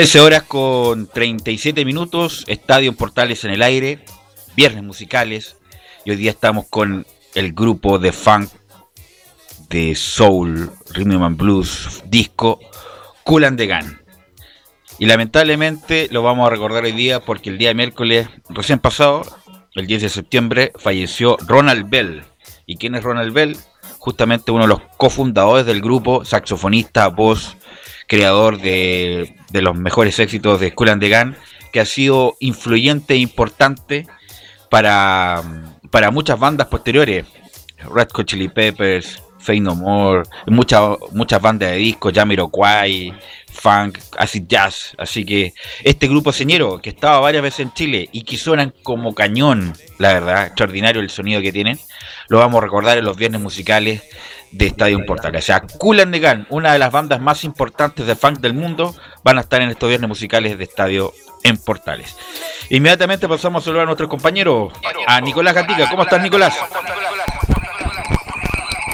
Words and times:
13 0.00 0.20
horas 0.20 0.42
con 0.44 1.08
37 1.08 1.84
minutos, 1.84 2.44
Estadio 2.46 2.94
Portales 2.94 3.44
en 3.44 3.50
el 3.50 3.60
aire, 3.60 4.02
viernes 4.56 4.82
musicales, 4.82 5.58
y 6.06 6.10
hoy 6.10 6.16
día 6.16 6.30
estamos 6.30 6.64
con 6.70 7.06
el 7.34 7.52
grupo 7.52 7.98
de 7.98 8.10
funk, 8.10 8.48
de 9.68 9.94
soul, 9.94 10.70
rhythm 10.94 11.22
and 11.22 11.36
blues, 11.36 12.02
disco, 12.06 12.60
Cool 13.24 13.44
and 13.44 13.58
the 13.58 13.66
Gun. 13.66 14.00
Y 14.98 15.04
lamentablemente 15.04 16.08
lo 16.10 16.22
vamos 16.22 16.46
a 16.46 16.50
recordar 16.50 16.84
hoy 16.84 16.92
día 16.92 17.20
porque 17.20 17.50
el 17.50 17.58
día 17.58 17.74
miércoles 17.74 18.26
recién 18.48 18.78
pasado, 18.78 19.20
el 19.74 19.86
10 19.86 20.00
de 20.00 20.08
septiembre, 20.08 20.72
falleció 20.78 21.36
Ronald 21.46 21.90
Bell. 21.90 22.24
¿Y 22.64 22.78
quién 22.78 22.94
es 22.94 23.04
Ronald 23.04 23.34
Bell? 23.34 23.58
Justamente 23.98 24.50
uno 24.50 24.62
de 24.62 24.68
los 24.68 24.80
cofundadores 24.96 25.66
del 25.66 25.82
grupo, 25.82 26.24
saxofonista, 26.24 27.08
voz, 27.08 27.58
creador 28.10 28.60
de, 28.60 29.36
los 29.52 29.76
mejores 29.76 30.18
éxitos 30.18 30.58
de 30.58 30.70
School 30.70 30.88
and 30.88 31.00
the 31.00 31.16
Gun, 31.16 31.36
que 31.72 31.78
ha 31.78 31.86
sido 31.86 32.36
influyente 32.40 33.14
e 33.14 33.18
importante 33.18 34.08
para, 34.68 35.40
para 35.92 36.10
muchas 36.10 36.36
bandas 36.36 36.66
posteriores. 36.66 37.24
Red 37.78 38.08
Hot 38.12 38.26
Chili 38.26 38.48
Peppers, 38.48 39.22
Fade 39.38 39.60
No 39.60 39.76
More, 39.76 40.24
muchas, 40.48 40.96
muchas 41.12 41.40
bandas 41.40 41.70
de 41.70 41.76
discos, 41.76 42.12
Jamiroquai, 42.12 43.14
funk, 43.46 43.98
acid 44.18 44.42
jazz. 44.48 44.92
Así 44.98 45.24
que 45.24 45.54
este 45.84 46.08
grupo 46.08 46.32
señero 46.32 46.80
que 46.80 46.90
estaba 46.90 47.20
varias 47.20 47.44
veces 47.44 47.60
en 47.60 47.72
Chile 47.74 48.08
y 48.10 48.22
que 48.22 48.36
suenan 48.36 48.74
como 48.82 49.14
cañón, 49.14 49.72
la 49.98 50.14
verdad, 50.14 50.46
extraordinario 50.46 51.00
el 51.00 51.10
sonido 51.10 51.40
que 51.40 51.52
tienen, 51.52 51.78
lo 52.26 52.38
vamos 52.38 52.58
a 52.58 52.64
recordar 52.64 52.98
en 52.98 53.04
los 53.04 53.16
viernes 53.16 53.40
musicales 53.40 54.02
de 54.52 54.66
Estadio 54.66 55.04
Portales. 55.06 55.44
O 55.44 55.46
sea, 55.46 55.60
Cool 55.60 56.00
and 56.00 56.12
the 56.12 56.46
una 56.50 56.72
de 56.72 56.78
las 56.78 56.92
bandas 56.92 57.20
más 57.20 57.44
importantes 57.44 58.06
de 58.06 58.16
funk 58.16 58.40
del 58.40 58.54
mundo, 58.54 58.94
van 59.22 59.38
a 59.38 59.42
estar 59.42 59.60
en 59.62 59.70
estos 59.70 59.88
viernes 59.88 60.08
musicales 60.08 60.58
de 60.58 60.64
Estadio 60.64 61.12
en 61.42 61.56
Portales. 61.56 62.16
Inmediatamente 62.68 63.28
pasamos 63.28 63.62
a 63.62 63.64
saludar 63.64 63.82
a 63.84 63.86
nuestro 63.86 64.08
compañero, 64.08 64.70
a 65.06 65.20
Nicolás 65.20 65.54
Gatica. 65.54 65.88
¿Cómo 65.90 66.02
estás, 66.02 66.22
Nicolás? 66.22 66.54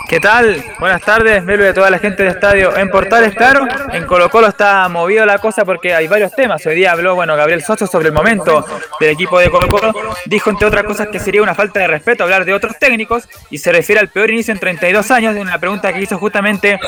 ¿Qué 0.09 0.21
tal? 0.21 0.63
Buenas 0.79 1.03
tardes, 1.03 1.43
Melo 1.43 1.65
de 1.65 1.75
toda 1.75 1.91
la 1.91 1.99
gente 1.99 2.23
del 2.23 2.33
estadio. 2.33 2.77
En 2.77 2.91
Portales, 2.91 3.35
claro, 3.35 3.67
en 3.93 4.07
Colo 4.07 4.31
Colo 4.31 4.47
está 4.47 4.89
movido 4.89 5.27
la 5.27 5.39
cosa 5.39 5.65
porque 5.65 5.95
hay 5.95 6.07
varios 6.07 6.33
temas. 6.33 6.65
Hoy 6.65 6.77
día 6.77 6.93
habló, 6.93 7.17
bueno, 7.17 7.35
Gabriel 7.35 7.65
Soto 7.65 7.89
sobre 7.89 8.09
el 8.09 8.15
momento 8.15 8.65
del 9.01 9.11
equipo 9.11 9.41
de 9.41 9.51
Colo 9.51 9.67
Colo. 9.67 9.93
Dijo, 10.27 10.51
entre 10.51 10.69
otras 10.69 10.85
cosas, 10.85 11.09
que 11.09 11.19
sería 11.19 11.43
una 11.43 11.57
falta 11.57 11.81
de 11.81 11.89
respeto 11.89 12.23
hablar 12.23 12.45
de 12.45 12.55
otros 12.55 12.79
técnicos 12.79 13.29
y 13.51 13.59
se 13.59 13.73
refiere 13.73 14.01
al 14.01 14.09
peor 14.09 14.31
inicio 14.31 14.55
en 14.55 14.61
32 14.61 15.11
años 15.11 15.35
de 15.35 15.41
una 15.41 15.59
pregunta 15.59 15.93
que 15.93 16.01
hizo 16.01 16.19
justamente 16.19 16.79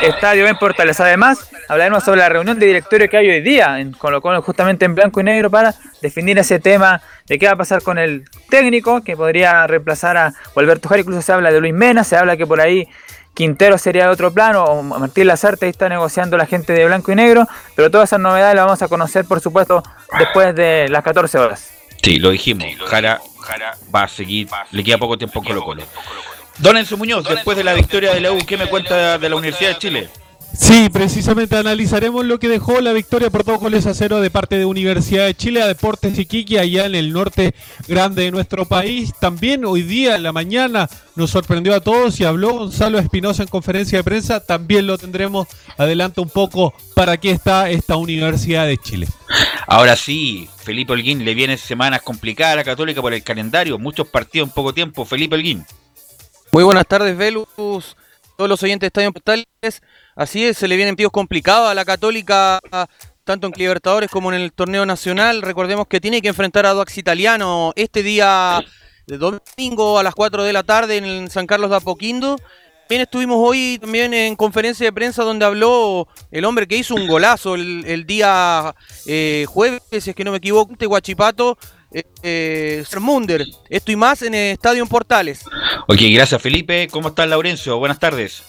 Estadio 0.00 0.46
en 0.46 0.56
Portales. 0.56 1.00
Además, 1.00 1.50
hablaremos 1.68 2.04
sobre 2.04 2.20
la 2.20 2.28
reunión 2.28 2.60
de 2.60 2.66
directorio 2.66 3.08
que 3.08 3.16
hay 3.16 3.28
hoy 3.28 3.40
día 3.40 3.80
en 3.80 3.92
Colo 3.92 4.20
Colo, 4.20 4.40
justamente 4.40 4.84
en 4.84 4.94
blanco 4.94 5.20
y 5.20 5.24
negro, 5.24 5.50
para 5.50 5.74
definir 6.00 6.38
ese 6.38 6.60
tema 6.60 7.02
de 7.28 7.38
qué 7.38 7.46
va 7.46 7.52
a 7.52 7.56
pasar 7.56 7.82
con 7.82 7.98
el 7.98 8.24
técnico 8.48 9.02
que 9.02 9.16
podría 9.16 9.66
reemplazar 9.66 10.16
a 10.16 10.34
Alberto 10.56 10.88
Jara. 10.88 11.00
Incluso 11.00 11.22
se 11.22 11.32
habla 11.32 11.50
de 11.50 11.60
Luis 11.60 11.74
Mena, 11.74 12.04
se 12.04 12.16
habla 12.16 12.36
que 12.36 12.46
por 12.46 12.60
ahí 12.60 12.88
Quintero 13.34 13.78
sería 13.78 14.04
de 14.04 14.10
otro 14.10 14.32
plano, 14.32 14.64
o 14.64 14.82
Martín 14.82 15.28
Lazarte 15.28 15.66
ahí 15.66 15.70
está 15.70 15.88
negociando 15.88 16.36
la 16.36 16.46
gente 16.46 16.72
de 16.72 16.84
blanco 16.86 17.12
y 17.12 17.14
negro, 17.14 17.46
pero 17.76 17.88
todas 17.88 18.08
esas 18.08 18.18
novedades 18.18 18.56
las 18.56 18.64
vamos 18.64 18.82
a 18.82 18.88
conocer, 18.88 19.26
por 19.26 19.40
supuesto, 19.40 19.84
después 20.18 20.56
de 20.56 20.88
las 20.88 21.04
14 21.04 21.38
horas. 21.38 21.70
Sí, 22.02 22.18
lo 22.18 22.30
dijimos, 22.30 22.66
Jara, 22.86 23.20
va 23.94 24.02
a 24.02 24.08
seguir, 24.08 24.48
le 24.72 24.82
queda 24.82 24.98
poco 24.98 25.16
tiempo 25.16 25.34
con 25.40 25.46
Colo 25.46 25.62
Colo. 25.62 25.82
Don 26.58 26.76
Enzo 26.76 26.96
Muñoz, 26.96 27.28
después 27.28 27.56
de 27.56 27.62
la 27.62 27.74
victoria 27.74 28.12
de 28.12 28.20
la 28.20 28.32
U, 28.32 28.44
¿qué 28.44 28.56
me 28.56 28.66
cuenta 28.66 29.18
de 29.18 29.28
la 29.28 29.36
Universidad 29.36 29.70
de 29.70 29.78
Chile? 29.78 30.08
Sí, 30.60 30.88
precisamente 30.92 31.56
analizaremos 31.56 32.26
lo 32.26 32.40
que 32.40 32.48
dejó 32.48 32.80
la 32.80 32.92
victoria 32.92 33.30
por 33.30 33.44
dos 33.44 33.60
goles 33.60 33.86
a 33.86 33.94
cero 33.94 34.20
de 34.20 34.28
parte 34.28 34.58
de 34.58 34.64
Universidad 34.64 35.24
de 35.24 35.34
Chile 35.34 35.62
a 35.62 35.68
Deportes 35.68 36.18
Iquique 36.18 36.58
allá 36.58 36.84
en 36.84 36.96
el 36.96 37.12
norte 37.12 37.54
grande 37.86 38.24
de 38.24 38.32
nuestro 38.32 38.64
país. 38.66 39.12
También 39.20 39.64
hoy 39.64 39.82
día 39.82 40.16
en 40.16 40.24
la 40.24 40.32
mañana 40.32 40.88
nos 41.14 41.30
sorprendió 41.30 41.76
a 41.76 41.80
todos 41.80 42.18
y 42.18 42.24
habló 42.24 42.54
Gonzalo 42.54 42.98
Espinosa 42.98 43.44
en 43.44 43.48
conferencia 43.48 43.98
de 43.98 44.04
prensa. 44.04 44.44
También 44.44 44.88
lo 44.88 44.98
tendremos 44.98 45.46
adelante 45.78 46.20
un 46.20 46.28
poco 46.28 46.74
para 46.94 47.16
qué 47.18 47.30
está 47.30 47.70
esta 47.70 47.96
Universidad 47.96 48.66
de 48.66 48.78
Chile. 48.78 49.06
Ahora 49.68 49.94
sí, 49.94 50.50
Felipe 50.64 50.92
Holguín 50.92 51.24
le 51.24 51.34
viene 51.34 51.56
semanas 51.56 52.02
complicadas 52.02 52.54
a 52.54 52.56
la 52.56 52.64
Católica 52.64 53.00
por 53.00 53.14
el 53.14 53.22
calendario, 53.22 53.78
muchos 53.78 54.08
partidos 54.08 54.48
en 54.48 54.54
poco 54.54 54.74
tiempo. 54.74 55.04
Felipe 55.04 55.36
Holguín. 55.36 55.64
Muy 56.50 56.64
buenas 56.64 56.86
tardes, 56.86 57.16
Velus, 57.16 57.46
todos 57.56 58.48
los 58.48 58.62
oyentes 58.62 58.80
de 58.80 58.86
Estadio 58.88 59.12
Portales. 59.12 59.46
Así 60.18 60.44
es, 60.44 60.58
se 60.58 60.66
le 60.66 60.74
vienen 60.74 60.96
píos 60.96 61.12
complicados 61.12 61.70
a 61.70 61.74
la 61.76 61.84
Católica, 61.84 62.58
tanto 63.22 63.46
en 63.46 63.52
Libertadores 63.56 64.10
como 64.10 64.32
en 64.32 64.40
el 64.40 64.52
torneo 64.52 64.84
nacional. 64.84 65.42
Recordemos 65.42 65.86
que 65.86 66.00
tiene 66.00 66.20
que 66.20 66.26
enfrentar 66.26 66.66
a 66.66 66.72
Doax 66.72 66.98
Italiano 66.98 67.72
este 67.76 68.02
día 68.02 68.60
domingo 69.06 69.96
a 69.96 70.02
las 70.02 70.16
4 70.16 70.42
de 70.42 70.52
la 70.52 70.64
tarde 70.64 70.96
en 70.96 71.30
San 71.30 71.46
Carlos 71.46 71.70
de 71.70 71.76
Apoquindo. 71.76 72.36
También 72.88 73.02
estuvimos 73.02 73.36
hoy 73.38 73.78
también 73.80 74.12
en 74.12 74.34
conferencia 74.34 74.86
de 74.86 74.92
prensa 74.92 75.22
donde 75.22 75.44
habló 75.44 76.08
el 76.32 76.44
hombre 76.44 76.66
que 76.66 76.78
hizo 76.78 76.96
un 76.96 77.06
golazo 77.06 77.54
el, 77.54 78.04
día 78.04 78.74
eh, 79.06 79.46
jueves, 79.48 79.82
si 80.00 80.10
es 80.10 80.16
que 80.16 80.24
no 80.24 80.32
me 80.32 80.38
equivoco, 80.38 80.74
de 80.76 80.86
Guachipato, 80.86 81.56
eh, 81.92 82.02
eh. 82.24 82.84
Esto 83.70 83.92
y 83.92 83.96
más 83.96 84.22
en 84.22 84.34
el 84.34 84.54
Estadio 84.54 84.84
Portales. 84.86 85.44
Ok, 85.86 85.98
gracias 86.12 86.42
Felipe. 86.42 86.88
¿Cómo 86.90 87.10
estás, 87.10 87.28
Laurencio? 87.28 87.78
Buenas 87.78 88.00
tardes. 88.00 88.42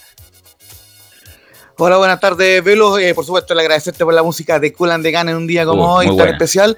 Hola, 1.81 1.95
buenas 1.95 2.19
tardes, 2.19 2.61
Velo. 2.61 2.99
Eh, 2.99 3.15
por 3.15 3.23
supuesto, 3.23 3.55
le 3.55 3.61
agradecerte 3.61 4.03
por 4.03 4.13
la 4.13 4.21
música 4.21 4.59
de 4.59 4.73
Cool 4.73 5.01
de 5.01 5.13
Gun 5.13 5.29
en 5.29 5.37
un 5.37 5.47
día 5.47 5.65
como 5.65 5.85
uh, 5.85 5.97
hoy, 5.99 6.17
tan 6.17 6.27
especial. 6.27 6.75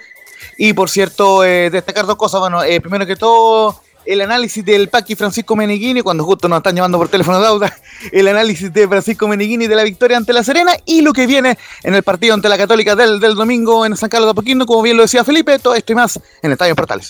Y 0.59 0.73
por 0.73 0.91
cierto, 0.91 1.43
eh, 1.43 1.71
destacar 1.71 2.05
dos 2.05 2.17
cosas. 2.17 2.39
Bueno, 2.39 2.63
eh, 2.63 2.79
primero 2.79 3.07
que 3.07 3.15
todo, 3.15 3.81
el 4.05 4.21
análisis 4.21 4.63
del 4.63 4.89
Paqui 4.89 5.15
Francisco 5.15 5.55
Meneghini, 5.55 6.01
cuando 6.01 6.23
justo 6.23 6.47
nos 6.47 6.57
están 6.57 6.75
llamando 6.75 6.99
por 6.99 7.09
teléfono 7.09 7.41
de 7.41 7.47
Auda, 7.47 7.75
el 8.11 8.27
análisis 8.27 8.71
de 8.71 8.87
Francisco 8.87 9.27
Meneghini 9.27 9.65
de 9.65 9.75
la 9.75 9.83
victoria 9.83 10.17
ante 10.17 10.33
la 10.33 10.43
Serena 10.43 10.73
y 10.85 11.01
lo 11.01 11.13
que 11.13 11.25
viene 11.25 11.57
en 11.81 11.95
el 11.95 12.03
partido 12.03 12.35
ante 12.35 12.47
la 12.47 12.59
Católica 12.59 12.95
del, 12.95 13.19
del 13.19 13.33
domingo 13.33 13.87
en 13.87 13.97
San 13.97 14.07
Carlos 14.07 14.27
de 14.27 14.31
Apoquindo, 14.33 14.67
como 14.67 14.83
bien 14.83 14.97
lo 14.97 15.01
decía 15.01 15.23
Felipe, 15.23 15.57
todo 15.57 15.73
esto 15.73 15.93
y 15.93 15.95
más 15.95 16.19
en 16.43 16.51
Estadio 16.51 16.75
Portales. 16.75 17.09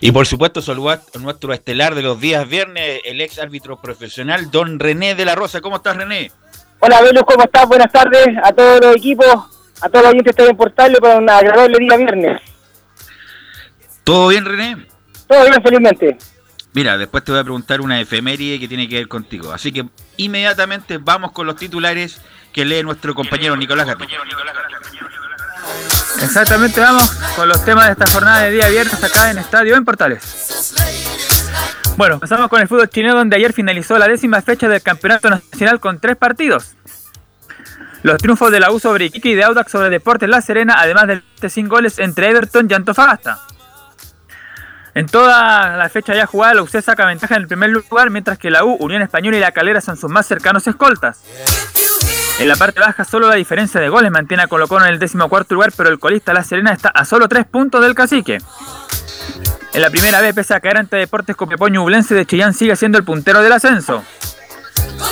Y 0.00 0.10
por 0.10 0.26
supuesto, 0.26 0.60
saludar 0.60 1.02
a 1.14 1.18
nuestro 1.18 1.52
estelar 1.52 1.94
de 1.94 2.02
los 2.02 2.20
días 2.20 2.48
viernes, 2.48 3.02
el 3.04 3.20
ex 3.20 3.38
árbitro 3.38 3.80
profesional, 3.80 4.50
don 4.50 4.80
René 4.80 5.14
de 5.14 5.24
la 5.24 5.36
Rosa. 5.36 5.60
¿Cómo 5.60 5.76
estás, 5.76 5.96
René? 5.96 6.32
Hola, 6.82 7.02
Velus, 7.02 7.24
¿cómo 7.26 7.44
estás? 7.44 7.66
Buenas 7.68 7.92
tardes 7.92 8.28
a 8.42 8.52
todos 8.52 8.80
los 8.80 8.96
equipos, 8.96 9.26
a 9.82 9.88
todos 9.90 10.02
los 10.02 10.12
oyentes 10.12 10.34
de 10.34 10.54
Portales 10.54 10.98
para 10.98 11.18
un 11.18 11.28
agradable 11.28 11.76
día 11.78 11.96
viernes. 11.98 12.40
¿Todo 14.02 14.28
bien, 14.28 14.46
René? 14.46 14.86
Todo 15.26 15.44
bien, 15.44 15.62
felizmente. 15.62 16.16
Mira, 16.72 16.96
después 16.96 17.22
te 17.22 17.32
voy 17.32 17.40
a 17.40 17.44
preguntar 17.44 17.82
una 17.82 18.00
efeméride 18.00 18.58
que 18.58 18.66
tiene 18.66 18.88
que 18.88 18.96
ver 18.96 19.08
contigo. 19.08 19.52
Así 19.52 19.72
que 19.72 19.84
inmediatamente 20.16 20.96
vamos 20.96 21.32
con 21.32 21.46
los 21.46 21.56
titulares 21.56 22.18
que 22.50 22.64
lee 22.64 22.82
nuestro 22.82 23.14
compañero 23.14 23.54
Nicolás 23.56 23.86
Gatica. 23.86 24.16
Exactamente, 26.22 26.80
vamos 26.80 27.10
con 27.36 27.46
los 27.46 27.62
temas 27.62 27.86
de 27.86 27.92
esta 27.92 28.06
jornada 28.06 28.44
de 28.44 28.52
día 28.52 28.68
viernes 28.68 29.04
acá 29.04 29.30
en 29.30 29.36
Estadio 29.36 29.76
en 29.76 29.84
Portales. 29.84 31.09
Bueno, 32.00 32.14
empezamos 32.14 32.48
con 32.48 32.62
el 32.62 32.66
fútbol 32.66 32.88
chileno 32.88 33.14
donde 33.14 33.36
ayer 33.36 33.52
finalizó 33.52 33.98
la 33.98 34.08
décima 34.08 34.40
fecha 34.40 34.70
del 34.70 34.80
Campeonato 34.80 35.28
Nacional 35.28 35.80
con 35.80 36.00
tres 36.00 36.16
partidos. 36.16 36.74
Los 38.02 38.16
triunfos 38.16 38.50
de 38.50 38.58
la 38.58 38.72
U 38.72 38.80
sobre 38.80 39.04
Iquique 39.04 39.28
y 39.28 39.34
de 39.34 39.44
Audax 39.44 39.70
sobre 39.70 39.90
Deportes 39.90 40.26
La 40.26 40.40
Serena, 40.40 40.76
además 40.78 41.08
de 41.08 41.50
sin 41.50 41.68
goles 41.68 41.98
entre 41.98 42.30
Everton 42.30 42.68
y 42.70 42.72
Antofagasta. 42.72 43.40
En 44.94 45.08
toda 45.08 45.76
la 45.76 45.90
fecha 45.90 46.14
ya 46.14 46.24
jugada, 46.24 46.54
la 46.54 46.62
UC 46.62 46.80
saca 46.80 47.04
ventaja 47.04 47.36
en 47.36 47.42
el 47.42 47.48
primer 47.48 47.68
lugar, 47.68 48.08
mientras 48.08 48.38
que 48.38 48.50
la 48.50 48.64
U, 48.64 48.76
Unión 48.80 49.02
Española 49.02 49.36
y 49.36 49.40
la 49.40 49.52
Calera 49.52 49.82
son 49.82 49.98
sus 49.98 50.10
más 50.10 50.26
cercanos 50.26 50.66
escoltas. 50.66 51.22
En 52.38 52.48
la 52.48 52.56
parte 52.56 52.80
baja, 52.80 53.04
solo 53.04 53.28
la 53.28 53.34
diferencia 53.34 53.78
de 53.78 53.90
goles 53.90 54.10
mantiene 54.10 54.44
a 54.44 54.46
Colo 54.46 54.66
en 54.70 54.86
el 54.86 54.98
decimocuarto 54.98 55.52
lugar, 55.52 55.70
pero 55.76 55.90
el 55.90 55.98
colista 55.98 56.32
La 56.32 56.44
Serena 56.44 56.72
está 56.72 56.88
a 56.88 57.04
solo 57.04 57.28
tres 57.28 57.44
puntos 57.44 57.82
del 57.82 57.94
cacique. 57.94 58.38
En 59.72 59.82
la 59.82 59.90
primera 59.90 60.20
vez, 60.20 60.34
pese 60.34 60.54
a 60.54 60.60
caer 60.60 60.78
ante 60.78 60.96
Deportes 60.96 61.36
Copiapó 61.36 61.68
Ñublense 61.68 62.14
de 62.14 62.26
Chillán, 62.26 62.54
sigue 62.54 62.74
siendo 62.74 62.98
el 62.98 63.04
puntero 63.04 63.42
del 63.42 63.52
ascenso. 63.52 64.02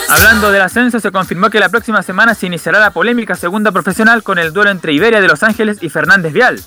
Hablando 0.09 0.51
del 0.51 0.63
ascenso, 0.63 1.01
se 1.01 1.13
confirmó 1.13 1.49
que 1.51 1.61
la 1.61 1.69
próxima 1.69 2.03
semana 2.03 2.35
se 2.35 2.47
iniciará 2.47 2.81
la 2.81 2.91
polémica 2.91 3.35
segunda 3.37 3.71
profesional 3.71 4.23
con 4.23 4.39
el 4.39 4.53
duelo 4.53 4.71
entre 4.71 4.93
Iberia 4.93 5.21
de 5.21 5.29
Los 5.29 5.43
Ángeles 5.43 5.79
y 5.81 5.89
Fernández 5.89 6.33
Vial. 6.33 6.61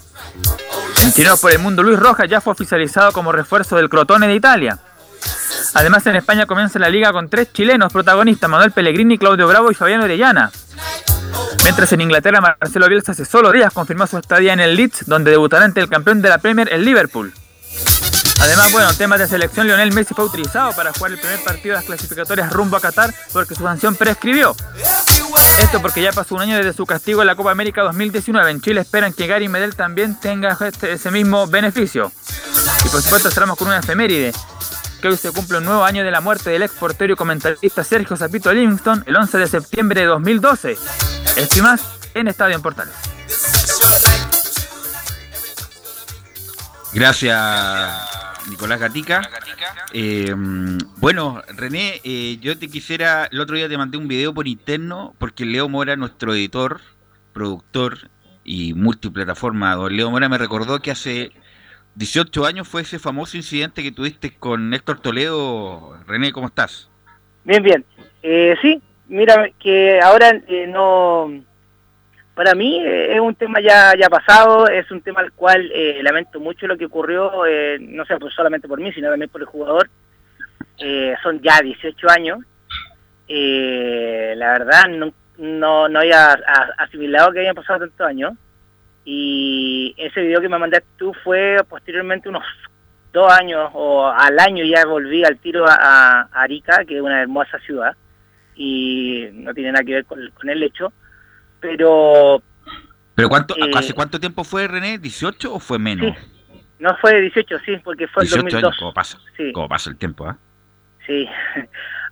El 1.18 1.38
por 1.42 1.52
el 1.52 1.60
mundo 1.60 1.84
Luis 1.84 2.00
Rojas 2.00 2.30
ya 2.30 2.40
fue 2.40 2.54
oficializado 2.54 3.12
como 3.12 3.32
refuerzo 3.32 3.76
del 3.76 3.90
Crotone 3.90 4.28
de 4.28 4.36
Italia. 4.36 4.78
Además, 5.74 6.06
en 6.08 6.16
España 6.16 6.46
comienza 6.46 6.80
la 6.80 6.90
liga 6.90 7.12
con 7.12 7.30
tres 7.30 7.52
chilenos 7.52 7.92
protagonistas, 7.92 8.50
Manuel 8.50 8.72
Pellegrini, 8.72 9.18
Claudio 9.18 9.48
Bravo 9.48 9.72
y 9.72 9.76
Fabiano 9.76 10.04
Orellana. 10.04 10.52
Mientras 11.64 11.92
en 11.94 12.02
Inglaterra, 12.02 12.42
Marcelo 12.42 12.88
Bielsa 12.88 13.12
hace 13.12 13.26
solo 13.26 13.52
días 13.52 13.74
confirmó 13.74 14.08
su 14.08 14.18
estadía 14.18 14.54
en 14.54 14.60
el 14.60 14.76
Leeds, 14.76 15.06
donde 15.08 15.32
debutará 15.32 15.66
ante 15.66 15.82
el 15.82 15.90
campeón 15.90 16.22
de 16.22 16.30
la 16.30 16.38
Premier, 16.38 16.70
el 16.72 16.86
Liverpool. 16.86 17.34
Además, 18.42 18.72
bueno, 18.72 18.92
temas 18.96 19.20
de 19.20 19.28
selección, 19.28 19.68
Lionel 19.68 19.94
Messi 19.94 20.16
fue 20.16 20.26
utilizado 20.26 20.74
para 20.76 20.92
jugar 20.92 21.12
el 21.12 21.20
primer 21.20 21.44
partido 21.44 21.74
de 21.74 21.82
las 21.82 21.86
clasificatorias 21.86 22.52
rumbo 22.52 22.76
a 22.76 22.82
Qatar 22.82 23.14
porque 23.32 23.54
su 23.54 23.62
sanción 23.62 23.96
prescribió. 23.96 24.56
Esto 25.60 25.80
porque 25.80 26.02
ya 26.02 26.12
pasó 26.12 26.34
un 26.34 26.42
año 26.42 26.58
desde 26.58 26.74
su 26.74 26.88
castigo 26.88 27.22
en 27.22 27.28
la 27.28 27.36
Copa 27.36 27.52
América 27.52 27.84
2019. 27.84 28.50
En 28.50 28.60
Chile 28.60 28.82
esperan 28.82 29.14
que 29.14 29.28
Gary 29.28 29.48
Medel 29.48 29.76
también 29.76 30.20
tenga 30.20 30.58
este, 30.60 30.94
ese 30.94 31.12
mismo 31.12 31.46
beneficio. 31.46 32.12
Y 32.84 32.90
por 32.90 33.04
supuesto 33.04 33.30
cerramos 33.30 33.60
con 33.60 33.68
una 33.68 33.78
efeméride, 33.78 34.34
que 35.02 35.08
hoy 35.08 35.18
se 35.18 35.32
cumple 35.32 35.60
un 35.60 35.66
nuevo 35.66 35.84
año 35.84 36.04
de 36.04 36.10
la 36.10 36.20
muerte 36.20 36.50
del 36.50 36.64
ex 36.64 36.74
portero 36.74 37.14
y 37.14 37.16
comentarista 37.16 37.84
Sergio 37.84 38.18
Zapito 38.18 38.52
Livingston 38.52 39.04
el 39.06 39.18
11 39.18 39.38
de 39.38 39.48
septiembre 39.48 40.02
de 40.02 40.08
2012. 40.08 40.78
Esto 41.36 41.62
más 41.62 41.82
en 42.16 42.28
Estadio 42.28 42.56
en 42.56 42.62
Portales. 42.64 42.96
Gracias. 46.92 48.31
Nicolás 48.50 48.80
Gatica. 48.80 49.22
Eh, 49.94 50.34
bueno, 50.98 51.42
René, 51.56 52.02
eh, 52.04 52.38
yo 52.42 52.58
te 52.58 52.68
quisiera, 52.68 53.28
el 53.32 53.40
otro 53.40 53.56
día 53.56 53.70
te 53.70 53.78
mandé 53.78 53.98
un 53.98 54.08
video 54.08 54.34
por 54.34 54.48
interno, 54.48 55.14
porque 55.18 55.46
Leo 55.46 55.70
Mora, 55.70 55.96
nuestro 55.96 56.34
editor, 56.34 56.82
productor 57.34 58.10
y 58.44 58.74
multiplataforma, 58.74 59.76
don 59.76 59.96
Leo 59.96 60.10
Mora 60.10 60.30
me 60.30 60.38
recordó 60.38 60.80
que 60.80 60.92
hace 60.92 61.32
18 61.96 62.46
años 62.46 62.68
fue 62.68 62.82
ese 62.82 63.00
famoso 63.00 63.38
incidente 63.38 63.84
que 63.84 63.92
tuviste 63.92 64.34
con 64.36 64.74
Héctor 64.74 65.00
Toledo. 65.00 65.98
René, 66.08 66.32
¿cómo 66.32 66.48
estás? 66.48 66.90
Bien, 67.44 67.62
bien. 67.62 67.86
Eh, 68.24 68.56
sí, 68.62 68.82
mira, 69.08 69.50
que 69.60 70.00
ahora 70.02 70.32
no 70.68 71.44
para 72.36 72.56
mí 72.56 72.80
eh, 72.80 73.13
es 73.13 73.19
un 73.19 73.36
tema 73.36 73.60
ya, 73.62 73.94
ya 74.00 74.10
pasado, 74.10 74.68
es 74.68 74.89
un 74.92 75.01
tema 75.01 75.22
al 75.22 75.31
cual 75.33 75.69
eh, 75.74 76.00
lamento 76.01 76.39
mucho 76.39 76.68
lo 76.68 76.78
que 76.78 76.86
ocurrió, 76.86 77.45
eh, 77.45 77.78
no 77.80 78.06
sé 78.06 78.18
pues 78.18 78.33
solamente 78.33 78.68
por 78.68 78.80
mí, 78.80 78.92
sino 78.94 79.10
también 79.10 79.30
por 79.30 79.42
el 79.42 79.48
jugador. 79.48 79.89
son 81.22 81.42
ya 81.42 81.60
18 81.62 82.10
años. 82.10 82.39
la 83.28 84.51
verdad, 84.54 84.88
no, 84.89 85.13
no, 85.38 85.89
no 85.89 86.00
había 86.00 86.39
asimilado 86.78 87.31
que 87.31 87.39
habían 87.39 87.56
pasado 87.56 87.80
tantos 87.80 88.07
años. 88.07 88.33
Y 89.04 89.95
ese 89.98 90.22
video 90.22 90.42
que 90.42 90.50
me 90.50 90.60
mandaste 90.60 90.88
tú 90.98 91.13
fue 91.24 91.57
posteriormente 91.68 92.30
unos 92.30 92.44
dos 93.12 93.31
años 93.33 93.72
o 93.74 94.07
al 94.07 94.39
año 94.39 94.63
ya 94.63 94.86
volví 94.86 95.24
al 95.25 95.39
tiro 95.39 95.66
a, 95.68 96.30
Arica, 96.31 96.86
que 96.86 96.95
es 96.95 97.01
una 97.01 97.22
hermosa 97.22 97.60
ciudad, 97.60 97.95
y 98.56 99.28
no 99.33 99.54
tiene 99.54 99.72
nada 99.72 99.83
que 99.83 99.94
ver 99.95 100.06
con 100.06 100.50
el 100.50 100.63
hecho 100.63 100.94
pero... 101.62 102.42
¿Pero 103.16 103.30
cuánto, 103.30 103.56
eh, 103.56 103.72
hace 103.75 103.94
cuánto 103.94 104.19
tiempo 104.19 104.44
fue 104.44 104.68
René? 104.68 105.00
¿18 105.00 105.50
o 105.52 105.60
fue 105.60 105.80
menos? 105.80 106.18
No 106.80 106.98
fue 106.98 107.22
18, 107.22 107.60
sí, 107.63 107.78
porque 107.84 108.08
fue 108.08 108.24
el 108.24 108.30
2002. 108.30 108.63
Años, 108.63 108.75
¿cómo 108.80 108.94
pasa? 108.94 109.19
¿Cómo 109.54 109.69
pasa 109.69 109.90
el 109.92 109.98
tiempo? 109.98 110.30
¿eh? 110.30 110.34
Sí, 111.06 111.30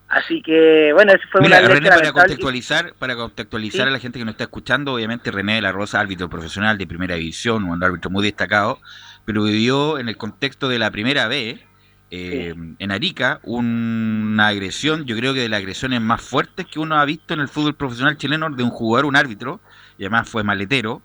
así 0.07 0.41
que 0.41 0.91
bueno, 0.93 1.11
eso 1.11 1.23
fue 1.31 1.41
Mira, 1.41 1.59
René, 1.61 1.89
para 1.89 2.11
contextualizar, 2.11 2.93
para 2.99 3.15
contextualizar 3.15 3.87
a 3.87 3.91
la 3.91 3.99
gente 3.99 4.19
que 4.19 4.25
nos 4.25 4.33
está 4.33 4.43
escuchando, 4.43 4.93
obviamente 4.93 5.31
René 5.31 5.55
de 5.55 5.61
la 5.61 5.71
Rosa, 5.71 5.99
árbitro 5.99 6.29
profesional 6.29 6.77
de 6.77 6.85
primera 6.85 7.15
división, 7.15 7.63
un 7.63 7.83
árbitro 7.83 8.11
muy 8.11 8.23
destacado, 8.23 8.79
pero 9.25 9.43
vivió 9.43 9.97
en 9.97 10.07
el 10.07 10.17
contexto 10.17 10.69
de 10.69 10.77
la 10.77 10.91
primera 10.91 11.27
vez 11.27 11.61
eh, 12.11 12.55
en 12.79 12.91
Arica 12.91 13.39
una 13.43 14.47
agresión, 14.47 15.05
yo 15.05 15.15
creo 15.15 15.33
que 15.33 15.41
de 15.41 15.49
las 15.49 15.59
agresiones 15.59 16.01
más 16.01 16.21
fuertes 16.21 16.65
que 16.65 16.79
uno 16.79 16.95
ha 16.95 17.05
visto 17.05 17.33
en 17.33 17.39
el 17.39 17.47
fútbol 17.47 17.75
profesional 17.75 18.17
chileno 18.17 18.49
de 18.49 18.63
un 18.63 18.71
jugador, 18.71 19.05
un 19.05 19.15
árbitro, 19.15 19.61
y 19.97 20.03
además 20.03 20.27
fue 20.27 20.43
maletero, 20.43 21.03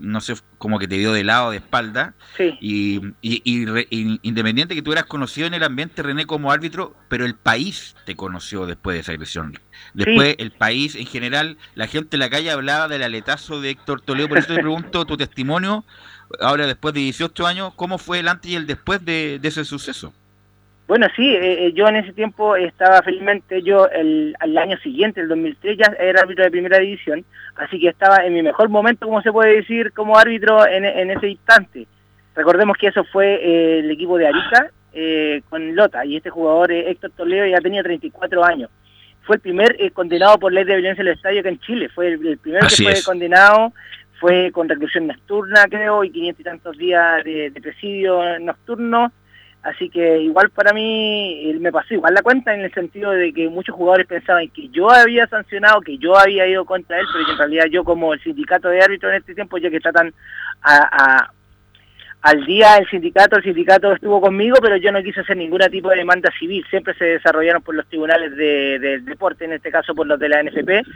no 0.00 0.20
sé, 0.20 0.34
como 0.58 0.78
que 0.78 0.88
te 0.88 0.96
dio 0.96 1.12
de 1.12 1.24
lado, 1.24 1.52
de 1.52 1.58
espalda, 1.58 2.14
y, 2.60 3.00
independiente 3.22 4.74
que 4.74 4.82
tú 4.82 4.92
eras 4.92 5.04
conocido 5.04 5.46
en 5.46 5.54
el 5.54 5.62
ambiente, 5.62 6.02
René, 6.02 6.26
como 6.26 6.50
árbitro, 6.50 6.94
pero 7.08 7.24
el 7.24 7.34
país 7.34 7.94
te 8.04 8.16
conoció 8.16 8.66
después 8.66 8.94
de 8.94 9.00
esa 9.00 9.12
agresión. 9.12 9.58
Después 9.94 10.34
el 10.38 10.50
país 10.50 10.96
en 10.96 11.06
general, 11.06 11.56
la 11.76 11.86
gente 11.86 12.16
en 12.16 12.20
la 12.20 12.30
calle 12.30 12.50
hablaba 12.50 12.88
del 12.88 13.02
aletazo 13.02 13.60
de 13.60 13.70
Héctor 13.70 14.02
Toledo, 14.02 14.28
por 14.28 14.38
eso 14.38 14.48
te 14.48 14.60
pregunto 14.60 15.06
tu 15.06 15.16
testimonio, 15.16 15.84
ahora 16.40 16.66
después 16.66 16.92
de 16.92 17.00
18 17.00 17.46
años, 17.46 17.72
¿cómo 17.76 17.98
fue 17.98 18.18
el 18.18 18.28
antes 18.28 18.50
y 18.50 18.56
el 18.56 18.66
después 18.66 19.04
de 19.04 19.40
ese 19.42 19.64
suceso? 19.64 20.12
Bueno, 20.90 21.06
sí, 21.14 21.24
eh, 21.36 21.66
eh, 21.66 21.72
yo 21.72 21.86
en 21.86 21.94
ese 21.94 22.12
tiempo 22.12 22.56
estaba 22.56 23.00
felizmente, 23.02 23.62
yo 23.62 23.86
el, 23.90 24.34
al 24.40 24.58
año 24.58 24.76
siguiente, 24.78 25.20
el 25.20 25.28
2003, 25.28 25.78
ya 25.78 25.94
era 26.00 26.22
árbitro 26.22 26.42
de 26.42 26.50
primera 26.50 26.78
división, 26.78 27.24
así 27.54 27.78
que 27.78 27.86
estaba 27.86 28.26
en 28.26 28.34
mi 28.34 28.42
mejor 28.42 28.68
momento, 28.70 29.06
como 29.06 29.22
se 29.22 29.30
puede 29.30 29.54
decir, 29.54 29.92
como 29.92 30.18
árbitro 30.18 30.66
en, 30.66 30.84
ese 31.12 31.28
instante. 31.28 31.86
Recordemos 32.34 32.76
que 32.76 32.88
eso 32.88 33.04
fue 33.04 33.34
eh, 33.34 33.78
el 33.78 33.90
equipo 33.92 34.18
de 34.18 34.26
Arica 34.26 34.72
con 35.48 35.76
Lota, 35.76 36.04
y 36.04 36.16
este 36.16 36.30
jugador, 36.30 36.72
Héctor 36.72 37.12
Toledo, 37.16 37.46
ya 37.46 37.60
tenía 37.60 37.84
34 37.84 38.44
años. 38.44 38.68
Fue 39.22 39.36
el 39.36 39.42
primer 39.42 39.76
condenado 39.92 40.40
por 40.40 40.52
ley 40.52 40.64
de 40.64 40.74
violencia 40.74 41.02
en 41.02 41.06
el 41.06 41.14
estadio 41.14 41.38
acá 41.38 41.50
en 41.50 41.60
Chile, 41.60 41.88
fue 41.88 42.08
el, 42.08 42.18
primer 42.38 42.62
que 42.62 42.82
fue 42.82 42.94
condenado, 43.04 43.72
fue 44.18 44.50
con 44.50 44.68
reclusión 44.68 45.06
nocturna, 45.06 45.66
creo, 45.70 46.02
y 46.02 46.10
500 46.10 46.40
y 46.40 46.42
tantos 46.42 46.76
días 46.76 47.22
de 47.22 47.60
presidio 47.62 48.40
nocturno 48.40 49.12
Así 49.62 49.90
que 49.90 50.20
igual 50.20 50.48
para 50.50 50.72
mí 50.72 51.52
me 51.60 51.70
pasó 51.70 51.92
igual 51.92 52.14
la 52.14 52.22
cuenta 52.22 52.54
en 52.54 52.62
el 52.62 52.72
sentido 52.72 53.10
de 53.10 53.32
que 53.32 53.48
muchos 53.48 53.74
jugadores 53.74 54.06
pensaban 54.06 54.48
que 54.48 54.68
yo 54.70 54.90
había 54.90 55.26
sancionado, 55.26 55.82
que 55.82 55.98
yo 55.98 56.16
había 56.16 56.46
ido 56.46 56.64
contra 56.64 56.98
él, 56.98 57.06
pero 57.12 57.26
que 57.26 57.32
en 57.32 57.38
realidad 57.38 57.66
yo 57.70 57.84
como 57.84 58.14
el 58.14 58.22
sindicato 58.22 58.68
de 58.68 58.80
árbitros 58.80 59.12
en 59.12 59.18
este 59.18 59.34
tiempo, 59.34 59.58
ya 59.58 59.68
que 59.68 59.76
está 59.76 59.92
tan 59.92 60.14
al 62.22 62.44
día 62.44 62.76
el 62.76 62.88
sindicato, 62.88 63.36
el 63.36 63.42
sindicato 63.42 63.92
estuvo 63.92 64.20
conmigo, 64.20 64.56
pero 64.62 64.76
yo 64.76 64.92
no 64.92 65.02
quise 65.02 65.20
hacer 65.20 65.36
ningún 65.36 65.60
tipo 65.70 65.90
de 65.90 65.96
demanda 65.96 66.30
civil, 66.38 66.64
siempre 66.70 66.94
se 66.94 67.04
desarrollaron 67.04 67.62
por 67.62 67.74
los 67.74 67.86
tribunales 67.86 68.34
del 68.36 69.04
deporte, 69.04 69.44
en 69.44 69.52
este 69.52 69.70
caso 69.70 69.94
por 69.94 70.06
los 70.06 70.18
de 70.18 70.28
la 70.28 70.42
NFP, 70.42 70.86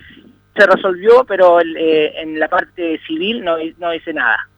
se 0.57 0.67
resolvió, 0.67 1.25
pero 1.27 1.61
eh, 1.61 2.13
en 2.17 2.39
la 2.39 2.49
parte 2.49 3.01
civil 3.07 3.45
no, 3.45 3.57
no 3.79 3.95
hice 3.95 4.13
nada. 4.13 4.49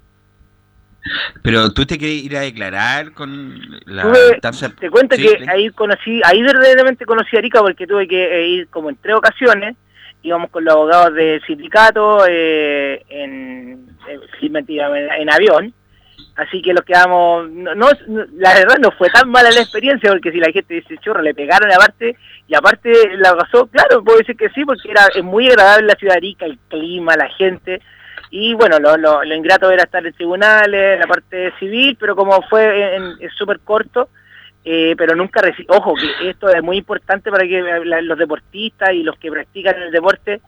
Pero 1.43 1.73
tú 1.73 1.87
te 1.87 1.99
querías 1.99 2.25
ir 2.25 2.37
a 2.37 2.41
declarar 2.41 3.13
con 3.13 3.59
la 3.87 4.03
Tuve- 4.05 4.33
instancia- 4.35 4.73
Te 4.79 4.91
cuento 4.91 5.17
Sí, 5.17 5.23
que 5.23 5.51
ahí 5.51 5.71
conocí, 5.71 6.21
ahí 6.25 6.43
verdaderamente 6.43 7.05
conocí 7.05 7.37
a 7.37 7.39
Arica 7.39 7.61
porque 7.61 7.87
tuve 7.87 8.09
que 8.09 8.25
eh, 8.41 8.49
ir 8.49 8.69
como 8.69 8.91
en 8.91 8.97
tres 8.97 9.15
ocasiones. 9.17 9.77
Íbamos 10.23 10.51
con 10.51 10.65
los 10.65 10.75
abogados 10.75 11.15
del 11.15 11.41
sindicato, 11.47 12.25
eh, 12.29 13.03
en, 13.09 13.89
eh, 14.09 14.19
en, 14.43 15.11
en 15.21 15.31
avión. 15.31 15.73
Así 16.35 16.61
que 16.61 16.75
los 16.75 16.85
quedamos, 16.85 17.49
no, 17.51 17.75
no- 17.75 17.89
no- 18.09 18.25
la 18.35 18.53
verdad 18.55 18.77
no 18.79 18.91
fue 18.93 19.09
tan 19.09 19.31
mala 19.31 19.51
la 19.51 19.61
experiencia 19.61 20.11
porque 20.11 20.33
si 20.33 20.39
la 20.39 20.51
gente 20.53 20.75
dice 20.75 20.99
chorro, 20.99 21.23
le 21.23 21.33
pegaron 21.35 21.71
aparte 21.73 22.17
y 22.47 22.55
aparte 22.55 22.93
la 23.17 23.35
pasó, 23.35 23.67
claro, 23.69 24.05
puedo 24.05 24.19
decir 24.19 24.37
que 24.37 24.51
sí 24.51 24.63
porque 24.65 24.91
era 24.91 25.07
es 25.15 25.25
muy 25.25 25.47
agradable 25.49 25.87
la 25.87 25.95
ciudad 25.95 26.15
de 26.15 26.19
Arica, 26.19 26.45
el 26.47 26.59
clima, 26.69 27.17
la 27.17 27.29
gente. 27.31 27.81
Y 28.31 28.55
bueno, 28.55 28.79
lo, 28.79 28.97
lo, 28.97 29.25
lo 29.25 29.35
ingrato 29.35 29.71
era 29.71 29.85
estar 29.85 30.05
en 30.07 30.13
tribunales, 30.13 30.99
la 30.99 31.07
parte 31.07 31.53
civil, 31.59 31.97
pero 31.99 32.17
como 32.17 32.43
fue 32.43 32.97
en- 32.97 33.13
es 33.21 33.33
súper 33.35 33.61
corto, 33.61 34.09
eh, 34.65 34.95
pero 34.99 35.15
nunca 35.15 35.41
recibí, 35.43 35.67
ojo, 35.69 35.95
que 35.95 36.29
esto 36.31 36.49
es 36.49 36.63
muy 36.63 36.79
importante 36.79 37.31
para 37.31 37.47
que 37.47 37.61
la- 37.85 38.03
los 38.03 38.19
deportistas 38.19 38.93
y 38.93 39.03
los 39.05 39.17
que 39.19 39.31
practican 39.31 39.81
el 39.81 39.93
deporte, 39.93 40.41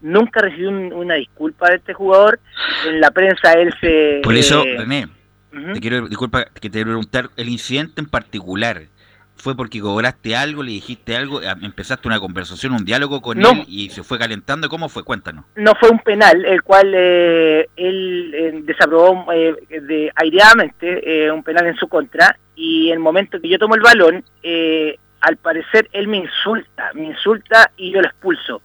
nunca 0.00 0.40
recibí 0.40 0.66
un- 0.66 0.92
una 0.92 1.14
disculpa 1.14 1.68
de 1.70 1.76
este 1.76 1.92
jugador, 1.94 2.40
en 2.88 3.00
la 3.00 3.10
prensa 3.10 3.52
él 3.52 3.72
se... 3.80 4.20
Por 4.24 4.34
eso, 4.34 4.64
eh, 4.64 4.76
René, 4.78 5.06
te 5.74 5.80
quiero, 5.80 6.08
disculpa 6.08 6.44
que 6.46 6.60
te 6.60 6.70
quiero 6.70 6.88
preguntar, 6.88 7.30
el 7.36 7.48
incidente 7.48 8.00
en 8.00 8.08
particular, 8.08 8.82
¿fue 9.40 9.56
porque 9.56 9.80
cobraste 9.80 10.36
algo, 10.36 10.62
le 10.62 10.72
dijiste 10.72 11.16
algo, 11.16 11.40
empezaste 11.42 12.06
una 12.08 12.20
conversación, 12.20 12.72
un 12.72 12.84
diálogo 12.84 13.20
con 13.20 13.38
No. 13.38 13.50
él 13.50 13.64
y 13.66 13.90
se 13.90 14.02
fue 14.02 14.18
calentando? 14.18 14.68
¿Cómo 14.68 14.88
fue? 14.88 15.02
Cuéntanos. 15.02 15.44
no 15.56 15.74
fue 15.74 15.90
un 15.90 15.98
penal, 16.00 16.44
el 16.44 16.62
cual 16.62 16.92
eh, 16.94 17.68
él 17.76 18.32
eh, 18.34 18.60
desaprobó 18.64 19.32
eh, 19.32 19.54
de, 19.68 20.12
aireadamente, 20.14 21.26
eh, 21.26 21.30
un 21.32 21.42
penal 21.42 21.66
en 21.66 21.76
su 21.76 21.88
contra, 21.88 22.36
y 22.54 22.88
en 22.88 22.94
el 22.94 22.98
momento 23.00 23.40
que 23.40 23.48
yo 23.48 23.58
tomo 23.58 23.74
el 23.74 23.80
balón, 23.80 24.22
eh, 24.42 24.96
al 25.20 25.36
parecer 25.36 25.88
él 25.92 26.08
me 26.08 26.18
insulta, 26.18 26.90
me 26.94 27.06
insulta 27.06 27.70
y 27.76 27.90
yo 27.92 28.00
lo 28.00 28.08
expulso. 28.08 28.62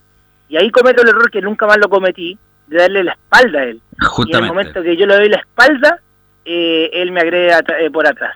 Y 0.48 0.58
ahí 0.58 0.70
cometo 0.72 1.01
el 1.01 1.10
error 1.10 1.29
que 1.32 1.41
nunca 1.41 1.65
más 1.65 1.77
lo 1.77 1.89
cometí, 1.89 2.38
de 2.67 2.77
darle 2.77 3.03
la 3.03 3.13
espalda 3.13 3.60
a 3.60 3.63
él. 3.63 3.75
Y 3.75 3.77
en 3.77 4.03
el 4.03 4.08
Justamente. 4.08 4.48
momento 4.48 4.84
que 4.84 4.98
yo 4.98 5.05
le 5.05 5.15
doy 5.15 5.29
la 5.29 5.38
espalda, 5.38 6.00
eh, 6.46 6.89
él 6.94 7.12
me 7.12 7.22
eh, 7.24 7.89
por 7.91 8.08
atrás. 8.08 8.36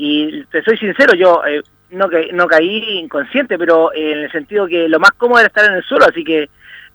Y 0.00 0.44
te 0.44 0.62
soy 0.62 0.78
sincero, 0.78 1.14
yo 1.16 1.42
eh, 1.44 1.60
no, 1.90 2.08
ca- 2.08 2.20
no 2.32 2.46
caí 2.46 3.00
inconsciente, 3.00 3.58
pero 3.58 3.92
eh, 3.92 4.12
en 4.12 4.18
el 4.20 4.30
sentido 4.30 4.68
que 4.68 4.88
lo 4.88 5.00
más 5.00 5.10
cómodo 5.16 5.40
era 5.40 5.48
estar 5.48 5.64
en 5.64 5.74
el 5.74 5.82
suelo, 5.82 6.04
así 6.08 6.22
que 6.22 6.48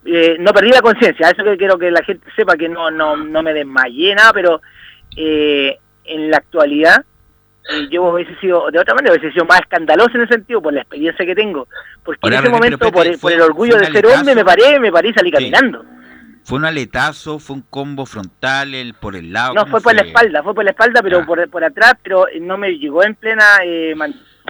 eh, 0.06 0.38
no 0.40 0.54
perdí 0.54 0.70
la 0.70 0.80
conciencia. 0.82 1.28
Eso 1.30 1.44
que 1.44 1.58
quiero 1.58 1.78
que 1.78 1.92
la 1.92 2.02
gente 2.04 2.26
sepa 2.34 2.56
que 2.56 2.70
no, 2.70 2.90
no, 2.92 3.18
no 3.18 3.44
me 3.44 3.54
desmayé 3.54 4.16
nada, 4.16 4.32
pero 4.32 4.62
eh, 5.18 5.78
en 6.06 6.32
la 6.32 6.38
actualidad 6.38 7.04
yo 7.90 8.04
hubiese 8.04 8.36
sido, 8.42 8.70
de 8.72 8.80
otra 8.80 8.94
manera, 8.94 9.14
hubiese 9.14 9.32
sido 9.34 9.46
más 9.46 9.60
escandaloso 9.62 10.12
en 10.16 10.22
ese 10.24 10.34
sentido 10.36 10.62
por 10.62 10.74
la 10.74 10.82
experiencia 10.82 11.26
que 11.26 11.34
tengo. 11.36 11.68
Porque 12.04 12.20
Ahora, 12.24 12.38
en 12.40 12.44
ese 12.44 12.52
momento, 12.54 12.92
por, 12.92 13.06
el- 13.06 13.12
por 13.14 13.20
fue- 13.20 13.34
el 13.36 13.42
orgullo 13.42 13.74
fue 13.78 13.86
de 13.88 13.92
ser 13.94 14.06
hombre, 14.08 14.36
me 14.36 14.44
paré, 14.46 14.80
me 14.80 14.92
paré 14.92 15.10
y 15.10 15.14
salí 15.14 15.30
Sí. 15.30 15.36
caminando. 15.36 15.86
¿Fue 16.44 16.58
un 16.58 16.66
aletazo? 16.66 17.40
¿Fue 17.40 17.56
un 17.56 17.62
combo 17.64 18.06
frontal 18.06 18.74
el, 18.76 18.94
por 18.96 19.16
el 19.16 19.32
lado? 19.32 19.54
No, 19.54 19.62
¿Cómo 19.62 19.72
fue 19.72 19.82
por 19.82 19.96
la 19.96 20.02
espalda, 20.02 20.44
fue 20.44 20.54
por 20.54 20.64
la 20.66 20.72
espalda, 20.72 21.02
pero 21.02 21.20
Ah. 21.20 21.26
por, 21.26 21.50
por 21.50 21.64
atrás, 21.64 21.94
pero 22.04 22.26
no 22.42 22.58
me 22.58 22.72
llegó 22.78 23.04
en 23.04 23.16
plena, 23.16 23.44
eh, 23.64 23.96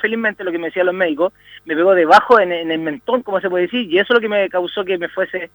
felizmente 0.01 0.43
lo 0.43 0.51
que 0.51 0.57
me 0.57 0.67
decían 0.67 0.87
los 0.87 0.95
médicos, 0.95 1.33
me 1.65 1.75
pegó 1.75 1.93
debajo 1.93 2.39
en, 2.39 2.51
en 2.51 2.71
el 2.71 2.79
mentón, 2.79 3.21
como 3.21 3.39
se 3.39 3.49
puede 3.49 3.65
decir, 3.65 3.89
y 3.91 3.99
eso 3.99 4.13
es 4.13 4.15
lo 4.15 4.21
que 4.21 4.27
me 4.29 4.49
causó 4.49 4.83
que 4.83 4.97
me 4.97 5.07
fuese 5.07 5.49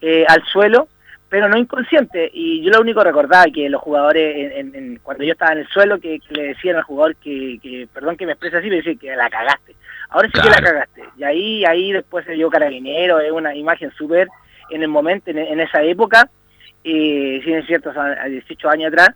eh, 0.00 0.24
al 0.28 0.42
suelo, 0.44 0.88
pero 1.28 1.48
no 1.48 1.58
inconsciente, 1.58 2.30
y 2.32 2.62
yo 2.62 2.70
lo 2.70 2.80
único 2.80 3.00
que 3.00 3.08
recordaba 3.08 3.44
que 3.52 3.68
los 3.68 3.80
jugadores, 3.82 4.52
en- 4.56 4.98
cuando 5.02 5.22
yo 5.24 5.32
estaba 5.32 5.52
en 5.52 5.58
el 5.58 5.68
suelo, 5.68 5.98
que, 6.00 6.18
que 6.20 6.34
le 6.34 6.42
decían 6.54 6.76
al 6.76 6.82
jugador 6.84 7.16
que, 7.16 7.58
que, 7.62 7.88
perdón 7.92 8.16
que 8.16 8.26
me 8.26 8.32
exprese 8.32 8.56
así, 8.58 8.68
me 8.68 8.76
decían 8.76 8.98
que 8.98 9.14
la 9.14 9.28
cagaste, 9.28 9.74
ahora 10.08 10.28
sí 10.32 10.40
que 10.40 10.50
la 10.50 10.62
cagaste, 10.62 11.02
y 11.18 11.22
ahí, 11.24 11.64
ahí 11.64 11.92
después 11.92 12.24
se 12.26 12.32
dio 12.32 12.48
carabinero, 12.48 13.20
es 13.20 13.30
una 13.32 13.54
imagen 13.54 13.90
súper, 13.98 14.28
en 14.70 14.82
el 14.82 14.88
momento, 14.88 15.30
en, 15.30 15.38
en 15.38 15.60
esa 15.60 15.82
época, 15.82 16.30
eh, 16.84 17.40
si 17.44 17.52
es 17.52 17.66
cierto, 17.66 17.90
a 17.90 18.24
18 18.26 18.68
años 18.70 18.92
atrás, 18.92 19.10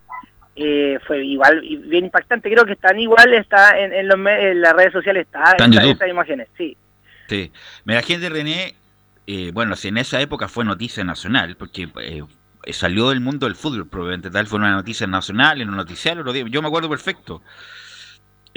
eh, 0.55 0.99
fue 1.05 1.25
igual 1.25 1.61
y 1.63 1.75
bien 1.75 2.05
impactante. 2.05 2.49
Creo 2.49 2.65
que 2.65 2.73
están 2.73 2.99
igual, 2.99 3.33
está 3.33 3.77
en, 3.77 3.93
en 3.93 4.07
los 4.07 4.15
en 4.15 4.61
las 4.61 4.73
redes 4.73 4.93
sociales, 4.93 5.25
está, 5.25 5.51
Está 5.51 5.65
en 5.65 5.73
está 5.73 5.85
esas 5.91 6.09
imágenes, 6.09 6.47
sí. 6.57 6.77
Sí. 7.27 7.51
Mira, 7.83 8.01
gente 8.01 8.29
René, 8.29 8.75
eh, 9.27 9.51
bueno, 9.53 9.75
si 9.75 9.89
en 9.89 9.97
esa 9.97 10.21
época 10.21 10.47
fue 10.47 10.63
noticia 10.63 11.03
nacional, 11.03 11.55
porque 11.57 11.89
eh, 12.01 12.23
salió 12.71 13.09
del 13.09 13.19
mundo 13.19 13.47
del 13.47 13.55
fútbol, 13.55 13.87
probablemente 13.87 14.29
tal, 14.29 14.47
fue 14.47 14.59
una 14.59 14.71
noticia 14.71 15.07
nacional, 15.07 15.61
en 15.61 15.69
un 15.69 15.75
noticiario, 15.75 16.23
yo 16.45 16.61
me 16.61 16.67
acuerdo 16.67 16.89
perfecto. 16.89 17.41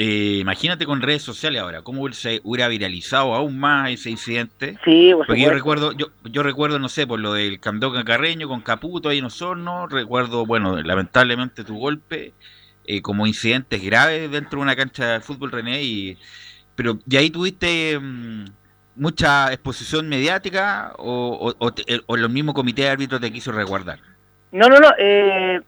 Eh, 0.01 0.39
imagínate 0.41 0.87
con 0.87 1.03
redes 1.03 1.23
sociales 1.23 1.61
ahora, 1.61 1.83
cómo 1.83 2.11
se 2.13 2.41
hubiera 2.45 2.69
viralizado 2.69 3.35
aún 3.35 3.59
más 3.59 3.91
ese 3.91 4.11
incidente. 4.11 4.79
Sí, 4.85 5.11
por 5.13 5.27
Porque 5.27 5.43
yo 5.43 5.51
recuerdo, 5.51 5.91
yo, 5.91 6.07
yo 6.23 6.45
recuerdo, 6.45 6.79
no 6.79 6.89
sé, 6.89 7.05
por 7.05 7.19
lo 7.19 7.33
del 7.33 7.59
Candoca 7.59 8.05
Carreño 8.05 8.47
con 8.47 8.61
Caputo 8.61 9.09
ahí 9.09 9.19
en 9.19 9.25
Osorno, 9.25 9.89
recuerdo, 9.89 10.47
bueno, 10.47 10.81
lamentablemente 10.81 11.65
tu 11.65 11.77
golpe, 11.77 12.33
eh, 12.87 13.03
como 13.03 13.27
incidentes 13.27 13.83
graves 13.83 14.31
dentro 14.31 14.61
de 14.61 14.63
una 14.63 14.77
cancha 14.77 15.15
de 15.15 15.21
fútbol, 15.21 15.51
René, 15.51 15.83
y 15.83 16.17
pero 16.77 17.01
¿y 17.11 17.17
ahí 17.17 17.31
tuviste 17.31 17.99
mm, 17.99 18.45
mucha 18.95 19.53
exposición 19.53 20.09
mediática 20.09 20.93
o, 20.97 21.51
o, 21.51 21.55
o 21.59 21.75
te- 21.75 22.03
o 22.07 22.15
el 22.15 22.29
mismo 22.29 22.55
comité 22.55 22.83
de 22.83 22.91
árbitros 22.91 23.21
te 23.21 23.33
quiso 23.33 23.51
resguardar? 23.51 23.99
No, 24.53 24.69
no, 24.69 24.79
no. 24.79 24.91
Eh, 24.97 25.61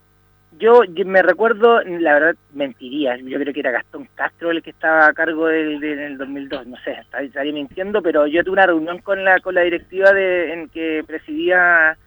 yo, 0.59 0.81
me 1.05 1.21
recuerdo, 1.21 1.81
la 1.81 2.13
verdad, 2.13 2.35
mentiría. 2.53 3.17
Yo 3.17 3.39
creo 3.39 3.53
que 3.53 3.59
era 3.59 3.71
Gastón 3.71 4.07
Castro 4.15 4.51
el 4.51 4.61
que 4.61 4.71
estaba 4.71 5.07
a 5.07 5.13
cargo 5.13 5.47
del, 5.47 5.79
del, 5.79 5.97
del 5.97 6.17
2002. 6.17 6.67
No 6.67 6.77
sé, 6.83 6.97
estaría 7.19 7.53
mintiendo, 7.53 8.01
pero 8.01 8.27
yo 8.27 8.43
tuve 8.43 8.53
una 8.53 8.67
reunión 8.67 8.99
con 8.99 9.23
la 9.23 9.39
con 9.39 9.55
la 9.55 9.61
directiva 9.61 10.11
de, 10.11 10.53
en 10.53 10.69
que 10.69 11.03
presidía 11.07 11.97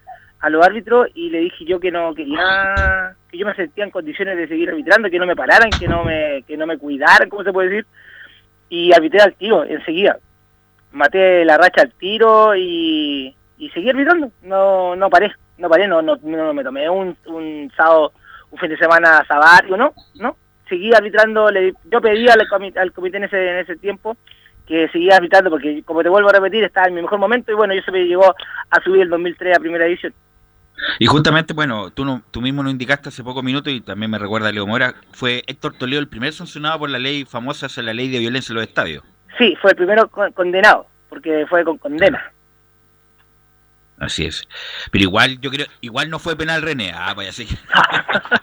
a 0.45 0.51
los 0.51 0.65
árbitros 0.65 1.09
y 1.15 1.31
le 1.31 1.41
dije 1.41 1.65
yo 1.65 1.81
que 1.81 1.91
no 1.91 2.15
quería, 2.15 3.17
que 3.31 3.39
yo 3.39 3.47
me 3.47 3.55
sentía 3.55 3.85
en 3.85 3.91
condiciones 3.91 4.37
de 4.37 4.47
seguir 4.47 4.69
arbitrando, 4.69 5.09
que 5.09 5.19
no 5.19 5.27
me 5.27 5.35
pararan, 5.35 5.71
que 5.71 5.89
no 5.89 6.05
me, 6.05 6.45
que 6.47 6.59
no 6.59 6.67
me 6.67 6.77
cuidaran, 6.77 7.31
¿cómo 7.31 7.43
se 7.45 7.53
puede 7.53 7.71
decir? 7.71 7.87
Y 8.69 8.93
arbitré 8.93 9.23
al 9.23 9.35
tiro, 9.35 9.65
enseguida. 9.65 10.19
Maté 10.93 11.47
la 11.47 11.57
racha 11.57 11.81
al 11.81 11.93
tiro 11.93 12.55
y, 12.55 13.35
y 13.57 13.71
seguí 13.71 13.89
arbitrando. 13.89 14.31
No, 14.43 14.95
no 14.95 15.09
paré, 15.09 15.33
no 15.57 15.71
paré, 15.71 15.89
no, 15.89 16.03
no, 16.03 16.17
no 16.23 16.53
me 16.53 16.63
tomé 16.63 16.91
un, 16.91 17.17
un 17.25 17.73
sábado, 17.75 18.13
un 18.55 18.59
fin 18.61 18.71
de 18.71 18.77
semana 18.79 19.25
sabático, 19.27 19.77
no, 19.77 19.93
no. 20.15 20.37
Seguí 20.69 20.95
arbitrando, 20.95 21.51
le, 21.51 21.75
yo 21.91 22.01
pedí 22.01 22.27
al 22.29 22.49
comité, 22.49 22.79
al 22.79 22.93
comité 22.93 23.17
en 23.19 23.25
ese, 23.25 23.51
en 23.51 23.59
ese 23.59 23.77
tiempo 23.77 24.17
que 24.67 24.89
seguía 24.89 25.17
arbitrando 25.17 25.51
porque, 25.51 25.83
como 25.85 26.03
te 26.03 26.09
vuelvo 26.09 26.31
a 26.31 26.33
repetir, 26.33 26.65
estaba 26.65 26.87
en 26.87 26.95
mi 26.95 27.03
mejor 27.03 27.19
momento 27.19 27.53
y 27.53 27.55
bueno, 27.55 27.75
yo 27.75 27.83
se 27.83 27.91
me 27.93 28.05
llegó 28.05 28.35
a 28.71 28.81
subir 28.83 29.03
el 29.03 29.11
2003 29.11 29.57
a 29.57 29.61
primera 29.61 29.85
división. 29.85 30.15
Y 30.99 31.07
justamente, 31.07 31.53
bueno, 31.53 31.91
tú, 31.91 32.05
no, 32.05 32.23
tú 32.31 32.41
mismo 32.41 32.63
lo 32.63 32.71
indicaste 32.71 33.09
hace 33.11 33.23
pocos 33.23 33.45
minutos 33.45 33.73
y 33.73 33.81
también 33.81 34.11
me 34.11 34.19
recuerda 34.19 34.49
a 34.49 34.53
Leo 34.53 34.67
Mora, 34.67 34.95
fue 35.13 35.43
Héctor 35.47 35.75
Toledo 35.75 36.01
el 36.01 36.09
primer 36.09 36.33
sancionado 36.33 36.79
por 36.79 36.91
la 36.91 36.99
ley 36.99 37.25
famosa, 37.25 37.67
esa, 37.67 37.83
la 37.83 37.93
ley 37.93 38.09
de 38.09 38.19
violencia 38.21 38.53
en 38.53 38.57
los 38.57 38.67
estadios. 38.67 39.05
Sí, 39.39 39.57
fue 39.61 39.73
el 39.73 39.77
primero 39.77 40.09
con- 40.09 40.33
condenado, 40.33 40.87
porque 41.09 41.45
fue 41.49 41.63
con 41.65 41.77
condena. 41.79 42.33
Así 43.99 44.27
es. 44.27 44.47
Pero 44.91 45.05
igual, 45.05 45.41
yo 45.41 45.51
creo, 45.51 45.67
igual 45.81 46.11
no 46.11 46.19
fue 46.19 46.37
penal 46.37 46.63
René. 46.63 46.93
Ah, 46.95 47.15
vaya 47.15 47.31
así. 47.31 47.47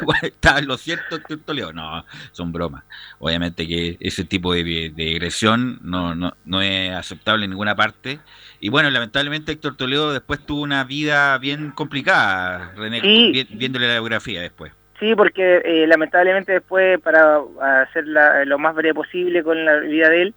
igual 0.00 0.18
está 0.22 0.60
lo 0.62 0.76
cierto 0.76 1.16
Héctor 1.16 1.38
Toledo. 1.44 1.72
No, 1.72 2.04
son 2.32 2.52
bromas. 2.52 2.84
Obviamente 3.18 3.66
que 3.66 3.96
ese 4.00 4.24
tipo 4.24 4.54
de, 4.54 4.92
de 4.94 5.10
agresión 5.12 5.78
no, 5.82 6.14
no, 6.14 6.34
no 6.44 6.62
es 6.62 6.92
aceptable 6.94 7.44
en 7.44 7.50
ninguna 7.50 7.76
parte. 7.76 8.20
Y 8.60 8.68
bueno, 8.70 8.90
lamentablemente 8.90 9.52
Héctor 9.52 9.76
Toledo 9.76 10.12
después 10.12 10.44
tuvo 10.44 10.62
una 10.62 10.84
vida 10.84 11.36
bien 11.38 11.70
complicada, 11.70 12.72
René, 12.76 13.00
Sí. 13.00 13.30
vi- 13.32 13.48
viéndole 13.56 13.86
la 13.88 13.94
biografía 13.94 14.40
después. 14.40 14.72
Sí, 14.98 15.14
porque 15.14 15.62
eh, 15.64 15.86
lamentablemente 15.86 16.52
después, 16.52 16.98
para 17.00 17.38
hacer 17.82 18.06
la- 18.06 18.44
lo 18.44 18.58
más 18.58 18.74
breve 18.74 18.94
posible 18.94 19.42
con 19.44 19.64
la 19.64 19.76
vida 19.80 20.08
de 20.08 20.22
él, 20.22 20.34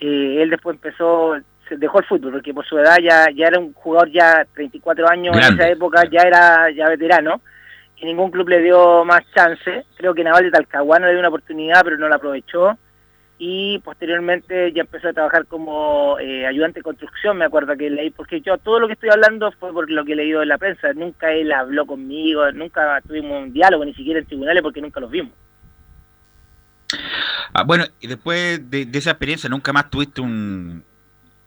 eh, 0.00 0.42
él 0.42 0.50
después 0.50 0.74
empezó, 0.76 1.36
dejó 1.70 1.98
el 1.98 2.04
fútbol, 2.04 2.32
porque 2.32 2.54
por 2.54 2.64
su 2.64 2.78
edad 2.78 2.98
ya, 3.02 3.26
ya 3.34 3.48
era 3.48 3.58
un 3.58 3.72
jugador 3.72 4.10
ya 4.10 4.46
34 4.54 5.08
años 5.08 5.36
en 5.36 5.54
esa 5.54 5.68
época, 5.68 6.04
ya 6.10 6.22
era 6.22 6.70
ya 6.70 6.88
veterano, 6.88 7.40
y 7.96 8.04
ningún 8.04 8.30
club 8.30 8.48
le 8.48 8.60
dio 8.60 9.04
más 9.04 9.22
chance. 9.34 9.84
Creo 9.96 10.14
que 10.14 10.22
Naval 10.22 10.44
de 10.44 10.50
Talcahuano 10.50 11.06
le 11.06 11.12
dio 11.12 11.20
una 11.20 11.28
oportunidad, 11.28 11.82
pero 11.82 11.98
no 11.98 12.08
la 12.08 12.16
aprovechó. 12.16 12.78
Y 13.38 13.78
posteriormente 13.80 14.72
ya 14.72 14.82
empezó 14.82 15.08
a 15.08 15.12
trabajar 15.12 15.46
como 15.46 16.18
eh, 16.18 16.46
ayudante 16.46 16.80
de 16.80 16.84
construcción, 16.84 17.36
me 17.36 17.44
acuerdo 17.44 17.76
que 17.76 17.90
leí, 17.90 18.10
porque 18.10 18.40
yo 18.40 18.56
todo 18.56 18.80
lo 18.80 18.86
que 18.86 18.94
estoy 18.94 19.10
hablando 19.10 19.52
fue 19.52 19.74
por 19.74 19.90
lo 19.90 20.04
que 20.06 20.12
he 20.12 20.16
leído 20.16 20.42
en 20.42 20.48
la 20.48 20.56
prensa, 20.56 20.94
nunca 20.94 21.30
él 21.32 21.52
habló 21.52 21.84
conmigo, 21.84 22.50
nunca 22.52 22.98
tuvimos 23.06 23.42
un 23.42 23.52
diálogo, 23.52 23.84
ni 23.84 23.92
siquiera 23.92 24.20
en 24.20 24.26
tribunales, 24.26 24.62
porque 24.62 24.80
nunca 24.80 25.00
los 25.00 25.10
vimos. 25.10 25.32
Ah, 27.52 27.64
bueno, 27.64 27.84
y 28.00 28.06
después 28.06 28.70
de, 28.70 28.86
de 28.86 28.98
esa 28.98 29.10
experiencia, 29.10 29.50
¿nunca 29.50 29.70
más 29.70 29.90
tuviste 29.90 30.22
un, 30.22 30.82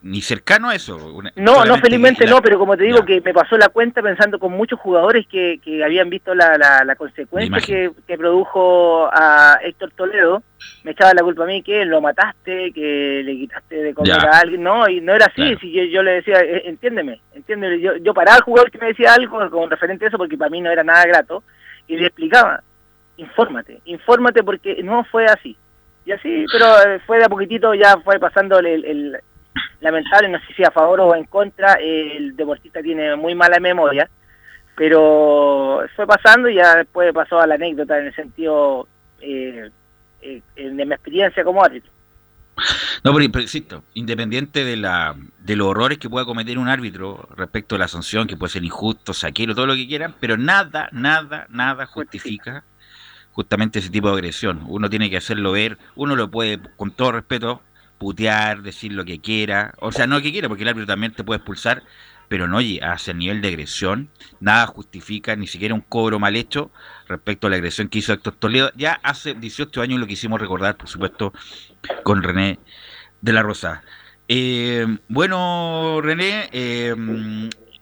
ni 0.01 0.22
cercano 0.22 0.70
a 0.70 0.75
eso. 0.75 0.98
no, 1.36 1.65
no, 1.65 1.77
felizmente 1.77 2.25
no, 2.25 2.41
pero 2.41 2.58
como 2.58 2.77
te 2.77 2.84
digo 2.84 3.03
que 3.03 3.20
me 3.20 3.34
pasó 3.34 3.58
la 3.58 3.68
cuenta 3.68 4.01
pensando 4.01 4.39
con 4.39 4.53
muchos 4.53 4.79
jugadores 4.79 5.27
que, 5.27 5.60
que 5.63 5.84
habían 5.84 6.10
visto 6.10 6.34
la, 6.34 6.58
la, 6.58 6.96
consecuencia 6.96 7.60
que, 7.60 7.91
que, 8.08 8.18
produjo 8.18 9.10
a 9.12 9.60
Héctor 9.62 9.91
Toledo, 9.91 10.41
me 10.84 10.91
echaba 10.91 11.13
la 11.13 11.22
culpa 11.22 11.44
a 11.44 11.48
mí 11.48 11.62
que 11.63 11.84
lo 11.84 12.00
mataste, 12.00 12.72
que 12.72 13.24
le 13.25 13.34
quitaste 13.34 13.75
de 13.75 13.94
comer 13.94 14.25
a 14.25 14.39
alguien, 14.39 14.63
no, 14.63 14.88
y 14.88 15.01
no 15.01 15.13
era 15.13 15.25
así, 15.25 15.58
si 15.58 15.72
yo, 15.72 15.84
yo, 15.84 16.01
le 16.01 16.12
decía, 16.12 16.39
eh, 16.39 16.63
entiéndeme, 16.65 17.20
entiéndeme, 17.34 17.82
yo, 17.82 17.98
yo 17.98 18.13
paraba 18.13 18.38
al 18.38 18.44
jugador 18.44 18.72
que 18.72 18.77
me 18.77 18.88
decía 18.88 19.13
algo 19.13 19.50
con 19.50 19.70
referente 19.70 20.06
a 20.06 20.08
eso 20.08 20.18
porque 20.18 20.38
para 20.38 20.50
mí 20.50 20.62
no 20.62 20.72
era 20.72 20.84
nada 20.84 21.06
grato, 21.08 21.44
y 21.88 21.98
le 21.98 22.06
explicaba, 22.06 22.63
infórmate, 23.18 23.82
infórmate 23.84 24.44
porque 24.44 24.82
no 24.82 25.03
fue 25.03 25.25
así. 25.25 25.58
Y 26.06 26.12
así, 26.13 26.46
pero 26.51 26.65
eh, 26.88 27.00
fue 27.06 27.18
de 27.18 27.25
a 27.25 27.29
poquitito, 27.29 27.74
ya 27.74 27.98
fue 27.98 28.18
pasando 28.18 28.58
el 28.60 29.20
lamentable, 29.79 30.29
no 30.29 30.39
sé 30.39 30.53
si 30.56 30.63
a 30.63 30.72
favor 30.72 31.00
o 31.01 31.15
en 31.15 31.25
contra, 31.25 31.74
el 31.74 32.36
deportista 32.36 32.82
tiene 32.82 33.15
muy 33.15 33.36
mala 33.36 33.60
memoria, 33.60 34.10
pero 34.75 35.84
fue 35.96 36.08
pasando 36.08 36.50
y 36.50 36.56
ya 36.56 36.75
después 36.75 37.13
pasó 37.13 37.39
a 37.39 37.48
la 37.48 37.56
anécdota 37.56 38.00
en 38.00 38.08
el 38.08 38.15
sentido 38.15 38.88
eh, 39.22 39.70
eh, 40.22 40.41
de 40.56 40.86
mi 40.86 40.94
experiencia 40.94 41.44
como 41.44 41.63
árbitro. 41.63 41.91
No, 43.03 43.13
pero, 43.13 43.41
insisto, 43.41 43.84
independiente 43.94 44.65
de, 44.65 44.75
la, 44.75 45.15
de 45.39 45.56
los 45.56 45.68
horrores 45.68 45.98
que 45.98 46.10
pueda 46.10 46.25
cometer 46.25 46.58
un 46.58 46.68
árbitro 46.68 47.29
respecto 47.36 47.75
a 47.75 47.77
la 47.77 47.88
sanción, 47.88 48.27
que 48.27 48.36
puede 48.36 48.51
ser 48.51 48.63
injusto, 48.63 49.13
saquero, 49.13 49.56
todo 49.56 49.68
lo 49.68 49.75
que 49.75 49.88
quieran, 49.88 50.15
pero 50.20 50.38
nada, 50.38 50.89
nada, 50.91 51.48
nada 51.50 51.86
justifica 51.86 52.65
justamente 53.32 53.79
ese 53.79 53.89
tipo 53.89 54.10
de 54.10 54.15
agresión. 54.15 54.63
Uno 54.68 54.89
tiene 54.89 55.10
que 55.10 55.18
hacerlo 55.18 55.53
ver, 55.53 55.77
uno 55.96 56.15
lo 56.15 56.29
puede, 56.29 56.60
con 56.75 56.91
todo 56.91 57.13
respeto, 57.13 57.62
putear, 58.00 58.63
decir 58.63 58.94
lo 58.94 59.06
que 59.06 59.20
quiera, 59.20 59.75
o 59.79 59.91
sea, 59.91 60.08
no 60.08 60.15
lo 60.15 60.24
que 60.24 60.32
quiera, 60.32 60.48
porque 60.48 60.63
el 60.63 60.70
árbitro 60.70 60.88
también 60.88 61.13
te 61.13 61.24
puede 61.24 61.38
expulsar, 61.38 61.84
pero 62.27 62.48
no 62.48 62.58
hacia 62.58 63.12
el 63.12 63.18
nivel 63.18 63.41
de 63.41 63.50
agresión, 63.50 64.10
nada 64.39 64.65
justifica, 64.68 65.36
ni 65.36 65.46
siquiera 65.46 65.75
un 65.75 65.82
cobro 65.82 66.20
mal 66.20 66.36
hecho 66.36 66.72
respecto 67.08 67.48
a 67.48 67.50
la 67.50 67.58
agresión 67.58 67.89
que 67.89 68.00
hizo 68.00 68.13
Héctor 68.13 68.36
Toledo. 68.36 68.72
Ya 68.75 69.00
hace 69.03 69.34
18 69.34 69.82
años 69.82 70.00
lo 70.00 70.08
quisimos 70.08 70.39
recordar, 70.39 70.77
por 70.77 70.88
supuesto, 70.88 71.34
con 72.03 72.24
René 72.24 72.60
de 73.22 73.34
la 73.34 73.44
Rosa. 73.44 73.84
Eh, 74.27 74.86
bueno, 75.08 76.00
René, 76.01 76.50
eh, 76.51 76.96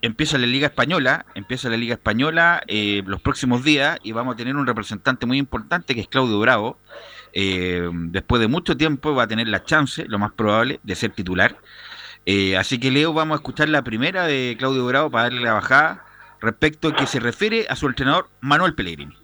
empieza 0.02 0.38
la 0.38 0.48
Liga 0.48 0.68
Española, 0.68 1.26
empieza 1.36 1.70
la 1.70 1.78
Liga 1.78 1.96
Española 1.96 2.62
eh, 2.68 3.04
los 3.06 3.22
próximos 3.22 3.64
días 3.64 4.00
y 4.04 4.12
vamos 4.12 4.36
a 4.36 4.38
tener 4.38 4.56
un 4.56 4.66
representante 4.66 5.26
muy 5.26 5.38
importante 5.38 5.94
que 5.94 6.02
es 6.02 6.08
Claudio 6.08 6.40
Bravo. 6.40 6.80
Eh, 7.40 7.88
después 7.94 8.42
de 8.42 8.48
mucho 8.48 8.76
tiempo 8.76 9.14
va 9.14 9.24
a 9.24 9.28
tener 9.28 9.48
la 9.48 9.64
chance, 9.64 10.06
lo 10.08 10.18
más 10.18 10.32
probable, 10.32 10.80
de 10.82 10.96
ser 10.96 11.12
titular. 11.12 11.56
Eh, 12.26 12.58
así 12.58 12.80
que 12.80 12.90
Leo, 12.90 13.14
vamos 13.14 13.36
a 13.36 13.38
escuchar 13.42 13.70
la 13.70 13.84
primera 13.84 14.26
de 14.26 14.56
Claudio 14.58 14.88
Bravo 14.88 15.12
para 15.12 15.26
darle 15.26 15.42
la 15.42 15.54
bajada 15.54 16.04
respecto 16.42 16.88
a 16.88 16.96
que 16.96 17.06
se 17.06 17.20
refiere 17.20 17.68
a 17.70 17.76
su 17.76 17.86
entrenador 17.88 18.30
Manuel 18.42 18.74
Pellegrini. 18.74 19.16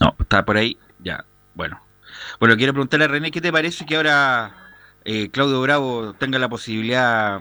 No, 0.00 0.16
está 0.18 0.44
por 0.44 0.56
ahí, 0.56 0.76
ya, 0.98 1.24
bueno. 1.54 1.80
Bueno, 2.40 2.56
quiero 2.56 2.72
preguntarle 2.72 3.04
a 3.04 3.08
René, 3.08 3.30
¿qué 3.30 3.40
te 3.40 3.52
parece 3.52 3.86
que 3.86 3.94
ahora 3.96 4.52
eh, 5.04 5.30
Claudio 5.30 5.60
Bravo 5.62 6.14
tenga 6.14 6.40
la 6.40 6.48
posibilidad 6.48 7.40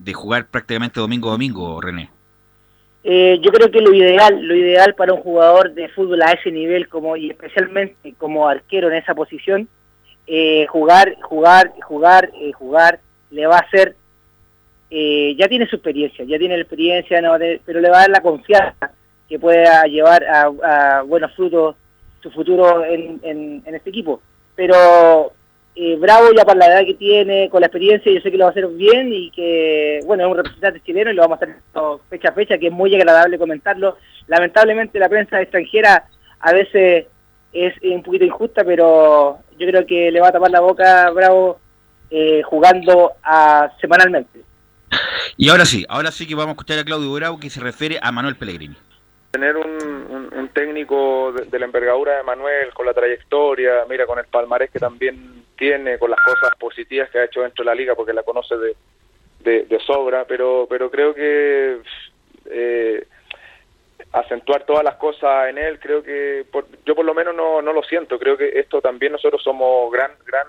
de 0.00 0.12
jugar 0.14 0.46
prácticamente 0.46 0.98
domingo 0.98 1.28
a 1.28 1.32
domingo, 1.32 1.80
René? 1.80 2.10
Eh, 3.02 3.38
yo 3.42 3.50
creo 3.50 3.70
que 3.70 3.80
lo 3.80 3.94
ideal, 3.94 4.42
lo 4.42 4.54
ideal 4.54 4.94
para 4.94 5.14
un 5.14 5.20
jugador 5.20 5.72
de 5.72 5.88
fútbol 5.88 6.22
a 6.22 6.32
ese 6.32 6.50
nivel, 6.50 6.88
como 6.88 7.16
y 7.16 7.30
especialmente 7.30 8.14
como 8.18 8.48
arquero 8.48 8.88
en 8.88 8.96
esa 8.96 9.14
posición, 9.14 9.68
eh, 10.26 10.66
jugar, 10.68 11.16
jugar, 11.22 11.72
jugar, 11.82 12.30
eh, 12.40 12.52
jugar, 12.52 13.00
le 13.30 13.46
va 13.46 13.56
a 13.56 13.60
hacer, 13.60 13.96
ya 14.90 15.48
tiene 15.48 15.66
su 15.68 15.76
experiencia, 15.76 16.24
ya 16.24 16.38
tiene 16.38 16.56
la 16.56 16.62
experiencia, 16.62 17.20
pero 17.64 17.80
le 17.80 17.90
va 17.90 17.98
a 17.98 18.00
dar 18.00 18.10
la 18.10 18.22
confianza 18.22 18.90
que 19.28 19.38
pueda 19.38 19.84
llevar 19.84 20.24
a, 20.24 21.02
buenos 21.02 21.32
frutos 21.34 21.76
su 22.22 22.30
futuro 22.32 22.84
en, 22.84 23.20
en 23.22 23.74
este 23.74 23.90
equipo. 23.90 24.20
Pero 24.56 25.32
eh, 25.76 25.96
Bravo 25.96 26.32
ya 26.36 26.44
para 26.44 26.58
la 26.58 26.66
edad 26.66 26.84
que 26.84 26.94
tiene, 26.94 27.48
con 27.48 27.60
la 27.60 27.68
experiencia, 27.68 28.12
yo 28.12 28.20
sé 28.20 28.30
que 28.30 28.36
lo 28.36 28.44
va 28.44 28.48
a 28.48 28.50
hacer 28.50 28.66
bien 28.68 29.12
y 29.12 29.30
que, 29.30 30.00
bueno, 30.04 30.24
es 30.24 30.30
un 30.30 30.36
representante 30.36 30.80
chileno 30.80 31.10
y 31.10 31.14
lo 31.14 31.22
vamos 31.22 31.40
a 31.40 31.44
hacer 31.44 31.56
fecha 32.08 32.28
a 32.28 32.32
fecha, 32.32 32.58
que 32.58 32.66
es 32.66 32.72
muy 32.72 32.94
agradable 32.94 33.38
comentarlo. 33.38 33.96
Lamentablemente 34.26 34.98
la 34.98 35.08
prensa 35.08 35.40
extranjera 35.40 36.06
a 36.40 36.52
veces 36.52 37.06
es 37.52 37.74
un 37.82 38.02
poquito 38.02 38.24
injusta, 38.24 38.64
pero 38.64 39.38
yo 39.58 39.66
creo 39.66 39.86
que 39.86 40.10
le 40.10 40.20
va 40.20 40.28
a 40.28 40.32
tapar 40.32 40.50
la 40.50 40.60
boca 40.60 41.06
a 41.06 41.10
Bravo 41.10 41.60
eh, 42.10 42.42
jugando 42.42 43.12
a, 43.22 43.70
semanalmente. 43.80 44.40
Y 45.36 45.48
ahora 45.48 45.64
sí, 45.64 45.86
ahora 45.88 46.10
sí 46.10 46.26
que 46.26 46.34
vamos 46.34 46.48
a 46.48 46.52
escuchar 46.52 46.80
a 46.80 46.84
Claudio 46.84 47.12
Bravo 47.12 47.38
que 47.38 47.48
se 47.48 47.60
refiere 47.60 47.98
a 48.02 48.10
Manuel 48.10 48.36
Pellegrini. 48.36 48.76
Tener 49.30 49.56
un, 49.56 50.50
técnico 50.52 51.32
de, 51.32 51.44
de, 51.44 51.58
la 51.60 51.66
envergadura 51.66 52.16
de 52.16 52.24
Manuel, 52.24 52.74
con 52.74 52.84
la 52.84 52.92
trayectoria, 52.92 53.84
mira, 53.88 54.04
con 54.04 54.18
el 54.18 54.24
palmarés 54.24 54.68
que 54.70 54.80
también 54.80 55.39
tiene, 55.60 55.98
con 55.98 56.10
las 56.10 56.18
cosas 56.24 56.56
positivas 56.58 57.10
que 57.10 57.18
ha 57.18 57.24
hecho 57.24 57.42
dentro 57.42 57.62
de 57.62 57.70
la 57.70 57.74
liga, 57.74 57.94
porque 57.94 58.14
la 58.14 58.22
conoce 58.22 58.56
de, 58.56 59.64
de, 59.64 59.80
sobra, 59.80 60.24
pero, 60.24 60.66
pero 60.68 60.90
creo 60.90 61.14
que 61.14 61.80
eh, 62.46 63.06
acentuar 64.12 64.64
todas 64.64 64.82
las 64.82 64.96
cosas 64.96 65.50
en 65.50 65.58
él, 65.58 65.78
creo 65.78 66.02
que 66.02 66.46
yo 66.86 66.94
por 66.94 67.04
lo 67.04 67.14
menos 67.14 67.34
no, 67.34 67.60
no 67.60 67.74
lo 67.74 67.82
siento, 67.82 68.18
creo 68.18 68.38
que 68.38 68.58
esto 68.58 68.80
también 68.80 69.12
nosotros 69.12 69.42
somos 69.42 69.92
gran, 69.92 70.12
gran 70.24 70.46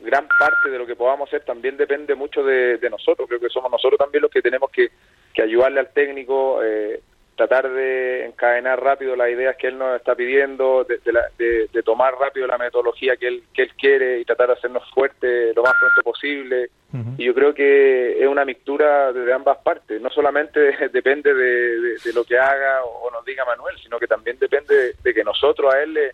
gran 0.00 0.28
parte 0.38 0.70
de 0.70 0.78
lo 0.78 0.86
que 0.86 0.94
podamos 0.94 1.28
hacer 1.28 1.44
también 1.44 1.76
depende 1.76 2.14
mucho 2.14 2.44
de, 2.44 2.78
de 2.78 2.88
nosotros, 2.88 3.28
creo 3.28 3.40
que 3.40 3.48
somos 3.48 3.68
nosotros 3.68 3.98
también 3.98 4.22
los 4.22 4.30
que 4.30 4.40
tenemos 4.40 4.70
que, 4.70 4.90
que 5.34 5.42
ayudarle 5.42 5.80
al 5.80 5.92
técnico, 5.92 6.62
eh, 6.62 7.00
tratar 7.38 7.70
de 7.70 8.26
encadenar 8.26 8.82
rápido 8.82 9.14
las 9.14 9.30
ideas 9.30 9.56
que 9.56 9.68
él 9.68 9.78
nos 9.78 9.94
está 9.94 10.16
pidiendo, 10.16 10.84
de, 10.84 11.82
tomar 11.84 12.14
rápido 12.18 12.48
la 12.48 12.58
metodología 12.58 13.16
que 13.16 13.28
él, 13.28 13.44
que 13.54 13.62
él 13.62 13.70
quiere 13.78 14.18
y 14.18 14.24
tratar 14.24 14.48
de 14.48 14.54
hacernos 14.54 14.82
fuerte 14.90 15.54
lo 15.54 15.62
más 15.62 15.72
pronto 15.78 16.02
posible. 16.02 16.68
Y 17.16 17.24
yo 17.24 17.34
creo 17.34 17.54
que 17.54 18.20
es 18.20 18.26
una 18.26 18.44
mixtura 18.44 19.12
de, 19.12 19.32
ambas 19.32 19.58
partes. 19.58 20.00
No 20.00 20.10
solamente 20.10 20.88
depende 20.92 21.32
de, 21.32 22.12
lo 22.12 22.24
que 22.24 22.36
haga 22.36 22.84
o, 22.84 23.08
nos 23.12 23.24
diga 23.24 23.44
Manuel, 23.44 23.76
sino 23.80 24.00
que 24.00 24.08
también 24.08 24.36
depende 24.40 24.94
de, 25.00 25.14
que 25.14 25.22
nosotros 25.22 25.72
a 25.72 25.80
él 25.80 25.94
le, 25.94 26.12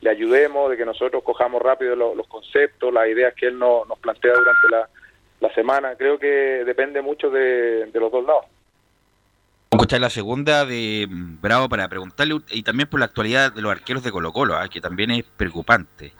le, 0.00 0.10
ayudemos, 0.10 0.70
de 0.70 0.78
que 0.78 0.86
nosotros 0.86 1.22
cojamos 1.22 1.60
rápido 1.60 1.94
los 1.94 2.26
conceptos, 2.28 2.94
las 2.94 3.08
ideas 3.08 3.34
que 3.34 3.48
él 3.48 3.58
nos 3.58 3.98
plantea 4.00 4.32
durante 4.32 4.68
la, 4.70 4.88
la 5.38 5.54
semana. 5.54 5.96
Creo 5.96 6.18
que 6.18 6.64
depende 6.64 7.02
mucho 7.02 7.28
de 7.28 7.90
los 7.92 8.10
dos 8.10 8.24
lados 8.24 8.46
escuchar 9.72 10.00
la 10.00 10.10
segunda 10.10 10.64
de 10.64 11.06
mm, 11.08 11.40
Bravo 11.40 11.68
para 11.68 11.88
preguntarle 11.88 12.36
y 12.50 12.62
también 12.62 12.88
por 12.88 13.00
la 13.00 13.06
actualidad 13.06 13.52
de 13.52 13.62
los 13.62 13.72
arqueros 13.72 14.02
de 14.02 14.12
Colo 14.12 14.32
Colo, 14.32 14.56
¿ah? 14.56 14.68
que 14.68 14.80
también 14.80 15.10
es 15.10 15.24
preocupante. 15.24 16.12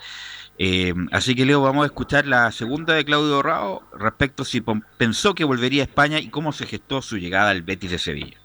Eh, 0.59 0.93
así 1.13 1.35
que 1.35 1.47
Leo, 1.47 1.63
vamos 1.63 1.85
a 1.85 1.87
escuchar 1.87 2.27
la 2.27 2.51
segunda 2.53 2.95
de 2.95 3.05
Claudio 3.05 3.39
Bravo 3.39 3.83
respecto 3.99 4.45
si 4.45 4.63
pensó 4.99 5.35
que 5.35 5.45
volvería 5.45 5.83
a 5.83 5.87
España 5.87 6.19
y 6.19 6.29
cómo 6.29 6.53
se 6.53 6.67
gestó 6.67 7.03
su 7.03 7.17
llegada 7.17 7.51
al 7.51 7.63
Betis 7.63 7.91
de 7.91 7.99
Sevilla. 7.99 8.37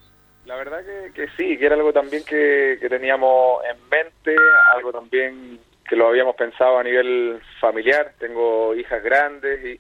La 0.46 0.56
verdad 0.56 0.80
que, 1.14 1.28
sí, 1.38 1.58
que 1.58 1.66
era 1.66 1.76
algo 1.76 1.92
también 1.92 2.24
que 2.24 2.78
teníamos 2.90 3.62
en 3.66 3.78
mente, 3.90 4.36
algo 4.74 4.94
también 4.94 5.60
que 5.88 5.96
lo 5.96 6.08
habíamos 6.08 6.36
pensado 6.36 6.80
a 6.80 6.84
nivel 6.84 7.40
familiar. 7.60 8.14
Tengo 8.20 8.76
hijas 8.76 9.02
grandes 9.04 9.64
y, 9.66 9.80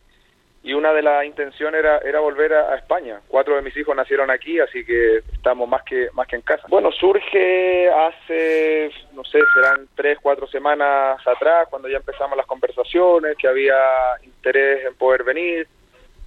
y 0.67 0.73
una 0.73 0.91
de 0.91 1.01
las 1.01 1.23
intenciones 1.23 1.79
era, 1.79 1.99
era 1.99 2.19
volver 2.19 2.53
a, 2.53 2.75
España. 2.75 3.21
Cuatro 3.29 3.55
de 3.55 3.61
mis 3.61 3.75
hijos 3.77 3.95
nacieron 3.95 4.29
aquí, 4.29 4.59
así 4.59 4.83
que 4.83 5.19
estamos 5.31 5.67
más 5.67 5.81
que, 5.83 6.09
más 6.11 6.27
que 6.27 6.35
en 6.35 6.41
casa. 6.41 6.67
Bueno, 6.67 6.91
surge 6.91 7.89
hace, 7.89 8.91
no 9.13 9.23
sé, 9.23 9.39
serán 9.53 9.87
tres, 9.95 10.17
cuatro 10.21 10.45
semanas 10.47 11.25
atrás, 11.25 11.67
cuando 11.69 11.87
ya 11.87 11.97
empezamos 11.97 12.35
las 12.35 12.45
conversaciones, 12.45 13.37
que 13.37 13.47
había 13.47 13.77
interés 14.23 14.85
en 14.85 14.95
poder 14.95 15.23
venir. 15.23 15.69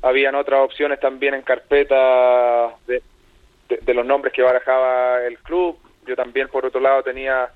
Habían 0.00 0.34
otras 0.34 0.60
opciones 0.60 0.98
también 1.00 1.34
en 1.34 1.42
carpeta 1.42 2.74
de, 2.86 3.02
de 3.68 3.94
los 3.94 4.06
nombres 4.06 4.32
que 4.32 4.40
barajaba 4.40 5.22
el 5.22 5.38
club. 5.40 5.78
Yo 6.06 6.16
también, 6.16 6.48
por 6.48 6.64
otro 6.64 6.80
lado, 6.80 7.02
tenía 7.02 7.50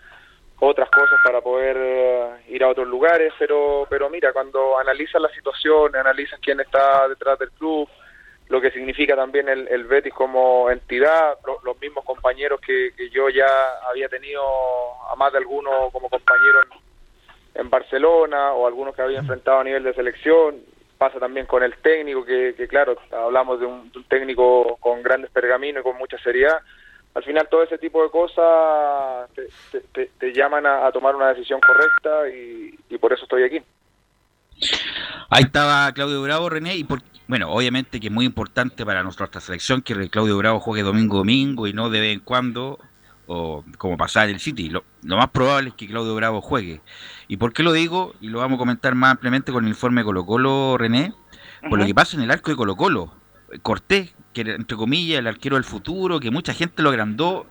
otras 0.60 0.88
cosas 0.90 1.18
para 1.24 1.40
poder 1.40 1.76
eh, 1.78 2.30
ir 2.48 2.62
a 2.64 2.68
otros 2.68 2.86
lugares, 2.86 3.32
pero, 3.38 3.86
pero 3.90 4.08
mira, 4.08 4.32
cuando 4.32 4.78
analizas 4.78 5.20
la 5.20 5.28
situación, 5.30 5.94
analizas 5.96 6.38
quién 6.40 6.60
está 6.60 7.08
detrás 7.08 7.38
del 7.38 7.50
club, 7.52 7.88
lo 8.48 8.60
que 8.60 8.70
significa 8.70 9.16
también 9.16 9.48
el, 9.48 9.66
el 9.68 9.84
Betis 9.84 10.12
como 10.12 10.70
entidad, 10.70 11.38
los 11.64 11.80
mismos 11.80 12.04
compañeros 12.04 12.60
que, 12.60 12.92
yo 13.10 13.28
ya 13.30 13.46
había 13.88 14.08
tenido, 14.08 14.42
a 15.10 15.16
más 15.16 15.32
de 15.32 15.38
algunos 15.38 15.90
como 15.92 16.08
compañeros 16.08 16.66
en, 17.54 17.70
Barcelona 17.70 18.52
o 18.52 18.66
algunos 18.66 18.94
que 18.94 19.02
había 19.02 19.20
enfrentado 19.20 19.60
a 19.60 19.64
nivel 19.64 19.82
de 19.82 19.94
selección, 19.94 20.60
pasa 20.98 21.18
también 21.18 21.46
con 21.46 21.62
el 21.62 21.76
técnico, 21.78 22.24
que, 22.24 22.54
que 22.56 22.68
claro, 22.68 22.96
hablamos 23.10 23.60
de 23.60 23.66
un, 23.66 23.90
de 23.90 23.98
un 23.98 24.04
técnico 24.04 24.76
con 24.78 25.02
grandes 25.02 25.30
pergaminos 25.30 25.80
y 25.80 25.84
con 25.84 25.96
mucha 25.96 26.18
seriedad, 26.18 26.60
al 27.14 27.22
final 27.22 27.48
todo 27.48 27.62
ese 27.62 27.78
tipo 27.78 28.02
de 28.02 28.10
cosas 28.10 29.30
te, 29.92 30.32
llaman 30.32 30.66
a, 30.66 30.90
tomar 30.90 31.14
una 31.14 31.28
decisión 31.28 31.60
correcta 31.60 32.28
y, 32.28 32.98
por 32.98 33.12
eso 33.12 33.22
estoy 33.22 33.44
aquí. 33.44 33.62
Ahí 35.30 35.44
estaba 35.44 35.92
Claudio 35.92 36.22
Bravo, 36.22 36.48
René, 36.48 36.76
y 36.76 36.84
por, 36.84 37.00
bueno, 37.28 37.50
obviamente 37.50 38.00
que 38.00 38.08
es 38.08 38.12
muy 38.12 38.26
importante 38.26 38.84
para 38.84 39.02
nuestra 39.02 39.28
selección 39.40 39.82
que 39.82 40.10
Claudio 40.10 40.36
Bravo 40.38 40.60
juegue 40.60 40.82
domingo 40.82 41.18
domingo 41.18 41.66
y 41.66 41.72
no 41.72 41.88
de 41.88 42.00
vez 42.00 42.14
en 42.14 42.20
cuando, 42.20 42.78
o 43.26 43.64
como 43.78 43.96
pasar 43.96 44.28
en 44.28 44.34
el 44.34 44.40
City. 44.40 44.68
Lo, 44.68 44.84
más 45.02 45.30
probable 45.30 45.70
es 45.70 45.74
que 45.74 45.86
Claudio 45.86 46.14
Bravo 46.16 46.40
juegue. 46.40 46.80
¿Y 47.28 47.36
por 47.36 47.52
qué 47.52 47.62
lo 47.62 47.72
digo? 47.72 48.14
Y 48.20 48.28
lo 48.28 48.40
vamos 48.40 48.56
a 48.56 48.58
comentar 48.58 48.94
más 48.96 49.12
ampliamente 49.12 49.52
con 49.52 49.64
el 49.64 49.70
informe 49.70 50.00
de 50.00 50.06
Colo 50.06 50.26
Colo, 50.26 50.76
René, 50.78 51.12
por 51.68 51.78
lo 51.78 51.86
que 51.86 51.94
pasa 51.94 52.16
en 52.16 52.24
el 52.24 52.30
arco 52.32 52.50
de 52.50 52.56
Colo 52.56 52.76
Colo. 52.76 53.23
Cortés, 53.62 54.14
que 54.32 54.42
entre 54.42 54.76
comillas 54.76 55.18
el 55.18 55.26
arquero 55.26 55.56
del 55.56 55.64
futuro, 55.64 56.20
que 56.20 56.30
mucha 56.30 56.54
gente 56.54 56.82
lo 56.82 56.90
agrandó 56.90 57.46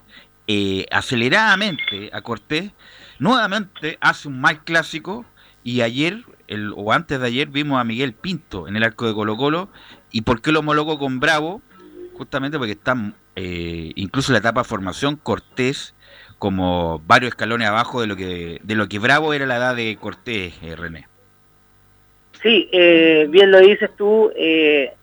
eh, 0.48 0.86
aceleradamente 0.92 2.10
a 2.14 2.22
Cortés, 2.22 2.72
nuevamente 3.20 3.98
hace 4.02 4.28
un 4.28 4.42
mal 4.42 4.64
clásico 4.64 5.26
y 5.64 5.82
ayer, 5.82 6.24
el, 6.48 6.74
o 6.76 6.92
antes 6.92 7.20
de 7.20 7.28
ayer, 7.28 7.48
vimos 7.48 7.80
a 7.80 7.84
Miguel 7.84 8.14
Pinto 8.14 8.68
en 8.68 8.76
el 8.76 8.84
arco 8.84 9.08
de 9.08 9.14
Colo 9.14 9.38
Colo. 9.38 9.70
¿Y 10.12 10.22
por 10.22 10.42
qué 10.42 10.52
lo 10.52 10.60
homologó 10.60 11.00
con 11.00 11.20
Bravo? 11.20 11.62
Justamente 12.14 12.58
porque 12.58 12.74
está 12.74 12.96
eh, 13.36 13.92
incluso 13.96 14.32
en 14.32 14.34
la 14.34 14.40
etapa 14.40 14.62
de 14.62 14.68
formación 14.68 15.16
Cortés 15.16 15.96
como 16.38 17.02
varios 17.08 17.30
escalones 17.30 17.68
abajo 17.68 18.02
de 18.02 18.08
lo 18.08 18.18
que 18.18 18.60
de 18.62 18.76
lo 18.76 18.90
que 18.90 19.00
Bravo 19.00 19.34
era 19.34 19.46
la 19.46 19.56
edad 19.56 19.76
de 19.76 19.98
Cortés, 20.00 20.54
eh, 20.62 20.76
René. 20.76 21.08
Sí, 22.42 22.70
bien 23.30 23.52
lo 23.52 23.60
dices 23.60 23.90
tú. 23.98 24.30
Eh, 24.36 24.94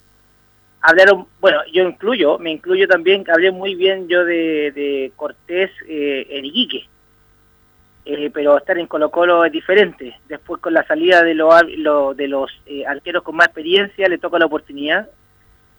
hablaron, 0.82 1.26
bueno, 1.40 1.60
yo 1.72 1.84
incluyo, 1.84 2.38
me 2.38 2.50
incluyo 2.50 2.88
también, 2.88 3.24
hablé 3.30 3.50
muy 3.50 3.74
bien 3.74 4.08
yo 4.08 4.24
de, 4.24 5.12
Cortés 5.16 5.70
eh, 5.86 6.26
en 6.30 6.44
Iquique, 6.44 6.88
eh, 8.04 8.30
pero 8.32 8.56
estar 8.56 8.78
en 8.78 8.86
Colo 8.86 9.10
Colo 9.10 9.44
es 9.44 9.52
diferente. 9.52 10.18
Después 10.28 10.60
con 10.60 10.72
la 10.72 10.86
salida 10.86 11.22
de, 11.22 11.34
lo, 11.34 12.14
de 12.14 12.28
los 12.28 12.50
eh, 12.66 12.84
arqueros 12.86 13.22
con 13.22 13.36
más 13.36 13.48
experiencia 13.48 14.08
le 14.08 14.18
toca 14.18 14.38
la 14.38 14.46
oportunidad 14.46 15.08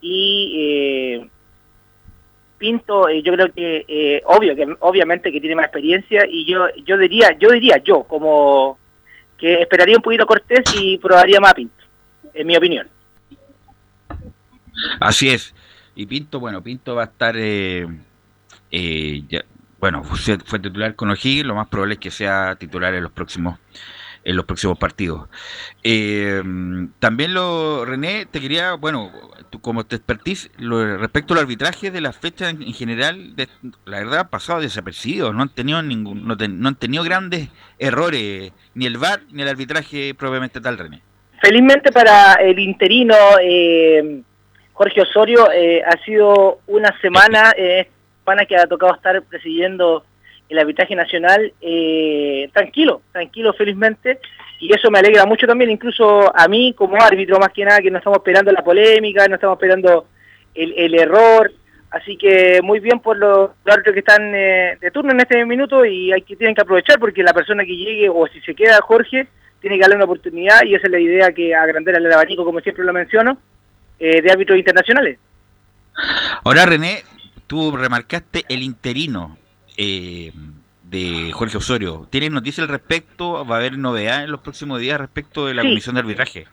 y 0.01 0.53
eh, 0.57 1.29
Pinto, 2.57 3.09
yo 3.09 3.33
creo 3.33 3.51
que 3.51 4.21
obvio 4.25 4.55
que 4.55 4.67
obviamente 4.81 5.31
que 5.31 5.41
tiene 5.41 5.55
más 5.55 5.65
experiencia 5.65 6.27
y 6.29 6.45
yo 6.45 6.67
yo 6.85 6.95
diría 6.95 7.35
yo 7.39 7.49
diría 7.49 7.77
yo 7.77 8.03
como 8.03 8.77
que 9.35 9.63
esperaría 9.63 9.95
un 9.95 10.03
poquito 10.03 10.27
Cortés 10.27 10.61
y 10.79 10.99
probaría 10.99 11.39
más 11.39 11.55
Pinto, 11.55 11.83
en 12.35 12.45
mi 12.45 12.55
opinión. 12.55 12.87
Así 14.99 15.29
es. 15.29 15.53
Y 15.95 16.05
Pinto, 16.05 16.39
bueno, 16.39 16.61
Pinto 16.63 16.95
va 16.95 17.03
a 17.03 17.05
estar, 17.05 17.35
eh, 17.37 17.87
eh, 18.71 19.43
bueno, 19.79 20.03
fue, 20.03 20.59
titular 20.59 20.95
con 20.95 21.09
O'Higgins, 21.09 21.45
lo 21.45 21.55
más 21.55 21.67
probable 21.67 21.95
es 21.95 21.99
que 21.99 22.11
sea 22.11 22.55
titular 22.55 22.93
en 22.93 23.03
los 23.03 23.11
próximos 23.11 23.59
en 24.23 24.35
los 24.35 24.45
próximos 24.45 24.77
partidos. 24.77 25.27
Eh, 25.83 26.41
también 26.99 27.33
lo, 27.33 27.85
René, 27.85 28.25
te 28.25 28.39
quería, 28.39 28.73
bueno, 28.73 29.11
tú, 29.49 29.59
como 29.59 29.85
te 29.85 29.95
expertise, 29.95 30.51
lo, 30.57 30.97
respecto 30.97 31.33
al 31.33 31.39
arbitraje 31.39 31.91
de 31.91 32.01
las 32.01 32.17
fechas 32.17 32.53
en, 32.53 32.73
general, 32.73 33.33
la 33.85 33.99
verdad, 33.99 34.19
ha 34.19 34.29
pasado 34.29 34.61
desapercibido, 34.61 35.33
no 35.33 35.41
han 35.41 35.49
tenido 35.49 35.81
ningún, 35.81 36.27
no, 36.27 36.35
no, 36.35 36.67
han 36.67 36.75
tenido 36.75 37.03
grandes 37.03 37.49
errores, 37.79 38.51
ni 38.75 38.85
el 38.85 38.97
VAR 38.97 39.21
ni 39.31 39.41
el 39.41 39.47
arbitraje 39.47 40.13
propiamente 40.13 40.61
tal, 40.61 40.77
René. 40.77 41.01
Felizmente 41.41 41.91
para 41.91 42.35
el 42.35 42.59
interino, 42.59 43.15
eh, 43.41 44.21
Jorge 44.81 45.01
Osorio, 45.01 45.51
eh, 45.51 45.83
ha 45.83 45.95
sido 46.03 46.61
una 46.65 46.89
semana, 47.01 47.53
eh, 47.55 47.87
semana 48.25 48.47
que 48.47 48.55
ha 48.55 48.65
tocado 48.65 48.95
estar 48.95 49.21
presidiendo 49.21 50.03
el 50.49 50.57
arbitraje 50.57 50.95
nacional 50.95 51.53
eh, 51.61 52.49
tranquilo, 52.51 53.03
tranquilo 53.11 53.53
felizmente, 53.53 54.17
y 54.59 54.73
eso 54.73 54.89
me 54.89 54.97
alegra 54.97 55.27
mucho 55.27 55.45
también, 55.45 55.69
incluso 55.69 56.35
a 56.35 56.47
mí 56.47 56.73
como 56.75 56.99
árbitro 56.99 57.37
más 57.37 57.49
que 57.49 57.63
nada, 57.63 57.79
que 57.79 57.91
no 57.91 57.99
estamos 57.99 58.17
esperando 58.17 58.51
la 58.51 58.63
polémica, 58.63 59.27
no 59.27 59.35
estamos 59.35 59.57
esperando 59.57 60.07
el, 60.55 60.95
error, 60.95 61.51
así 61.91 62.17
que 62.17 62.59
muy 62.63 62.79
bien 62.79 63.01
por 63.01 63.19
los, 63.19 63.51
árbitros 63.63 63.93
que 63.93 63.99
están 63.99 64.33
eh, 64.33 64.79
de 64.81 64.89
turno 64.89 65.11
en 65.11 65.19
este 65.19 65.45
minuto 65.45 65.85
y 65.85 66.11
hay 66.11 66.23
que 66.23 66.35
tienen 66.35 66.55
que 66.55 66.61
aprovechar 66.61 66.97
porque 66.97 67.21
la 67.21 67.35
persona 67.35 67.63
que 67.63 67.77
llegue 67.77 68.09
o 68.09 68.25
si 68.25 68.41
se 68.41 68.55
queda 68.55 68.81
Jorge 68.81 69.27
tiene 69.59 69.75
que 69.75 69.81
darle 69.81 69.97
una 69.97 70.05
oportunidad 70.05 70.63
y 70.63 70.73
esa 70.73 70.87
es 70.87 70.91
la 70.91 70.99
idea 70.99 71.31
que 71.33 71.53
agrandar 71.53 71.93
el 71.93 72.11
abanico 72.11 72.43
como 72.43 72.61
siempre 72.61 72.83
lo 72.83 72.93
menciono 72.93 73.37
eh, 74.03 74.19
de 74.19 74.31
árbitros 74.31 74.57
internacionales. 74.57 75.19
Ahora, 76.43 76.65
René, 76.65 77.03
tú 77.45 77.77
remarcaste 77.77 78.45
el 78.49 78.63
interino 78.63 79.37
eh, 79.77 80.31
de 80.83 81.31
Jorge 81.31 81.57
Osorio. 81.57 82.07
¿Tienes 82.09 82.31
noticias 82.31 82.63
al 82.63 82.71
respecto? 82.71 83.45
¿Va 83.45 83.57
a 83.57 83.59
haber 83.59 83.77
novedades 83.77 84.23
en 84.23 84.31
los 84.31 84.41
próximos 84.41 84.79
días 84.79 84.99
respecto 84.99 85.45
de 85.45 85.53
la 85.53 85.61
comisión 85.61 85.93
de 85.93 86.01
arbitraje? 86.01 86.47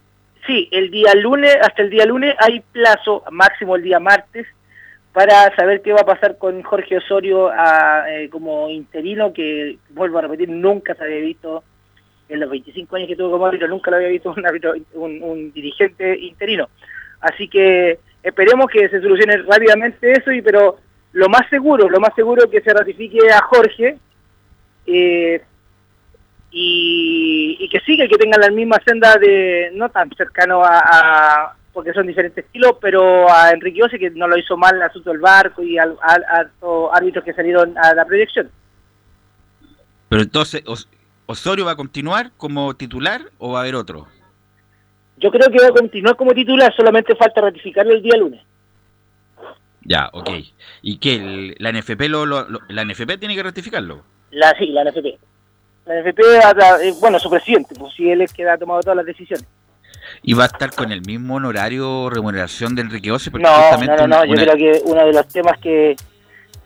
Sí, 0.47 0.69
el 0.73 0.91
día 0.91 1.15
lunes, 1.15 1.57
hasta 1.63 1.81
el 1.81 1.89
día 1.89 2.05
lunes 2.05 2.35
hay 2.39 2.61
plazo, 2.71 3.25
máximo 3.31 3.77
el 3.77 3.83
día 3.83 3.99
martes, 3.99 4.47
para 5.15 5.57
saber 5.57 5.81
qué 5.81 5.95
va 5.95 6.03
a 6.03 6.07
pasar 6.07 6.37
con 6.37 6.63
Jorge 6.63 6.99
Osorio 6.99 7.51
eh, 7.51 8.29
como 8.31 8.69
interino, 8.69 9.33
que 9.33 9.79
vuelvo 9.89 10.19
a 10.19 10.23
repetir, 10.23 10.51
nunca 10.51 10.95
se 10.95 11.03
había 11.03 11.21
visto 11.21 11.65
en 12.29 12.41
los 12.41 12.51
25 12.51 12.95
años 12.97 13.09
que 13.09 13.17
tuvo 13.17 13.31
como 13.31 13.47
árbitro, 13.47 13.69
nunca 13.69 13.91
lo 13.91 13.97
había 13.97 14.11
visto 14.11 14.35
un, 14.93 15.23
un 15.23 15.51
dirigente 15.55 16.19
interino. 16.19 16.69
Así 17.21 17.49
que 17.49 17.99
esperemos 18.23 18.67
que 18.71 18.89
se 18.89 19.01
solucione 19.01 19.39
rápidamente 19.39 20.13
eso, 20.13 20.31
y 20.33 20.43
pero 20.43 20.79
lo 21.13 21.29
más 21.29 21.49
seguro, 21.51 21.89
lo 21.89 22.01
más 22.01 22.15
seguro 22.15 22.49
que 22.51 22.61
se 22.61 22.73
ratifique 22.73 23.19
a 23.31 23.43
Jorge 23.43 23.99
eh, 24.87 25.43
y, 26.51 27.69
que 27.71 27.81
siga, 27.81 28.09
que 28.09 28.17
tengan 28.17 28.41
la 28.41 28.51
misma 28.51 28.77
senda 28.87 29.17
de, 29.17 29.71
no 29.75 29.89
tan 29.91 30.11
cercano 30.17 30.63
a, 30.65 31.55
porque 31.73 31.93
son 31.93 32.07
diferentes 32.07 32.45
estilos, 32.45 32.73
pero 32.81 33.31
a 33.31 33.51
Enrique 33.51 33.83
Ose, 33.83 33.99
que 33.99 34.11
no 34.11 34.27
lo 34.27 34.39
hizo 34.39 34.57
mal 34.57 34.77
el 34.77 34.83
asunto 34.83 35.11
del 35.11 35.21
barco 35.21 35.63
y 35.63 35.79
a, 35.79 35.87
árbitros 36.93 37.25
que 37.25 37.35
salieron 37.35 37.77
a 37.77 37.95
la 37.95 38.05
proyección. 38.05 38.51
Pero 40.09 40.23
entonces, 40.23 40.63
¿Osorio 41.27 41.67
va 41.67 41.73
a 41.73 41.77
continuar 41.77 42.31
como 42.37 42.75
titular 42.75 43.21
o 43.39 43.53
va 43.53 43.59
a 43.59 43.63
haber 43.63 43.75
otro? 43.75 44.09
Yo 45.19 45.31
creo 45.31 45.51
que 45.51 45.61
va 45.61 45.69
a 45.69 45.73
continuar 45.73 46.17
como 46.17 46.33
titular, 46.33 46.75
solamente 46.75 47.15
falta 47.17 47.41
ratificarlo 47.41 47.93
el 47.93 48.03
día 48.03 48.17
lunes. 48.17 48.41
Ya, 49.83 50.11
ok. 50.13 50.31
¿Y 50.83 50.99
qué? 50.99 51.55
¿La 51.59 51.73
NFP, 51.73 52.03
lo, 52.09 52.27
la 52.27 52.85
NFP 52.85 53.19
tiene 53.19 53.35
que 53.35 53.43
ratificarlo? 53.43 54.03
La, 54.31 54.55
sí, 54.59 54.67
la 54.67 54.85
NFP. 54.85 55.19
La 55.87 56.03
NFP, 56.03 56.21
eh, 56.83 56.95
bueno, 57.01 57.19
su 57.19 57.31
presidente, 57.31 57.75
pues 57.79 57.95
si 57.95 58.11
él 58.11 58.21
es 58.21 58.33
que 58.33 58.49
ha 58.49 58.59
tomado 58.59 58.81
todas 58.81 58.97
las 58.97 59.07
decisiones. 59.07 59.47
¿Y 60.23 60.35
va 60.35 60.45
a 60.45 60.47
estar 60.47 60.75
con 60.75 60.93
el 60.93 61.01
mismo 61.03 61.37
honorario 61.37 62.11
remuneración 62.11 62.75
de 62.75 62.83
Enrique 62.83 63.11
Ose? 63.11 63.31
no, 63.31 63.77
no, 63.79 64.07
no, 64.07 64.25
yo 64.25 64.35
creo 64.35 64.57
que 64.57 64.83
uno 64.85 65.07
de 65.07 65.13
los 65.13 65.29
temas 65.29 65.59
que, 65.59 65.97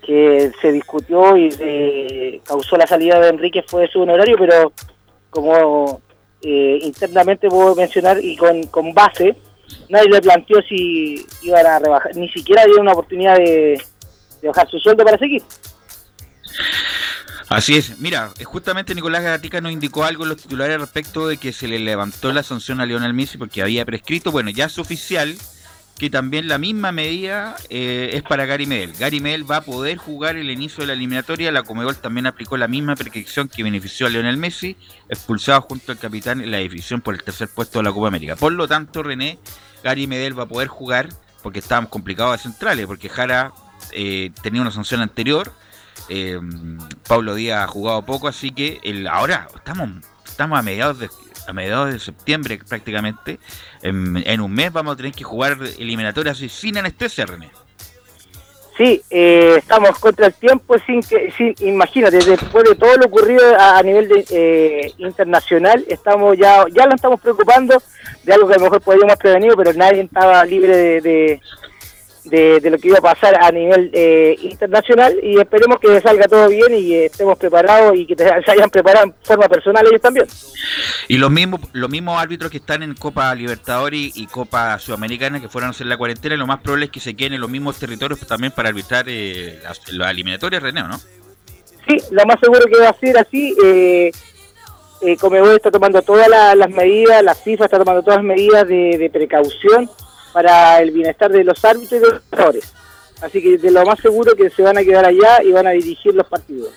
que 0.04 0.50
se 0.60 0.72
discutió 0.72 1.36
y 1.36 1.54
eh, 1.60 2.40
causó 2.44 2.76
la 2.76 2.86
salida 2.86 3.20
de 3.20 3.28
Enrique 3.28 3.62
fue 3.66 3.86
su 3.88 4.00
honorario, 4.00 4.36
pero 4.38 4.72
como 5.30 6.00
eh, 6.42 6.78
internamente 6.82 7.48
puedo 7.48 7.74
mencionar 7.74 8.22
y 8.22 8.36
con, 8.36 8.64
con 8.64 8.92
base, 8.92 9.36
nadie 9.88 10.08
le 10.10 10.20
planteó 10.20 10.60
si 10.62 11.24
iban 11.42 11.66
a 11.66 11.78
rebajar, 11.78 12.14
ni 12.16 12.28
siquiera 12.28 12.64
dio 12.64 12.80
una 12.80 12.92
oportunidad 12.92 13.36
de, 13.36 13.80
bajar 14.42 14.68
su 14.68 14.78
sueldo 14.78 15.04
para 15.04 15.18
seguir. 15.18 15.42
Así 17.48 17.76
es, 17.76 17.98
mira, 17.98 18.32
justamente 18.44 18.94
Nicolás 18.94 19.22
Gatica 19.22 19.60
nos 19.60 19.72
indicó 19.72 20.04
algo 20.04 20.24
en 20.24 20.30
los 20.30 20.42
titulares 20.42 20.80
respecto 20.80 21.28
de 21.28 21.36
que 21.36 21.52
se 21.52 21.68
le 21.68 21.78
levantó 21.78 22.32
la 22.32 22.42
sanción 22.42 22.80
a 22.80 22.86
Lionel 22.86 23.12
Messi 23.12 23.36
porque 23.36 23.62
había 23.62 23.84
prescrito, 23.84 24.32
bueno, 24.32 24.50
ya 24.50 24.64
es 24.64 24.78
oficial, 24.78 25.36
que 26.02 26.10
también 26.10 26.48
la 26.48 26.58
misma 26.58 26.90
medida 26.90 27.54
eh, 27.70 28.10
es 28.14 28.24
para 28.24 28.44
Gary 28.44 28.66
Medel. 28.66 28.92
Gary 28.98 29.20
Medel 29.20 29.48
va 29.48 29.58
a 29.58 29.60
poder 29.60 29.98
jugar 29.98 30.34
el 30.34 30.50
inicio 30.50 30.80
de 30.80 30.88
la 30.88 30.94
eliminatoria. 30.94 31.52
La 31.52 31.62
Comebol 31.62 31.94
también 31.94 32.26
aplicó 32.26 32.56
la 32.56 32.66
misma 32.66 32.96
prescripción 32.96 33.46
que 33.46 33.62
benefició 33.62 34.08
a 34.08 34.10
Lionel 34.10 34.36
Messi, 34.36 34.76
expulsado 35.08 35.60
junto 35.60 35.92
al 35.92 35.98
capitán 35.98 36.40
en 36.40 36.50
la 36.50 36.58
división 36.58 37.02
por 37.02 37.14
el 37.14 37.22
tercer 37.22 37.48
puesto 37.54 37.78
de 37.78 37.84
la 37.84 37.92
Copa 37.92 38.08
América. 38.08 38.34
Por 38.34 38.50
lo 38.50 38.66
tanto, 38.66 39.04
René, 39.04 39.38
Gary 39.84 40.08
Medel 40.08 40.36
va 40.36 40.42
a 40.42 40.48
poder 40.48 40.66
jugar 40.66 41.08
porque 41.40 41.60
estábamos 41.60 41.88
complicados 41.88 42.32
de 42.32 42.50
centrales, 42.50 42.84
porque 42.86 43.08
Jara 43.08 43.52
eh, 43.92 44.32
tenía 44.42 44.60
una 44.60 44.72
sanción 44.72 45.02
anterior. 45.02 45.52
Eh, 46.08 46.40
Pablo 47.06 47.36
Díaz 47.36 47.62
ha 47.62 47.68
jugado 47.68 48.04
poco, 48.04 48.26
así 48.26 48.50
que 48.50 48.80
el, 48.82 49.06
ahora 49.06 49.46
estamos, 49.54 49.88
estamos 50.24 50.58
a 50.58 50.62
mediados 50.62 50.98
de 50.98 51.08
a 51.46 51.52
mediados 51.52 51.92
de 51.92 51.98
septiembre 51.98 52.58
prácticamente, 52.68 53.38
en, 53.82 54.40
un 54.40 54.52
mes 54.52 54.72
vamos 54.72 54.94
a 54.94 54.96
tener 54.96 55.12
que 55.12 55.24
jugar 55.24 55.58
eliminatorias 55.78 56.38
sin 56.38 56.78
anestesia, 56.78 57.26
René. 57.26 57.50
Sí, 58.76 59.02
eh, 59.10 59.56
estamos 59.58 59.98
contra 59.98 60.28
el 60.28 60.34
tiempo, 60.34 60.76
sin 60.86 61.02
que, 61.02 61.30
sin, 61.36 61.54
imagínate, 61.60 62.16
después 62.24 62.64
de 62.64 62.74
todo 62.74 62.96
lo 62.96 63.04
ocurrido 63.04 63.42
a, 63.58 63.82
nivel 63.82 64.08
de, 64.08 64.24
eh, 64.30 64.92
internacional, 64.96 65.84
estamos 65.88 66.38
ya, 66.38 66.64
ya 66.72 66.86
lo 66.86 66.94
estamos 66.94 67.20
preocupando 67.20 67.82
de 68.22 68.32
algo 68.32 68.48
que 68.48 68.54
a 68.54 68.56
lo 68.56 68.64
mejor 68.64 68.80
podríamos 68.80 69.16
prevenir, 69.16 69.52
pero 69.56 69.74
nadie 69.74 70.00
estaba 70.00 70.42
libre 70.46 70.74
de, 70.74 71.00
de, 71.02 71.40
lo 72.24 72.78
que 72.78 72.88
iba 72.88 72.98
a 72.98 73.02
pasar 73.02 73.42
a 73.42 73.50
nivel 73.50 73.90
eh, 73.92 74.36
internacional 74.42 75.18
y 75.22 75.38
esperemos 75.38 75.80
que 75.80 76.00
salga 76.00 76.28
todo 76.28 76.48
bien 76.48 76.74
y 76.74 76.88
que 76.88 77.06
estemos 77.06 77.36
preparados 77.36 77.96
y 77.96 78.06
que 78.06 78.14
se 78.16 78.50
hayan 78.50 78.70
preparado 78.70 79.06
en 79.06 79.14
forma 79.22 79.48
personal 79.48 79.86
ellos 79.86 80.00
también. 80.00 80.26
Y 81.08 81.18
los 81.18 81.30
mismos 81.30 81.60
los 81.72 81.90
mismos 81.90 82.20
árbitros 82.20 82.50
que 82.50 82.58
están 82.58 82.82
en 82.82 82.94
Copa 82.94 83.34
Libertadores 83.34 84.16
y 84.16 84.26
Copa 84.26 84.78
Sudamericana 84.78 85.40
que 85.40 85.48
fueron 85.48 85.68
a 85.68 85.70
hacer 85.72 85.86
la 85.86 85.96
cuarentena, 85.96 86.36
lo 86.36 86.46
más 86.46 86.60
probable 86.60 86.86
es 86.86 86.92
que 86.92 87.00
se 87.00 87.14
queden 87.14 87.34
en 87.34 87.40
los 87.40 87.50
mismos 87.50 87.78
territorios 87.78 88.20
también 88.20 88.52
para 88.52 88.68
arbitrar 88.68 89.06
eh, 89.08 89.60
las, 89.62 90.10
eliminatorias, 90.10 90.62
René, 90.62 90.82
¿no? 90.82 90.98
Sí, 91.86 91.96
lo 92.12 92.24
más 92.26 92.38
seguro 92.40 92.64
que 92.66 92.78
va 92.78 92.90
a 92.90 92.98
ser 92.98 93.18
así. 93.18 93.54
Eh, 93.64 94.12
eh, 95.02 95.16
Comebol 95.16 95.56
está 95.56 95.70
tomando 95.70 96.00
todas 96.02 96.28
las 96.28 96.70
medidas, 96.70 97.24
la 97.24 97.34
FIFA 97.34 97.64
está 97.64 97.78
tomando 97.78 98.02
todas 98.02 98.18
las 98.18 98.24
medidas 98.24 98.68
de, 98.68 99.10
precaución 99.12 99.90
para 100.32 100.80
el 100.80 100.90
bienestar 100.90 101.30
de 101.30 101.44
los 101.44 101.64
árbitros 101.64 101.92
y 101.92 102.04
de 102.04 102.10
los 102.10 102.22
jugadores. 102.30 102.72
Así 103.20 103.40
que 103.40 103.58
de 103.58 103.70
lo 103.70 103.84
más 103.84 104.00
seguro 104.00 104.34
que 104.34 104.50
se 104.50 104.62
van 104.62 104.78
a 104.78 104.82
quedar 104.82 105.04
allá 105.04 105.42
y 105.42 105.52
van 105.52 105.66
a 105.66 105.70
dirigir 105.70 106.14
los 106.14 106.26
partidos. 106.26 106.70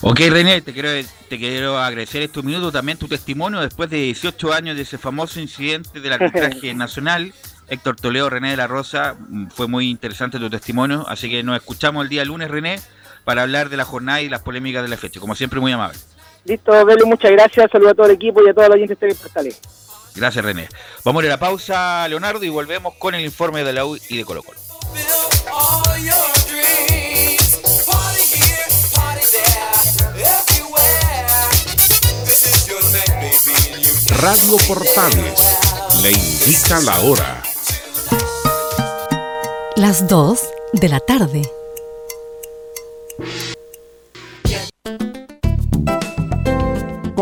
Ok, 0.00 0.20
René, 0.30 0.60
te 0.60 0.72
quiero, 0.72 0.88
te 1.28 1.38
quiero 1.38 1.78
agradecer 1.78 2.22
estos 2.22 2.44
minutos, 2.44 2.72
también 2.72 2.98
tu 2.98 3.08
testimonio 3.08 3.60
después 3.60 3.88
de 3.90 3.96
18 3.98 4.52
años 4.52 4.76
de 4.76 4.82
ese 4.82 4.98
famoso 4.98 5.40
incidente 5.40 6.00
del 6.00 6.12
arbitraje 6.12 6.74
nacional. 6.74 7.32
Héctor 7.68 7.96
Toledo, 7.96 8.28
René 8.28 8.50
de 8.50 8.56
la 8.58 8.66
Rosa, 8.66 9.16
fue 9.54 9.66
muy 9.66 9.88
interesante 9.88 10.38
tu 10.38 10.50
testimonio, 10.50 11.06
así 11.08 11.30
que 11.30 11.42
nos 11.42 11.56
escuchamos 11.56 12.04
el 12.04 12.10
día 12.10 12.24
lunes, 12.24 12.50
René, 12.50 12.78
para 13.24 13.42
hablar 13.42 13.70
de 13.70 13.78
la 13.78 13.86
jornada 13.86 14.20
y 14.20 14.28
las 14.28 14.42
polémicas 14.42 14.82
de 14.82 14.88
la 14.88 14.98
fecha. 14.98 15.20
Como 15.20 15.34
siempre, 15.34 15.60
muy 15.60 15.72
amable. 15.72 15.98
Listo, 16.44 16.84
Velo, 16.84 17.06
muchas 17.06 17.30
gracias. 17.30 17.70
Saludos 17.70 17.92
a 17.92 17.94
todo 17.94 18.06
el 18.06 18.12
equipo 18.12 18.42
y 18.44 18.50
a 18.50 18.54
todos 18.54 18.68
los 18.68 18.76
oyentes 18.76 19.00
de 19.00 19.14
Portales. 19.14 19.60
Gracias, 20.14 20.44
René. 20.44 20.68
Vamos 21.04 21.22
a 21.22 21.26
ir 21.26 21.30
a 21.32 21.34
la 21.34 21.40
pausa, 21.40 22.06
Leonardo, 22.08 22.44
y 22.44 22.48
volvemos 22.48 22.94
con 22.94 23.14
el 23.14 23.24
informe 23.24 23.64
de 23.64 23.72
la 23.72 23.84
U 23.84 23.98
y 24.08 24.16
de 24.16 24.24
Colo 24.24 24.42
Colo. 24.42 24.60
Radio 34.20 34.56
Portales 34.66 35.40
le 36.00 36.12
indica 36.12 36.80
la 36.80 37.00
hora. 37.00 37.42
Las 39.76 40.08
2 40.08 40.40
de 40.72 40.88
la 40.88 41.00
tarde. 41.00 41.42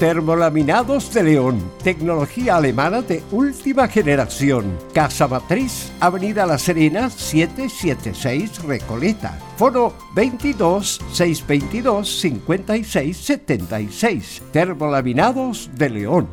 Termolaminados 0.00 1.12
de 1.12 1.22
León, 1.22 1.60
tecnología 1.84 2.56
alemana 2.56 3.02
de 3.02 3.22
última 3.32 3.86
generación. 3.86 4.78
Casa 4.94 5.28
Matriz, 5.28 5.92
Avenida 6.00 6.46
La 6.46 6.56
Serena, 6.56 7.10
776 7.10 8.62
Recoleta. 8.62 9.38
Foro 9.58 9.94
22 10.14 11.02
622 11.12 12.18
56 12.18 13.14
76. 13.14 14.42
Termolaminados 14.50 15.68
de 15.74 15.90
León. 15.90 16.28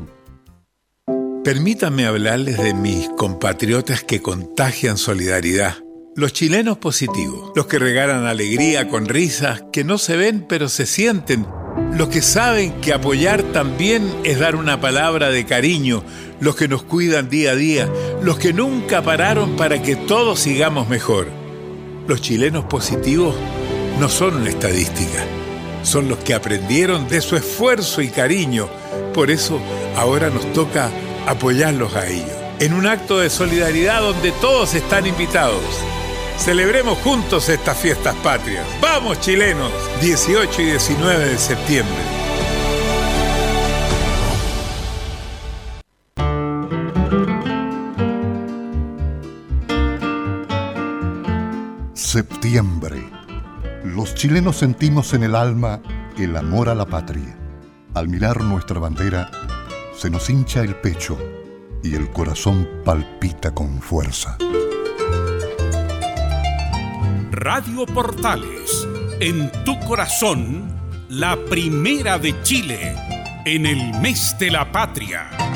Permítanme 1.43 2.05
hablarles 2.05 2.57
de 2.59 2.73
mis 2.73 3.09
compatriotas 3.17 4.01
que 4.01 4.21
contagian 4.21 4.97
solidaridad. 4.97 5.75
Los 6.15 6.31
chilenos 6.31 6.77
positivos, 6.77 7.51
los 7.53 7.67
que 7.67 7.79
regalan 7.79 8.27
alegría 8.27 8.87
con 8.87 9.07
risas 9.07 9.65
que 9.73 9.83
no 9.83 9.97
se 9.97 10.15
ven 10.15 10.45
pero 10.47 10.69
se 10.69 10.85
sienten 10.85 11.45
los 11.97 12.09
que 12.09 12.21
saben 12.21 12.79
que 12.79 12.93
apoyar 12.93 13.41
también 13.41 14.13
es 14.23 14.39
dar 14.39 14.55
una 14.55 14.79
palabra 14.79 15.29
de 15.29 15.45
cariño, 15.45 16.03
los 16.39 16.55
que 16.55 16.67
nos 16.67 16.83
cuidan 16.83 17.29
día 17.29 17.51
a 17.51 17.55
día, 17.55 17.89
los 18.21 18.37
que 18.37 18.53
nunca 18.53 19.01
pararon 19.01 19.55
para 19.55 19.81
que 19.81 19.95
todos 19.95 20.39
sigamos 20.39 20.87
mejor. 20.89 21.27
Los 22.07 22.21
chilenos 22.21 22.65
positivos 22.65 23.35
no 23.99 24.09
son 24.09 24.35
una 24.35 24.49
estadística, 24.49 25.23
son 25.81 26.07
los 26.07 26.19
que 26.19 26.35
aprendieron 26.35 27.07
de 27.09 27.19
su 27.21 27.35
esfuerzo 27.35 28.01
y 28.03 28.09
cariño. 28.09 28.69
Por 29.13 29.31
eso 29.31 29.59
ahora 29.95 30.29
nos 30.29 30.53
toca 30.53 30.91
apoyarlos 31.25 31.95
a 31.95 32.07
ellos, 32.07 32.37
en 32.59 32.73
un 32.73 32.85
acto 32.85 33.17
de 33.19 33.31
solidaridad 33.31 34.01
donde 34.01 34.31
todos 34.33 34.75
están 34.75 35.07
invitados. 35.07 35.63
Celebremos 36.37 36.97
juntos 36.99 37.49
estas 37.49 37.77
fiestas 37.77 38.15
patrias. 38.17 38.65
¡Vamos 38.81 39.19
chilenos! 39.19 39.71
18 40.01 40.61
y 40.61 40.65
19 40.65 41.25
de 41.25 41.37
septiembre. 41.37 41.95
Septiembre. 51.93 53.09
Los 53.83 54.15
chilenos 54.15 54.57
sentimos 54.57 55.13
en 55.13 55.23
el 55.23 55.35
alma 55.35 55.81
el 56.17 56.35
amor 56.35 56.67
a 56.69 56.75
la 56.75 56.85
patria 56.85 57.37
Al 57.93 58.07
mirar 58.07 58.41
nuestra 58.41 58.79
bandera, 58.79 59.29
se 59.95 60.09
nos 60.09 60.29
hincha 60.29 60.61
el 60.61 60.75
pecho 60.75 61.17
y 61.83 61.95
el 61.95 62.09
corazón 62.11 62.67
palpita 62.83 63.53
con 63.53 63.81
fuerza. 63.81 64.37
Radio 67.39 67.85
Portales, 67.85 68.87
en 69.19 69.51
tu 69.63 69.79
corazón, 69.81 70.73
la 71.07 71.37
primera 71.51 72.17
de 72.17 72.33
Chile, 72.41 72.95
en 73.45 73.67
el 73.67 73.93
mes 74.01 74.35
de 74.39 74.49
la 74.49 74.71
patria. 74.71 75.46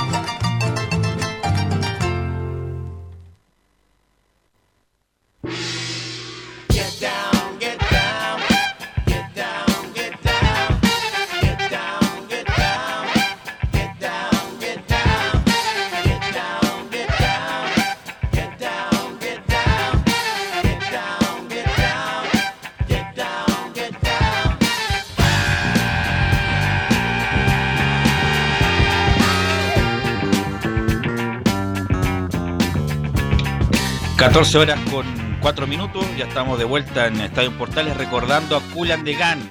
...14 34.31 34.55
horas 34.59 34.79
con 34.89 35.05
4 35.41 35.67
minutos... 35.67 36.05
...ya 36.17 36.23
estamos 36.23 36.57
de 36.57 36.63
vuelta 36.63 37.07
en 37.07 37.19
Estadio 37.19 37.51
Portales... 37.57 37.97
...recordando 37.97 38.55
a 38.55 38.61
Kulan 38.61 39.03
de 39.03 39.15
Gan... 39.15 39.41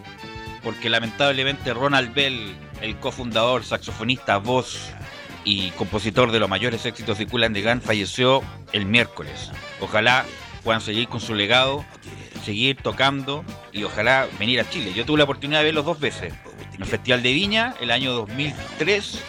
...porque 0.62 0.88
lamentablemente 0.88 1.74
Ronald 1.74 2.14
Bell... 2.14 2.56
...el 2.80 2.96
cofundador, 2.96 3.62
saxofonista, 3.62 4.38
voz... 4.38 4.90
...y 5.44 5.70
compositor 5.72 6.32
de 6.32 6.40
los 6.40 6.48
mayores 6.48 6.86
éxitos 6.86 7.18
de 7.18 7.26
Kulan 7.26 7.52
de 7.52 7.60
Gan... 7.60 7.82
...falleció 7.82 8.42
el 8.72 8.86
miércoles... 8.86 9.50
...ojalá 9.82 10.24
puedan 10.64 10.80
seguir 10.80 11.08
con 11.08 11.20
su 11.20 11.34
legado... 11.34 11.84
...seguir 12.42 12.78
tocando... 12.78 13.44
...y 13.72 13.84
ojalá 13.84 14.28
venir 14.38 14.60
a 14.60 14.70
Chile... 14.70 14.94
...yo 14.94 15.04
tuve 15.04 15.18
la 15.18 15.24
oportunidad 15.24 15.58
de 15.58 15.66
verlos 15.66 15.84
dos 15.84 16.00
veces... 16.00 16.32
...en 16.72 16.80
el 16.80 16.88
Festival 16.88 17.22
de 17.22 17.34
Viña... 17.34 17.74
...el 17.82 17.90
año 17.90 18.12
2003... 18.12 19.22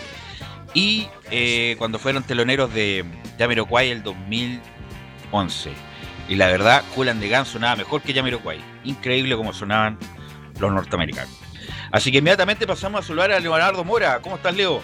...y 0.73 1.09
eh, 1.29 1.75
cuando 1.77 1.99
fueron 1.99 2.23
teloneros 2.23 2.73
de 2.73 3.03
Jamiroquai 3.37 3.89
el 3.89 4.01
2000 4.01 4.61
11. 5.31 5.71
Y 6.29 6.35
la 6.35 6.47
verdad, 6.47 6.83
Cool 6.95 7.19
de 7.19 7.29
Gun 7.29 7.45
sonaba 7.45 7.75
mejor 7.75 8.01
que 8.01 8.13
Jamiroquai. 8.13 8.59
Increíble 8.83 9.35
como 9.35 9.53
sonaban 9.53 9.97
los 10.59 10.71
norteamericanos. 10.71 11.33
Así 11.91 12.11
que 12.11 12.19
inmediatamente 12.19 12.65
pasamos 12.65 13.03
a 13.03 13.07
saludar 13.07 13.31
a 13.31 13.39
Leonardo 13.39 13.83
Mora. 13.83 14.19
¿Cómo 14.21 14.37
estás, 14.37 14.55
Leo? 14.55 14.81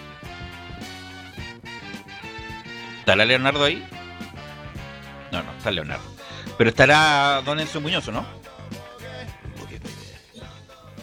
¿Estará 3.00 3.24
Leonardo 3.24 3.64
ahí? 3.64 3.82
No, 5.32 5.42
no, 5.42 5.52
está 5.54 5.72
Leonardo. 5.72 6.04
Pero 6.58 6.70
estará 6.70 7.42
Don 7.46 7.60
Enzo 7.60 7.80
Muñoz, 7.80 8.08
¿no? 8.10 8.26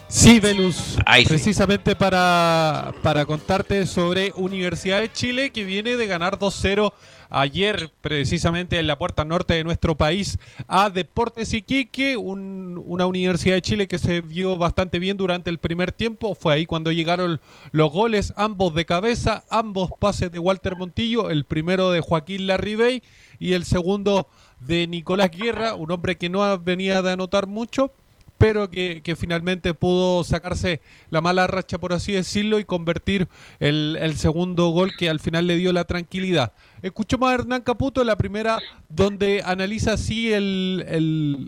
Sí, 0.07 0.39
Velus. 0.39 0.97
precisamente 1.27 1.95
para, 1.95 2.93
para 3.03 3.25
contarte 3.25 3.85
sobre 3.85 4.31
Universidad 4.35 5.01
de 5.01 5.11
Chile 5.11 5.51
que 5.51 5.65
viene 5.65 5.97
de 5.97 6.07
ganar 6.07 6.39
2-0 6.39 6.93
ayer 7.29 7.91
precisamente 8.01 8.79
en 8.79 8.87
la 8.87 8.97
puerta 8.97 9.25
norte 9.25 9.53
de 9.53 9.63
nuestro 9.63 9.95
país 9.95 10.37
a 10.67 10.89
Deportes 10.89 11.53
Iquique, 11.53 12.17
una 12.17 13.05
Universidad 13.05 13.55
de 13.55 13.61
Chile 13.61 13.87
que 13.87 13.99
se 13.99 14.21
vio 14.21 14.57
bastante 14.57 14.99
bien 14.99 15.17
durante 15.17 15.49
el 15.49 15.57
primer 15.57 15.91
tiempo. 15.91 16.35
Fue 16.35 16.53
ahí 16.53 16.65
cuando 16.65 16.91
llegaron 16.91 17.39
los 17.71 17.91
goles, 17.91 18.33
ambos 18.37 18.73
de 18.73 18.85
cabeza, 18.85 19.43
ambos 19.49 19.91
pases 19.99 20.31
de 20.31 20.39
Walter 20.39 20.75
Montillo, 20.75 21.29
el 21.29 21.45
primero 21.45 21.91
de 21.91 22.01
Joaquín 22.01 22.47
Larribey 22.47 23.03
y 23.39 23.53
el 23.53 23.65
segundo 23.65 24.27
de 24.59 24.87
Nicolás 24.87 25.31
Guerra, 25.31 25.75
un 25.75 25.91
hombre 25.91 26.17
que 26.17 26.29
no 26.29 26.57
venía 26.59 27.01
de 27.01 27.11
anotar 27.11 27.47
mucho 27.47 27.91
pero 28.37 28.69
que, 28.69 29.15
finalmente 29.17 29.73
pudo 29.73 30.23
sacarse 30.23 30.81
la 31.09 31.21
mala 31.21 31.47
racha, 31.47 31.77
por 31.77 31.93
así 31.93 32.11
decirlo, 32.11 32.59
y 32.59 32.65
convertir 32.65 33.27
el, 33.59 34.13
segundo 34.17 34.69
gol 34.69 34.91
que 34.97 35.09
al 35.09 35.19
final 35.19 35.47
le 35.47 35.57
dio 35.57 35.71
la 35.71 35.85
tranquilidad. 35.85 36.53
Escuchamos 36.81 37.29
a 37.29 37.33
Hernán 37.33 37.61
Caputo, 37.61 38.03
la 38.03 38.17
primera, 38.17 38.59
donde 38.89 39.41
analiza 39.43 39.93
así 39.93 40.33
el, 40.33 40.85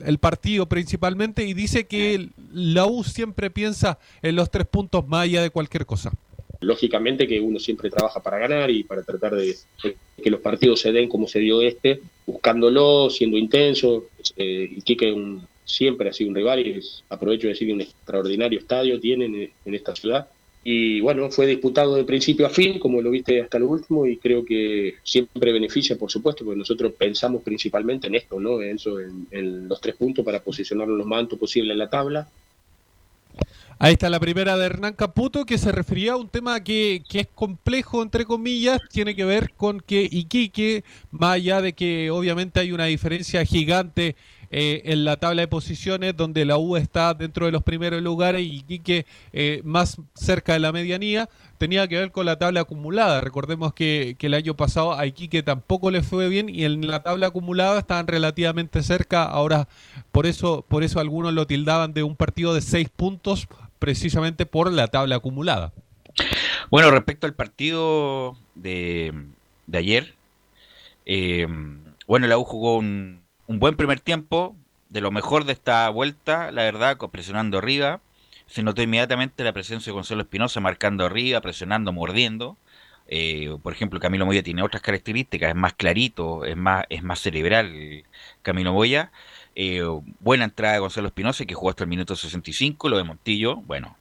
el, 0.04 0.18
partido 0.20 0.68
principalmente 0.68 1.46
y 1.46 1.54
dice 1.54 1.86
que 1.86 2.30
la 2.52 2.86
U 2.86 3.04
siempre 3.04 3.50
piensa 3.50 4.00
en 4.22 4.36
los 4.36 4.50
tres 4.50 4.66
puntos 4.66 5.08
más 5.08 5.24
allá 5.24 5.42
de 5.42 5.50
cualquier 5.50 5.86
cosa. 5.86 6.12
Lógicamente 6.60 7.28
que 7.28 7.40
uno 7.40 7.60
siempre 7.60 7.92
trabaja 7.92 8.22
para 8.24 8.40
ganar 8.40 8.72
y 8.72 8.84
para 8.84 9.04
tratar 9.04 9.36
de, 9.36 9.56
que 10.24 10.32
los 10.32 10.42
partidos 10.42 10.80
se 10.80 10.92
den 10.92 11.08
como 11.08 11.28
se 11.28 11.40
dio 11.40 11.62
este, 11.62 12.02
buscándolo, 12.26 13.10
siendo 13.12 13.38
intenso. 13.38 14.06
Eh, 14.38 14.80
y 14.84 14.96
que 14.96 15.12
un, 15.14 15.48
siempre 15.68 16.10
ha 16.10 16.14
sido 16.14 16.30
un 16.30 16.36
rival 16.36 16.66
y 16.66 16.82
aprovecho 17.10 17.44
de 17.44 17.54
decir 17.54 17.68
que 17.68 17.74
un 17.74 17.82
extraordinario 17.82 18.58
estadio 18.58 19.00
tienen 19.00 19.52
en, 19.66 19.76
esta 19.76 19.96
ciudad. 19.96 20.28
Y 20.64 21.02
bueno, 21.02 21.30
fue 21.30 21.46
disputado 21.46 21.96
de 21.96 22.04
principio 22.04 22.46
a 22.46 22.50
fin, 22.50 22.80
como 22.80 23.02
lo 23.02 23.12
viste 23.12 23.42
hasta 23.42 23.60
lo 23.60 23.68
último, 23.68 24.06
y 24.06 24.18
creo 24.18 24.44
que 24.44 24.96
siempre 25.04 25.52
beneficia, 25.52 25.98
por 25.98 26.10
supuesto, 26.10 26.44
porque 26.44 26.58
nosotros 26.58 26.94
pensamos 26.98 27.44
principalmente 27.44 28.08
en 28.08 28.16
esto, 28.16 28.40
¿no? 28.40 28.62
En, 28.62 28.76
eso, 28.76 29.00
en, 29.00 29.68
los 29.68 29.80
tres 29.80 29.96
puntos 29.96 30.26
para 30.26 30.42
posicionarnos 30.42 30.98
lo 30.98 31.06
más 31.06 31.20
alto 31.20 31.38
posible 31.38 31.74
en 31.74 31.80
la 31.80 31.90
tabla. 31.90 32.28
Ahí 33.80 33.94
está 33.94 34.10
la 34.10 34.20
primera 34.20 34.58
de 34.58 34.66
Hernán 34.66 34.94
Caputo, 34.94 35.46
que 35.46 35.58
se 35.58 35.72
refería 35.72 36.14
a 36.14 36.18
un 36.18 36.30
tema 36.30 36.64
que, 36.64 37.04
que, 37.08 37.20
es 37.20 37.28
complejo, 37.28 38.02
entre 38.02 38.26
comillas, 38.26 38.82
tiene 38.92 39.16
que 39.16 39.24
ver 39.24 39.54
con 39.56 39.80
que 39.80 40.08
Iquique, 40.10 40.84
más 41.12 41.36
allá 41.36 41.62
de 41.62 41.74
que 41.74 42.10
obviamente 42.10 42.60
hay 42.60 42.72
una 42.72 42.86
diferencia 42.86 43.46
gigante 43.46 44.16
eh, 44.50 44.82
en 44.86 45.04
la 45.04 45.18
tabla 45.18 45.42
de 45.42 45.48
posiciones 45.48 46.16
donde 46.16 46.46
la 46.46 46.58
U 46.58 46.78
está 46.78 47.14
dentro 47.14 47.46
de 47.46 47.52
los 47.52 47.64
primeros 47.64 48.02
lugares 48.02 48.42
y 48.44 48.62
Quique 48.62 49.06
eh, 49.34 49.62
más 49.64 49.98
cerca 50.14 50.54
de 50.54 50.60
la 50.60 50.72
medianía, 50.72 51.30
tenía 51.58 51.88
que 51.88 51.98
ver 51.98 52.12
con 52.12 52.26
la 52.26 52.38
tabla 52.38 52.62
acumulada. 52.62 53.22
Recordemos 53.22 53.74
que, 53.74 54.16
el 54.20 54.34
año 54.34 54.56
pasado 54.56 54.94
a 54.94 55.06
Iquique 55.06 55.44
tampoco 55.44 55.92
le 55.92 56.04
fue 56.04 56.30
bien 56.30 56.50
y 56.50 56.66
en 56.66 56.88
la 56.88 57.04
tabla 57.04 57.28
acumulada 57.28 57.80
estaban 57.80 58.08
relativamente 58.08 58.84
cerca. 58.84 59.24
Ahora, 59.24 59.68
por 60.12 60.26
eso, 60.26 60.66
por 60.68 60.84
eso 60.84 61.00
algunos 61.00 61.34
lo 61.34 61.48
tildaban 61.48 61.94
de 61.94 62.04
un 62.04 62.16
partido 62.16 62.54
de 62.54 62.62
seis 62.62 62.90
puntos, 62.90 63.48
precisamente 63.80 64.46
por 64.46 64.72
la 64.72 64.88
tabla 64.88 65.18
acumulada. 65.18 65.72
Bueno, 66.70 66.92
respecto 66.92 67.28
al 67.28 67.36
partido 67.36 68.36
de, 68.56 69.14
de 69.68 69.78
ayer, 69.78 70.16
eh, 71.06 71.48
bueno, 72.08 72.28
la 72.28 72.38
U 72.38 72.44
jugó 72.44 72.78
un, 72.78 73.22
un 73.48 73.60
buen 73.60 73.76
primer 73.76 74.00
tiempo, 74.02 74.56
de 74.90 75.02
lo 75.02 75.12
mejor 75.12 75.46
de 75.46 75.54
esta 75.54 75.90
vuelta, 75.90 76.52
la 76.52 76.64
verdad, 76.64 76.98
presionando 77.12 77.58
arriba. 77.58 78.02
Se 78.46 78.64
notó 78.64 78.82
inmediatamente 78.82 79.44
la 79.44 79.54
presencia 79.54 79.92
de 79.92 79.96
Gonzalo 79.96 80.22
Espinosa 80.22 80.60
marcando 80.60 81.06
arriba, 81.06 81.42
presionando, 81.42 81.92
mordiendo. 81.92 82.58
Eh, 83.08 83.58
por 83.64 83.74
ejemplo, 83.74 84.00
Camilo 84.00 84.26
Moya 84.26 84.44
tiene 84.44 84.64
otras 84.64 84.82
características, 84.82 85.50
es 85.50 85.56
más 85.56 85.74
clarito, 85.74 86.46
es 86.46 86.58
más, 86.58 86.86
es 86.90 87.04
más 87.04 87.20
cerebral 87.20 88.04
Camilo 88.42 88.74
Moya. 88.74 89.12
Eh, 89.56 89.82
buena 90.20 90.46
entrada 90.46 90.76
de 90.76 90.80
Gonzalo 90.80 91.08
Espinosa, 91.08 91.46
que 91.46 91.56
jugó 91.56 91.70
hasta 91.72 91.84
el 91.84 91.90
minuto 91.90 92.16
65, 92.16 92.90
lo 92.90 92.98
de 92.98 93.04
Montillo, 93.04 93.56
bueno, 93.58 93.97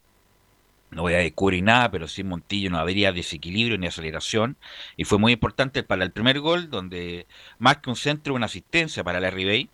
no 0.90 1.02
voy 1.02 1.14
a 1.14 1.18
descubrir 1.18 1.62
nada, 1.62 1.90
pero 1.90 2.08
sin 2.08 2.28
Montillo 2.28 2.70
no 2.70 2.78
habría 2.78 3.12
desequilibrio 3.12 3.78
ni 3.78 3.86
aceleración. 3.86 4.56
Y 4.96 5.04
fue 5.04 5.18
muy 5.18 5.32
importante 5.32 5.82
para 5.82 6.04
el 6.04 6.12
primer 6.12 6.40
gol, 6.40 6.70
donde 6.70 7.26
más 7.58 7.78
que 7.78 7.90
un 7.90 7.96
centro, 7.96 8.34
una 8.34 8.46
asistencia 8.46 9.04
para 9.04 9.20
la 9.20 9.30
Ribey. 9.30 9.68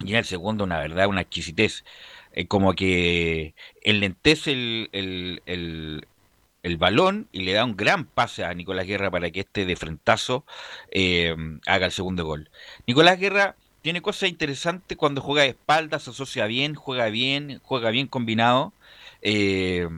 Y 0.00 0.10
en 0.12 0.16
el 0.16 0.24
segundo, 0.24 0.64
una 0.64 0.78
verdad, 0.78 1.06
una 1.08 1.22
exquisitez. 1.22 1.84
Como 2.48 2.74
que 2.74 3.54
enlentece 3.82 4.52
el, 4.52 4.88
el, 4.92 6.06
el, 6.62 6.76
balón 6.78 7.28
y 7.30 7.42
le 7.42 7.52
da 7.52 7.64
un 7.64 7.76
gran 7.76 8.06
pase 8.06 8.44
a 8.44 8.54
Nicolás 8.54 8.86
Guerra 8.86 9.10
para 9.10 9.30
que 9.30 9.40
este 9.40 9.66
de 9.66 9.76
frentazo 9.76 10.46
eh, 10.90 11.36
haga 11.66 11.86
el 11.86 11.92
segundo 11.92 12.24
gol. 12.24 12.50
Nicolás 12.86 13.18
Guerra 13.18 13.56
tiene 13.82 14.00
cosas 14.00 14.30
interesantes 14.30 14.96
cuando 14.96 15.20
juega 15.20 15.42
de 15.42 15.50
espaldas, 15.50 16.04
se 16.04 16.10
asocia 16.10 16.46
bien, 16.46 16.74
juega 16.74 17.10
bien, 17.10 17.60
juega 17.62 17.90
bien 17.90 18.06
combinado. 18.06 18.72
Eh, 19.20 19.88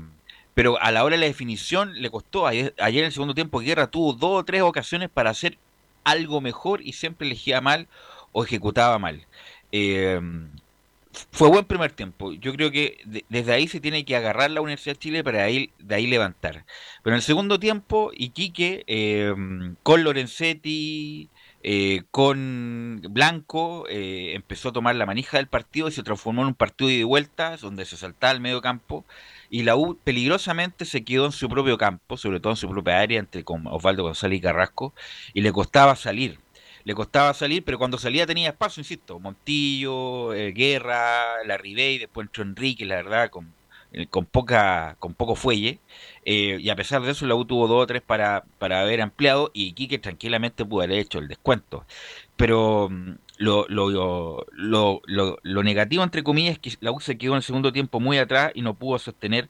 pero 0.55 0.80
a 0.80 0.90
la 0.92 1.05
hora 1.05 1.16
de 1.16 1.20
la 1.20 1.26
definición 1.26 2.00
le 2.00 2.11
costó. 2.11 2.46
Ayer, 2.46 2.74
en 2.78 3.05
el 3.05 3.12
segundo 3.12 3.34
tiempo 3.34 3.61
Guerra 3.61 3.88
tuvo 3.88 4.12
dos 4.12 4.40
o 4.40 4.44
tres 4.44 4.62
ocasiones 4.62 5.11
para 5.11 5.30
hacer 5.30 5.59
algo 6.05 6.40
mejor 6.40 6.80
y 6.82 6.92
siempre 6.92 7.26
elegía 7.26 7.61
mal 7.61 7.88
o 8.32 8.44
ejecutaba 8.44 8.98
mal. 8.98 9.26
Eh, 9.72 10.20
fue 11.30 11.48
buen 11.48 11.64
primer 11.64 11.92
tiempo. 11.92 12.32
Yo 12.32 12.52
creo 12.52 12.70
que 12.70 12.98
desde 13.28 13.52
ahí 13.52 13.68
se 13.68 13.80
tiene 13.80 14.05
que 14.05 14.16
agarrar 14.16 14.50
la 14.50 14.61
Universidad 14.61 14.94
de 14.94 15.00
Chile 15.00 15.24
para 15.24 15.44
ahí, 15.44 15.70
de 15.78 15.94
ahí 15.94 16.07
levantar. 16.07 16.64
Pero 17.02 17.14
en 17.14 17.18
el 17.18 17.22
segundo 17.22 17.59
tiempo, 17.59 18.11
Iquique, 18.14 18.84
eh, 18.86 19.34
con 19.82 20.05
Lorenzetti, 20.05 21.30
eh, 21.67 22.03
con 22.11 23.01
Blanco, 23.09 23.87
eh, 23.89 24.35
empezó 24.35 24.69
a 24.69 24.73
tomar 24.73 24.97
la 24.97 25.07
manija 25.07 25.39
del 25.39 25.47
partido 25.47 25.89
y 25.89 25.93
se 25.93 26.03
transformó 26.03 26.43
en 26.43 26.49
un 26.49 26.55
partido 26.55 26.91
de 26.91 27.05
vueltas 27.05 27.62
donde 27.62 27.87
se 27.87 27.97
saltaba 27.97 28.33
al 28.33 28.41
medio 28.41 28.61
campo 28.61 29.07
y 29.49 29.62
la 29.62 29.75
U 29.75 29.97
peligrosamente 30.05 30.85
se 30.85 31.05
quedó 31.05 31.25
en 31.25 31.33
su 31.33 31.49
propio 31.49 31.79
campo, 31.79 32.19
sobre 32.19 32.39
todo 32.39 32.53
en 32.53 32.59
su 32.59 32.69
propia 32.69 33.01
área, 33.01 33.19
entre 33.19 33.45
con 33.45 33.67
Osvaldo 33.67 34.03
González 34.03 34.39
y 34.39 34.43
Carrasco, 34.43 34.93
y 35.33 35.41
le 35.41 35.53
costaba 35.53 35.97
salir. 35.97 36.39
Le 36.85 36.95
costaba 36.95 37.33
salir, 37.33 37.65
pero 37.65 37.79
cuando 37.79 37.97
salía 37.97 38.27
tenía 38.27 38.51
espacio, 38.51 38.83
insisto, 38.83 39.19
Montillo, 39.19 40.35
eh, 40.35 40.53
Guerra, 40.53 41.43
la 41.47 41.57
Ribey, 41.57 41.97
después 41.97 42.27
entró 42.27 42.43
Enrique, 42.45 42.85
la 42.85 42.97
verdad, 42.97 43.31
con, 43.31 43.55
con 44.11 44.26
poca 44.26 44.97
con 44.99 45.14
poco 45.14 45.34
fuelle, 45.36 45.80
eh, 46.24 46.59
y 46.61 46.70
a 46.70 46.76
pesar 46.76 47.03
de 47.03 47.12
eso 47.12 47.26
la 47.26 47.34
U 47.34 47.45
tuvo 47.45 47.68
dos 47.68 47.82
o 47.82 47.86
tres 47.86 48.03
para, 48.03 48.45
para 48.59 48.80
haber 48.80 49.01
ampliado 49.01 49.51
y 49.55 49.72
Quique 49.72 49.99
tranquilamente 49.99 50.64
pudo 50.64 50.82
haber 50.82 50.99
hecho 50.99 51.18
el 51.18 51.28
descuento. 51.28 51.84
Pero 52.36 52.88
mm, 52.90 53.12
lo, 53.38 53.66
lo, 53.68 54.47
lo, 54.53 55.03
lo, 55.42 55.62
negativo, 55.62 56.03
entre 56.03 56.22
comillas, 56.22 56.55
es 56.55 56.59
que 56.59 56.72
la 56.80 56.92
U 56.92 57.01
se 57.01 57.18
quedó 57.18 57.32
en 57.32 57.38
el 57.38 57.42
segundo 57.42 57.72
tiempo 57.72 58.01
muy 58.01 58.18
atrás 58.18 58.53
y 58.55 58.62
no 58.62 58.74
pudo 58.74 58.99
sostener 58.99 59.49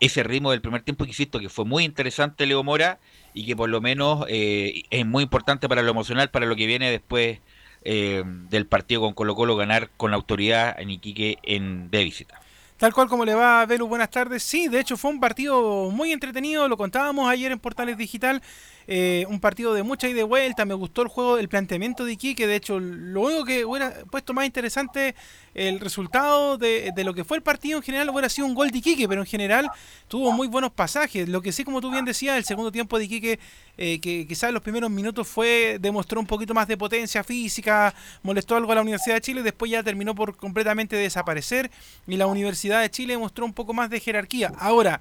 ese 0.00 0.22
ritmo 0.22 0.50
del 0.50 0.60
primer 0.60 0.82
tiempo 0.82 1.04
que 1.04 1.10
insisto 1.10 1.38
que 1.38 1.48
fue 1.48 1.64
muy 1.64 1.84
interesante 1.84 2.46
Leo 2.46 2.62
Mora 2.62 2.98
y 3.32 3.46
que 3.46 3.56
por 3.56 3.68
lo 3.68 3.80
menos 3.80 4.24
eh, 4.28 4.82
es 4.90 5.06
muy 5.06 5.24
importante 5.24 5.68
para 5.68 5.82
lo 5.82 5.90
emocional, 5.90 6.30
para 6.30 6.46
lo 6.46 6.56
que 6.56 6.66
viene 6.66 6.90
después 6.90 7.40
eh, 7.84 8.22
del 8.24 8.66
partido 8.66 9.00
con 9.00 9.14
Colo 9.14 9.34
Colo 9.34 9.56
ganar 9.56 9.90
con 9.96 10.14
autoridad 10.14 10.78
en 10.78 10.90
Iquique 10.90 11.38
en, 11.42 11.90
de 11.90 12.04
visita. 12.04 12.40
Tal 12.84 12.92
cual 12.92 13.08
como 13.08 13.24
le 13.24 13.34
va, 13.34 13.64
Velu, 13.64 13.88
buenas 13.88 14.10
tardes. 14.10 14.42
Sí, 14.42 14.68
de 14.68 14.78
hecho 14.78 14.98
fue 14.98 15.10
un 15.10 15.18
partido 15.18 15.90
muy 15.90 16.12
entretenido, 16.12 16.68
lo 16.68 16.76
contábamos 16.76 17.26
ayer 17.30 17.50
en 17.50 17.58
Portales 17.58 17.96
Digital. 17.96 18.42
Eh, 18.86 19.24
un 19.28 19.40
partido 19.40 19.72
de 19.74 19.82
mucha 19.82 20.08
y 20.08 20.12
de 20.12 20.22
vuelta. 20.22 20.64
Me 20.64 20.74
gustó 20.74 21.02
el 21.02 21.08
juego, 21.08 21.38
el 21.38 21.48
planteamiento 21.48 22.04
de 22.04 22.12
Iquique. 22.12 22.46
De 22.46 22.56
hecho, 22.56 22.78
lo 22.80 23.22
único 23.22 23.44
que 23.44 23.64
hubiera 23.64 23.92
puesto 24.10 24.34
más 24.34 24.46
interesante 24.46 25.14
el 25.54 25.78
resultado 25.78 26.58
de, 26.58 26.92
lo 27.04 27.14
que 27.14 27.24
fue 27.24 27.36
el 27.36 27.42
partido 27.42 27.78
en 27.78 27.82
general 27.84 28.10
hubiera 28.10 28.28
sido 28.28 28.46
un 28.46 28.54
gol 28.54 28.70
de 28.70 28.78
Iquique, 28.78 29.08
pero 29.08 29.22
en 29.22 29.26
general 29.26 29.70
tuvo 30.08 30.32
muy 30.32 30.48
buenos 30.48 30.72
pasajes. 30.72 31.28
Lo 31.28 31.40
que 31.40 31.52
sí, 31.52 31.64
como 31.64 31.80
tú 31.80 31.90
bien 31.90 32.04
decías, 32.04 32.36
el 32.36 32.44
segundo 32.44 32.72
tiempo 32.72 32.98
de 32.98 33.04
Iquique, 33.04 33.38
eh, 33.78 34.00
que 34.00 34.26
quizás 34.26 34.48
en 34.48 34.54
los 34.54 34.62
primeros 34.62 34.90
minutos 34.90 35.28
fue 35.28 35.78
demostró 35.80 36.20
un 36.20 36.26
poquito 36.26 36.54
más 36.54 36.66
de 36.66 36.76
potencia 36.76 37.22
física, 37.22 37.94
molestó 38.22 38.56
algo 38.56 38.72
a 38.72 38.74
la 38.74 38.82
Universidad 38.82 39.14
de 39.14 39.20
Chile, 39.20 39.42
después 39.42 39.70
ya 39.70 39.82
terminó 39.82 40.14
por 40.14 40.36
completamente 40.36 40.96
desaparecer 40.96 41.70
y 42.06 42.16
la 42.16 42.26
Universidad 42.26 42.80
de 42.80 42.90
Chile 42.90 43.16
mostró 43.16 43.44
un 43.44 43.52
poco 43.52 43.72
más 43.72 43.90
de 43.90 44.00
jerarquía. 44.00 44.52
Ahora, 44.58 45.00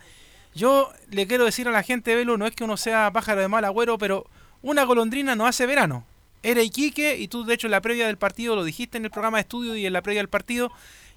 yo 0.55 0.91
le 1.09 1.27
quiero 1.27 1.45
decir 1.45 1.67
a 1.67 1.71
la 1.71 1.83
gente, 1.83 2.15
Velo, 2.15 2.37
no 2.37 2.45
es 2.45 2.55
que 2.55 2.63
uno 2.63 2.77
sea 2.77 3.11
pájaro 3.11 3.41
de 3.41 3.47
mal 3.47 3.65
agüero, 3.65 3.97
pero 3.97 4.25
una 4.61 4.83
golondrina 4.83 5.35
no 5.35 5.47
hace 5.47 5.65
verano. 5.65 6.05
Era 6.41 6.61
Iquique, 6.61 7.17
y 7.17 7.27
tú 7.27 7.45
de 7.45 7.53
hecho 7.53 7.67
en 7.67 7.71
la 7.71 7.81
previa 7.81 8.07
del 8.07 8.17
partido 8.17 8.55
lo 8.55 8.63
dijiste 8.63 8.97
en 8.97 9.05
el 9.05 9.11
programa 9.11 9.37
de 9.37 9.41
estudio 9.41 9.75
y 9.75 9.85
en 9.85 9.93
la 9.93 10.01
previa 10.01 10.19
del 10.19 10.29
partido, 10.29 10.71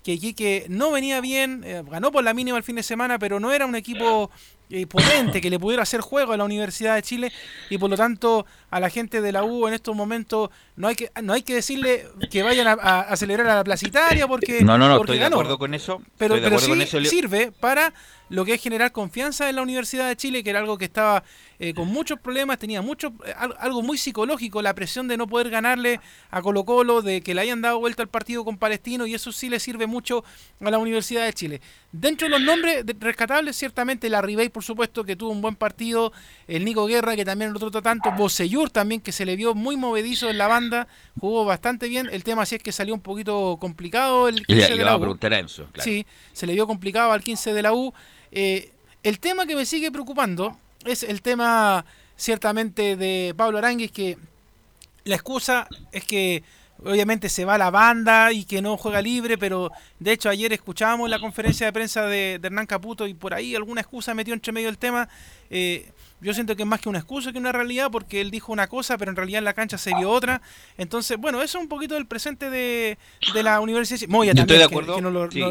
que 0.04 0.12
Iquique 0.12 0.66
no 0.68 0.92
venía 0.92 1.20
bien, 1.20 1.62
eh, 1.64 1.82
ganó 1.90 2.12
por 2.12 2.22
la 2.22 2.32
mínima 2.32 2.56
el 2.56 2.64
fin 2.64 2.76
de 2.76 2.82
semana, 2.82 3.18
pero 3.18 3.40
no 3.40 3.52
era 3.52 3.66
un 3.66 3.74
equipo 3.74 4.30
eh, 4.68 4.84
potente 4.86 5.40
que 5.40 5.48
le 5.48 5.60
pudiera 5.60 5.84
hacer 5.84 6.00
juego 6.00 6.32
a 6.32 6.36
la 6.36 6.42
Universidad 6.42 6.96
de 6.96 7.02
Chile 7.02 7.32
y 7.70 7.78
por 7.78 7.88
lo 7.88 7.96
tanto 7.96 8.46
a 8.68 8.80
la 8.80 8.90
gente 8.90 9.20
de 9.20 9.30
la 9.30 9.44
U 9.44 9.68
en 9.68 9.74
estos 9.74 9.94
momentos 9.94 10.50
no 10.74 10.88
hay 10.88 10.96
que 10.96 11.12
no 11.22 11.34
hay 11.34 11.42
que 11.42 11.54
decirle 11.54 12.08
que 12.32 12.42
vayan 12.42 12.76
a, 12.80 13.16
celebrar 13.16 13.46
a 13.46 13.54
la 13.54 13.62
placitaria 13.62 14.26
porque 14.26 14.62
no 14.64 14.76
no 14.76 14.88
no 14.88 14.96
estoy 14.96 15.20
de 15.20 15.26
acuerdo 15.26 15.56
con 15.56 15.72
eso 15.72 16.02
pero, 16.18 16.36
sí 16.58 17.06
sirve 17.06 17.52
para 17.52 17.94
lo 18.28 18.44
que 18.44 18.54
es 18.54 18.62
generar 18.62 18.92
confianza 18.92 19.48
en 19.48 19.56
la 19.56 19.62
Universidad 19.62 20.08
de 20.08 20.16
Chile, 20.16 20.42
que 20.42 20.50
era 20.50 20.58
algo 20.58 20.78
que 20.78 20.86
estaba 20.86 21.22
eh, 21.58 21.74
con 21.74 21.88
muchos 21.88 22.18
problemas, 22.18 22.58
tenía 22.58 22.82
mucho, 22.82 23.12
eh, 23.24 23.32
algo 23.58 23.82
muy 23.82 23.98
psicológico, 23.98 24.62
la 24.62 24.74
presión 24.74 25.08
de 25.08 25.16
no 25.16 25.26
poder 25.26 25.50
ganarle 25.50 26.00
a 26.30 26.42
Colo 26.42 26.64
Colo, 26.64 27.02
de 27.02 27.20
que 27.20 27.34
le 27.34 27.40
hayan 27.42 27.62
dado 27.62 27.78
vuelta 27.78 28.02
al 28.02 28.08
partido 28.08 28.44
con 28.44 28.58
Palestino, 28.58 29.06
y 29.06 29.14
eso 29.14 29.32
sí 29.32 29.48
le 29.48 29.60
sirve 29.60 29.86
mucho 29.86 30.24
a 30.60 30.70
la 30.70 30.78
Universidad 30.78 31.24
de 31.24 31.32
Chile. 31.32 31.60
Dentro 31.92 32.26
de 32.26 32.30
los 32.30 32.42
nombres 32.42 32.84
rescatables, 32.98 33.56
ciertamente 33.56 34.10
la 34.10 34.20
Ribey, 34.20 34.48
por 34.48 34.64
supuesto, 34.64 35.04
que 35.04 35.16
tuvo 35.16 35.30
un 35.30 35.40
buen 35.40 35.56
partido, 35.56 36.12
el 36.46 36.64
Nico 36.64 36.86
Guerra, 36.86 37.16
que 37.16 37.24
también 37.24 37.52
lo 37.52 37.58
trató 37.58 37.80
tanto, 37.80 38.10
Boseyur 38.12 38.70
también, 38.70 39.00
que 39.00 39.12
se 39.12 39.24
le 39.24 39.36
vio 39.36 39.54
muy 39.54 39.76
movedizo 39.76 40.28
en 40.28 40.38
la 40.38 40.46
banda, 40.48 40.88
jugó 41.18 41.44
bastante 41.44 41.88
bien, 41.88 42.08
el 42.12 42.24
tema 42.24 42.44
sí 42.44 42.56
es 42.56 42.62
que 42.62 42.72
salió 42.72 42.92
un 42.92 43.00
poquito 43.00 43.56
complicado 43.60 44.28
el 44.28 44.44
15 44.46 44.76
de 44.76 44.84
la 44.84 44.96
U. 44.96 45.00
Sí, 45.84 46.06
se 46.32 46.46
le 46.46 46.54
vio 46.54 46.66
complicado 46.66 47.12
al 47.12 47.22
15 47.22 47.54
de 47.54 47.62
la 47.62 47.72
U, 47.72 47.94
eh, 48.32 48.70
el 49.02 49.18
tema 49.18 49.46
que 49.46 49.56
me 49.56 49.66
sigue 49.66 49.92
preocupando 49.92 50.56
es 50.84 51.02
el 51.02 51.22
tema 51.22 51.84
ciertamente 52.16 52.96
de 52.96 53.34
Pablo 53.36 53.58
Aranguis, 53.58 53.92
que 53.92 54.16
la 55.04 55.14
excusa 55.14 55.68
es 55.92 56.04
que 56.04 56.42
obviamente 56.84 57.28
se 57.28 57.44
va 57.44 57.58
la 57.58 57.70
banda 57.70 58.32
y 58.32 58.44
que 58.44 58.62
no 58.62 58.76
juega 58.76 59.02
libre, 59.02 59.38
pero 59.38 59.70
de 59.98 60.12
hecho 60.12 60.28
ayer 60.28 60.52
escuchábamos 60.52 61.08
la 61.10 61.18
conferencia 61.18 61.66
de 61.66 61.72
prensa 61.72 62.02
de, 62.06 62.40
Hernán 62.42 62.66
Caputo 62.66 63.06
y 63.06 63.14
por 63.14 63.34
ahí 63.34 63.54
alguna 63.54 63.80
excusa 63.80 64.14
metió 64.14 64.34
entre 64.34 64.52
medio 64.52 64.68
el 64.68 64.78
tema. 64.78 65.08
Eh, 65.50 65.90
yo 66.20 66.32
siento 66.32 66.56
que 66.56 66.62
es 66.62 66.68
más 66.68 66.80
que 66.80 66.88
una 66.88 66.98
excusa 66.98 67.32
que 67.32 67.38
una 67.38 67.52
realidad 67.52 67.90
porque 67.90 68.20
él 68.20 68.30
dijo 68.30 68.52
una 68.52 68.68
cosa, 68.68 68.96
pero 68.96 69.10
en 69.10 69.16
realidad 69.16 69.38
en 69.38 69.44
la 69.44 69.52
cancha 69.52 69.76
se 69.76 69.94
vio 69.94 70.10
otra. 70.10 70.40
Entonces, 70.78 71.18
bueno, 71.18 71.42
eso 71.42 71.58
es 71.58 71.62
un 71.62 71.68
poquito 71.68 71.94
del 71.94 72.06
presente 72.06 72.48
de, 72.48 72.96
la 73.34 73.60
universidad. 73.60 74.08
Moya 74.08 74.34
también, 74.34 74.44
estoy 74.44 74.58
de 74.58 74.64
acuerdo, 74.64 74.94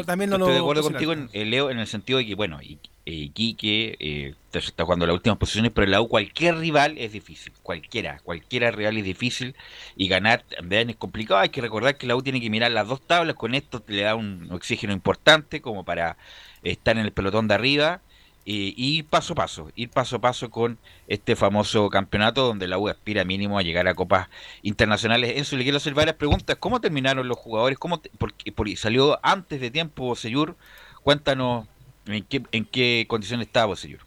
también 0.04 0.30
no 0.30 0.36
estoy 0.36 0.54
de 0.54 0.58
acuerdo 0.58 0.82
contigo, 0.82 1.12
en, 1.12 1.50
Leo, 1.50 1.70
en 1.70 1.78
el 1.78 1.86
sentido 1.86 2.18
de 2.18 2.26
que, 2.26 2.34
bueno, 2.34 2.60
y, 2.60 2.80
Quique 3.06 3.96
eh, 4.00 4.34
está 4.52 4.82
jugando 4.82 5.06
las 5.06 5.14
últimas 5.14 5.38
posiciones, 5.38 5.70
pero 5.72 5.84
en 5.84 5.92
la 5.92 6.00
U 6.00 6.08
cualquier 6.08 6.56
rival 6.56 6.98
es 6.98 7.12
difícil, 7.12 7.52
cualquiera, 7.62 8.18
cualquiera 8.24 8.72
rival 8.72 8.96
es 8.96 9.04
difícil 9.04 9.54
y 9.96 10.08
ganar 10.08 10.42
también 10.42 10.90
es 10.90 10.96
complicado. 10.96 11.40
Hay 11.40 11.50
que 11.50 11.60
recordar 11.60 11.96
que 11.96 12.08
la 12.08 12.16
U 12.16 12.22
tiene 12.22 12.40
que 12.40 12.50
mirar 12.50 12.72
las 12.72 12.88
dos 12.88 13.00
tablas, 13.00 13.36
con 13.36 13.54
esto 13.54 13.82
le 13.86 14.02
da 14.02 14.16
un 14.16 14.48
oxígeno 14.50 14.92
importante 14.92 15.60
como 15.60 15.84
para 15.84 16.16
estar 16.64 16.98
en 16.98 17.04
el 17.04 17.12
pelotón 17.12 17.46
de 17.46 17.54
arriba 17.54 18.00
y 18.44 18.74
ir 18.96 19.06
paso 19.06 19.32
a 19.32 19.36
paso, 19.36 19.70
ir 19.74 19.90
paso 19.90 20.16
a 20.16 20.20
paso 20.20 20.50
con 20.50 20.78
este 21.08 21.34
famoso 21.34 21.90
campeonato 21.90 22.46
donde 22.46 22.68
la 22.68 22.78
U 22.78 22.88
aspira 22.88 23.24
mínimo 23.24 23.58
a 23.58 23.62
llegar 23.62 23.88
a 23.88 23.94
copas 23.94 24.28
internacionales. 24.62 25.34
Enzo, 25.36 25.56
le 25.56 25.64
quiero 25.64 25.78
hacer 25.78 25.94
varias 25.94 26.16
preguntas. 26.16 26.56
¿Cómo 26.58 26.80
terminaron 26.80 27.26
los 27.26 27.38
jugadores? 27.38 27.78
¿Cómo 27.78 28.00
porque, 28.18 28.76
salió 28.76 29.18
antes 29.22 29.60
de 29.60 29.70
tiempo 29.70 30.14
Seyur? 30.14 30.56
Cuéntanos 31.02 31.66
en 32.06 32.24
qué, 32.24 32.42
en 32.52 32.64
qué 32.64 33.06
condiciones 33.08 33.46
estaba 33.46 33.76
Seyur. 33.76 34.00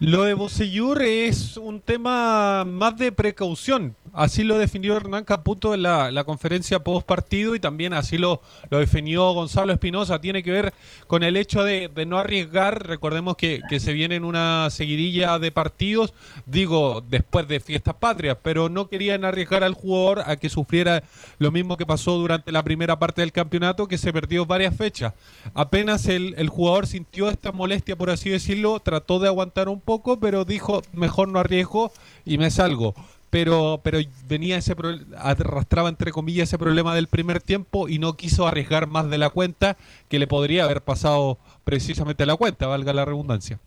Lo 0.00 0.22
de 0.22 0.34
Bocellur 0.34 1.02
es 1.02 1.56
un 1.56 1.80
tema 1.80 2.64
más 2.64 2.96
de 2.98 3.10
precaución. 3.10 3.96
Así 4.12 4.44
lo 4.44 4.58
definió 4.58 4.96
Hernán 4.96 5.24
Caputo 5.24 5.74
en 5.74 5.82
la, 5.82 6.24
conferencia 6.24 6.80
post 6.80 7.06
partido 7.06 7.54
y 7.54 7.60
también 7.60 7.92
así 7.92 8.18
lo, 8.18 8.42
lo 8.70 8.78
definió 8.78 9.32
Gonzalo 9.32 9.72
Espinosa. 9.72 10.20
Tiene 10.20 10.42
que 10.42 10.50
ver 10.50 10.74
con 11.06 11.22
el 11.22 11.36
hecho 11.36 11.64
de, 11.64 11.90
no 12.06 12.18
arriesgar. 12.18 12.86
Recordemos 12.86 13.36
que, 13.36 13.60
se 13.78 13.92
viene 13.92 14.16
en 14.16 14.24
una 14.24 14.68
seguidilla 14.70 15.38
de 15.38 15.52
partidos, 15.52 16.12
digo, 16.46 17.02
después 17.08 17.46
de 17.48 17.60
fiestas 17.60 17.94
patrias, 17.94 18.36
pero 18.42 18.68
no 18.68 18.88
querían 18.88 19.24
arriesgar 19.24 19.62
al 19.62 19.74
jugador 19.74 20.22
a 20.26 20.36
que 20.36 20.48
sufriera 20.48 21.02
lo 21.38 21.50
mismo 21.50 21.76
que 21.76 21.86
pasó 21.86 22.18
durante 22.18 22.52
la 22.52 22.62
primera 22.62 22.98
parte 22.98 23.22
del 23.22 23.32
campeonato, 23.32 23.86
que 23.86 23.98
se 23.98 24.12
perdió 24.12 24.46
varias 24.46 24.76
fechas. 24.76 25.14
Apenas 25.54 26.06
el, 26.06 26.34
el 26.38 26.48
jugador 26.48 26.86
sintió 26.86 27.28
esta 27.28 27.52
molestia, 27.52 27.96
por 27.96 28.10
así 28.10 28.30
decirlo, 28.30 28.80
trató 28.80 29.18
de 29.18 29.28
aguantar 29.28 29.68
un 29.68 29.80
poco, 29.80 30.18
pero 30.18 30.44
dijo, 30.44 30.82
mejor 30.92 31.28
no 31.28 31.38
arriesgo 31.38 31.92
y 32.24 32.38
me 32.38 32.50
salgo. 32.50 32.94
Pero, 33.30 33.80
pero 33.82 33.98
venía 34.26 34.56
ese 34.56 34.74
arrastraba 35.16 35.88
entre 35.88 36.12
comillas 36.12 36.48
ese 36.48 36.58
problema 36.58 36.94
del 36.94 37.08
primer 37.08 37.42
tiempo 37.42 37.88
y 37.88 37.98
no 37.98 38.16
quiso 38.16 38.46
arriesgar 38.46 38.86
más 38.86 39.10
de 39.10 39.18
la 39.18 39.28
cuenta 39.28 39.76
que 40.08 40.18
le 40.18 40.26
podría 40.26 40.64
haber 40.64 40.80
pasado 40.80 41.38
precisamente 41.64 42.22
a 42.22 42.26
la 42.26 42.36
cuenta, 42.36 42.66
valga 42.66 42.94
la 42.94 43.04
redundancia. 43.04 43.58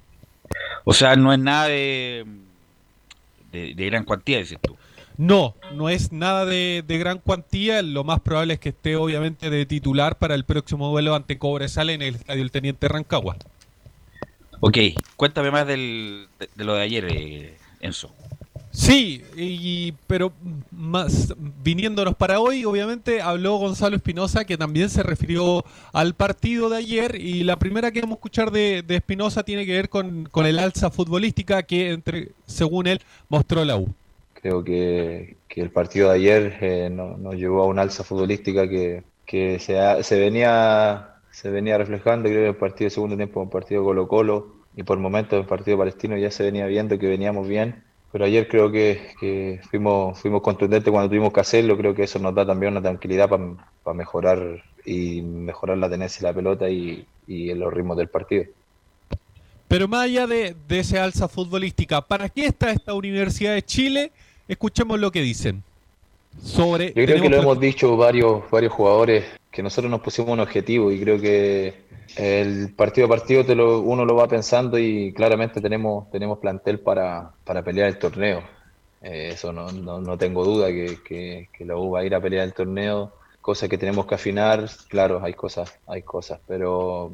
O 0.83 0.93
sea, 0.93 1.15
no 1.15 1.31
es 1.31 1.39
nada 1.39 1.67
de, 1.67 2.25
de, 3.51 3.85
gran 3.85 4.03
cuantía, 4.03 4.39
dices 4.39 4.57
tú. 4.61 4.75
No, 5.17 5.55
no 5.75 5.89
es 5.89 6.11
nada 6.11 6.45
de, 6.45 6.83
de, 6.87 6.97
gran 6.97 7.19
cuantía. 7.19 7.83
Lo 7.83 8.03
más 8.03 8.21
probable 8.21 8.55
es 8.55 8.59
que 8.59 8.69
esté 8.69 8.95
obviamente 8.95 9.51
de 9.51 9.65
titular 9.67 10.17
para 10.17 10.33
el 10.33 10.45
próximo 10.45 10.89
duelo 10.89 11.13
ante 11.13 11.37
Cobresal 11.37 11.91
en 11.91 12.01
el 12.01 12.15
Estadio 12.15 12.41
El 12.41 12.49
Teniente 12.49 12.87
Rancagua. 12.87 13.37
Ok, 14.61 14.77
cuéntame 15.15 15.51
más 15.51 15.67
del, 15.67 16.27
de, 16.55 16.63
lo 16.63 16.75
de 16.75 16.81
ayer, 16.81 17.05
eh, 17.09 17.57
Enzo. 17.79 18.11
Sí, 18.71 19.23
y, 19.35 19.93
pero 20.07 20.31
más 20.71 21.33
viniéndonos 21.63 22.15
para 22.15 22.39
hoy, 22.39 22.63
obviamente 22.65 23.21
habló 23.21 23.57
Gonzalo 23.57 23.97
Espinosa, 23.97 24.45
que 24.45 24.57
también 24.57 24.89
se 24.89 25.03
refirió 25.03 25.65
al 25.91 26.13
partido 26.13 26.69
de 26.69 26.77
ayer, 26.77 27.15
y 27.15 27.43
la 27.43 27.57
primera 27.57 27.91
que 27.91 28.01
vamos 28.01 28.15
a 28.15 28.19
escuchar 28.19 28.51
de 28.51 28.83
Espinosa 28.87 29.43
tiene 29.43 29.65
que 29.65 29.73
ver 29.73 29.89
con, 29.89 30.29
el 30.45 30.59
alza 30.59 30.89
futbolística 30.89 31.63
que, 31.63 31.91
entre, 31.91 32.29
según 32.45 32.87
él, 32.87 33.01
mostró 33.29 33.65
la 33.65 33.77
U. 33.77 33.89
Creo 34.33 34.63
que, 34.63 35.35
el 35.49 35.69
partido 35.69 36.09
de 36.09 36.15
ayer 36.15 36.57
eh, 36.61 36.89
nos 36.89 37.35
llevó 37.35 37.63
a 37.63 37.67
una 37.67 37.81
alza 37.81 38.03
futbolística 38.03 38.67
que, 38.67 39.03
que 39.25 39.59
se, 39.59 39.75
se 40.03 40.19
venía 40.19 41.11
se 41.31 41.49
venía 41.49 41.77
reflejando, 41.77 42.29
creo, 42.29 42.41
en 42.41 42.47
el 42.49 42.55
partido 42.55 42.87
de 42.87 42.91
segundo 42.91 43.15
tiempo, 43.15 43.41
el 43.41 43.49
partido 43.49 43.83
Colo 43.83 44.07
Colo 44.07 44.47
y 44.75 44.83
por 44.83 44.99
momentos 44.99 45.33
en 45.33 45.39
el 45.39 45.47
partido 45.47 45.77
palestino 45.77 46.17
ya 46.17 46.29
se 46.31 46.43
venía 46.43 46.65
viendo 46.67 46.99
que 46.99 47.07
veníamos 47.07 47.47
bien. 47.47 47.83
Pero 48.11 48.25
ayer 48.25 48.47
creo 48.47 48.71
que, 48.71 49.13
que 49.19 49.61
fuimos, 49.69 50.19
fuimos 50.19 50.41
contundentes 50.41 50.91
cuando 50.91 51.09
tuvimos 51.09 51.31
que 51.31 51.39
hacerlo. 51.39 51.77
Creo 51.77 51.95
que 51.95 52.03
eso 52.03 52.19
nos 52.19 52.35
da 52.35 52.45
también 52.45 52.73
una 52.73 52.81
tranquilidad 52.81 53.29
para 53.29 53.93
mejorar 53.95 54.63
y 54.85 55.21
mejorar 55.21 55.77
la 55.77 55.89
tenencia 55.89 56.19
de 56.21 56.27
la 56.27 56.35
pelota 56.35 56.69
y, 56.69 57.05
y 57.27 57.53
los 57.53 57.73
ritmos 57.73 57.97
del 57.97 58.09
partido. 58.09 58.45
Pero 59.67 59.87
más 59.87 60.01
allá 60.05 60.27
de, 60.27 60.55
de 60.67 60.79
ese 60.79 60.99
alza 60.99 61.29
futbolística, 61.29 62.01
¿para 62.01 62.27
qué 62.27 62.47
está 62.47 62.71
esta 62.71 62.93
Universidad 62.93 63.53
de 63.53 63.61
Chile? 63.63 64.11
Escuchemos 64.47 64.99
lo 64.99 65.11
que 65.11 65.21
dicen. 65.21 65.63
Sobre, 66.43 66.87
Yo 66.87 67.05
creo 67.05 67.21
que 67.21 67.29
lo 67.29 67.37
hemos 67.37 67.59
dicho 67.59 67.95
varios, 67.95 68.49
varios 68.49 68.73
jugadores, 68.73 69.25
que 69.49 69.63
nosotros 69.63 69.89
nos 69.89 70.01
pusimos 70.01 70.31
un 70.31 70.39
objetivo 70.41 70.91
y 70.91 70.99
creo 70.99 71.19
que 71.19 71.73
el 72.15 72.73
partido 72.75 73.07
a 73.07 73.09
partido 73.09 73.45
te 73.45 73.55
lo, 73.55 73.81
uno 73.81 74.05
lo 74.05 74.15
va 74.15 74.27
pensando 74.27 74.77
y 74.77 75.13
claramente 75.13 75.61
tenemos, 75.61 76.09
tenemos 76.11 76.39
plantel 76.39 76.79
para, 76.79 77.31
para 77.43 77.63
pelear 77.63 77.89
el 77.89 77.99
torneo. 77.99 78.41
Eh, 79.01 79.31
eso 79.33 79.51
no, 79.51 79.71
no, 79.71 79.99
no, 79.99 80.17
tengo 80.17 80.43
duda 80.43 80.67
que, 80.67 80.99
que, 81.51 81.65
la 81.65 81.75
U 81.75 81.91
va 81.91 82.01
a 82.01 82.05
ir 82.05 82.13
a 82.13 82.21
pelear 82.21 82.45
el 82.45 82.53
torneo, 82.53 83.13
cosas 83.41 83.67
que 83.67 83.77
tenemos 83.77 84.05
que 84.05 84.15
afinar, 84.15 84.69
claro, 84.89 85.21
hay 85.23 85.33
cosas, 85.33 85.73
hay 85.87 86.03
cosas, 86.03 86.39
pero 86.47 87.11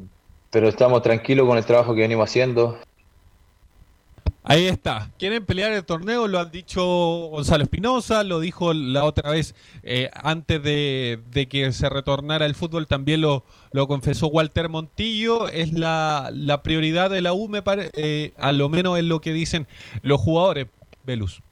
pero 0.50 0.68
estamos 0.68 1.02
tranquilos 1.02 1.46
con 1.46 1.58
el 1.58 1.64
trabajo 1.64 1.94
que 1.94 2.00
venimos 2.00 2.28
haciendo. 2.28 2.78
Ahí 4.44 4.66
está. 4.66 5.10
Quieren 5.18 5.44
pelear 5.44 5.72
el 5.72 5.84
torneo, 5.84 6.26
lo 6.26 6.38
han 6.38 6.50
dicho 6.50 6.82
Gonzalo 6.82 7.64
Espinosa, 7.64 8.24
lo 8.24 8.40
dijo 8.40 8.72
la 8.72 9.04
otra 9.04 9.30
vez 9.30 9.54
eh, 9.82 10.10
antes 10.14 10.62
de, 10.62 11.20
de, 11.30 11.48
que 11.48 11.70
se 11.72 11.88
retornara 11.90 12.46
el 12.46 12.54
fútbol, 12.54 12.86
también 12.86 13.20
lo, 13.20 13.44
lo 13.72 13.86
confesó 13.88 14.28
Walter 14.28 14.68
Montillo. 14.68 15.48
Es 15.48 15.72
la, 15.72 16.30
la 16.32 16.62
prioridad 16.62 17.10
de 17.10 17.20
la 17.20 17.34
U, 17.34 17.48
me 17.48 17.62
parece, 17.62 17.90
eh, 17.94 18.32
a 18.38 18.52
lo 18.52 18.68
menos 18.68 18.96
es 18.98 19.04
lo 19.04 19.20
que 19.20 19.32
dicen 19.32 19.66
los 20.02 20.20
jugadores, 20.20 20.68
Velus. 21.04 21.42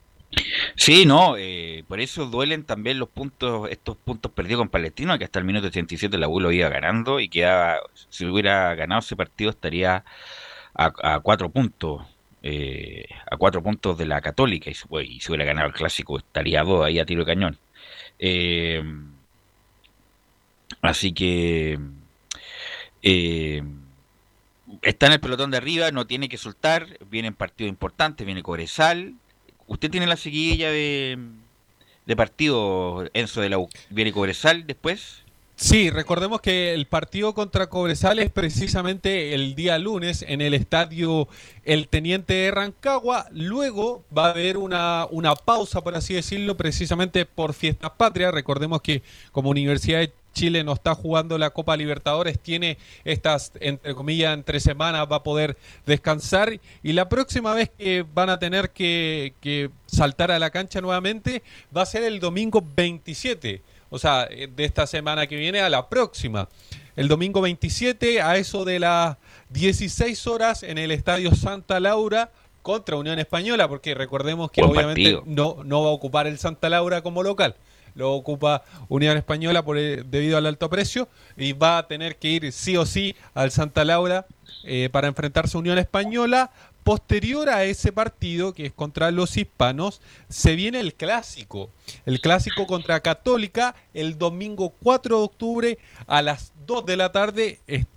Sí, 0.75 1.07
no, 1.07 1.37
eh, 1.37 1.85
por 1.89 2.01
eso 2.01 2.27
duelen 2.27 2.65
también 2.65 2.99
los 2.99 3.09
puntos, 3.09 3.69
estos 3.71 3.97
puntos 3.97 4.33
perdidos 4.33 4.61
con 4.61 4.69
Palestino, 4.69 5.19
que 5.19 5.25
hasta 5.25 5.39
el 5.39 5.45
minuto 5.45 5.69
87 5.69 6.17
la 6.19 6.29
U 6.29 6.41
lo 6.41 6.53
iba 6.53 6.69
ganando 6.69 7.21
y 7.21 7.29
quedaba, 7.29 7.79
si 8.09 8.27
hubiera 8.27 8.75
ganado 8.75 9.01
ese 9.01 9.17
partido 9.17 9.51
estaría 9.51 10.05
a, 10.75 10.93
a 11.15 11.21
cuatro 11.21 11.51
puntos, 11.51 12.03
eh, 12.49 13.07
a 13.31 13.37
cuatro 13.37 13.63
puntos 13.63 13.99
de 13.99 14.07
la 14.07 14.21
Católica 14.21 14.71
y, 14.71 14.75
si 14.75 14.87
hubiera 14.89 15.45
ganado 15.45 15.67
el 15.67 15.73
clásico 15.73 16.19
estaría 16.19 16.63
dos 16.63 16.85
ahí 16.85 16.99
a 17.01 17.05
tiro 17.07 17.25
de 17.25 17.27
cañón. 17.27 17.59
Eh, 18.19 18.83
así 20.81 21.13
que 21.13 21.79
eh, 23.03 23.63
está 24.83 25.07
en 25.07 25.13
el 25.15 25.21
pelotón 25.21 25.51
de 25.51 25.57
arriba, 25.57 25.91
no 25.91 26.07
tiene 26.07 26.29
que 26.29 26.39
soltar, 26.39 26.99
vienen 27.11 27.35
partidos 27.35 27.71
importantes, 27.71 28.25
viene 28.25 28.43
Cobresal, 28.43 29.15
Usted 29.69 29.91
tiene 29.91 30.07
la 30.07 30.17
seguilla 30.17 30.71
de, 30.71 31.19
de 32.07 32.17
partido, 32.17 33.05
Enzo 33.15 33.41
de 33.41 33.49
la 33.49 33.59
U. 33.59 33.69
¿Viene 33.91 34.13
Cobresal 34.13 34.67
después? 34.67 35.25
Sí, 35.59 35.89
recordemos 35.89 36.43
que 36.43 36.75
el 36.75 36.85
partido 36.87 37.33
contra 37.33 37.69
Cobresal 37.69 38.19
es 38.19 38.31
precisamente 38.31 39.33
el 39.33 39.55
día 39.55 39.79
lunes 39.79 40.23
en 40.29 40.43
el 40.43 40.53
estadio 40.53 41.29
El 41.65 41.89
Teniente 41.89 42.35
de 42.35 42.51
Rancagua. 42.51 43.27
Luego 43.33 44.05
va 44.17 44.27
a 44.27 44.31
haber 44.33 44.59
una, 44.59 45.07
una 45.11 45.35
pausa, 45.35 45.81
por 45.81 45.95
así 45.95 46.13
decirlo, 46.13 46.59
precisamente 46.59 47.25
por 47.25 47.55
Fiestas 47.55 47.91
Patrias. 47.97 48.35
Recordemos 48.35 48.83
que 48.83 49.03
como 49.33 49.49
Universidad 49.49 50.01
de 50.01 50.13
Chile 50.35 50.63
no 50.63 50.75
está 50.75 50.95
jugando 50.95 51.39
la 51.39 51.49
Copa 51.49 51.75
Libertadores, 51.75 52.39
tiene 52.39 52.77
estas, 53.07 53.53
entre 53.61 53.95
comillas, 53.95 54.35
entre 54.35 54.61
semanas, 54.61 55.09
va 55.11 55.17
a 55.17 55.23
poder 55.23 55.57
descansar 55.87 56.61
y 56.83 56.93
la 56.93 57.09
próxima 57.09 57.55
vez 57.55 57.71
que 57.71 58.05
van 58.13 58.29
a 58.29 58.39
tener 58.39 58.73
que, 58.73 59.33
que 59.41 59.71
saltar 59.87 60.31
a 60.31 60.39
la 60.39 60.51
cancha 60.51 60.83
nuevamente 60.83 61.43
va 61.75 61.81
a 61.81 61.87
ser 61.87 62.03
el 62.03 62.21
domingo 62.21 62.63
27, 62.77 63.63
o 63.91 63.99
sea, 63.99 64.27
de 64.27 64.65
esta 64.65 64.87
semana 64.87 65.27
que 65.27 65.37
viene 65.37 65.61
a 65.61 65.69
la 65.69 65.89
próxima. 65.89 66.49
El 66.97 67.09
domingo 67.09 67.41
27 67.41 68.23
a 68.23 68.37
eso 68.37 68.65
de 68.65 68.81
las 68.81 69.17
16 69.51 70.27
horas 70.27 70.63
en 70.63 70.79
el 70.79 70.91
Estadio 70.91 71.35
Santa 71.35 71.79
Laura 71.79 72.31
contra 72.63 72.97
Unión 72.97 73.19
Española, 73.19 73.69
porque 73.69 73.95
recordemos 73.95 74.51
que 74.51 74.63
Buen 74.63 74.73
obviamente 74.73 75.21
no, 75.27 75.59
no 75.65 75.83
va 75.83 75.91
a 75.91 75.93
ocupar 75.93 76.27
el 76.27 76.39
Santa 76.39 76.69
Laura 76.69 77.03
como 77.03 77.23
local 77.23 77.57
lo 77.97 78.13
ocupa 78.13 78.63
Unión 78.89 79.17
Española 79.17 79.65
por 79.65 79.79
el, 79.79 80.09
debido 80.09 80.37
al 80.37 80.47
alto 80.47 80.71
precio 80.71 81.09
y 81.37 81.53
va 81.53 81.79
a 81.79 81.89
tener 81.89 82.17
que 82.17 82.29
ir 82.29 82.53
sí 82.53 82.77
o 82.77 82.87
sí 82.87 83.17
al 83.35 83.51
Santa 83.51 83.85
Laura 83.85 84.27
eh, 84.65 84.89
para 84.93 85.09
enfrentarse 85.09 85.57
a 85.57 85.61
Unión 85.61 85.79
Española. 85.79 86.51
Posterior 86.87 87.49
a 87.49 87.65
ese 87.65 87.91
partido, 87.91 88.55
que 88.55 88.67
es 88.67 88.73
contra 88.73 89.11
los 89.11 89.37
hispanos, 89.37 90.01
se 90.29 90.55
viene 90.55 90.79
el 90.79 90.95
clásico. 90.95 91.69
El 92.05 92.21
clásico 92.21 92.65
contra 92.69 93.01
Católica 93.01 93.75
el 93.93 94.19
domingo 94.19 94.73
4 94.85 95.19
de 95.19 95.25
octubre 95.25 95.79
a 96.07 96.23
las 96.23 96.53
2 96.65 96.87
de 96.87 96.97
la 96.97 97.11
tarde 97.11 97.59
en 97.67 97.89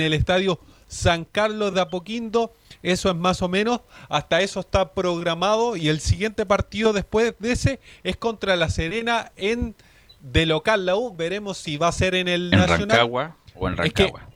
el 0.00 0.14
estadio 0.14 0.60
San 0.86 1.24
Carlos 1.24 1.74
de 1.74 1.80
Apoquindo. 1.80 2.54
Eso 2.84 3.10
es 3.10 3.16
más 3.16 3.42
o 3.42 3.48
menos, 3.48 3.80
hasta 4.08 4.40
eso 4.40 4.60
está 4.60 4.92
programado 4.92 5.74
y 5.74 5.88
el 5.88 5.98
siguiente 5.98 6.46
partido 6.46 6.92
después 6.92 7.34
de 7.40 7.50
ese 7.50 7.80
es 8.04 8.16
contra 8.16 8.54
La 8.54 8.68
Serena 8.68 9.32
en 9.34 9.74
de 10.20 10.46
local 10.46 10.86
la 10.86 10.94
U. 10.94 11.16
Veremos 11.16 11.58
si 11.58 11.78
va 11.78 11.88
a 11.88 11.92
ser 11.92 12.14
en 12.14 12.28
el 12.28 12.54
¿En 12.54 12.60
Nacional. 12.60 12.88
Rancagua 12.90 13.36
o 13.56 13.66
en 13.66 13.76
Rancagua? 13.76 14.20
Es 14.20 14.26
que, 14.28 14.35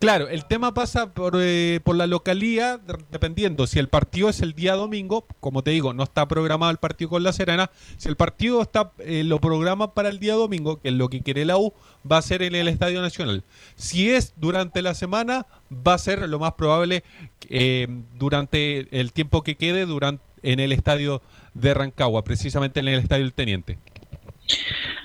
claro, 0.00 0.28
el 0.28 0.44
tema 0.46 0.74
pasa 0.74 1.12
por, 1.12 1.34
eh, 1.36 1.78
por 1.84 1.94
la 1.94 2.08
localía, 2.08 2.80
dependiendo 3.12 3.68
si 3.68 3.78
el 3.78 3.88
partido 3.88 4.28
es 4.28 4.40
el 4.40 4.54
día 4.54 4.74
domingo, 4.74 5.26
como 5.38 5.62
te 5.62 5.70
digo, 5.70 5.92
no 5.92 6.02
está 6.02 6.26
programado 6.26 6.72
el 6.72 6.78
partido 6.78 7.10
con 7.10 7.22
La 7.22 7.32
Serena. 7.32 7.70
Si 7.98 8.08
el 8.08 8.16
partido 8.16 8.60
está 8.62 8.90
eh, 8.98 9.22
lo 9.24 9.40
programa 9.40 9.94
para 9.94 10.08
el 10.08 10.18
día 10.18 10.34
domingo, 10.34 10.80
que 10.80 10.88
es 10.88 10.94
lo 10.94 11.08
que 11.08 11.22
quiere 11.22 11.44
la 11.44 11.56
U, 11.56 11.72
va 12.10 12.18
a 12.18 12.22
ser 12.22 12.42
en 12.42 12.56
el 12.56 12.66
Estadio 12.66 13.00
Nacional. 13.00 13.44
Si 13.76 14.10
es 14.10 14.34
durante 14.36 14.82
la 14.82 14.94
semana, 14.94 15.46
va 15.70 15.94
a 15.94 15.98
ser 15.98 16.28
lo 16.28 16.38
más 16.40 16.54
probable 16.54 17.04
eh, 17.48 17.86
durante 18.18 18.88
el 18.98 19.12
tiempo 19.12 19.42
que 19.42 19.54
quede 19.54 19.86
durante, 19.86 20.24
en 20.42 20.58
el 20.58 20.72
estadio 20.72 21.22
de 21.54 21.74
Rancagua, 21.74 22.24
precisamente 22.24 22.80
en 22.80 22.88
el 22.88 23.00
estadio 23.00 23.24
del 23.24 23.34
Teniente. 23.34 23.78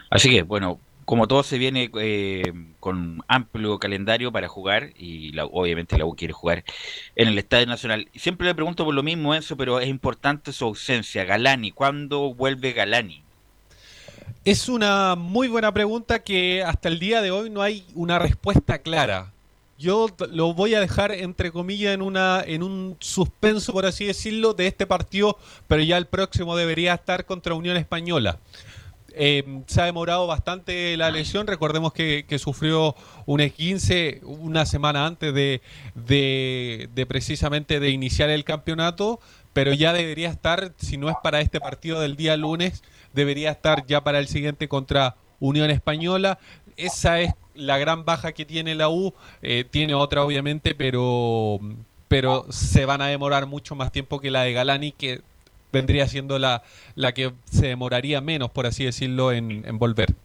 Así 0.09 0.29
que, 0.29 0.43
bueno, 0.43 0.79
como 1.06 1.28
todo 1.28 1.43
se 1.43 1.58
viene 1.58 1.89
eh, 1.99 2.51
con 2.80 3.24
amplio 3.28 3.80
calendario 3.80 4.32
para 4.32 4.47
jugar, 4.47 4.91
y 4.97 5.32
la, 5.32 5.45
obviamente 5.45 5.97
la 5.97 6.06
U 6.06 6.16
quiere 6.16 6.34
jugar 6.34 6.64
en 7.16 7.28
el 7.28 7.38
Estadio 7.38 7.68
Nacional. 7.68 8.10
Siempre 8.16 8.47
le 8.47 8.56
pregunto 8.56 8.84
por 8.84 8.93
lo 8.93 9.03
mismo, 9.03 9.34
Enzo, 9.34 9.56
pero 9.56 9.80
es 9.80 9.88
importante 9.88 10.51
su 10.51 10.66
ausencia. 10.66 11.24
Galani, 11.24 11.72
¿cuándo 11.72 12.34
vuelve 12.34 12.74
Galani? 12.74 13.22
Es 14.43 14.70
una 14.70 15.16
muy 15.16 15.47
buena 15.47 15.74
pregunta 15.74 16.24
que 16.24 16.64
hasta 16.64 16.89
el 16.89 16.99
día 16.99 17.22
de 17.22 17.32
hoy 17.32 17.49
no 17.49 17.62
hay 17.62 17.86
una 17.93 18.20
respuesta 18.20 18.80
clara. 18.80 19.32
Yo 19.78 20.08
lo 20.32 20.53
voy 20.53 20.74
a 20.74 20.80
dejar 20.80 21.12
entre 21.12 21.51
comillas 21.51 21.93
en 21.93 22.01
una 22.01 22.41
en 22.45 22.64
un 22.64 22.95
suspenso 22.99 23.74
por 23.74 23.86
así 23.86 24.06
decirlo 24.06 24.53
de 24.53 24.68
este 24.68 24.88
partido, 24.88 25.38
pero 25.68 25.84
ya 25.84 25.97
el 25.97 26.06
próximo 26.06 26.56
debería 26.56 26.93
estar 26.93 27.26
contra 27.26 27.56
Unión 27.56 27.76
Española. 27.76 28.39
Eh, 29.18 29.61
se 29.68 29.82
ha 29.82 29.86
demorado 29.86 30.28
bastante 30.28 30.95
la 30.97 31.09
lesión. 31.09 31.47
Recordemos 31.47 31.93
que, 31.93 32.26
que 32.28 32.38
sufrió 32.38 32.95
un 33.26 33.39
esguince 33.39 34.20
una 34.24 34.66
semana 34.66 35.05
antes 35.05 35.34
de, 35.34 35.61
de, 35.95 36.89
de, 36.93 37.05
precisamente 37.05 37.80
de 37.80 37.89
iniciar 37.89 38.30
el 38.30 38.43
campeonato, 38.43 39.20
pero 39.53 39.74
ya 39.74 39.93
debería 39.93 40.30
estar, 40.30 40.74
si 40.78 40.97
no 40.97 41.09
es 41.09 41.16
para 41.24 41.39
este 41.39 41.59
partido 41.61 42.01
del 42.01 42.18
día 42.18 42.36
lunes, 42.36 42.84
debería 43.13 43.51
estar 43.51 43.86
ya 43.86 44.03
para 44.03 44.20
el 44.20 44.28
siguiente 44.28 44.68
contra 44.68 45.16
Unión 45.39 45.70
Española. 45.70 46.39
Esa 46.78 47.22
es 47.22 47.34
la 47.53 47.78
gran 47.78 48.03
baja 48.03 48.34
que 48.34 48.45
tiene 48.45 48.76
la 48.76 48.89
U. 48.89 49.13
Eh, 49.41 49.63
tiene 49.70 49.93
otra, 49.93 50.24
obviamente, 50.24 50.76
pero, 50.76 51.59
pero 52.09 52.45
se 52.49 52.86
van 52.86 53.01
a 53.01 53.07
demorar 53.07 53.45
mucho 53.45 53.76
más 53.76 53.91
tiempo 53.91 54.20
que 54.20 54.30
la 54.32 54.43
de 54.43 54.53
Galani, 54.53 54.91
que 54.91 55.22
vendría 55.76 56.07
siendo 56.07 56.39
la, 56.39 56.63
la 56.95 57.13
que 57.13 57.34
se 57.51 57.67
demoraría 57.67 58.21
menos, 58.21 58.49
por 58.49 58.65
así 58.65 58.86
decirlo, 58.86 59.32
en, 59.32 59.63
en 59.65 59.78
volver. 59.78 60.15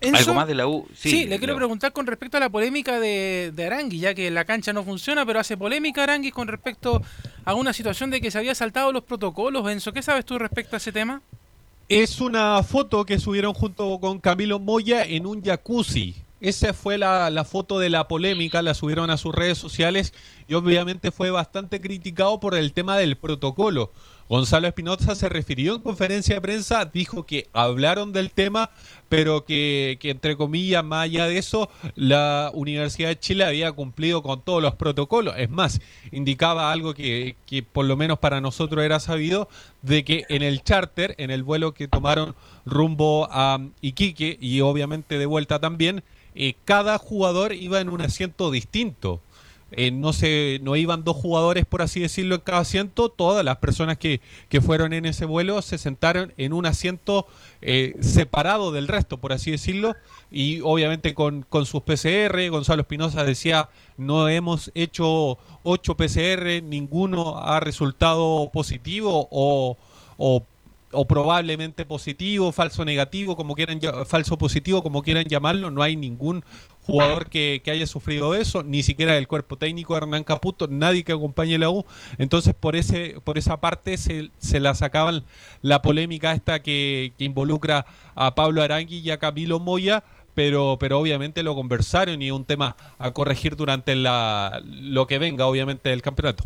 Enzo, 0.00 0.18
¿Algo 0.18 0.34
más 0.34 0.46
de 0.46 0.54
la 0.54 0.66
U? 0.68 0.86
Sí, 0.94 1.10
sí 1.10 1.24
le 1.26 1.38
quiero 1.38 1.56
preguntar 1.56 1.92
con 1.92 2.06
respecto 2.06 2.36
a 2.36 2.40
la 2.40 2.50
polémica 2.50 3.00
de, 3.00 3.52
de, 3.54 3.66
Arangui, 3.66 3.98
ya 3.98 4.14
que 4.14 4.30
la 4.30 4.44
cancha 4.44 4.72
no 4.72 4.84
funciona, 4.84 5.26
pero 5.26 5.40
hace 5.40 5.56
polémica 5.56 6.04
Arangui 6.04 6.30
con 6.30 6.46
respecto 6.46 7.02
a 7.44 7.54
una 7.54 7.72
situación 7.72 8.10
de 8.10 8.20
que 8.20 8.30
se 8.30 8.38
había 8.38 8.54
saltado 8.54 8.92
los 8.92 9.02
protocolos. 9.02 9.68
Enzo, 9.68 9.92
¿qué 9.92 10.02
sabes 10.02 10.24
tú 10.24 10.38
respecto 10.38 10.76
a 10.76 10.78
ese 10.78 10.92
tema? 10.92 11.20
Es 11.88 12.20
una 12.20 12.62
foto 12.62 13.04
que 13.04 13.18
subieron 13.18 13.54
junto 13.54 13.98
con 13.98 14.20
Camilo 14.20 14.58
Moya 14.60 15.04
en 15.04 15.26
un 15.26 15.42
jacuzzi. 15.42 16.14
Esa 16.40 16.72
fue 16.72 16.98
la, 16.98 17.30
la, 17.30 17.44
foto 17.44 17.80
de 17.80 17.90
la 17.90 18.06
polémica, 18.06 18.62
la 18.62 18.74
subieron 18.74 19.10
a 19.10 19.16
sus 19.16 19.34
redes 19.34 19.58
sociales 19.58 20.14
y 20.46 20.54
obviamente 20.54 21.10
fue 21.10 21.30
bastante 21.32 21.80
criticado 21.80 22.38
por 22.38 22.54
el 22.54 22.72
tema 22.72 22.96
del 22.96 23.16
protocolo. 23.16 23.90
Gonzalo 24.28 24.68
Espinoza 24.68 25.14
se 25.14 25.28
refirió 25.30 25.76
en 25.76 25.80
conferencia 25.80 26.34
de 26.34 26.40
prensa, 26.42 26.84
dijo 26.84 27.24
que 27.24 27.48
hablaron 27.54 28.12
del 28.12 28.30
tema, 28.30 28.70
pero 29.08 29.46
que, 29.46 29.98
entre 30.02 30.36
comillas, 30.36 30.84
más 30.84 31.04
allá 31.04 31.26
de 31.26 31.38
eso, 31.38 31.70
la 31.94 32.50
Universidad 32.52 33.08
de 33.08 33.18
Chile 33.18 33.44
había 33.46 33.72
cumplido 33.72 34.22
con 34.22 34.42
todos 34.42 34.62
los 34.62 34.74
protocolos. 34.74 35.34
Es 35.38 35.48
más, 35.48 35.80
indicaba 36.12 36.70
algo 36.70 36.92
que, 36.92 37.36
que 37.46 37.62
por 37.62 37.86
lo 37.86 37.96
menos 37.96 38.18
para 38.18 38.42
nosotros 38.42 38.84
era 38.84 39.00
sabido, 39.00 39.48
de 39.80 40.04
que 40.04 40.24
en 40.28 40.42
el 40.42 40.62
charter, 40.62 41.14
en 41.16 41.30
el 41.30 41.42
vuelo 41.42 41.72
que 41.72 41.88
tomaron 41.88 42.34
rumbo 42.66 43.28
a 43.30 43.58
Iquique 43.80 44.36
y 44.40 44.60
obviamente 44.60 45.18
de 45.18 45.24
vuelta 45.24 45.58
también, 45.58 46.02
eh, 46.34 46.54
cada 46.64 46.98
jugador 46.98 47.52
iba 47.52 47.80
en 47.80 47.88
un 47.88 48.02
asiento 48.02 48.50
distinto. 48.50 49.20
Eh, 49.70 49.90
no 49.90 50.14
se 50.14 50.60
no 50.62 50.76
iban 50.76 51.04
dos 51.04 51.16
jugadores 51.16 51.66
por 51.66 51.82
así 51.82 52.00
decirlo 52.00 52.36
en 52.36 52.40
cada 52.40 52.60
asiento. 52.60 53.08
Todas 53.08 53.44
las 53.44 53.58
personas 53.58 53.98
que, 53.98 54.20
que 54.48 54.60
fueron 54.60 54.92
en 54.92 55.04
ese 55.04 55.24
vuelo 55.24 55.60
se 55.62 55.78
sentaron 55.78 56.32
en 56.36 56.52
un 56.52 56.66
asiento 56.66 57.26
eh, 57.60 57.94
separado 58.00 58.72
del 58.72 58.88
resto 58.88 59.18
por 59.18 59.32
así 59.32 59.50
decirlo. 59.50 59.94
Y 60.30 60.60
obviamente 60.62 61.14
con, 61.14 61.42
con 61.48 61.66
sus 61.66 61.82
PCR 61.82 62.48
Gonzalo 62.50 62.82
Espinosa 62.82 63.24
decía 63.24 63.68
no 63.96 64.28
hemos 64.28 64.70
hecho 64.74 65.38
ocho 65.62 65.96
PCR 65.96 66.62
ninguno 66.62 67.38
ha 67.38 67.60
resultado 67.60 68.50
positivo 68.52 69.28
o, 69.30 69.76
o 70.16 70.44
o 70.92 71.06
probablemente 71.06 71.84
positivo, 71.84 72.52
falso 72.52 72.84
negativo, 72.84 73.36
como 73.36 73.54
quieran 73.54 73.80
falso 74.06 74.38
positivo, 74.38 74.82
como 74.82 75.02
quieran 75.02 75.24
llamarlo, 75.24 75.70
no 75.70 75.82
hay 75.82 75.96
ningún 75.96 76.44
jugador 76.82 77.28
que, 77.28 77.62
haya 77.66 77.86
sufrido 77.86 78.34
eso, 78.34 78.62
ni 78.62 78.82
siquiera 78.82 79.18
el 79.18 79.28
cuerpo 79.28 79.56
técnico 79.56 79.92
de 79.94 79.98
Hernán 79.98 80.24
Caputo, 80.24 80.66
nadie 80.68 81.04
que 81.04 81.12
acompañe 81.12 81.58
la 81.58 81.68
U. 81.68 81.84
Entonces, 82.16 82.54
por 82.54 82.76
ese 82.76 83.16
por 83.22 83.36
esa 83.36 83.60
parte 83.60 83.98
se, 83.98 84.30
se 84.38 84.58
la 84.58 84.74
sacaban 84.74 85.24
la 85.60 85.82
polémica 85.82 86.32
esta 86.32 86.62
que, 86.62 87.12
que 87.18 87.24
involucra 87.24 87.84
a 88.14 88.34
Pablo 88.34 88.62
Arangui 88.62 88.98
y 89.00 89.10
a 89.10 89.18
Camilo 89.18 89.60
Moya, 89.60 90.02
pero, 90.34 90.78
pero 90.80 90.98
obviamente 90.98 91.42
lo 91.42 91.54
conversaron 91.54 92.22
y 92.22 92.30
un 92.30 92.44
tema 92.44 92.76
a 92.98 93.10
corregir 93.10 93.56
durante 93.56 93.94
la, 93.94 94.62
lo 94.64 95.06
que 95.06 95.18
venga, 95.18 95.46
obviamente, 95.46 95.90
del 95.90 96.00
campeonato. 96.00 96.44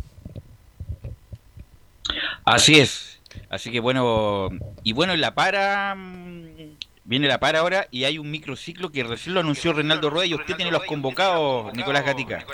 Así 2.43 2.79
es, 2.79 3.12
Así 3.49 3.71
que 3.71 3.79
bueno, 3.79 4.49
y 4.83 4.93
bueno, 4.93 5.15
la 5.15 5.35
para, 5.35 5.95
mm, 5.95 6.77
viene 7.03 7.27
la 7.27 7.39
para 7.39 7.59
ahora 7.59 7.87
y 7.91 8.05
hay 8.05 8.17
un 8.17 8.31
microciclo 8.31 8.91
que 8.91 9.03
recién 9.03 9.33
lo 9.33 9.41
anunció 9.41 9.73
Reinaldo 9.73 10.09
Rueda 10.09 10.25
y 10.25 10.35
usted 10.35 10.55
tiene 10.55 10.71
los 10.71 10.83
convocados, 10.83 11.73
Nicolás 11.73 12.05
Gatica. 12.05 12.45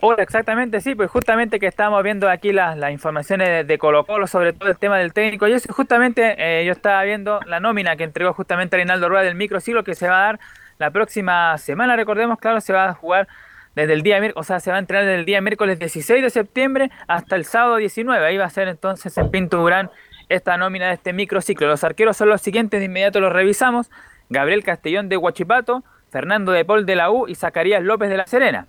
Hola, 0.00 0.22
exactamente, 0.22 0.80
sí, 0.80 0.94
pues 0.94 1.10
justamente 1.10 1.58
que 1.58 1.66
estamos 1.66 2.02
viendo 2.02 2.28
aquí 2.28 2.52
las, 2.52 2.76
informaciones 2.90 3.66
de, 3.66 3.78
Colo 3.78 4.04
Colo 4.04 4.26
sobre 4.26 4.52
todo 4.52 4.70
el 4.70 4.76
tema 4.76 4.98
del 4.98 5.12
técnico. 5.12 5.46
Yo 5.46 5.56
justamente 5.70 6.34
eh, 6.38 6.64
yo 6.64 6.72
estaba 6.72 7.02
viendo 7.04 7.40
la 7.46 7.60
nómina 7.60 7.96
que 7.96 8.04
entregó 8.04 8.32
justamente 8.32 8.76
Reinaldo 8.76 9.08
Rueda 9.08 9.24
del 9.24 9.34
microciclo 9.34 9.84
que 9.84 9.94
se 9.94 10.08
va 10.08 10.18
a 10.18 10.26
dar 10.26 10.40
la 10.78 10.90
próxima 10.90 11.56
semana, 11.58 11.96
recordemos, 11.96 12.38
claro, 12.38 12.60
se 12.60 12.72
va 12.72 12.90
a 12.90 12.94
jugar 12.94 13.28
desde 13.74 13.92
el 13.92 14.02
día 14.02 14.20
o 14.34 14.44
sea, 14.44 14.60
se 14.60 14.70
va 14.70 14.76
a 14.76 14.80
entrenar 14.80 15.04
desde 15.04 15.18
el 15.18 15.24
día 15.24 15.40
miércoles 15.40 15.78
16 15.78 16.22
de 16.22 16.30
septiembre 16.30 16.90
hasta 17.08 17.36
el 17.36 17.44
sábado 17.44 17.76
19. 17.76 18.24
Ahí 18.24 18.36
va 18.36 18.44
a 18.44 18.50
ser 18.50 18.68
entonces 18.68 19.16
en 19.18 19.30
Pinto 19.30 19.58
Durán 19.58 19.90
esta 20.28 20.56
nómina 20.56 20.88
de 20.88 20.94
este 20.94 21.12
microciclo. 21.12 21.66
Los 21.66 21.84
arqueros 21.84 22.16
son 22.16 22.28
los 22.28 22.40
siguientes, 22.40 22.80
de 22.80 22.86
inmediato 22.86 23.20
los 23.20 23.32
revisamos. 23.32 23.90
Gabriel 24.30 24.64
Castellón 24.64 25.08
de 25.08 25.16
Huachipato, 25.16 25.84
Fernando 26.10 26.52
de 26.52 26.64
Paul 26.64 26.86
de 26.86 26.96
la 26.96 27.10
U 27.10 27.28
y 27.28 27.34
Zacarías 27.34 27.82
López 27.82 28.08
de 28.08 28.16
la 28.16 28.26
Serena. 28.26 28.68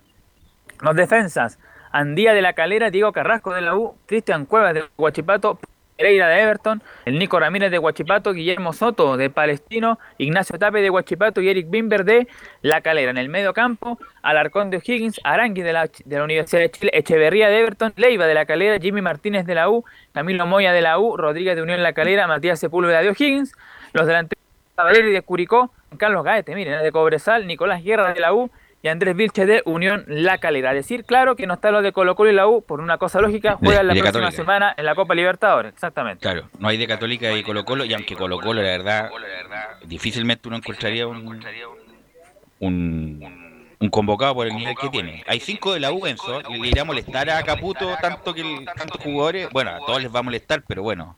Los 0.80 0.94
defensas, 0.96 1.58
Andía 1.92 2.34
de 2.34 2.42
la 2.42 2.52
Calera, 2.52 2.90
Diego 2.90 3.12
Carrasco 3.12 3.54
de 3.54 3.62
la 3.62 3.74
U, 3.74 3.96
Cristian 4.06 4.44
Cuevas 4.44 4.74
de 4.74 4.84
Huachipato, 4.98 5.58
Pereira 5.96 6.28
de 6.28 6.40
Everton, 6.40 6.82
el 7.06 7.18
Nico 7.18 7.40
Ramírez 7.40 7.70
de 7.70 7.78
Huachipato, 7.78 8.32
Guillermo 8.32 8.72
Soto 8.72 9.16
de 9.16 9.30
Palestino, 9.30 9.98
Ignacio 10.18 10.58
Tape 10.58 10.82
de 10.82 10.90
Huachipato 10.90 11.40
y 11.40 11.48
Eric 11.48 11.70
Bimber 11.70 12.04
de 12.04 12.28
La 12.60 12.82
Calera. 12.82 13.10
En 13.10 13.18
el 13.18 13.30
medio 13.30 13.54
campo, 13.54 13.98
Alarcón 14.22 14.70
de 14.70 14.76
O'Higgins, 14.76 15.20
Arangui 15.24 15.62
de 15.62 15.72
la, 15.72 15.88
Universidad 16.22 16.60
de 16.60 16.70
Chile, 16.70 16.90
Echeverría 16.92 17.48
de 17.48 17.60
Everton, 17.60 17.94
Leiva 17.96 18.26
de 18.26 18.34
La 18.34 18.44
Calera, 18.44 18.78
Jimmy 18.78 19.00
Martínez 19.00 19.46
de 19.46 19.54
la 19.54 19.70
U, 19.70 19.84
Camilo 20.12 20.46
Moya 20.46 20.72
de 20.72 20.82
la 20.82 20.98
U, 20.98 21.16
Rodríguez 21.16 21.56
de 21.56 21.62
Unión 21.62 21.82
La 21.82 21.94
Calera, 21.94 22.26
Matías 22.26 22.60
Sepúlveda 22.60 23.00
de 23.00 23.08
O'Higgins, 23.08 23.54
los 23.94 24.06
delanteros 24.06 24.44
Valeri 24.76 25.10
de 25.10 25.22
Curicó, 25.22 25.72
Carlos 25.96 26.22
Gaete, 26.22 26.54
miren, 26.54 26.82
de 26.82 26.92
Cobresal, 26.92 27.46
Nicolás 27.46 27.82
Guerra 27.82 28.12
de 28.12 28.20
la 28.20 28.34
U, 28.34 28.50
y 28.82 28.88
Andrés 28.88 29.16
Vilche 29.16 29.46
de 29.46 29.62
Unión 29.64 30.04
La 30.06 30.38
Calera. 30.38 30.72
Decir, 30.72 31.04
claro, 31.04 31.36
que 31.36 31.46
no 31.46 31.54
está 31.54 31.70
lo 31.70 31.82
de 31.82 31.92
Colo 31.92 32.14
Colo 32.14 32.30
y 32.30 32.34
la 32.34 32.46
U, 32.46 32.62
por 32.62 32.80
una 32.80 32.98
cosa 32.98 33.20
lógica, 33.20 33.56
juegan 33.56 33.86
la 33.86 33.94
próxima 33.94 34.30
semana 34.30 34.74
en 34.76 34.84
la 34.84 34.94
Copa 34.94 35.14
Libertadores, 35.14 35.72
exactamente. 35.72 36.22
Claro, 36.22 36.48
no 36.58 36.68
hay 36.68 36.76
de 36.76 36.86
Católica 36.86 37.32
y 37.32 37.42
Colo 37.42 37.64
Colo, 37.64 37.84
y 37.84 37.94
aunque 37.94 38.14
Colo 38.14 38.38
Colo, 38.38 38.62
la 38.62 38.68
verdad, 38.68 39.10
difícilmente 39.84 40.48
uno 40.48 40.58
encontraría 40.58 41.06
un, 41.06 41.40
un, 42.60 43.90
convocado 43.90 44.34
por 44.34 44.46
el 44.46 44.54
nivel 44.54 44.76
que 44.80 44.88
tiene. 44.88 45.24
Hay 45.26 45.40
cinco 45.40 45.72
de 45.72 45.80
la 45.80 45.92
U, 45.92 46.06
Enzo, 46.06 46.42
le 46.42 46.68
irá 46.68 46.82
a 46.82 46.84
molestar 46.84 47.30
a 47.30 47.42
Caputo 47.42 47.96
tanto 48.00 48.34
que 48.34 48.42
el, 48.42 48.64
tantos 48.64 49.00
jugadores, 49.00 49.48
bueno, 49.50 49.70
a 49.70 49.78
todos 49.78 50.02
les 50.02 50.14
va 50.14 50.20
a 50.20 50.22
molestar, 50.22 50.62
pero 50.66 50.82
bueno, 50.82 51.16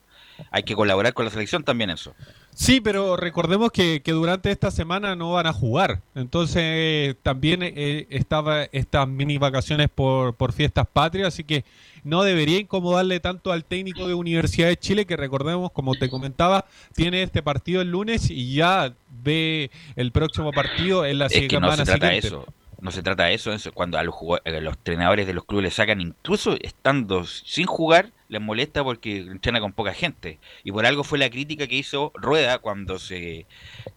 hay 0.51 0.63
que 0.63 0.75
colaborar 0.75 1.15
con 1.15 1.25
la 1.25 1.31
selección 1.31 1.65
también, 1.65 1.91
Enzo. 1.91 2.15
Sí, 2.55 2.81
pero 2.81 3.17
recordemos 3.17 3.71
que, 3.71 4.03
durante 4.05 4.51
esta 4.51 4.71
semana 4.71 5.15
no 5.15 5.33
van 5.33 5.47
a 5.47 5.53
jugar. 5.53 6.01
Entonces 6.15 7.15
también 7.23 7.61
eh, 7.63 8.07
estaba 8.11 8.65
estas 8.65 9.07
mini 9.07 9.39
vacaciones 9.39 9.89
por, 9.95 10.35
por 10.35 10.53
fiestas 10.53 10.87
patrias, 10.93 11.29
así 11.29 11.45
que 11.45 11.65
no 12.03 12.23
debería 12.23 12.59
incomodarle 12.59 13.21
tanto 13.21 13.53
al 13.53 13.65
técnico 13.65 14.09
de 14.09 14.15
Universidad 14.15 14.69
de 14.69 14.77
Chile, 14.77 15.07
que 15.07 15.17
recordemos, 15.17 15.71
como 15.73 15.95
te 15.95 16.09
comentaba, 16.09 16.65
tiene 16.95 17.23
este 17.23 17.43
partido 17.43 17.83
el 17.83 17.91
lunes 17.91 18.31
y 18.31 18.55
ya 18.55 18.95
ve 19.23 19.71
el 19.95 20.11
próximo 20.11 20.53
partido 20.53 21.07
en 21.07 21.19
la 21.19 21.27
es 21.27 21.49
que 21.49 21.61
no 21.61 21.77
se 21.77 21.85
trata 21.85 22.09
De 22.09 22.19
eso. 22.19 22.47
No 22.81 22.93
se 22.93 23.03
trata 23.03 23.25
de 23.25 23.35
eso, 23.35 23.51
cuando 23.75 23.99
a 23.99 24.05
los, 24.05 24.15
a 24.45 24.51
los 24.51 24.77
entrenadores 24.77 25.27
de 25.27 25.35
los 25.35 25.45
clubes 25.45 25.65
le 25.65 25.71
sacan, 25.71 26.01
incluso 26.01 26.57
estando 26.61 27.25
sin 27.25 27.67
jugar, 27.67 28.13
les 28.29 28.41
molesta 28.41 28.85
porque 28.85 29.19
entrena 29.19 29.61
con 29.61 29.73
poca 29.73 29.93
gente. 29.93 30.39
Y 30.63 30.71
por 30.71 30.87
algo 30.87 31.03
fue 31.03 31.19
la 31.19 31.29
crítica 31.29 31.67
que 31.67 31.77
hizo 31.77 32.13
Rueda 32.15 32.59
cuando 32.59 32.99
se, 32.99 33.47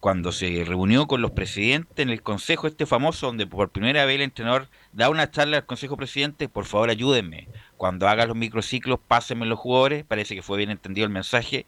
cuando 0.00 0.32
se 0.32 0.64
reunió 0.64 1.06
con 1.06 1.22
los 1.22 1.30
presidentes 1.30 2.02
en 2.02 2.10
el 2.10 2.22
consejo 2.22 2.66
este 2.66 2.86
famoso, 2.86 3.26
donde 3.26 3.46
por 3.46 3.70
primera 3.70 4.04
vez 4.04 4.16
el 4.16 4.22
entrenador 4.22 4.68
da 4.92 5.10
una 5.10 5.30
charla 5.30 5.58
al 5.58 5.66
consejo 5.66 5.96
presidente, 5.96 6.48
por 6.48 6.64
favor 6.64 6.90
ayúdenme. 6.90 7.48
Cuando 7.76 8.08
haga 8.08 8.26
los 8.26 8.36
microciclos, 8.36 8.98
pásenme 9.06 9.46
los 9.46 9.58
jugadores, 9.58 10.04
parece 10.04 10.34
que 10.34 10.42
fue 10.42 10.58
bien 10.58 10.70
entendido 10.70 11.06
el 11.06 11.12
mensaje, 11.12 11.66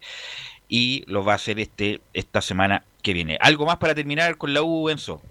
y 0.67 1.03
lo 1.07 1.23
va 1.23 1.33
a 1.33 1.35
hacer 1.35 1.59
este, 1.59 2.01
esta 2.13 2.41
semana 2.41 2.83
que 3.01 3.13
viene. 3.13 3.37
¿Algo 3.39 3.65
más 3.65 3.77
para 3.77 3.95
terminar 3.95 4.37
con 4.37 4.53
la 4.53 4.63
U, 4.63 4.89
Enzo? 4.89 5.21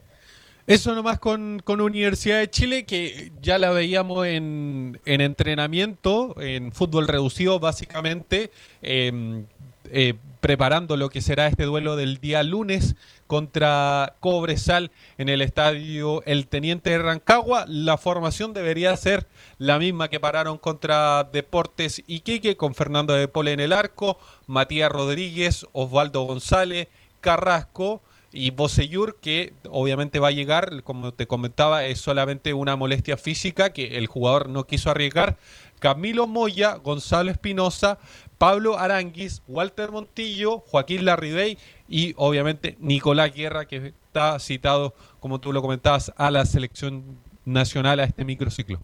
Eso 0.67 0.95
nomás 0.95 1.19
con, 1.19 1.61
con 1.63 1.83
Universidad 1.83 2.39
de 2.39 2.49
Chile, 2.49 2.87
que 2.87 3.33
ya 3.43 3.59
la 3.59 3.71
veíamos 3.71 4.27
en, 4.27 4.99
en 5.05 5.21
entrenamiento, 5.21 6.41
en 6.41 6.73
fútbol 6.73 7.07
reducido 7.07 7.61
básicamente, 7.61 8.51
em, 8.81 9.45
eh, 9.91 10.15
preparando 10.41 10.97
lo 10.97 11.11
que 11.11 11.21
será 11.21 11.49
este 11.49 11.65
duelo 11.65 11.97
del 11.97 12.17
día 12.17 12.43
lunes 12.43 12.97
contra 13.27 14.17
Cobresal 14.21 14.91
en 15.19 15.29
el 15.29 15.43
estadio 15.43 16.23
El 16.25 16.47
Teniente 16.47 16.91
de 16.91 16.99
Rancagua. 16.99 17.67
La 17.69 17.99
formación 17.99 18.55
debería 18.55 18.97
ser 18.97 19.27
la 19.59 19.79
misma 19.79 20.09
que 20.09 20.19
pararon 20.19 20.57
contra 20.57 21.25
Deportes 21.25 22.03
Iquique, 22.07 22.57
con 22.57 22.75
Fernando 22.75 23.13
de 23.13 23.29
Pole 23.29 23.53
en 23.53 23.61
el 23.61 23.75
arco, 23.75 24.19
Matías 24.47 24.91
Rodríguez, 24.91 25.67
Osvaldo 25.73 26.23
González, 26.23 26.89
Carrasco 27.21 28.01
y 28.35 28.51
Boseyur, 28.51 29.17
que 29.21 29.53
obviamente 29.71 30.19
va 30.19 30.29
a 30.29 30.33
llegar, 30.33 30.83
como 30.83 31.15
te 31.15 31.29
comentaba, 31.29 31.85
es 31.85 32.01
solamente 32.01 32.53
una 32.53 32.75
molestia 32.75 33.17
física 33.17 33.73
que 33.73 33.97
el 33.97 34.09
jugador 34.09 34.49
no 34.49 34.67
quiso 34.67 34.91
arriesgar. 34.91 35.37
Camilo 35.79 36.27
Moya, 36.27 36.75
Gonzalo 36.75 37.31
Espinosa, 37.31 37.99
Pablo 38.39 38.77
Aranguis, 38.77 39.43
Walter 39.47 39.93
Montillo, 39.93 40.59
Joaquín 40.59 41.05
Larribey 41.05 41.59
y 41.89 42.15
obviamente 42.17 42.77
Nicolás 42.81 43.33
Guerra, 43.33 43.67
que 43.67 43.95
está 44.07 44.39
citado, 44.41 44.95
como 45.21 45.41
tú 45.41 45.53
lo 45.53 45.63
comentabas, 45.63 46.13
a 46.17 46.33
la 46.33 46.45
selección 46.45 47.19
nacional 47.45 48.01
a 48.01 48.05
este 48.05 48.25
microciclo. 48.25 48.81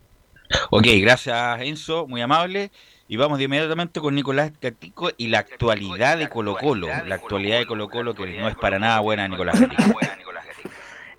Ok, 0.70 0.86
gracias 1.00 1.60
Enzo, 1.62 2.06
muy 2.06 2.20
amable. 2.20 2.70
Y 3.10 3.16
vamos 3.16 3.40
inmediatamente 3.40 4.00
con 4.00 4.14
Nicolás 4.14 4.52
Catico 4.60 5.10
y 5.16 5.26
la 5.26 5.40
actualidad 5.40 6.16
de 6.16 6.28
Colo 6.28 6.54
Colo. 6.54 6.86
La 6.86 7.16
actualidad 7.16 7.58
de 7.58 7.66
Colo 7.66 7.88
Colo 7.88 8.14
que 8.14 8.38
no 8.38 8.48
es 8.48 8.54
para 8.54 8.78
nada 8.78 9.00
buena, 9.00 9.26
Nicolás 9.26 9.58
Catico. 9.58 9.98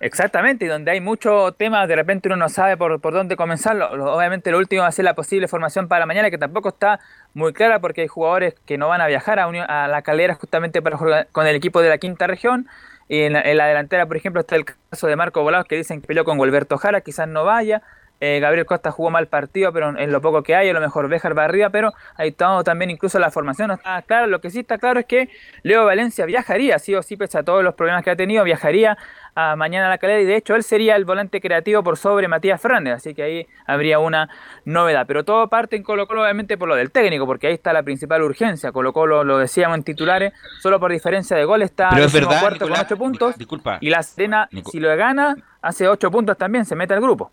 Exactamente, 0.00 0.64
y 0.64 0.68
donde 0.68 0.90
hay 0.90 1.02
muchos 1.02 1.54
temas, 1.58 1.86
de 1.88 1.94
repente 1.94 2.28
uno 2.28 2.36
no 2.36 2.48
sabe 2.48 2.78
por, 2.78 2.98
por 3.02 3.12
dónde 3.12 3.36
comenzar. 3.36 3.76
Obviamente 3.82 4.50
lo 4.50 4.56
último 4.56 4.80
va 4.80 4.88
a 4.88 4.92
ser 4.92 5.04
la 5.04 5.12
posible 5.12 5.48
formación 5.48 5.86
para 5.86 6.06
mañana, 6.06 6.30
que 6.30 6.38
tampoco 6.38 6.70
está 6.70 6.98
muy 7.34 7.52
clara 7.52 7.78
porque 7.78 8.00
hay 8.00 8.08
jugadores 8.08 8.54
que 8.64 8.78
no 8.78 8.88
van 8.88 9.02
a 9.02 9.06
viajar 9.06 9.38
a, 9.38 9.44
a 9.44 9.86
la 9.86 10.00
calera 10.00 10.34
justamente 10.34 10.80
para 10.80 10.96
jugar 10.96 11.28
con 11.30 11.46
el 11.46 11.54
equipo 11.54 11.82
de 11.82 11.90
la 11.90 11.98
quinta 11.98 12.26
región. 12.26 12.68
Y 13.06 13.20
en 13.20 13.34
la, 13.34 13.42
en 13.42 13.58
la 13.58 13.66
delantera, 13.66 14.06
por 14.06 14.16
ejemplo, 14.16 14.40
está 14.40 14.56
el 14.56 14.64
caso 14.64 15.08
de 15.08 15.16
Marco 15.16 15.42
Volados, 15.42 15.66
que 15.66 15.76
dicen 15.76 16.00
que 16.00 16.06
peleó 16.06 16.24
con 16.24 16.38
Gualberto 16.38 16.78
Jara, 16.78 17.02
quizás 17.02 17.28
no 17.28 17.44
vaya. 17.44 17.82
Eh, 18.24 18.38
Gabriel 18.38 18.66
Costa 18.66 18.92
jugó 18.92 19.10
mal 19.10 19.26
partido, 19.26 19.72
pero 19.72 19.98
en 19.98 20.12
lo 20.12 20.20
poco 20.20 20.44
que 20.44 20.54
hay, 20.54 20.68
a 20.68 20.72
lo 20.72 20.80
mejor 20.80 21.08
Béjar 21.08 21.36
va 21.36 21.42
arriba, 21.44 21.70
pero 21.70 21.92
ahí 22.14 22.28
estamos 22.28 22.62
también 22.62 22.88
incluso 22.88 23.18
la 23.18 23.32
formación 23.32 23.66
no 23.66 23.74
está 23.74 24.00
claro. 24.02 24.28
Lo 24.28 24.40
que 24.40 24.48
sí 24.48 24.60
está 24.60 24.78
claro 24.78 25.00
es 25.00 25.06
que 25.06 25.28
Leo 25.64 25.84
Valencia 25.84 26.24
viajaría, 26.24 26.78
sí 26.78 26.94
o 26.94 27.02
sí, 27.02 27.16
pese 27.16 27.38
a 27.38 27.42
todos 27.42 27.64
los 27.64 27.74
problemas 27.74 28.04
que 28.04 28.10
ha 28.10 28.16
tenido, 28.16 28.44
viajaría 28.44 28.96
a 29.34 29.56
mañana 29.56 29.86
a 29.86 29.90
la 29.90 29.98
calera 29.98 30.20
y 30.20 30.24
de 30.24 30.36
hecho 30.36 30.54
él 30.54 30.62
sería 30.62 30.94
el 30.94 31.04
volante 31.04 31.40
creativo 31.40 31.82
por 31.82 31.96
sobre 31.96 32.28
Matías 32.28 32.60
Fernández, 32.60 32.94
así 32.94 33.12
que 33.12 33.22
ahí 33.24 33.46
habría 33.66 33.98
una 33.98 34.28
novedad. 34.64 35.04
Pero 35.08 35.24
todo 35.24 35.48
parte 35.48 35.74
en 35.74 35.82
Colo 35.82 36.06
Colo 36.06 36.22
obviamente 36.22 36.56
por 36.56 36.68
lo 36.68 36.76
del 36.76 36.92
técnico, 36.92 37.26
porque 37.26 37.48
ahí 37.48 37.54
está 37.54 37.72
la 37.72 37.82
principal 37.82 38.22
urgencia. 38.22 38.70
Colo 38.70 38.92
Colo, 38.92 39.24
lo 39.24 39.38
decíamos 39.38 39.78
en 39.78 39.82
titulares, 39.82 40.32
solo 40.60 40.78
por 40.78 40.92
diferencia 40.92 41.36
de 41.36 41.44
gol 41.44 41.62
está 41.62 41.88
Pero 41.90 42.04
es 42.04 42.12
verdad, 42.12 42.38
cuarto 42.40 42.66
Nicolás, 42.66 42.78
con 42.84 42.86
8 42.86 42.96
puntos 42.98 43.36
disculpa. 43.38 43.78
y 43.80 43.90
la 43.90 44.00
Serena, 44.04 44.48
Nico- 44.52 44.70
si 44.70 44.78
lo 44.78 44.94
gana, 44.96 45.34
hace 45.60 45.88
8 45.88 46.08
puntos 46.10 46.36
también, 46.38 46.64
se 46.64 46.76
mete 46.76 46.94
al 46.94 47.00
grupo. 47.00 47.32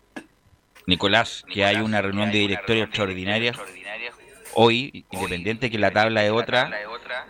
Nicolás, 0.86 1.44
que 1.52 1.64
hay 1.64 1.76
una 1.76 2.00
reunión 2.00 2.30
de 2.30 2.38
directorio 2.38 2.84
extraordinaria 2.84 3.52
hoy, 4.54 5.04
independiente 5.10 5.70
que 5.70 5.78
la 5.78 5.90
tabla 5.90 6.24
es 6.24 6.30
otra, 6.30 6.70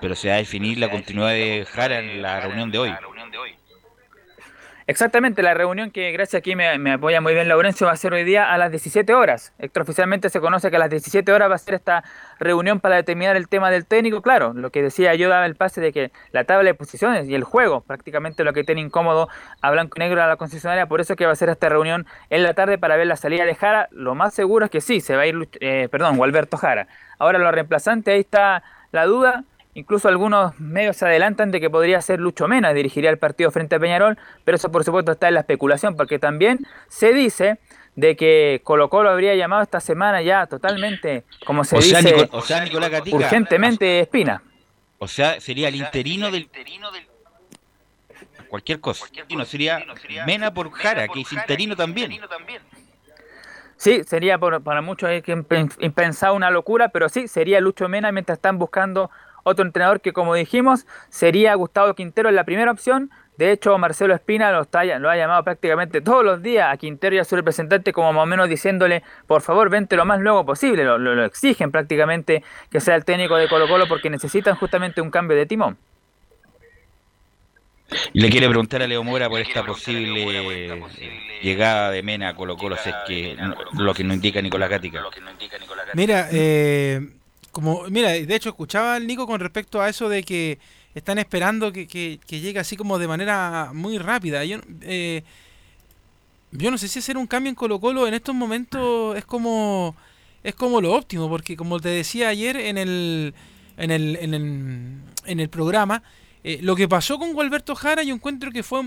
pero 0.01 0.15
se 0.15 0.29
va 0.29 0.35
a 0.35 0.39
definir 0.39 0.79
la 0.79 0.91
continuidad 0.91 1.31
de 1.31 1.67
Jara 1.71 1.99
en 1.99 2.23
la 2.23 2.41
reunión 2.41 2.71
de 2.71 2.79
hoy. 2.79 2.95
Exactamente, 4.87 5.43
la 5.43 5.55
reunión 5.55 5.93
que 5.93 6.11
gracias 6.11 6.41
aquí 6.41 6.57
me, 6.57 6.77
me 6.79 6.95
apoya 6.95 7.21
muy 7.21 7.33
bien 7.33 7.47
Laurencio 7.47 7.87
va 7.87 7.93
a 7.93 7.97
ser 7.97 8.13
hoy 8.13 8.25
día 8.25 8.53
a 8.53 8.59
las 8.59 8.73
17 8.73 9.15
horas. 9.15 9.53
Extraoficialmente 9.61 10.31
se 10.31 10.41
conoce 10.41 10.69
que 10.69 10.77
a 10.77 10.81
las 10.81 10.91
17 10.91 11.31
horas 11.31 11.49
va 11.49 11.55
a 11.55 11.59
ser 11.59 11.75
esta 11.75 12.03
reunión 12.41 12.81
para 12.81 12.97
determinar 12.97 13.37
el 13.37 13.49
tema 13.49 13.71
del 13.71 13.87
técnico. 13.87 14.23
Claro, 14.23 14.53
lo 14.55 14.71
que 14.71 14.83
decía 14.83 15.15
yo 15.15 15.29
daba 15.29 15.47
el 15.47 15.55
pase 15.55 15.81
de 15.81 15.93
que 15.93 16.11
la 16.33 16.45
tabla 16.45 16.65
de 16.65 16.75
posiciones 16.75 17.29
y 17.29 17.35
el 17.35 17.45
juego, 17.45 17.83
prácticamente 17.83 18.43
lo 18.43 18.53
que 18.53 18.65
tiene 18.65 18.81
incómodo 18.81 19.29
a 19.61 19.71
blanco 19.71 19.95
y 19.97 20.01
negro 20.01 20.23
a 20.23 20.27
la 20.27 20.37
concesionaria, 20.37 20.87
por 20.87 21.01
eso 21.01 21.15
que 21.15 21.27
va 21.27 21.33
a 21.33 21.37
ser 21.37 21.51
esta 21.51 21.69
reunión 21.69 22.07
en 22.31 22.43
la 22.43 22.55
tarde 22.55 22.79
para 22.79 22.97
ver 22.97 23.07
la 23.07 23.17
salida 23.17 23.45
de 23.45 23.55
Jara. 23.55 23.89
Lo 23.93 24.15
más 24.15 24.35
seguro 24.35 24.65
es 24.65 24.71
que 24.71 24.81
sí, 24.81 25.01
se 25.01 25.15
va 25.15 25.23
a 25.23 25.27
ir, 25.27 25.49
eh, 25.61 25.89
perdón, 25.91 26.17
Gualberto 26.17 26.57
Jara. 26.57 26.89
Ahora 27.19 27.39
los 27.39 27.53
reemplazantes, 27.53 28.15
ahí 28.15 28.21
está 28.21 28.63
la 28.91 29.05
duda. 29.05 29.45
Incluso 29.75 30.09
algunos 30.09 30.59
medios 30.59 30.97
se 30.97 31.07
adelantan 31.07 31.53
de 31.53 31.61
que 31.61 31.71
podría 31.71 32.01
ser 32.03 32.19
Lucho 32.19 32.49
Mena, 32.49 32.73
dirigiría 32.73 33.09
el 33.09 33.19
partido 33.19 33.53
frente 33.53 33.77
a 33.77 33.79
Peñarol, 33.79 34.19
pero 34.45 34.57
eso 34.57 34.73
por 34.73 34.83
supuesto 34.83 35.13
está 35.13 35.29
en 35.29 35.35
la 35.35 35.41
especulación, 35.41 35.97
porque 35.97 36.19
también 36.19 36.59
se 36.89 37.13
dice 37.13 37.61
de 38.01 38.17
que 38.17 38.61
Colo 38.65 38.89
Colo 38.89 39.11
habría 39.11 39.35
llamado 39.35 39.63
esta 39.63 39.79
semana 39.79 40.23
ya 40.23 40.47
totalmente, 40.47 41.25
como 41.45 41.65
se 41.65 41.77
O 41.77 41.83
sea, 41.83 42.01
dice, 42.01 42.15
Nico- 42.17 42.37
o 42.39 42.41
sea, 42.41 42.65
Nicolás 42.65 42.91
Gatica, 42.91 43.17
urgentemente 43.17 44.01
Espina. 44.01 44.43
O 44.99 45.07
sea, 45.07 45.39
sería 45.41 45.69
el 45.69 45.77
interino 45.77 46.31
del... 46.31 46.49
Cualquier 48.49 48.81
cosa. 48.81 49.07
Y 49.29 49.37
no 49.37 49.45
sería 49.45 49.85
Mena 50.27 50.53
por 50.53 50.71
Jara, 50.73 51.07
que 51.09 51.21
es 51.21 51.33
interino 51.33 51.77
también. 51.77 52.11
Sí, 53.77 54.03
sería 54.05 54.39
por- 54.39 54.63
para 54.63 54.81
muchos 54.81 55.11
es 55.11 55.23
que 55.23 55.37
impen- 55.37 55.75
impensado 55.81 56.35
una 56.35 56.51
locura, 56.51 56.89
pero 56.89 57.09
sí, 57.09 57.29
sería 57.29 57.61
Lucho 57.61 57.89
Mena 57.89 58.13
mientras 58.13 58.39
están 58.39 58.59
buscando 58.59 59.11
otro 59.43 59.65
entrenador 59.65 60.01
que, 60.01 60.13
como 60.13 60.35
dijimos, 60.35 60.87
sería 61.11 61.55
Gustavo 61.55 61.95
Quintero 61.95 62.29
en 62.31 62.35
la 62.37 62.45
primera 62.45 62.71
opción. 62.71 63.11
De 63.41 63.53
hecho, 63.53 63.79
Marcelo 63.79 64.15
Espina 64.15 64.53
lo, 64.53 64.61
está, 64.61 64.85
lo 64.85 65.09
ha 65.09 65.17
llamado 65.17 65.43
prácticamente 65.43 66.03
todos 66.03 66.23
los 66.23 66.43
días 66.43 66.71
a 66.71 66.77
Quintero 66.77 67.17
y 67.17 67.21
a 67.21 67.25
su 67.25 67.37
representante, 67.37 67.91
como 67.91 68.13
más 68.13 68.25
o 68.25 68.27
menos 68.27 68.51
diciéndole, 68.51 69.03
por 69.27 69.41
favor, 69.41 69.71
vente 69.71 69.97
lo 69.97 70.05
más 70.05 70.21
luego 70.21 70.45
posible. 70.45 70.85
Lo, 70.85 70.99
lo- 70.99 71.15
lo 71.15 71.25
exigen 71.25 71.71
prácticamente 71.71 72.45
que 72.71 72.81
sea 72.81 72.97
el 72.97 73.07
técnico 73.07 73.37
de 73.37 73.49
Colo 73.49 73.67
Colo 73.67 73.89
porque 73.89 74.11
necesitan 74.11 74.57
justamente 74.57 75.01
un 75.01 75.11
cambio 75.11 75.39
de 75.39 75.47
timón. 75.47 75.79
Y 78.13 78.21
le 78.21 78.29
quiere 78.29 78.47
preguntar 78.47 78.83
a 78.83 78.87
Leo 78.87 79.03
Mora 79.03 79.31
por 79.31 79.41
esta 79.41 79.65
posible 79.65 80.83
llegada 81.43 81.91
de 81.91 82.03
Mena 82.03 82.29
a 82.29 82.35
Colo 82.35 82.59
Colo, 82.59 82.77
si 82.77 82.91
es 82.91 82.95
que 83.07 83.37
no- 83.37 83.55
lo 83.83 83.95
que 83.95 84.05
nos 84.05 84.17
indica 84.17 84.43
Nicolás 84.43 84.69
Gatica. 84.69 85.03
Mira, 85.95 86.29
eh, 86.31 87.09
como, 87.53 87.85
mira, 87.89 88.11
de 88.11 88.35
hecho 88.35 88.51
escuchaba 88.51 88.97
al 88.97 89.07
Nico 89.07 89.27
con 89.27 89.41
respecto 89.41 89.81
a 89.81 89.89
eso 89.89 90.11
de 90.11 90.23
que 90.25 90.59
están 90.95 91.19
esperando 91.19 91.73
que, 91.73 91.87
que- 91.87 92.19
llegue 92.41 92.59
así 92.61 92.77
como 92.77 92.99
de 92.99 93.09
manera 93.09 93.71
muy 93.75 93.99
rápida. 93.99 94.45
Yo, 94.45 94.59
eh, 94.83 95.23
yo 96.53 96.71
no 96.71 96.79
sé 96.79 96.89
si 96.89 96.99
hacer 96.99 97.17
un 97.17 97.27
cambio 97.27 97.49
en 97.51 97.55
Colo 97.55 97.81
Colo 97.81 98.07
en 98.07 98.15
estos 98.15 98.35
momentos 98.35 99.17
es 99.17 99.25
como 99.25 99.95
es 100.43 100.55
como 100.55 100.81
lo 100.81 100.95
óptimo, 100.95 101.29
porque 101.29 101.57
como 101.57 101.79
te 101.81 101.91
decía 101.91 102.29
ayer 102.29 102.57
en 102.57 102.79
el 102.79 103.35
en 103.77 103.91
el, 103.91 104.17
en 104.21 104.35
el, 104.35 104.95
en 105.27 105.41
el 105.41 105.49
programa, 105.49 106.03
eh, 106.45 106.59
lo 106.63 106.77
que 106.77 106.89
pasó 106.89 107.19
con 107.19 107.33
Gualberto 107.33 107.75
Jara 107.75 108.03
yo 108.03 108.15
encuentro 108.15 108.51
que 108.53 108.63
fue, 108.63 108.83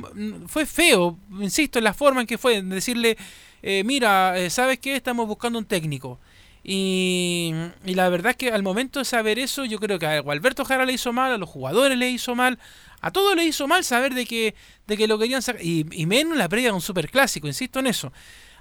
fue 0.47 0.65
feo, 0.67 1.17
insisto, 1.39 1.79
en 1.79 1.85
la 1.85 1.93
forma 1.95 2.21
en 2.21 2.27
que 2.27 2.37
fue, 2.37 2.57
en 2.57 2.69
decirle, 2.69 3.17
eh, 3.63 3.83
mira, 3.85 4.37
eh, 4.37 4.49
¿sabes 4.51 4.77
qué? 4.79 4.95
Estamos 4.95 5.27
buscando 5.27 5.57
un 5.57 5.65
técnico. 5.65 6.19
Y, 6.63 7.53
la 7.83 8.07
verdad 8.09 8.31
es 8.31 8.37
que 8.37 8.49
al 8.51 8.63
momento 8.63 8.99
de 8.99 9.05
saber 9.05 9.37
eso, 9.37 9.65
yo 9.65 9.79
creo 9.79 9.99
que 9.99 10.05
a 10.07 10.19
Gualberto 10.21 10.63
Jara 10.63 10.85
le 10.85 10.93
hizo 10.93 11.11
mal, 11.11 11.31
a 11.33 11.37
los 11.37 11.49
jugadores 11.49 11.97
le 11.97 12.09
hizo 12.09 12.35
mal, 12.35 12.57
a 13.01 13.11
todos 13.11 13.35
le 13.35 13.43
hizo 13.43 13.67
mal 13.67 13.83
saber 13.83 14.13
de 14.13 14.25
que, 14.25 14.55
de 14.87 14.97
que 14.97 15.07
lo 15.07 15.19
querían 15.19 15.41
sacar. 15.41 15.61
Y, 15.61 15.85
y 15.91 16.05
menos 16.05 16.33
en 16.33 16.39
la 16.39 16.47
previa 16.49 16.69
de 16.69 16.73
un 16.75 16.81
superclásico, 16.81 17.47
insisto 17.47 17.79
en 17.79 17.87
eso. 17.87 18.13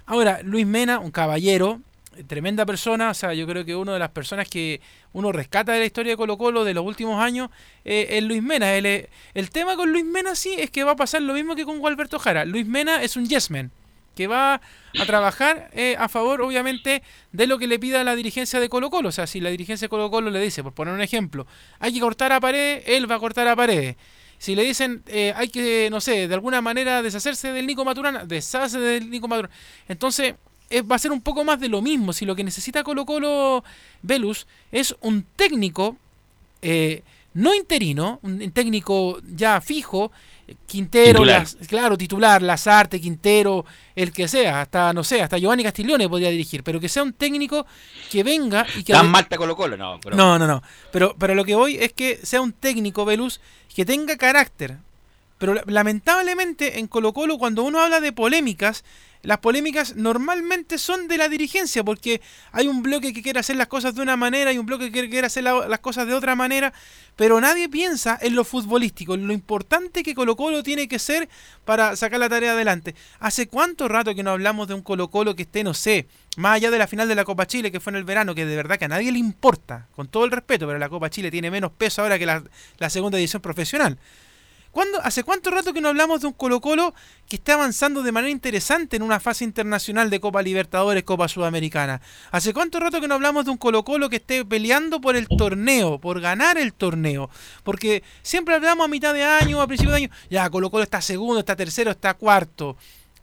Ahora, 0.05 0.41
Luis 0.43 0.65
Mena, 0.67 0.99
un 0.99 1.11
caballero, 1.11 1.79
eh, 2.17 2.25
tremenda 2.25 2.65
persona, 2.65 3.09
o 3.11 3.13
sea, 3.13 3.33
yo 3.33 3.47
creo 3.47 3.63
que 3.63 3.73
una 3.73 3.93
de 3.93 3.99
las 3.99 4.09
personas 4.09 4.49
que 4.49 4.81
uno 5.13 5.31
rescata 5.31 5.71
de 5.71 5.79
la 5.79 5.85
historia 5.85 6.11
de 6.11 6.17
Colo 6.17 6.37
Colo 6.37 6.65
de 6.65 6.73
los 6.73 6.85
últimos 6.85 7.21
años 7.23 7.49
eh, 7.85 8.07
es 8.11 8.23
Luis 8.23 8.43
Mena. 8.43 8.73
Él 8.75 8.85
es- 8.85 9.07
el 9.33 9.49
tema 9.49 9.77
con 9.77 9.93
Luis 9.93 10.03
Mena 10.03 10.35
sí 10.35 10.55
es 10.57 10.69
que 10.69 10.83
va 10.83 10.91
a 10.91 10.95
pasar 10.97 11.21
lo 11.21 11.33
mismo 11.33 11.55
que 11.55 11.63
con 11.63 11.79
Gualberto 11.79 12.19
Jara. 12.19 12.43
Luis 12.43 12.65
Mena 12.67 13.01
es 13.01 13.15
un 13.15 13.29
yes 13.29 13.49
man, 13.49 13.71
que 14.15 14.27
va 14.27 14.61
a 14.99 15.05
trabajar 15.05 15.69
eh, 15.73 15.95
a 15.97 16.07
favor, 16.09 16.41
obviamente, 16.41 17.03
de 17.31 17.47
lo 17.47 17.57
que 17.57 17.67
le 17.67 17.79
pida 17.79 18.03
la 18.03 18.15
dirigencia 18.15 18.59
de 18.59 18.69
Colo 18.69 18.89
Colo. 18.89 19.09
O 19.09 19.11
sea, 19.11 19.27
si 19.27 19.39
la 19.39 19.49
dirigencia 19.49 19.85
de 19.85 19.89
Colo 19.89 20.09
Colo 20.11 20.29
le 20.29 20.39
dice, 20.39 20.63
por 20.63 20.73
poner 20.73 20.93
un 20.93 21.01
ejemplo, 21.01 21.47
hay 21.79 21.93
que 21.93 21.99
cortar 21.99 22.31
a 22.31 22.39
paredes, 22.39 22.83
él 22.87 23.09
va 23.09 23.15
a 23.15 23.19
cortar 23.19 23.47
a 23.47 23.55
paredes. 23.55 23.95
Si 24.37 24.55
le 24.55 24.63
dicen, 24.63 25.03
eh, 25.07 25.33
hay 25.35 25.49
que, 25.49 25.87
no 25.89 26.01
sé, 26.01 26.27
de 26.27 26.33
alguna 26.33 26.61
manera 26.61 27.01
deshacerse 27.01 27.51
del 27.51 27.65
Nico 27.65 27.85
Maturana, 27.85 28.25
deshace 28.25 28.79
del 28.79 29.09
Nico 29.09 29.27
Maturana. 29.27 29.53
Entonces, 29.87 30.35
eh, 30.69 30.81
va 30.81 30.95
a 30.95 30.99
ser 30.99 31.11
un 31.11 31.21
poco 31.21 31.43
más 31.43 31.59
de 31.59 31.69
lo 31.69 31.81
mismo. 31.81 32.13
Si 32.13 32.25
lo 32.25 32.35
que 32.35 32.43
necesita 32.43 32.83
Colo 32.83 33.05
Colo 33.05 33.63
Velus 34.01 34.47
es 34.71 34.95
un 35.01 35.23
técnico 35.35 35.97
eh, 36.61 37.03
no 37.33 37.53
interino, 37.53 38.19
un 38.21 38.51
técnico 38.51 39.19
ya 39.35 39.59
fijo, 39.59 40.11
Quintero, 40.67 41.19
Titular. 41.19 41.39
Las- 41.41 41.55
claro, 41.67 41.97
titular, 41.97 42.41
Lazarte, 42.41 42.99
Quintero, 42.99 43.65
el 43.95 44.11
que 44.11 44.27
sea, 44.27 44.61
hasta, 44.61 44.91
no 44.93 45.03
sé, 45.03 45.21
hasta 45.21 45.37
Giovanni 45.37 45.63
Castiglione 45.63 46.09
podría 46.09 46.29
dirigir, 46.29 46.63
pero 46.63 46.79
que 46.79 46.89
sea 46.89 47.03
un 47.03 47.13
técnico 47.13 47.65
que 48.11 48.23
venga 48.23 48.65
y 48.77 48.83
que... 48.83 48.91
¿Tan 48.93 49.09
mal 49.09 49.23
está 49.23 49.37
Colo 49.37 49.55
Colo? 49.55 49.77
No, 49.77 49.99
pero- 50.03 50.15
No, 50.17 50.37
no, 50.37 50.45
no. 50.47 50.61
Pero, 50.91 51.15
pero 51.17 51.33
lo 51.35 51.45
que 51.45 51.55
voy 51.55 51.77
es 51.77 51.93
que 51.93 52.19
sea 52.23 52.41
un 52.41 52.51
técnico, 52.51 53.05
Velus, 53.05 53.39
que 53.73 53.85
tenga 53.85 54.17
carácter. 54.17 54.77
Pero 55.37 55.53
la- 55.53 55.63
lamentablemente 55.65 56.79
en 56.79 56.87
Colo 56.87 57.13
Colo, 57.13 57.37
cuando 57.37 57.63
uno 57.63 57.79
habla 57.81 57.99
de 58.01 58.11
polémicas, 58.11 58.83
las 59.23 59.39
polémicas 59.39 59.95
normalmente 59.95 60.77
son 60.77 61.07
de 61.07 61.17
la 61.17 61.29
dirigencia, 61.29 61.83
porque 61.83 62.21
hay 62.51 62.67
un 62.67 62.83
bloque 62.83 63.13
que 63.13 63.23
quiere 63.23 63.39
hacer 63.39 63.55
las 63.55 63.67
cosas 63.67 63.95
de 63.95 64.01
una 64.01 64.17
manera 64.17 64.51
y 64.51 64.57
un 64.57 64.65
bloque 64.65 64.91
que 64.91 65.09
quiere- 65.09 65.25
hacer 65.27 65.43
la- 65.43 65.67
las 65.67 65.79
cosas 65.79 66.05
de 66.07 66.13
otra 66.13 66.35
manera, 66.35 66.73
pero 67.15 67.39
nadie 67.39 67.69
piensa 67.69 68.17
en 68.21 68.35
lo 68.35 68.43
futbolístico, 68.43 69.13
en 69.13 69.25
lo 69.25 69.33
importante 69.33 70.03
que 70.03 70.13
Colo 70.13 70.35
Colo 70.35 70.61
tiene 70.61 70.87
que 70.87 70.99
ser 70.99 71.29
para 71.63 71.95
sacar 71.95 72.19
la 72.19 72.27
tarea 72.27 72.51
adelante. 72.51 72.95
¿Hace 73.19 73.47
cuánto 73.47 73.87
rato 73.87 74.13
que 74.13 74.23
no 74.23 74.31
hablamos 74.31 74.67
de 74.67 74.73
un 74.73 74.81
Colo 74.81 75.09
Colo 75.09 75.35
que 75.35 75.43
esté, 75.43 75.63
no 75.63 75.73
sé, 75.73 76.07
más 76.35 76.55
allá 76.55 76.69
de 76.69 76.79
la 76.79 76.87
final 76.87 77.07
de 77.07 77.15
la 77.15 77.23
Copa 77.23 77.47
Chile, 77.47 77.71
que 77.71 77.79
fue 77.79 77.91
en 77.91 77.97
el 77.97 78.03
verano, 78.03 78.35
que 78.35 78.45
de 78.45 78.55
verdad 78.57 78.77
que 78.77 78.85
a 78.85 78.89
nadie 78.89 79.11
le 79.11 79.19
importa, 79.19 79.87
con 79.95 80.07
todo 80.09 80.25
el 80.25 80.31
respeto, 80.31 80.67
pero 80.67 80.79
la 80.79 80.89
Copa 80.89 81.09
Chile 81.09 81.31
tiene 81.31 81.49
menos 81.49 81.71
peso 81.71 82.01
ahora 82.01 82.19
que 82.19 82.25
la, 82.25 82.43
la 82.77 82.89
segunda 82.89 83.17
edición 83.17 83.41
profesional. 83.41 83.97
¿Cuándo, 84.73 84.99
¿Hace 85.03 85.23
cuánto 85.23 85.51
rato 85.51 85.71
que 85.71 85.81
no 85.81 85.89
hablamos 85.89 86.21
de 86.21 86.27
un 86.27 86.33
Colo 86.33 86.59
Colo 86.59 86.95
que 87.29 87.35
está 87.35 87.53
avanzando 87.53 88.01
de 88.01 88.11
manera 88.11 88.31
interesante 88.31 88.95
en 88.95 89.03
una 89.03 89.19
fase 89.19 89.43
internacional 89.43 90.09
de 90.09 90.19
Copa 90.19 90.41
Libertadores, 90.41 91.03
Copa 91.03 91.27
Sudamericana? 91.27 92.01
¿Hace 92.31 92.55
cuánto 92.55 92.79
rato 92.79 92.99
que 92.99 93.07
no 93.07 93.13
hablamos 93.13 93.45
de 93.45 93.51
un 93.51 93.57
Colo 93.57 93.83
Colo 93.83 94.09
que 94.09 94.15
esté 94.15 94.43
peleando 94.43 94.99
por 94.99 95.15
el 95.15 95.27
torneo, 95.27 95.99
por 95.99 96.19
ganar 96.21 96.57
el 96.57 96.73
torneo? 96.73 97.29
Porque 97.63 98.01
siempre 98.23 98.55
hablamos 98.55 98.85
a 98.85 98.87
mitad 98.87 99.13
de 99.13 99.23
año, 99.23 99.61
a 99.61 99.67
principio 99.67 99.91
de 99.91 99.97
año, 99.97 100.09
ya 100.31 100.49
Colo 100.49 100.71
Colo 100.71 100.81
está 100.81 101.01
segundo, 101.01 101.37
está 101.37 101.55
tercero, 101.55 101.91
está 101.91 102.15
cuarto. 102.15 102.75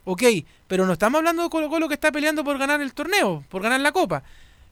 Ok, 0.05 0.23
pero 0.69 0.85
no 0.85 0.93
estamos 0.93 1.19
hablando 1.19 1.43
de 1.43 1.49
Colo 1.49 1.67
Colo 1.67 1.89
que 1.89 1.95
está 1.95 2.13
peleando 2.13 2.45
por 2.45 2.57
ganar 2.59 2.79
el 2.79 2.93
torneo, 2.93 3.43
por 3.49 3.61
ganar 3.61 3.81
la 3.81 3.91
Copa. 3.91 4.23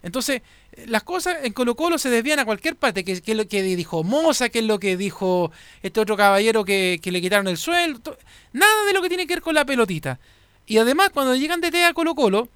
Entonces, 0.01 0.41
las 0.85 1.03
cosas 1.03 1.37
en 1.43 1.53
Colo 1.53 1.75
Colo 1.75 1.97
se 1.97 2.09
desvían 2.09 2.39
a 2.39 2.45
cualquier 2.45 2.75
parte, 2.75 3.03
que, 3.03 3.11
es 3.11 3.35
lo 3.35 3.47
que 3.47 3.63
dijo 3.63 4.03
Moza, 4.03 4.49
que 4.49 4.59
es 4.59 4.65
lo 4.65 4.79
que 4.79 4.95
dijo 4.95 5.51
este 5.83 5.99
otro 5.99 6.15
caballero 6.15 6.63
que, 6.63 6.99
que 7.01 7.11
le 7.11 7.21
quitaron 7.21 7.47
el 7.47 7.57
sueldo, 7.57 8.17
nada 8.53 8.85
de 8.85 8.93
lo 8.93 9.01
que 9.01 9.09
tiene 9.09 9.27
que 9.27 9.35
ver 9.35 9.41
con 9.41 9.55
la 9.55 9.65
pelotita. 9.65 10.19
Y 10.65 10.77
además, 10.77 11.09
cuando 11.09 11.35
llegan 11.35 11.61
de 11.61 11.83
a 11.83 11.93
Colo 11.93 12.15
Colo, 12.15 12.47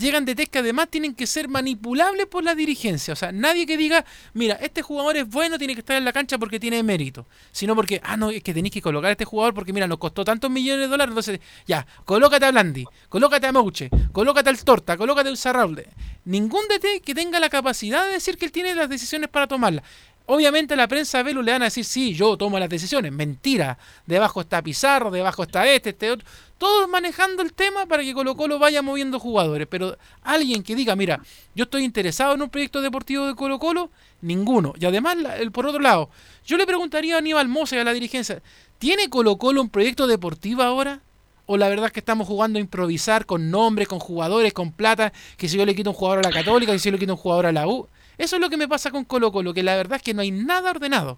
llegan 0.00 0.24
de 0.24 0.34
que 0.34 0.58
además 0.58 0.88
tienen 0.88 1.14
que 1.14 1.26
ser 1.26 1.48
manipulables 1.48 2.26
por 2.26 2.42
la 2.42 2.54
dirigencia. 2.54 3.12
O 3.12 3.16
sea, 3.16 3.30
nadie 3.30 3.66
que 3.66 3.76
diga, 3.76 4.04
mira, 4.34 4.54
este 4.56 4.82
jugador 4.82 5.16
es 5.16 5.28
bueno, 5.28 5.58
tiene 5.58 5.74
que 5.74 5.80
estar 5.80 5.96
en 5.96 6.04
la 6.04 6.12
cancha 6.12 6.38
porque 6.38 6.58
tiene 6.58 6.82
mérito. 6.82 7.26
Sino 7.52 7.76
porque, 7.76 8.00
ah, 8.02 8.16
no, 8.16 8.30
es 8.30 8.42
que 8.42 8.54
tenéis 8.54 8.72
que 8.72 8.82
colocar 8.82 9.08
a 9.08 9.12
este 9.12 9.24
jugador 9.24 9.54
porque, 9.54 9.72
mira, 9.72 9.86
nos 9.86 9.98
costó 9.98 10.24
tantos 10.24 10.50
millones 10.50 10.86
de 10.86 10.88
dólares. 10.88 11.10
Entonces, 11.10 11.40
ya, 11.66 11.86
colócate 12.04 12.46
a 12.46 12.50
Blandi, 12.50 12.84
colócate 13.08 13.46
a 13.46 13.52
Mouche, 13.52 13.90
colócate 14.12 14.48
al 14.50 14.64
Torta, 14.64 14.96
colócate 14.96 15.28
a 15.28 15.36
Sarraulde. 15.36 15.88
Ningún 16.24 16.62
DT 16.68 17.02
que 17.04 17.14
tenga 17.14 17.38
la 17.38 17.48
capacidad 17.48 18.06
de 18.06 18.12
decir 18.12 18.36
que 18.36 18.46
él 18.46 18.52
tiene 18.52 18.74
las 18.74 18.88
decisiones 18.88 19.28
para 19.28 19.46
tomarlas. 19.46 19.84
Obviamente 20.32 20.76
la 20.76 20.86
prensa 20.86 21.24
Velu 21.24 21.42
le 21.42 21.50
van 21.50 21.62
a 21.62 21.64
decir, 21.64 21.84
sí, 21.84 22.14
yo 22.14 22.36
tomo 22.36 22.56
las 22.56 22.68
decisiones. 22.68 23.10
Mentira. 23.10 23.76
Debajo 24.06 24.42
está 24.42 24.62
Pizarro, 24.62 25.10
debajo 25.10 25.42
está 25.42 25.66
este, 25.66 25.90
este 25.90 26.12
otro. 26.12 26.24
Todos 26.60 26.90
manejando 26.90 27.40
el 27.40 27.54
tema 27.54 27.86
para 27.86 28.02
que 28.02 28.12
Colo 28.12 28.36
Colo 28.36 28.58
vaya 28.58 28.82
moviendo 28.82 29.18
jugadores. 29.18 29.66
Pero 29.66 29.96
alguien 30.20 30.62
que 30.62 30.76
diga, 30.76 30.94
mira, 30.94 31.18
yo 31.54 31.64
estoy 31.64 31.84
interesado 31.84 32.34
en 32.34 32.42
un 32.42 32.50
proyecto 32.50 32.82
deportivo 32.82 33.26
de 33.26 33.34
Colo 33.34 33.58
Colo, 33.58 33.90
ninguno. 34.20 34.74
Y 34.78 34.84
además, 34.84 35.16
el, 35.38 35.52
por 35.52 35.64
otro 35.64 35.80
lado, 35.80 36.10
yo 36.44 36.58
le 36.58 36.66
preguntaría 36.66 37.14
a 37.14 37.18
Aníbal 37.20 37.48
Mosa 37.48 37.80
a 37.80 37.84
la 37.84 37.94
dirigencia, 37.94 38.42
¿tiene 38.78 39.08
Colo 39.08 39.38
Colo 39.38 39.62
un 39.62 39.70
proyecto 39.70 40.06
deportivo 40.06 40.62
ahora? 40.62 41.00
¿O 41.46 41.56
la 41.56 41.66
verdad 41.70 41.86
es 41.86 41.92
que 41.92 42.00
estamos 42.00 42.28
jugando 42.28 42.58
a 42.58 42.60
improvisar 42.60 43.24
con 43.24 43.50
nombres, 43.50 43.88
con 43.88 43.98
jugadores, 43.98 44.52
con 44.52 44.70
plata? 44.70 45.14
Que 45.38 45.48
si 45.48 45.56
yo 45.56 45.64
le 45.64 45.74
quito 45.74 45.88
un 45.88 45.96
jugador 45.96 46.18
a 46.18 46.28
la 46.28 46.34
Católica, 46.34 46.72
que 46.72 46.78
si 46.78 46.90
yo 46.90 46.92
le 46.92 46.98
quito 46.98 47.14
un 47.14 47.18
jugador 47.18 47.46
a 47.46 47.52
la 47.52 47.66
U. 47.68 47.88
Eso 48.18 48.36
es 48.36 48.42
lo 48.42 48.50
que 48.50 48.58
me 48.58 48.68
pasa 48.68 48.90
con 48.90 49.06
Colo 49.06 49.32
Colo, 49.32 49.54
que 49.54 49.62
la 49.62 49.76
verdad 49.76 49.96
es 49.96 50.02
que 50.02 50.12
no 50.12 50.20
hay 50.20 50.30
nada 50.30 50.72
ordenado. 50.72 51.16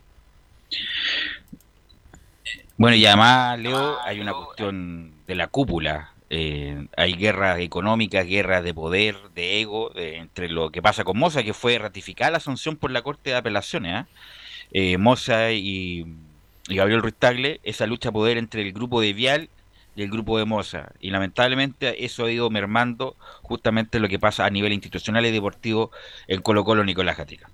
Bueno, 2.76 2.96
y 2.96 3.04
además, 3.06 3.58
Leo, 3.58 4.00
hay 4.02 4.20
una 4.20 4.34
cuestión 4.34 5.11
de 5.26 5.34
la 5.34 5.48
cúpula. 5.48 6.12
Eh, 6.30 6.86
hay 6.96 7.12
guerras 7.14 7.58
económicas, 7.58 8.26
guerras 8.26 8.64
de 8.64 8.72
poder, 8.72 9.16
de 9.34 9.60
ego, 9.60 9.92
entre 9.94 10.48
lo 10.48 10.70
que 10.70 10.80
pasa 10.80 11.04
con 11.04 11.18
Moza, 11.18 11.42
que 11.42 11.52
fue 11.52 11.78
ratificada 11.78 12.30
la 12.30 12.40
sanción 12.40 12.76
por 12.76 12.90
la 12.90 13.02
Corte 13.02 13.30
de 13.30 13.36
Apelaciones. 13.36 13.94
¿ah? 13.94 14.06
¿eh? 14.72 14.96
Moza 14.98 15.52
y, 15.52 16.06
y, 16.68 16.74
Gabriel 16.74 17.02
Ruiz 17.02 17.14
Tagle, 17.18 17.60
esa 17.62 17.86
lucha 17.86 18.08
de 18.08 18.12
poder 18.12 18.38
entre 18.38 18.62
el 18.62 18.72
grupo 18.72 19.00
de 19.00 19.12
Vial 19.12 19.50
y 19.94 20.02
el 20.02 20.10
grupo 20.10 20.38
de 20.38 20.44
Moza. 20.44 20.92
Y 21.00 21.10
lamentablemente 21.10 22.04
eso 22.04 22.24
ha 22.24 22.30
ido 22.30 22.48
mermando 22.50 23.16
justamente 23.42 24.00
lo 24.00 24.08
que 24.08 24.18
pasa 24.18 24.46
a 24.46 24.50
nivel 24.50 24.72
institucional 24.72 25.26
y 25.26 25.30
deportivo 25.30 25.90
en 26.28 26.40
Colo 26.40 26.64
Colo 26.64 26.84
Nicolás 26.84 27.18
Gatica. 27.18 27.50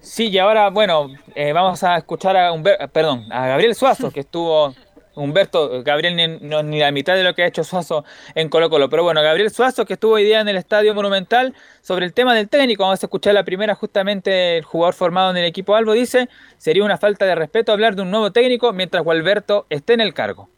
Sí, 0.00 0.28
y 0.28 0.38
ahora, 0.38 0.70
bueno, 0.70 1.08
eh, 1.34 1.52
vamos 1.52 1.82
a 1.82 1.96
escuchar 1.96 2.36
a, 2.36 2.52
perdón, 2.92 3.26
a 3.32 3.48
Gabriel 3.48 3.74
Suazo, 3.74 4.10
que 4.12 4.20
estuvo 4.20 4.74
Humberto, 5.16 5.82
Gabriel 5.82 6.14
ni, 6.14 6.78
la 6.78 6.92
mitad 6.92 7.14
de 7.14 7.24
lo 7.24 7.34
que 7.34 7.42
ha 7.42 7.46
hecho 7.46 7.64
Suazo 7.64 8.04
en 8.34 8.48
Colo 8.48 8.68
Colo. 8.70 8.88
Pero 8.90 9.02
bueno, 9.02 9.22
Gabriel 9.22 9.50
Suazo 9.50 9.86
que 9.86 9.94
estuvo 9.94 10.12
hoy 10.12 10.24
día 10.24 10.40
en 10.40 10.48
el 10.48 10.56
Estadio 10.56 10.94
Monumental 10.94 11.54
sobre 11.80 12.04
el 12.04 12.12
tema 12.12 12.34
del 12.34 12.48
técnico. 12.48 12.82
Vamos 12.82 13.02
a 13.02 13.06
escuchar 13.06 13.34
la 13.34 13.44
primera 13.44 13.74
justamente 13.74 14.58
el 14.58 14.64
jugador 14.64 14.94
formado 14.94 15.30
en 15.30 15.38
el 15.38 15.44
equipo 15.46 15.74
Albo 15.74 15.94
dice, 15.94 16.28
sería 16.58 16.84
una 16.84 16.98
falta 16.98 17.24
de 17.24 17.34
respeto 17.34 17.72
hablar 17.72 17.96
de 17.96 18.02
un 18.02 18.10
nuevo 18.10 18.30
técnico 18.30 18.72
mientras 18.72 19.02
Gualberto 19.02 19.66
esté 19.70 19.94
en 19.94 20.02
el 20.02 20.12
cargo. 20.12 20.50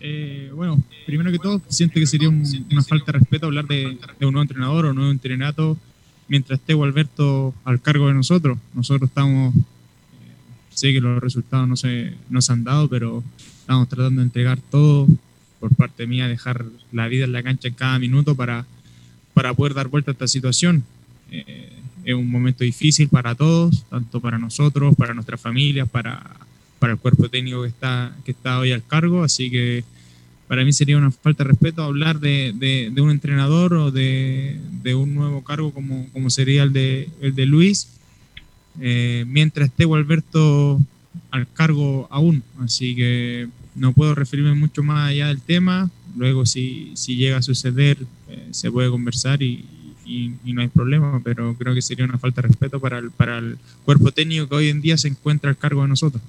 Eh, 0.00 0.50
bueno, 0.54 0.82
primero 1.06 1.30
que 1.30 1.38
todo, 1.38 1.60
siento 1.68 1.94
que 1.94 2.06
sería 2.06 2.28
una 2.28 2.82
falta 2.82 3.12
de 3.12 3.18
respeto 3.18 3.46
hablar 3.46 3.66
de, 3.66 3.98
un 4.22 4.32
nuevo 4.32 4.42
entrenador 4.42 4.86
o 4.86 4.90
un 4.90 4.96
nuevo 4.96 5.10
entrenato 5.10 5.76
mientras 6.26 6.58
esté 6.58 6.74
Gualberto 6.74 7.54
al 7.64 7.80
cargo 7.80 8.08
de 8.08 8.14
nosotros. 8.14 8.58
Nosotros 8.72 9.10
estamos, 9.10 9.54
eh, 9.54 9.60
sé 10.70 10.92
que 10.92 11.00
los 11.00 11.22
resultados 11.22 11.68
no 11.68 11.76
se, 11.76 12.14
no 12.30 12.40
se 12.40 12.52
han 12.52 12.64
dado, 12.64 12.88
pero 12.88 13.22
estamos 13.64 13.88
tratando 13.88 14.20
de 14.20 14.26
entregar 14.26 14.60
todo 14.60 15.08
por 15.58 15.74
parte 15.74 16.06
mía, 16.06 16.28
dejar 16.28 16.66
la 16.92 17.08
vida 17.08 17.24
en 17.24 17.32
la 17.32 17.42
cancha 17.42 17.68
en 17.68 17.74
cada 17.74 17.98
minuto 17.98 18.34
para, 18.34 18.66
para 19.32 19.54
poder 19.54 19.72
dar 19.72 19.88
vuelta 19.88 20.10
a 20.10 20.12
esta 20.12 20.28
situación. 20.28 20.84
Eh, 21.30 21.72
es 22.04 22.14
un 22.14 22.30
momento 22.30 22.62
difícil 22.62 23.08
para 23.08 23.34
todos, 23.34 23.86
tanto 23.88 24.20
para 24.20 24.36
nosotros, 24.36 24.94
para 24.96 25.14
nuestras 25.14 25.40
familias, 25.40 25.88
para, 25.88 26.22
para 26.78 26.92
el 26.92 26.98
cuerpo 26.98 27.30
técnico 27.30 27.62
que 27.62 27.68
está, 27.68 28.14
que 28.26 28.32
está 28.32 28.58
hoy 28.58 28.72
al 28.72 28.86
cargo, 28.86 29.24
así 29.24 29.50
que 29.50 29.82
para 30.46 30.62
mí 30.62 30.74
sería 30.74 30.98
una 30.98 31.10
falta 31.10 31.44
de 31.44 31.48
respeto 31.48 31.82
hablar 31.82 32.20
de, 32.20 32.52
de, 32.54 33.00
un 33.00 33.10
entrenador 33.10 33.72
o 33.72 33.90
de, 33.90 34.60
de, 34.82 34.94
un 34.94 35.14
nuevo 35.14 35.42
cargo 35.42 35.72
como, 35.72 36.06
como 36.12 36.28
sería 36.28 36.64
el 36.64 36.74
de, 36.74 37.08
el 37.22 37.34
de 37.34 37.46
Luis, 37.46 37.88
eh, 38.82 39.24
mientras 39.26 39.70
esté 39.70 39.84
Alberto 39.84 40.82
al 41.30 41.50
cargo 41.52 42.06
aún, 42.10 42.42
así 42.60 42.94
que 42.94 43.48
no 43.74 43.92
puedo 43.92 44.14
referirme 44.14 44.54
mucho 44.54 44.82
más 44.82 45.10
allá 45.10 45.28
del 45.28 45.40
tema, 45.40 45.90
luego 46.16 46.46
si, 46.46 46.92
si 46.94 47.16
llega 47.16 47.38
a 47.38 47.42
suceder 47.42 47.98
eh, 48.28 48.48
se 48.52 48.70
puede 48.70 48.90
conversar 48.90 49.42
y, 49.42 49.64
y, 50.06 50.52
no 50.52 50.60
hay 50.60 50.68
problema, 50.68 51.20
pero 51.24 51.54
creo 51.54 51.74
que 51.74 51.82
sería 51.82 52.04
una 52.04 52.18
falta 52.18 52.42
de 52.42 52.48
respeto 52.48 52.78
para 52.80 52.98
el, 52.98 53.10
para 53.10 53.38
el 53.38 53.58
cuerpo 53.84 54.12
técnico 54.12 54.48
que 54.48 54.54
hoy 54.54 54.68
en 54.68 54.80
día 54.80 54.96
se 54.96 55.08
encuentra 55.08 55.50
al 55.50 55.56
cargo 55.56 55.82
de 55.82 55.88
nosotros. 55.88 56.22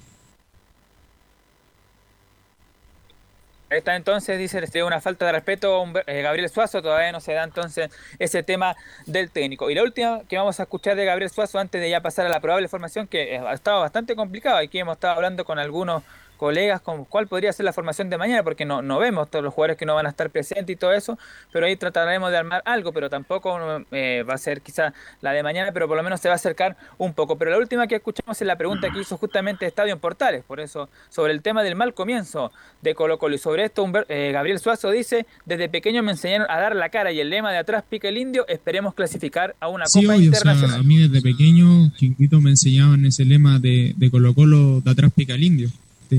Está 3.68 3.96
entonces, 3.96 4.38
dice, 4.38 4.60
le 4.60 4.84
una 4.84 5.00
falta 5.00 5.26
de 5.26 5.32
respeto 5.32 5.84
eh, 6.06 6.22
Gabriel 6.22 6.48
Suazo, 6.48 6.82
todavía 6.82 7.10
no 7.10 7.18
se 7.18 7.32
da 7.32 7.42
entonces 7.42 7.90
ese 8.20 8.44
tema 8.44 8.76
del 9.06 9.30
técnico. 9.32 9.70
Y 9.70 9.74
la 9.74 9.82
última 9.82 10.22
que 10.28 10.36
vamos 10.36 10.60
a 10.60 10.64
escuchar 10.64 10.94
de 10.94 11.04
Gabriel 11.04 11.30
Suazo 11.30 11.58
antes 11.58 11.80
de 11.80 11.90
ya 11.90 12.00
pasar 12.00 12.26
a 12.26 12.28
la 12.28 12.38
probable 12.38 12.68
formación, 12.68 13.08
que 13.08 13.38
ha 13.38 13.52
estado 13.52 13.80
bastante 13.80 14.14
complicado, 14.14 14.58
aquí 14.58 14.78
hemos 14.78 14.94
estado 14.94 15.14
hablando 15.14 15.44
con 15.44 15.58
algunos 15.58 16.04
colegas 16.36 16.80
con 16.80 17.04
cuál 17.04 17.26
podría 17.26 17.52
ser 17.52 17.64
la 17.64 17.72
formación 17.72 18.10
de 18.10 18.18
mañana, 18.18 18.42
porque 18.42 18.64
no, 18.64 18.82
no 18.82 18.98
vemos 18.98 19.30
todos 19.30 19.44
los 19.44 19.52
jugadores 19.54 19.76
que 19.76 19.86
no 19.86 19.94
van 19.94 20.06
a 20.06 20.10
estar 20.10 20.30
presentes 20.30 20.74
y 20.74 20.76
todo 20.76 20.92
eso, 20.92 21.18
pero 21.52 21.66
ahí 21.66 21.76
trataremos 21.76 22.30
de 22.30 22.36
armar 22.36 22.62
algo, 22.64 22.92
pero 22.92 23.10
tampoco 23.10 23.58
eh, 23.90 24.24
va 24.28 24.34
a 24.34 24.38
ser 24.38 24.60
quizá 24.60 24.92
la 25.20 25.32
de 25.32 25.42
mañana, 25.42 25.72
pero 25.72 25.88
por 25.88 25.96
lo 25.96 26.02
menos 26.02 26.20
se 26.20 26.28
va 26.28 26.34
a 26.34 26.36
acercar 26.36 26.76
un 26.98 27.14
poco. 27.14 27.36
Pero 27.36 27.50
la 27.50 27.58
última 27.58 27.86
que 27.86 27.96
escuchamos 27.96 28.40
es 28.40 28.46
la 28.46 28.56
pregunta 28.56 28.90
que 28.90 29.00
hizo 29.00 29.16
justamente 29.16 29.66
Estadio 29.66 29.92
en 29.92 29.98
Portales, 29.98 30.44
por 30.44 30.60
eso, 30.60 30.88
sobre 31.08 31.32
el 31.32 31.42
tema 31.42 31.62
del 31.62 31.74
mal 31.74 31.94
comienzo 31.94 32.52
de 32.82 32.94
Colo 32.94 33.18
Colo. 33.18 33.34
Y 33.34 33.38
sobre 33.38 33.64
esto, 33.64 33.90
eh, 34.08 34.30
Gabriel 34.32 34.58
Suazo 34.58 34.90
dice, 34.90 35.26
desde 35.44 35.68
pequeño 35.68 36.02
me 36.02 36.12
enseñaron 36.12 36.46
a 36.50 36.58
dar 36.58 36.76
la 36.76 36.88
cara 36.90 37.12
y 37.12 37.20
el 37.20 37.30
lema 37.30 37.52
de 37.52 37.58
atrás 37.58 37.84
pica 37.88 38.08
el 38.08 38.18
indio, 38.18 38.46
esperemos 38.48 38.94
clasificar 38.94 39.56
a 39.60 39.68
una 39.68 39.84
Copa 39.86 40.16
Internacional. 40.16 40.80
a 40.80 40.82
mí 40.82 40.98
desde 41.08 41.22
pequeño, 41.22 41.90
chiquito, 41.96 42.40
me 42.40 42.50
enseñaban 42.50 43.04
ese 43.06 43.24
lema 43.24 43.58
de, 43.58 43.94
de 43.96 44.10
Colo 44.10 44.34
Colo, 44.34 44.80
de 44.80 44.90
atrás 44.90 45.12
pica 45.14 45.34
el 45.34 45.42
indio. 45.42 45.68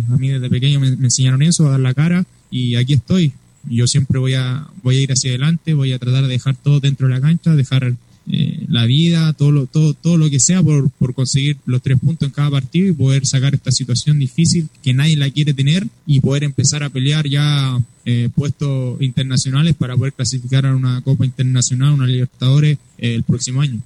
A 0.09 0.17
mí 0.17 0.29
desde 0.29 0.49
pequeño 0.49 0.79
me, 0.79 0.87
enseñaron 0.87 1.41
eso, 1.41 1.67
a 1.67 1.71
dar 1.71 1.79
la 1.79 1.93
cara 1.93 2.25
y 2.49 2.75
aquí 2.75 2.93
estoy. 2.93 3.33
Yo 3.69 3.87
siempre 3.87 4.19
voy 4.19 4.33
a, 4.33 4.67
voy 4.83 4.97
a 4.97 5.01
ir 5.01 5.11
hacia 5.11 5.31
adelante, 5.31 5.73
voy 5.73 5.91
a 5.91 5.99
tratar 5.99 6.23
de 6.23 6.29
dejar 6.29 6.55
todo 6.55 6.79
dentro 6.79 7.07
de 7.07 7.13
la 7.13 7.21
cancha, 7.21 7.55
dejar 7.55 7.95
eh, 8.29 8.65
la 8.67 8.85
vida, 8.85 9.31
todo 9.33 9.51
lo, 9.51 9.65
todo, 9.67 9.93
todo 9.93 10.17
lo 10.17 10.29
que 10.29 10.39
sea 10.39 10.61
por, 10.61 10.89
por, 10.91 11.13
conseguir 11.13 11.57
los 11.65 11.81
tres 11.81 11.97
puntos 11.97 12.27
en 12.27 12.33
cada 12.33 12.49
partido 12.49 12.89
y 12.89 12.93
poder 12.93 13.25
sacar 13.25 13.55
esta 13.55 13.71
situación 13.71 14.19
difícil 14.19 14.67
que 14.83 14.93
nadie 14.93 15.15
la 15.15 15.29
quiere 15.29 15.53
tener 15.53 15.87
y 16.05 16.19
poder 16.19 16.43
empezar 16.43 16.83
a 16.83 16.89
pelear 16.89 17.27
ya 17.27 17.79
eh, 18.05 18.29
puestos 18.33 19.01
internacionales 19.01 19.75
para 19.75 19.95
poder 19.95 20.13
clasificar 20.13 20.65
a 20.65 20.75
una 20.75 21.01
Copa 21.01 21.25
Internacional, 21.25 21.93
una 21.93 22.05
Libertadores 22.05 22.77
eh, 22.97 23.15
el 23.15 23.23
próximo 23.23 23.61
año. 23.61 23.81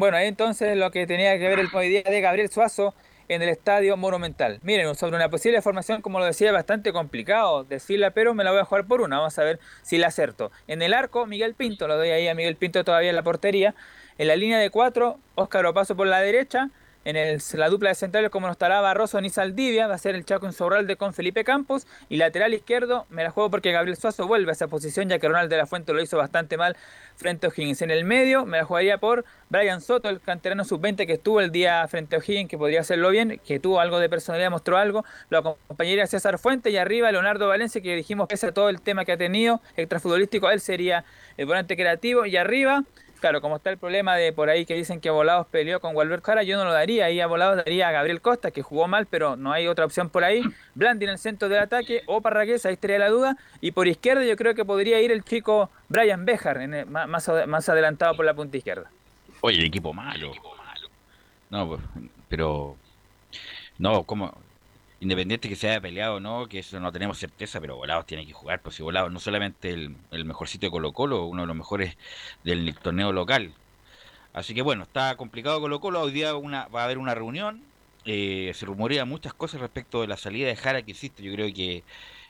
Bueno, 0.00 0.16
entonces 0.16 0.78
lo 0.78 0.90
que 0.90 1.06
tenía 1.06 1.38
que 1.38 1.46
ver 1.46 1.58
el 1.58 1.68
hoy 1.74 1.90
de 1.90 2.20
Gabriel 2.22 2.48
Suazo 2.48 2.94
en 3.28 3.42
el 3.42 3.50
Estadio 3.50 3.98
Monumental. 3.98 4.58
Miren, 4.62 4.94
sobre 4.94 5.14
una 5.14 5.28
posible 5.28 5.60
formación, 5.60 6.00
como 6.00 6.18
lo 6.18 6.24
decía, 6.24 6.52
bastante 6.52 6.90
complicado 6.90 7.64
decirla, 7.64 8.12
pero 8.12 8.32
me 8.32 8.42
la 8.42 8.50
voy 8.50 8.60
a 8.60 8.64
jugar 8.64 8.86
por 8.86 9.02
una. 9.02 9.18
Vamos 9.18 9.38
a 9.38 9.44
ver 9.44 9.60
si 9.82 9.98
la 9.98 10.06
acerto. 10.06 10.52
En 10.68 10.80
el 10.80 10.94
arco, 10.94 11.26
Miguel 11.26 11.52
Pinto, 11.52 11.86
lo 11.86 11.98
doy 11.98 12.08
ahí 12.08 12.28
a 12.28 12.34
Miguel 12.34 12.56
Pinto 12.56 12.82
todavía 12.82 13.10
en 13.10 13.16
la 13.16 13.22
portería. 13.22 13.74
En 14.16 14.28
la 14.28 14.36
línea 14.36 14.58
de 14.58 14.70
cuatro, 14.70 15.18
Óscar 15.34 15.66
Opaso 15.66 15.94
por 15.94 16.06
la 16.06 16.22
derecha. 16.22 16.70
En 17.04 17.16
el, 17.16 17.40
la 17.54 17.68
dupla 17.70 17.88
de 17.88 17.94
centrales, 17.94 18.30
como 18.30 18.46
no 18.46 18.52
estará 18.52 18.80
Barroso 18.82 19.18
ni 19.22 19.30
Saldivia, 19.30 19.86
va 19.86 19.94
a 19.94 19.98
ser 19.98 20.14
el 20.14 20.26
Chaco 20.26 20.46
Insaurralde 20.46 20.96
con 20.96 21.14
Felipe 21.14 21.44
Campos. 21.44 21.86
Y 22.10 22.16
lateral 22.16 22.52
izquierdo, 22.52 23.06
me 23.08 23.24
la 23.24 23.30
juego 23.30 23.50
porque 23.50 23.72
Gabriel 23.72 23.96
Suazo 23.96 24.26
vuelve 24.26 24.50
a 24.50 24.52
esa 24.52 24.68
posición, 24.68 25.08
ya 25.08 25.18
que 25.18 25.26
Ronald 25.26 25.48
de 25.48 25.56
la 25.56 25.66
Fuente 25.66 25.94
lo 25.94 26.02
hizo 26.02 26.18
bastante 26.18 26.58
mal 26.58 26.76
frente 27.16 27.46
a 27.46 27.50
O'Higgins. 27.50 27.80
En 27.80 27.90
el 27.90 28.04
medio, 28.04 28.44
me 28.44 28.58
la 28.58 28.64
jugaría 28.64 28.98
por 28.98 29.24
Brian 29.48 29.80
Soto, 29.80 30.10
el 30.10 30.20
canterano 30.20 30.64
sub-20 30.64 31.06
que 31.06 31.14
estuvo 31.14 31.40
el 31.40 31.50
día 31.50 31.88
frente 31.88 32.16
a 32.16 32.18
O'Higgins, 32.18 32.50
que 32.50 32.58
podría 32.58 32.80
hacerlo 32.80 33.08
bien, 33.08 33.40
que 33.46 33.58
tuvo 33.58 33.80
algo 33.80 33.98
de 33.98 34.10
personalidad, 34.10 34.50
mostró 34.50 34.76
algo. 34.76 35.04
Lo 35.30 35.38
acompañaría 35.38 36.06
César 36.06 36.38
Fuente 36.38 36.68
y 36.68 36.76
arriba 36.76 37.10
Leonardo 37.10 37.48
Valencia, 37.48 37.80
que 37.80 37.96
dijimos 37.96 38.28
que 38.28 38.34
ese 38.34 38.52
todo 38.52 38.68
el 38.68 38.82
tema 38.82 39.06
que 39.06 39.12
ha 39.12 39.16
tenido 39.16 39.62
extrafutbolístico, 39.76 40.50
él 40.50 40.60
sería 40.60 41.04
el 41.38 41.46
volante 41.46 41.76
creativo. 41.76 42.26
Y 42.26 42.36
arriba 42.36 42.84
Claro, 43.20 43.42
como 43.42 43.56
está 43.56 43.68
el 43.68 43.76
problema 43.76 44.16
de 44.16 44.32
por 44.32 44.48
ahí 44.48 44.64
que 44.64 44.74
dicen 44.74 44.98
que 44.98 45.10
Volados 45.10 45.46
peleó 45.48 45.78
con 45.78 45.94
Walter 45.94 46.22
Cara, 46.22 46.42
yo 46.42 46.56
no 46.56 46.64
lo 46.64 46.72
daría. 46.72 47.04
Ahí 47.04 47.20
a 47.20 47.26
Volados 47.26 47.58
daría 47.58 47.88
a 47.88 47.92
Gabriel 47.92 48.22
Costa, 48.22 48.50
que 48.50 48.62
jugó 48.62 48.88
mal, 48.88 49.06
pero 49.06 49.36
no 49.36 49.52
hay 49.52 49.66
otra 49.66 49.84
opción 49.84 50.08
por 50.08 50.24
ahí. 50.24 50.42
Blandi 50.74 51.04
en 51.04 51.10
el 51.10 51.18
centro 51.18 51.50
del 51.50 51.58
ataque 51.58 52.02
o 52.06 52.22
Parragués, 52.22 52.64
ahí 52.64 52.72
estaría 52.72 52.98
la 52.98 53.10
duda. 53.10 53.36
Y 53.60 53.72
por 53.72 53.88
izquierda 53.88 54.24
yo 54.24 54.36
creo 54.36 54.54
que 54.54 54.64
podría 54.64 55.00
ir 55.02 55.12
el 55.12 55.22
chico 55.22 55.70
Brian 55.88 56.24
Bejar, 56.24 56.66
más, 56.86 57.30
más 57.46 57.68
adelantado 57.68 58.16
por 58.16 58.24
la 58.24 58.32
punta 58.32 58.56
izquierda. 58.56 58.90
Oye, 59.42 59.58
el 59.58 59.66
equipo 59.66 59.92
malo. 59.92 60.32
No, 61.50 61.78
pero... 62.28 62.76
No, 63.78 64.04
como... 64.04 64.32
Independiente 65.00 65.48
que 65.48 65.56
se 65.56 65.70
haya 65.70 65.80
peleado 65.80 66.16
o 66.16 66.20
no, 66.20 66.46
que 66.46 66.58
eso 66.58 66.78
no 66.78 66.92
tenemos 66.92 67.18
certeza, 67.18 67.60
pero 67.60 67.76
Volados 67.76 68.06
tiene 68.06 68.26
que 68.26 68.34
jugar, 68.34 68.60
pues 68.60 68.76
si 68.76 68.82
Volados 68.82 69.10
no 69.10 69.18
solamente 69.18 69.70
el, 69.70 69.96
el 70.10 70.24
mejor 70.26 70.46
sitio 70.48 70.68
de 70.68 70.72
Colo 70.72 70.92
Colo, 70.92 71.24
uno 71.24 71.42
de 71.42 71.48
los 71.48 71.56
mejores 71.56 71.96
del 72.44 72.74
torneo 72.76 73.12
local. 73.12 73.54
Así 74.32 74.54
que 74.54 74.62
bueno, 74.62 74.84
está 74.84 75.16
complicado 75.16 75.60
Colo 75.60 75.80
Colo, 75.80 76.02
hoy 76.02 76.12
día 76.12 76.34
una, 76.36 76.68
va 76.68 76.82
a 76.82 76.84
haber 76.84 76.98
una 76.98 77.14
reunión, 77.14 77.62
eh, 78.04 78.52
se 78.54 78.66
rumorea 78.66 79.04
muchas 79.06 79.34
cosas 79.34 79.60
respecto 79.60 80.02
de 80.02 80.08
la 80.08 80.16
salida 80.16 80.48
de 80.48 80.56
Jara 80.56 80.82
que 80.82 80.92
existe, 80.92 81.22
yo 81.22 81.32
creo 81.32 81.52
que 81.54 81.82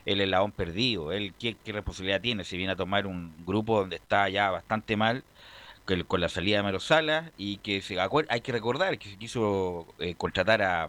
el 0.07 0.21
eslabón 0.21 0.53
perdido, 0.53 1.13
él 1.13 1.35
qué, 1.39 1.57
qué 1.65 1.73
responsabilidad 1.73 2.21
tiene, 2.21 2.45
si 2.45 2.57
viene 2.57 2.73
a 2.73 2.77
tomar 2.77 3.07
un 3.07 3.35
grupo 3.47 3.81
donde 3.81 3.97
está 3.97 4.29
ya 4.29 4.51
bastante 4.51 4.97
mal, 4.97 5.25
con 6.07 6.21
la 6.21 6.29
salida 6.29 6.59
de 6.59 6.63
Melo 6.63 6.81
Salas 6.81 7.31
y 7.37 7.57
que 7.59 7.83
se 7.83 7.99
hay 8.01 8.41
que 8.43 8.53
recordar 8.53 8.99
que 8.99 9.11
se 9.11 9.17
quiso 9.17 9.87
eh, 9.99 10.15
contratar 10.15 10.63
a, 10.63 10.89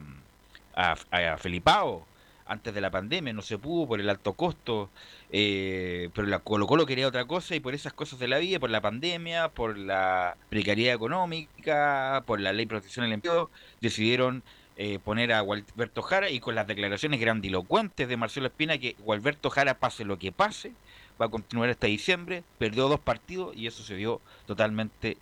a, 0.75 0.95
a 1.11 1.37
Felipao 1.37 2.05
antes 2.51 2.73
de 2.73 2.81
la 2.81 2.91
pandemia, 2.91 3.31
no 3.31 3.41
se 3.41 3.57
pudo 3.57 3.87
por 3.87 4.01
el 4.01 4.09
alto 4.09 4.33
costo, 4.33 4.89
eh, 5.31 6.09
pero 6.13 6.27
la 6.27 6.39
Colo 6.39 6.67
Colo 6.67 6.85
quería 6.85 7.07
otra 7.07 7.25
cosa 7.25 7.55
y 7.55 7.61
por 7.61 7.73
esas 7.73 7.93
cosas 7.93 8.19
de 8.19 8.27
la 8.27 8.39
vida, 8.39 8.59
por 8.59 8.69
la 8.69 8.81
pandemia, 8.81 9.47
por 9.47 9.77
la 9.77 10.35
precariedad 10.49 10.93
económica, 10.93 12.23
por 12.25 12.41
la 12.41 12.51
ley 12.51 12.65
de 12.65 12.69
protección 12.69 13.05
del 13.05 13.13
empleo, 13.13 13.49
decidieron 13.79 14.43
eh, 14.75 14.99
poner 14.99 15.31
a 15.31 15.39
Gualberto 15.39 16.01
Jara 16.01 16.29
y 16.29 16.41
con 16.41 16.55
las 16.55 16.67
declaraciones 16.67 17.21
grandilocuentes 17.21 18.09
de 18.09 18.17
Marcelo 18.17 18.47
Espina 18.47 18.77
que 18.77 18.95
Gualberto 18.99 19.49
Jara 19.49 19.79
pase 19.79 20.03
lo 20.03 20.19
que 20.19 20.33
pase, 20.33 20.73
va 21.21 21.27
a 21.27 21.29
continuar 21.29 21.69
hasta 21.69 21.87
diciembre, 21.87 22.43
perdió 22.57 22.89
dos 22.89 22.99
partidos 22.99 23.55
y 23.55 23.67
eso 23.67 23.81
se 23.83 23.95
dio 23.95 24.19
totalmente 24.45 25.17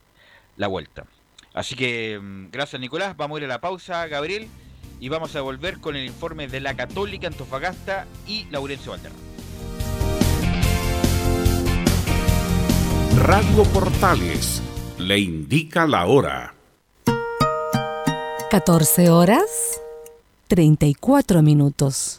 la 0.57 0.67
vuelta. 0.67 1.05
Así 1.53 1.75
que 1.75 2.19
mm, 2.19 2.49
gracias 2.51 2.79
Nicolás, 2.79 3.15
vamos 3.17 3.35
a 3.35 3.39
ir 3.41 3.45
a 3.45 3.49
la 3.49 3.61
pausa, 3.61 4.07
Gabriel, 4.07 4.47
y 4.99 5.09
vamos 5.09 5.35
a 5.35 5.41
volver 5.41 5.79
con 5.79 5.95
el 5.95 6.05
informe 6.05 6.47
de 6.47 6.59
la 6.59 6.75
Católica 6.75 7.27
Antofagasta 7.27 8.05
y 8.27 8.45
Laurencio 8.51 8.91
Valderrama. 8.91 9.19
Radio 13.23 13.63
Portales 13.73 14.61
le 14.97 15.19
indica 15.19 15.85
la 15.87 16.05
hora. 16.05 16.53
14 18.49 19.09
horas 19.09 19.79
34 20.47 21.43
minutos. 21.43 22.18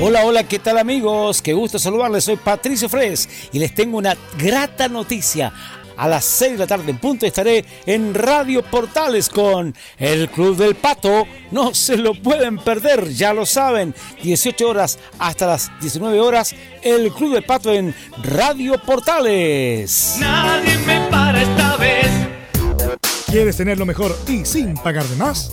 Hola, 0.00 0.24
hola, 0.24 0.42
¿qué 0.42 0.58
tal 0.58 0.78
amigos? 0.78 1.40
Qué 1.40 1.52
gusto 1.52 1.78
saludarles. 1.78 2.24
Soy 2.24 2.36
Patricio 2.36 2.88
Fres 2.88 3.28
y 3.52 3.60
les 3.60 3.74
tengo 3.74 3.96
una 3.96 4.16
grata 4.36 4.88
noticia. 4.88 5.52
A 5.96 6.08
las 6.08 6.24
6 6.24 6.52
de 6.52 6.58
la 6.58 6.66
tarde 6.66 6.90
en 6.90 6.98
punto 6.98 7.24
estaré 7.24 7.64
en 7.86 8.12
Radio 8.12 8.62
Portales 8.62 9.28
con 9.28 9.72
el 9.96 10.28
Club 10.28 10.56
del 10.56 10.74
Pato. 10.74 11.26
No 11.52 11.72
se 11.74 11.96
lo 11.96 12.14
pueden 12.14 12.58
perder, 12.58 13.08
ya 13.10 13.32
lo 13.32 13.46
saben. 13.46 13.94
18 14.22 14.68
horas 14.68 14.98
hasta 15.20 15.46
las 15.46 15.70
19 15.80 16.20
horas, 16.20 16.54
el 16.82 17.12
Club 17.12 17.34
del 17.34 17.44
Pato 17.44 17.72
en 17.72 17.94
Radio 18.20 18.82
Portales. 18.82 20.16
Nadie 20.18 20.76
me 20.78 21.08
para 21.08 21.40
esta 21.40 21.76
vez. 21.76 22.10
¿Quieres 23.26 23.56
tener 23.56 23.78
lo 23.78 23.86
mejor 23.86 24.18
y 24.26 24.44
sin 24.44 24.74
pagar 24.74 25.04
de 25.04 25.16
más? 25.16 25.52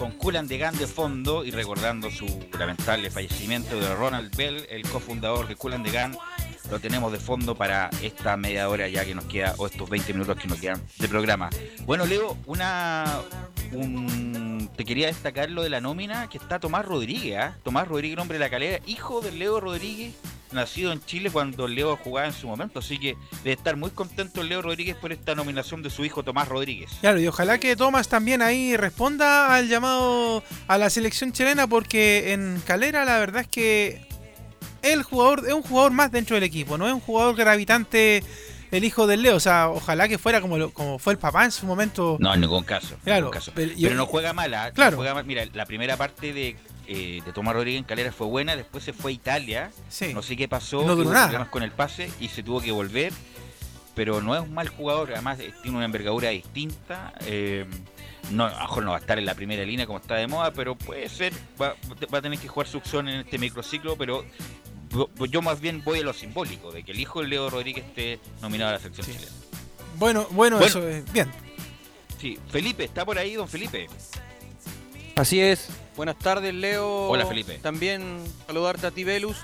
Con 0.00 0.12
Kulan 0.12 0.48
de 0.48 0.56
Gan 0.56 0.78
de 0.78 0.86
fondo 0.86 1.44
y 1.44 1.50
recordando 1.50 2.10
su 2.10 2.26
lamentable 2.58 3.10
fallecimiento 3.10 3.78
de 3.78 3.94
Ronald 3.94 4.34
Bell, 4.34 4.66
el 4.70 4.80
cofundador 4.88 5.46
de 5.46 5.56
Kulan 5.56 5.82
de 5.82 5.90
Gan. 5.90 6.16
Lo 6.70 6.80
tenemos 6.80 7.12
de 7.12 7.18
fondo 7.18 7.54
para 7.54 7.90
esta 8.00 8.34
media 8.38 8.70
hora 8.70 8.88
ya 8.88 9.04
que 9.04 9.14
nos 9.14 9.26
queda, 9.26 9.54
o 9.58 9.66
estos 9.66 9.90
20 9.90 10.14
minutos 10.14 10.38
que 10.38 10.48
nos 10.48 10.58
quedan 10.58 10.80
de 10.98 11.06
programa. 11.06 11.50
Bueno, 11.84 12.06
Leo, 12.06 12.38
una 12.46 13.20
un, 13.72 14.70
te 14.74 14.86
quería 14.86 15.08
destacar 15.08 15.50
lo 15.50 15.62
de 15.62 15.68
la 15.68 15.82
nómina 15.82 16.30
que 16.30 16.38
está 16.38 16.58
Tomás 16.58 16.86
Rodríguez, 16.86 17.36
¿ah? 17.36 17.58
Tomás 17.62 17.86
Rodríguez, 17.86 18.18
hombre 18.18 18.38
de 18.38 18.44
la 18.44 18.48
calera, 18.48 18.82
hijo 18.86 19.20
de 19.20 19.32
Leo 19.32 19.60
Rodríguez, 19.60 20.14
nacido 20.52 20.92
en 20.92 21.04
Chile 21.04 21.30
cuando 21.30 21.68
Leo 21.68 21.96
jugaba 21.96 22.26
en 22.26 22.32
su 22.32 22.46
momento, 22.46 22.80
así 22.80 22.98
que 22.98 23.16
debe 23.44 23.52
estar 23.52 23.76
muy 23.76 23.90
contento 23.90 24.42
Leo 24.42 24.62
Rodríguez 24.62 24.96
por 24.96 25.12
esta 25.12 25.34
nominación 25.34 25.82
de 25.82 25.90
su 25.90 26.04
hijo 26.04 26.22
Tomás 26.22 26.48
Rodríguez. 26.48 26.90
Claro, 27.00 27.20
y 27.20 27.26
ojalá 27.26 27.58
que 27.58 27.76
Tomás 27.76 28.08
también 28.08 28.42
ahí 28.42 28.76
responda 28.76 29.54
al 29.54 29.68
llamado 29.68 30.42
a 30.66 30.78
la 30.78 30.90
selección 30.90 31.32
chilena, 31.32 31.66
porque 31.66 32.32
en 32.32 32.60
Calera 32.66 33.04
la 33.04 33.18
verdad 33.18 33.42
es 33.42 33.48
que 33.48 34.06
el 34.82 35.02
jugador 35.02 35.44
es 35.46 35.52
un 35.52 35.62
jugador 35.62 35.92
más 35.92 36.10
dentro 36.10 36.34
del 36.34 36.44
equipo, 36.44 36.78
no 36.78 36.86
es 36.86 36.92
un 36.92 37.00
jugador 37.00 37.36
gravitante 37.36 38.22
el 38.70 38.84
hijo 38.84 39.06
del 39.06 39.22
Leo. 39.22 39.36
O 39.36 39.40
sea, 39.40 39.68
ojalá 39.70 40.08
que 40.08 40.18
fuera 40.18 40.40
como, 40.40 40.58
lo- 40.58 40.70
como 40.72 40.98
fue 40.98 41.12
el 41.14 41.18
papá 41.18 41.44
en 41.44 41.50
su 41.52 41.66
momento. 41.66 42.16
No, 42.20 42.32
en 42.34 42.40
ningún 42.40 42.64
caso. 42.64 42.96
Claro, 43.04 43.26
ningún 43.26 43.32
caso. 43.34 43.52
pero 43.54 43.94
no 43.94 44.06
juega 44.06 44.32
mal. 44.32 44.52
¿ah? 44.54 44.68
No 44.68 44.74
Claro. 44.74 44.96
juega 44.96 45.14
mal. 45.14 45.24
Mira, 45.24 45.44
la 45.52 45.66
primera 45.66 45.96
parte 45.96 46.32
de, 46.32 46.56
eh, 46.86 47.22
de 47.24 47.32
Tomás 47.32 47.54
Rodríguez 47.54 47.78
en 47.78 47.84
Calera 47.84 48.12
fue 48.12 48.26
buena, 48.26 48.56
después 48.56 48.84
se 48.84 48.92
fue 48.92 49.10
a 49.12 49.14
Italia. 49.14 49.70
Sí. 49.88 50.12
No 50.14 50.22
sé 50.22 50.36
qué 50.36 50.48
pasó. 50.48 50.82
No 50.84 50.96
duró 50.96 51.10
nada. 51.10 51.26
problemas 51.26 51.48
con 51.48 51.62
el 51.62 51.70
pase 51.72 52.10
y 52.20 52.28
se 52.28 52.42
tuvo 52.42 52.60
que 52.60 52.72
volver. 52.72 53.12
Pero 53.94 54.22
no 54.22 54.34
es 54.36 54.40
un 54.40 54.54
mal 54.54 54.68
jugador, 54.68 55.10
además 55.12 55.38
tiene 55.62 55.76
una 55.76 55.84
envergadura 55.84 56.30
distinta. 56.30 57.12
eh, 57.26 57.66
no, 58.30 58.46
a 58.46 58.50
lo 58.50 58.58
mejor 58.60 58.84
no 58.84 58.90
va 58.92 58.96
a 58.98 59.00
estar 59.00 59.18
en 59.18 59.26
la 59.26 59.34
primera 59.34 59.64
línea 59.64 59.86
como 59.86 59.98
está 59.98 60.14
de 60.14 60.28
moda, 60.28 60.52
pero 60.52 60.76
puede 60.76 61.08
ser. 61.08 61.32
Va, 61.60 61.74
va 62.14 62.18
a 62.18 62.22
tener 62.22 62.38
que 62.38 62.46
jugar 62.46 62.68
su 62.68 62.78
opción 62.78 63.08
en 63.08 63.20
este 63.20 63.38
microciclo, 63.38 63.96
pero 63.96 64.24
yo- 64.90 65.42
más 65.42 65.60
bien 65.60 65.82
voy 65.84 66.00
a 66.00 66.02
lo 66.02 66.12
simbólico, 66.12 66.72
de 66.72 66.82
que 66.82 66.92
el 66.92 67.00
hijo 67.00 67.22
de 67.22 67.28
Leo 67.28 67.48
Rodríguez 67.50 67.84
esté 67.86 68.18
nominado 68.42 68.70
a 68.70 68.72
la 68.74 68.78
selección 68.80 69.06
chilena. 69.06 69.32
Bueno, 69.96 70.26
bueno, 70.30 70.56
Bueno. 70.58 70.66
eso 70.66 70.86
es 70.88 71.10
bien. 71.12 71.30
Sí, 72.20 72.38
Felipe, 72.50 72.84
¿está 72.84 73.04
por 73.04 73.18
ahí, 73.18 73.34
don 73.34 73.48
Felipe? 73.48 73.86
Así 75.16 75.40
es. 75.40 75.68
Buenas 75.96 76.18
tardes, 76.18 76.54
Leo. 76.54 77.08
Hola, 77.08 77.26
Felipe. 77.26 77.58
También 77.58 78.22
saludarte 78.46 78.86
a 78.86 78.90
ti, 78.90 79.04
Velus. 79.04 79.36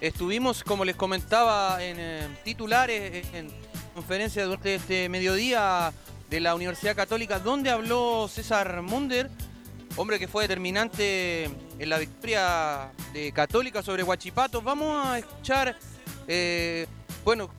Estuvimos, 0.00 0.62
como 0.64 0.84
les 0.84 0.96
comentaba, 0.96 1.82
en 1.82 1.96
eh, 1.98 2.28
titulares, 2.44 3.26
en 3.34 3.48
conferencia 3.94 4.44
durante 4.44 4.74
este 4.76 5.08
mediodía 5.08 5.92
de 6.30 6.40
la 6.40 6.54
Universidad 6.54 6.94
Católica, 6.96 7.38
donde 7.38 7.70
habló 7.70 8.28
César 8.28 8.82
Munder, 8.82 9.30
hombre 9.96 10.18
que 10.18 10.28
fue 10.28 10.44
determinante 10.44 11.48
en 11.78 11.88
la 11.88 11.98
victoria 11.98 12.90
de 13.12 13.32
Católica 13.32 13.82
sobre 13.82 14.02
Huachipato. 14.02 14.62
Vamos 14.62 15.06
a 15.06 15.18
escuchar, 15.18 15.76
eh, 16.28 16.86
bueno, 17.24 17.50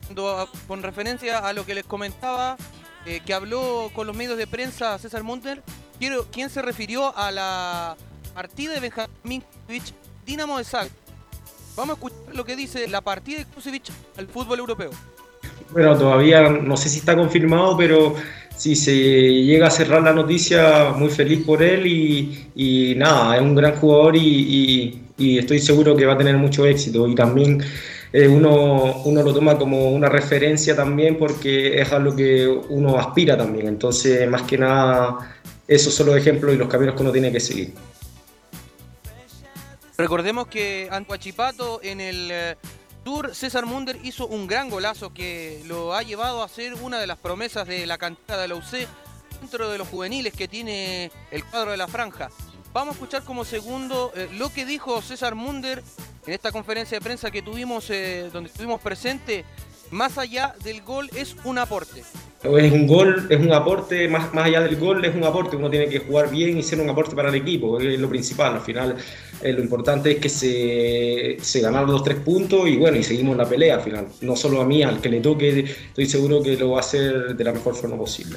con 0.66 0.82
referencia 0.82 1.38
a 1.38 1.52
lo 1.52 1.64
que 1.66 1.74
les 1.74 1.84
comentaba, 1.84 2.56
eh, 3.04 3.20
que 3.24 3.34
habló 3.34 3.90
con 3.94 4.06
los 4.06 4.16
medios 4.16 4.36
de 4.36 4.46
prensa 4.46 4.98
César 4.98 5.22
Munder, 5.22 5.62
quiero, 5.98 6.26
¿quién 6.30 6.50
se 6.50 6.62
refirió 6.62 7.16
a 7.16 7.30
la 7.30 7.96
partida 8.34 8.74
de 8.74 8.80
Benjamín 8.80 9.42
Kusevich, 9.42 9.94
Dinamo 10.24 10.58
de 10.58 10.64
Zagreb? 10.64 10.92
Vamos 11.76 11.90
a 11.90 11.94
escuchar 11.94 12.34
lo 12.34 12.44
que 12.44 12.56
dice 12.56 12.88
la 12.88 13.00
partida 13.00 13.38
de 13.38 13.44
Kusevich 13.44 13.90
al 14.16 14.28
fútbol 14.28 14.58
europeo. 14.58 14.90
Bueno, 15.70 15.96
todavía 15.96 16.48
no 16.48 16.76
sé 16.76 16.88
si 16.88 16.98
está 16.98 17.16
confirmado, 17.16 17.76
pero 17.76 18.14
si 18.56 18.74
se 18.76 18.92
llega 18.94 19.66
a 19.66 19.70
cerrar 19.70 20.02
la 20.02 20.12
noticia, 20.12 20.90
muy 20.96 21.10
feliz 21.10 21.44
por 21.44 21.62
él 21.62 21.86
y, 21.86 22.46
y 22.54 22.94
nada, 22.96 23.36
es 23.36 23.42
un 23.42 23.54
gran 23.54 23.74
jugador 23.76 24.16
y, 24.16 24.20
y- 24.20 25.02
y 25.18 25.38
estoy 25.38 25.58
seguro 25.60 25.96
que 25.96 26.04
va 26.04 26.12
a 26.12 26.18
tener 26.18 26.36
mucho 26.36 26.66
éxito. 26.66 27.08
Y 27.08 27.14
también 27.14 27.62
eh, 28.12 28.28
uno, 28.28 29.02
uno 29.04 29.22
lo 29.22 29.32
toma 29.32 29.56
como 29.56 29.90
una 29.90 30.08
referencia 30.10 30.76
también 30.76 31.16
porque 31.18 31.80
es 31.80 31.90
a 31.92 31.98
lo 31.98 32.14
que 32.14 32.46
uno 32.68 32.98
aspira 32.98 33.36
también. 33.36 33.66
Entonces, 33.66 34.28
más 34.28 34.42
que 34.42 34.58
nada, 34.58 35.34
esos 35.66 35.94
son 35.94 36.06
los 36.08 36.16
ejemplos 36.16 36.54
y 36.54 36.58
los 36.58 36.68
caminos 36.68 36.94
que 36.96 37.02
uno 37.02 37.12
tiene 37.12 37.32
que 37.32 37.40
seguir. 37.40 37.72
Recordemos 39.98 40.48
que 40.48 40.88
ante 40.90 41.10
Huachipato 41.10 41.80
en 41.82 42.00
el 42.02 42.28
eh, 42.30 42.54
Tour 43.06 43.36
César 43.36 43.66
Munder 43.66 44.00
hizo 44.02 44.26
un 44.26 44.48
gran 44.48 44.68
golazo 44.68 45.14
que 45.14 45.62
lo 45.66 45.94
ha 45.94 46.02
llevado 46.02 46.42
a 46.42 46.48
ser 46.48 46.74
una 46.74 46.98
de 46.98 47.06
las 47.06 47.16
promesas 47.16 47.64
de 47.68 47.86
la 47.86 47.98
cantera 47.98 48.42
de 48.42 48.48
la 48.48 48.56
UC 48.56 48.88
dentro 49.40 49.70
de 49.70 49.78
los 49.78 49.86
juveniles 49.86 50.34
que 50.34 50.48
tiene 50.48 51.12
el 51.30 51.44
cuadro 51.44 51.70
de 51.70 51.76
la 51.76 51.86
franja. 51.86 52.30
Vamos 52.72 52.94
a 52.94 52.96
escuchar 52.96 53.22
como 53.22 53.44
segundo 53.44 54.10
eh, 54.16 54.28
lo 54.32 54.52
que 54.52 54.66
dijo 54.66 55.00
César 55.02 55.36
Munder 55.36 55.84
en 56.26 56.32
esta 56.32 56.50
conferencia 56.50 56.98
de 56.98 57.04
prensa 57.04 57.30
que 57.30 57.42
tuvimos, 57.42 57.88
eh, 57.90 58.28
donde 58.32 58.50
estuvimos 58.50 58.80
presentes. 58.80 59.44
Más 59.92 60.18
allá 60.18 60.56
del 60.64 60.82
gol 60.82 61.08
es 61.14 61.36
un 61.44 61.58
aporte. 61.58 62.02
Es 62.42 62.72
un 62.72 62.86
gol, 62.86 63.26
es 63.30 63.40
un 63.40 63.52
aporte, 63.52 64.08
más, 64.08 64.32
más 64.34 64.46
allá 64.46 64.60
del 64.60 64.76
gol, 64.76 65.04
es 65.04 65.14
un 65.14 65.24
aporte. 65.24 65.56
Uno 65.56 65.70
tiene 65.70 65.88
que 65.88 66.00
jugar 66.00 66.30
bien 66.30 66.58
y 66.58 66.62
ser 66.62 66.80
un 66.80 66.88
aporte 66.88 67.16
para 67.16 67.30
el 67.30 67.34
equipo, 67.34 67.80
es 67.80 67.98
lo 67.98 68.08
principal. 68.08 68.54
Al 68.54 68.60
final, 68.60 68.96
eh, 69.42 69.52
lo 69.52 69.62
importante 69.62 70.12
es 70.12 70.18
que 70.18 70.28
se, 70.28 71.38
se 71.40 71.60
ganaron 71.60 71.90
los 71.90 72.04
tres 72.04 72.18
puntos 72.18 72.68
y 72.68 72.76
bueno, 72.76 72.98
y 72.98 73.02
seguimos 73.02 73.36
la 73.36 73.48
pelea 73.48 73.76
al 73.76 73.80
final. 73.80 74.08
No 74.20 74.36
solo 74.36 74.60
a 74.60 74.64
mí, 74.64 74.82
al 74.82 75.00
que 75.00 75.08
le 75.08 75.20
toque, 75.20 75.60
estoy 75.60 76.06
seguro 76.06 76.42
que 76.42 76.56
lo 76.56 76.70
va 76.70 76.78
a 76.78 76.80
hacer 76.80 77.34
de 77.34 77.44
la 77.44 77.52
mejor 77.52 77.74
forma 77.74 77.96
posible. 77.96 78.36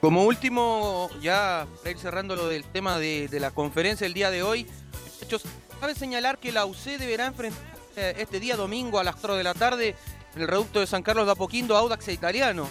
Como 0.00 0.24
último, 0.24 1.10
ya 1.20 1.66
para 1.78 1.90
ir 1.90 1.98
cerrando 1.98 2.36
lo 2.36 2.48
del 2.48 2.64
tema 2.64 2.98
de, 2.98 3.28
de 3.28 3.38
la 3.38 3.50
conferencia 3.50 4.06
el 4.06 4.14
día 4.14 4.30
de 4.30 4.42
hoy, 4.42 4.66
muchachos, 5.14 5.42
cabe 5.80 5.94
señalar 5.94 6.38
que 6.38 6.52
la 6.52 6.64
UC 6.64 6.98
deberá 6.98 7.26
enfrentar 7.26 7.72
eh, 7.96 8.14
este 8.18 8.40
día 8.40 8.56
domingo 8.56 8.98
a 8.98 9.04
las 9.04 9.16
4 9.16 9.36
de 9.36 9.44
la 9.44 9.52
tarde 9.52 9.94
el 10.36 10.48
reducto 10.48 10.80
de 10.80 10.86
San 10.86 11.02
Carlos 11.02 11.26
de 11.26 11.32
Apoquindo 11.32 11.76
Audax 11.76 12.08
Italiano. 12.08 12.68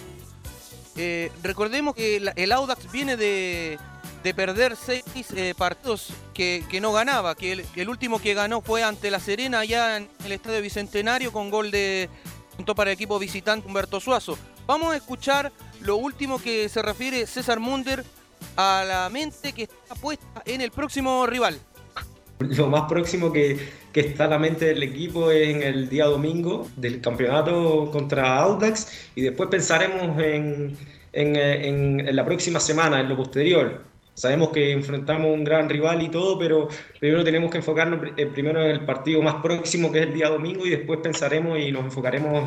Eh, 0.96 1.32
recordemos 1.42 1.94
que 1.94 2.32
el 2.36 2.52
Audax 2.52 2.90
viene 2.92 3.16
de, 3.16 3.78
de 4.22 4.34
perder 4.34 4.76
seis 4.76 5.04
eh, 5.34 5.54
partidos 5.56 6.12
que, 6.32 6.64
que 6.70 6.80
no 6.80 6.92
ganaba, 6.92 7.34
que 7.34 7.64
el, 7.74 7.88
último 7.88 8.20
que 8.20 8.34
ganó 8.34 8.60
fue 8.60 8.82
ante 8.82 9.10
La 9.10 9.20
Serena 9.20 9.60
allá 9.60 9.96
en 9.96 10.08
el 10.24 10.32
Estadio 10.32 10.62
Bicentenario 10.62 11.32
con 11.32 11.50
gol 11.50 11.70
de 11.70 12.08
punto 12.56 12.74
para 12.74 12.90
el 12.90 12.94
equipo 12.94 13.18
visitante 13.18 13.66
Humberto 13.66 14.00
Suazo. 14.00 14.38
Vamos 14.66 14.92
a 14.92 14.96
escuchar 14.96 15.52
lo 15.80 15.96
último 15.96 16.40
que 16.40 16.68
se 16.68 16.82
refiere 16.82 17.26
César 17.26 17.58
Munder 17.58 18.04
a 18.56 18.84
la 18.86 19.08
mente 19.08 19.52
que 19.52 19.64
está 19.64 19.94
puesta 19.94 20.42
en 20.44 20.60
el 20.60 20.70
próximo 20.70 21.26
rival. 21.26 21.58
Lo 22.56 22.68
más 22.68 22.82
próximo 22.88 23.32
que, 23.32 23.56
que 23.92 24.00
está 24.00 24.24
a 24.24 24.28
la 24.28 24.38
mente 24.38 24.66
del 24.66 24.82
equipo 24.82 25.30
es 25.30 25.48
en 25.48 25.62
el 25.62 25.88
día 25.88 26.06
domingo 26.06 26.68
del 26.76 27.00
campeonato 27.00 27.90
contra 27.92 28.38
Audax 28.38 29.10
y 29.14 29.22
después 29.22 29.48
pensaremos 29.50 30.20
en, 30.22 30.76
en, 31.12 31.36
en- 31.36 32.00
en 32.08 32.16
la 32.16 32.24
próxima 32.24 32.60
semana, 32.60 33.00
en 33.00 33.08
lo 33.08 33.16
posterior. 33.16 33.84
Sabemos 34.14 34.50
que 34.50 34.72
enfrentamos 34.72 35.32
un 35.32 35.42
gran 35.42 35.68
rival 35.70 36.02
y 36.02 36.10
todo, 36.10 36.38
pero 36.38 36.68
primero 37.00 37.24
tenemos 37.24 37.50
que 37.50 37.58
enfocarnos 37.58 38.00
eh, 38.16 38.26
primero 38.26 38.62
en 38.62 38.70
el 38.70 38.84
partido 38.84 39.22
más 39.22 39.36
próximo 39.36 39.90
que 39.90 40.00
es 40.00 40.06
el 40.06 40.12
día 40.14 40.28
domingo 40.28 40.66
y 40.66 40.70
después 40.70 41.00
pensaremos 41.02 41.58
y 41.58 41.72
nos 41.72 41.84
enfocaremos 41.84 42.46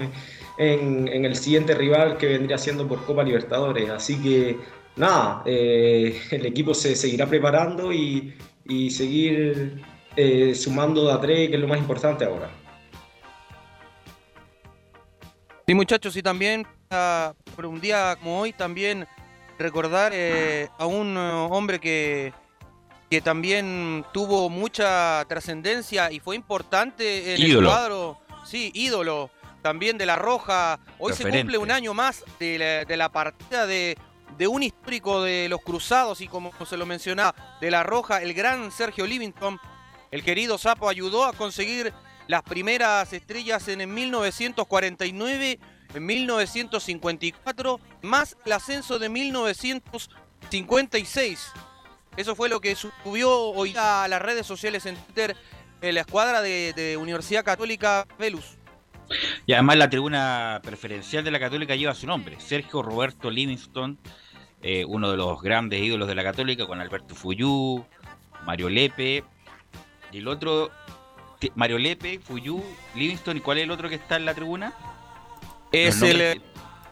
en, 0.58 1.08
en 1.08 1.26
el 1.26 1.36
siguiente 1.36 1.74
rival 1.76 2.18
que 2.18 2.28
vendría 2.28 2.58
siendo 2.58 2.88
por 2.88 3.04
Copa 3.06 3.24
Libertadores. 3.24 3.90
Así 3.90 4.22
que 4.22 4.58
nada, 4.96 5.42
eh, 5.46 6.20
el 6.32 6.46
equipo 6.46 6.74
se 6.74 6.96
seguirá 6.96 7.26
preparando 7.28 7.92
y, 7.92 8.34
y 8.66 8.92
seguir 8.92 9.82
eh, 10.16 10.56
sumando 10.56 11.06
de 11.08 11.14
a 11.14 11.20
tres, 11.20 11.50
que 11.50 11.56
es 11.56 11.62
lo 11.62 11.68
más 11.68 11.78
importante 11.78 12.26
ahora. 12.26 12.50
Sí, 15.68 15.74
muchachos, 15.74 16.16
y 16.16 16.22
también 16.22 16.68
ah, 16.92 17.34
por 17.56 17.66
un 17.66 17.82
día 17.82 18.16
como 18.20 18.42
hoy, 18.42 18.54
también 18.54 19.08
recordar 19.58 20.12
eh, 20.14 20.68
a 20.78 20.86
un 20.86 21.18
eh, 21.18 21.48
hombre 21.50 21.80
que, 21.80 22.34
que 23.10 23.22
también 23.22 24.06
tuvo 24.14 24.50
mucha 24.50 25.26
trascendencia 25.28 26.12
y 26.12 26.20
fue 26.20 26.36
importante 26.36 27.34
en 27.34 27.42
Ídolo. 27.42 27.70
el 27.70 27.74
cuadro. 27.74 28.20
Sí, 28.46 28.72
ídolo. 28.76 29.32
También 29.64 29.98
de 29.98 30.06
La 30.06 30.16
Roja. 30.16 30.80
Hoy 31.00 31.14
se 31.14 31.28
cumple 31.28 31.58
un 31.58 31.72
año 31.72 31.96
más 31.96 32.24
de 32.40 32.60
la, 32.60 32.86
de 32.86 32.98
la 32.98 33.12
partida 33.12 33.66
de, 33.66 33.98
de 34.38 34.48
un 34.48 34.62
histórico 34.62 35.24
de 35.24 35.50
los 35.50 35.62
Cruzados 35.62 36.22
y 36.22 36.28
como 36.28 36.52
se 36.64 36.78
lo 36.78 36.86
mencionaba, 36.86 37.58
de 37.60 37.72
La 37.72 37.82
Roja, 37.82 38.22
el 38.22 38.36
gran 38.36 38.72
Sergio 38.72 39.08
Livington. 39.08 39.60
El 40.12 40.24
querido 40.24 40.58
Sapo 40.58 40.90
ayudó 40.90 41.26
a 41.26 41.34
conseguir 41.34 41.94
las 42.28 42.44
primeras 42.44 43.12
estrellas 43.14 43.68
en 43.68 43.82
el 43.82 43.88
1949, 43.88 45.60
en 45.94 46.06
1954, 46.06 47.80
más 48.02 48.36
el 48.46 48.52
ascenso 48.52 49.00
de 49.00 49.10
1956. 49.10 51.52
Eso 52.18 52.36
fue 52.36 52.50
lo 52.50 52.60
que 52.62 52.76
subió 52.76 53.32
hoy 53.32 53.74
a 53.78 54.08
las 54.08 54.22
redes 54.22 54.46
sociales 54.46 54.86
en 54.86 54.96
Twitter 54.96 55.36
en 55.82 55.96
la 55.96 56.02
escuadra 56.02 56.42
de, 56.42 56.98
Universidad 57.00 57.44
Católica 57.44 58.06
Velus. 58.18 58.58
Y 59.46 59.54
además 59.54 59.78
la 59.78 59.90
tribuna 59.90 60.60
preferencial 60.64 61.24
de 61.24 61.32
la 61.32 61.40
Católica 61.40 61.76
lleva 61.76 61.94
su 61.94 62.08
nombre, 62.08 62.40
Sergio 62.40 62.82
Roberto 62.82 63.30
Livingston, 63.30 64.00
eh, 64.62 64.84
uno 64.86 65.12
de 65.12 65.18
los 65.18 65.42
grandes 65.42 65.82
ídolos 65.82 66.08
de 66.08 66.16
la 66.16 66.24
Católica, 66.24 66.66
con 66.66 66.82
Alberto 66.82 67.14
Fuyú, 67.14 67.86
Mario 68.46 68.70
Lepe, 68.70 69.24
el 70.20 70.28
otro, 70.28 70.72
Mario 71.56 71.78
Lepe, 71.78 72.20
Fuyú, 72.20 72.64
Livingston, 72.96 73.38
¿y 73.38 73.40
cuál 73.42 73.58
es 73.60 73.64
el 73.66 73.72
otro 73.72 73.90
que 73.90 73.96
está 73.96 74.16
en 74.16 74.26
la 74.26 74.34
tribuna? 74.34 74.74
Es 75.72 76.02
el, 76.02 76.22
el, 76.22 76.42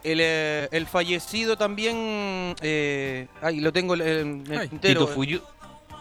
eh, 0.04 0.68
el 0.72 0.88
fallecido 0.88 1.58
también. 1.58 2.56
Eh, 2.62 3.28
ay, 3.42 3.60
lo 3.62 3.72
tengo 3.72 3.96
en 3.96 4.44
el 4.50 4.58
Ay. 4.60 4.68
tintero. 4.68 5.02
Tito 5.02 5.14
Fuyú. 5.14 5.42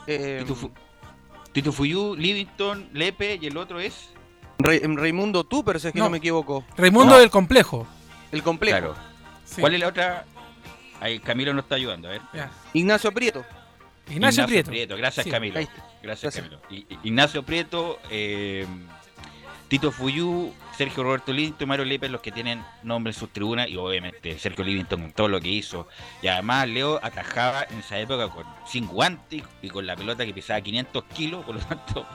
Eh, 0.06 0.38
Tito, 0.40 0.54
Fu- 0.56 0.72
Tito 1.52 1.72
Fuyú, 1.72 2.16
Livingston, 2.16 2.88
Lepe, 2.92 3.38
y 3.40 3.46
el 3.46 3.56
otro 3.56 3.78
es... 3.78 4.08
Re- 4.58 4.80
Raimundo 4.84 5.44
Tupper, 5.44 5.78
si 5.80 5.88
es 5.88 5.92
que 5.92 5.98
no, 5.98 6.06
No. 6.06 6.10
me 6.10 6.18
equivoco. 6.18 6.64
Raimundo 6.76 7.14
No. 7.14 7.20
del 7.20 7.30
Complejo. 7.30 7.86
El 8.32 8.42
complejo. 8.42 8.78
Claro. 8.78 8.94
¿Cuál 9.60 9.74
es 9.74 9.80
la 9.80 9.88
otra? 9.88 10.24
Ahí 11.00 11.18
Camilo 11.18 11.52
nos 11.52 11.64
está 11.64 11.74
ayudando, 11.74 12.08
a 12.08 12.12
ver. 12.12 12.22
Ignacio 12.72 13.12
Prieto. 13.12 13.44
Ignacio 14.08 14.46
Prieto. 14.46 14.96
Gracias, 14.96 15.24
Sí, 15.24 15.30
Camilo. 15.30 15.58
ahí 15.58 15.68
Gracias, 16.02 16.34
Gracias. 16.34 16.60
Camilo. 16.68 17.00
Ignacio 17.02 17.42
Prieto, 17.42 17.98
eh, 18.10 18.66
Tito 19.68 19.90
Fuyú, 19.90 20.52
Sergio 20.76 21.02
Roberto 21.02 21.32
Livingston 21.32 21.66
y 21.66 21.68
Mario 21.68 21.84
Lepe, 21.86 22.08
los 22.08 22.20
que 22.20 22.30
tienen 22.30 22.62
nombre 22.82 23.12
en 23.12 23.18
sus 23.18 23.32
tribunas, 23.32 23.68
y 23.68 23.76
obviamente 23.76 24.38
Sergio 24.38 24.64
Livingston 24.64 25.00
con 25.00 25.12
todo 25.12 25.28
lo 25.28 25.40
que 25.40 25.48
hizo. 25.48 25.88
Y 26.20 26.28
además 26.28 26.68
Leo 26.68 27.00
atajaba 27.02 27.64
en 27.70 27.78
esa 27.78 27.98
época 27.98 28.28
con 28.28 28.44
sin 28.66 28.86
guantes 28.86 29.42
y 29.62 29.68
con 29.70 29.86
la 29.86 29.96
pelota 29.96 30.26
que 30.26 30.34
pesaba 30.34 30.60
500 30.60 31.04
kilos, 31.14 31.44
por 31.44 31.54
lo 31.54 31.60
tanto 31.62 32.06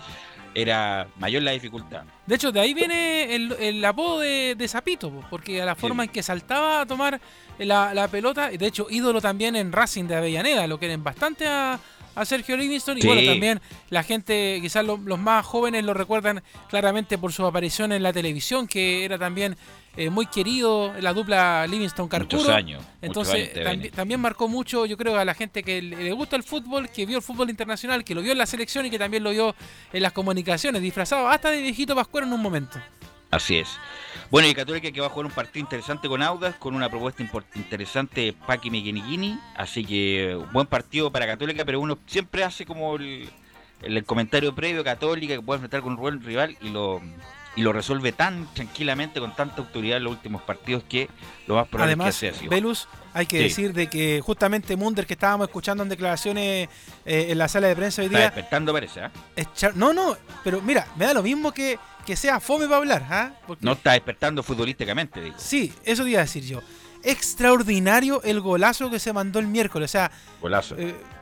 era 0.54 1.08
mayor 1.18 1.44
la 1.44 1.52
dificultad. 1.52 2.04
De 2.26 2.36
hecho, 2.36 2.52
de 2.52 2.60
ahí 2.60 2.74
viene 2.74 3.36
el, 3.36 3.52
el 3.54 3.86
apodo 3.86 4.20
de, 4.20 4.56
de 4.56 4.68
Zapito, 4.68 5.12
po, 5.12 5.24
porque 5.30 5.62
a 5.62 5.66
la 5.66 5.76
forma 5.76 6.04
en 6.04 6.10
que 6.10 6.24
saltaba 6.24 6.82
a 6.82 6.86
tomar 6.86 7.20
la, 7.60 7.94
la 7.94 8.08
pelota, 8.08 8.52
y 8.52 8.58
de 8.58 8.68
hecho 8.68 8.88
ídolo 8.90 9.22
también 9.22 9.56
en 9.56 9.72
Racing 9.72 10.06
de 10.06 10.16
Avellaneda, 10.16 10.68
lo 10.68 10.80
quieren 10.80 11.04
bastante 11.04 11.48
a, 11.48 11.80
a 12.20 12.26
Sergio 12.26 12.58
Livingston, 12.58 12.98
y 12.98 13.02
bueno, 13.06 13.22
también 13.26 13.62
la 13.90 14.04
gente, 14.04 14.60
quizás 14.62 14.84
lo- 14.86 14.98
los 14.98 15.20
más 15.20 15.46
jóvenes 15.46 15.84
lo 15.86 15.94
recuerdan 15.94 16.44
claramente 16.70 17.18
por 17.18 17.32
su 17.32 17.46
aparición 17.46 17.92
en 17.92 18.04
la 18.04 18.12
televisión, 18.14 18.68
que 18.68 19.06
era 19.06 19.18
también 19.18 19.56
eh, 19.96 20.12
muy 20.12 20.28
querido, 20.28 20.94
la 21.00 21.12
dupla 21.12 21.66
Livingston-Carcuro. 21.68 22.38
Muchos 22.38 22.54
años, 22.54 22.82
muchos 22.82 22.94
Entonces, 23.02 23.66
años 23.66 23.92
también 23.94 24.20
marcó 24.20 24.48
mucho, 24.48 24.86
yo 24.86 24.96
creo, 24.96 25.18
a 25.18 25.26
la 25.26 25.34
gente 25.34 25.64
que 25.64 25.82
le, 25.82 25.96
le 25.96 26.12
gusta 26.12 26.36
el 26.36 26.44
fútbol, 26.44 26.90
que 26.90 27.06
vio 27.08 27.18
el 27.18 27.24
fútbol 27.24 27.50
internacional, 27.50 28.04
que 28.04 28.14
lo 28.14 28.22
vio 28.22 28.32
en 28.32 28.38
la 28.38 28.46
selección 28.46 28.86
y 28.86 28.92
que 28.92 29.00
también 29.00 29.24
lo 29.24 29.32
vio 29.32 29.56
en 29.92 30.04
las 30.04 30.12
comunicaciones, 30.12 30.82
disfrazado 30.84 31.28
hasta 31.28 31.50
de 31.50 31.62
viejito 31.64 31.96
Pascuero 31.96 32.28
en 32.28 32.34
un 32.34 32.42
momento. 32.42 32.78
Así 33.32 33.58
es. 33.58 33.68
Bueno, 34.30 34.50
y 34.50 34.54
Católica 34.54 34.92
que 34.92 35.00
va 35.00 35.08
a 35.08 35.10
jugar 35.10 35.26
un 35.26 35.32
partido 35.32 35.64
interesante 35.64 36.10
con 36.10 36.22
Audas, 36.22 36.56
con 36.56 36.76
una 36.76 36.90
propuesta 36.90 37.24
interesante 37.56 38.22
de 38.22 38.34
Paqui 38.34 38.70
Mequiniquini. 38.70 39.40
Así 39.56 39.86
que 39.86 40.32
eh, 40.32 40.36
buen 40.52 40.68
partido 40.68 41.12
para 41.12 41.26
Católica, 41.26 41.64
pero 41.64 41.80
uno 41.80 41.98
siempre 42.08 42.44
hace 42.44 42.66
como 42.66 42.98
el, 42.98 43.30
el 43.84 44.04
comentario 44.04 44.54
previo 44.54 44.84
Católica 44.84 45.36
que 45.36 45.42
puede 45.42 45.58
enfrentar 45.60 45.82
con 45.82 45.94
un 45.94 46.00
buen 46.00 46.22
rival 46.22 46.58
y 46.62 46.70
lo, 46.70 47.02
y 47.58 47.62
lo 47.64 47.74
resuelve 47.74 48.14
tan 48.14 48.48
tranquilamente, 48.54 49.20
con 49.20 49.36
tanta 49.36 49.58
autoridad 49.58 49.98
en 49.98 50.04
los 50.06 50.14
últimos 50.14 50.42
partidos 50.44 50.84
que 50.88 51.10
lo 51.48 51.56
más 51.56 51.68
probable 51.68 51.92
Además, 51.94 52.10
es 52.10 52.16
que 52.16 52.20
sea 52.20 52.32
así. 52.40 52.48
Velus, 52.48 52.88
hay 53.14 53.26
que 53.26 53.38
Sí. 53.40 53.44
decir 53.46 53.74
de 53.74 53.88
que 53.88 54.22
justamente 54.24 54.78
Munder, 54.78 55.06
que 55.06 55.14
estábamos 55.16 55.48
escuchando 55.48 55.84
en 55.84 55.90
declaraciones 55.90 56.70
eh, 57.06 57.26
en 57.30 57.38
la 57.38 57.48
sala 57.50 57.68
de 57.68 57.76
prensa 57.76 58.02
hoy 58.02 58.06
Está 58.06 58.18
día, 58.20 58.28
despertando 58.28 58.72
parece, 58.72 59.02
es 59.36 59.48
char- 59.54 59.74
no, 59.76 59.92
no, 59.92 60.16
pero 60.44 60.62
mira, 60.62 60.88
me 60.96 61.06
da 61.06 61.14
lo 61.16 61.24
mismo 61.24 61.52
que, 61.52 61.78
que 62.06 62.16
sea 62.16 62.40
fome 62.40 62.66
para 62.66 62.78
hablar, 62.78 63.06
¿ah? 63.10 63.32
No 63.60 63.74
está 63.74 63.94
despertando 63.94 64.44
futbolísticamente, 64.44 65.20
digo. 65.20 65.36
Sí, 65.38 65.74
eso 65.84 66.04
te 66.04 66.12
iba 66.12 66.20
a 66.20 66.24
decir 66.24 66.44
yo. 66.46 66.62
Extraordinario 67.04 68.22
el 68.24 68.40
golazo 68.40 68.90
que 68.90 69.00
se 69.00 69.12
mandó 69.14 69.40
el 69.40 69.48
miércoles, 69.48 69.90
o 69.90 69.94
sea, 69.94 70.12
Golazo. 70.42 70.76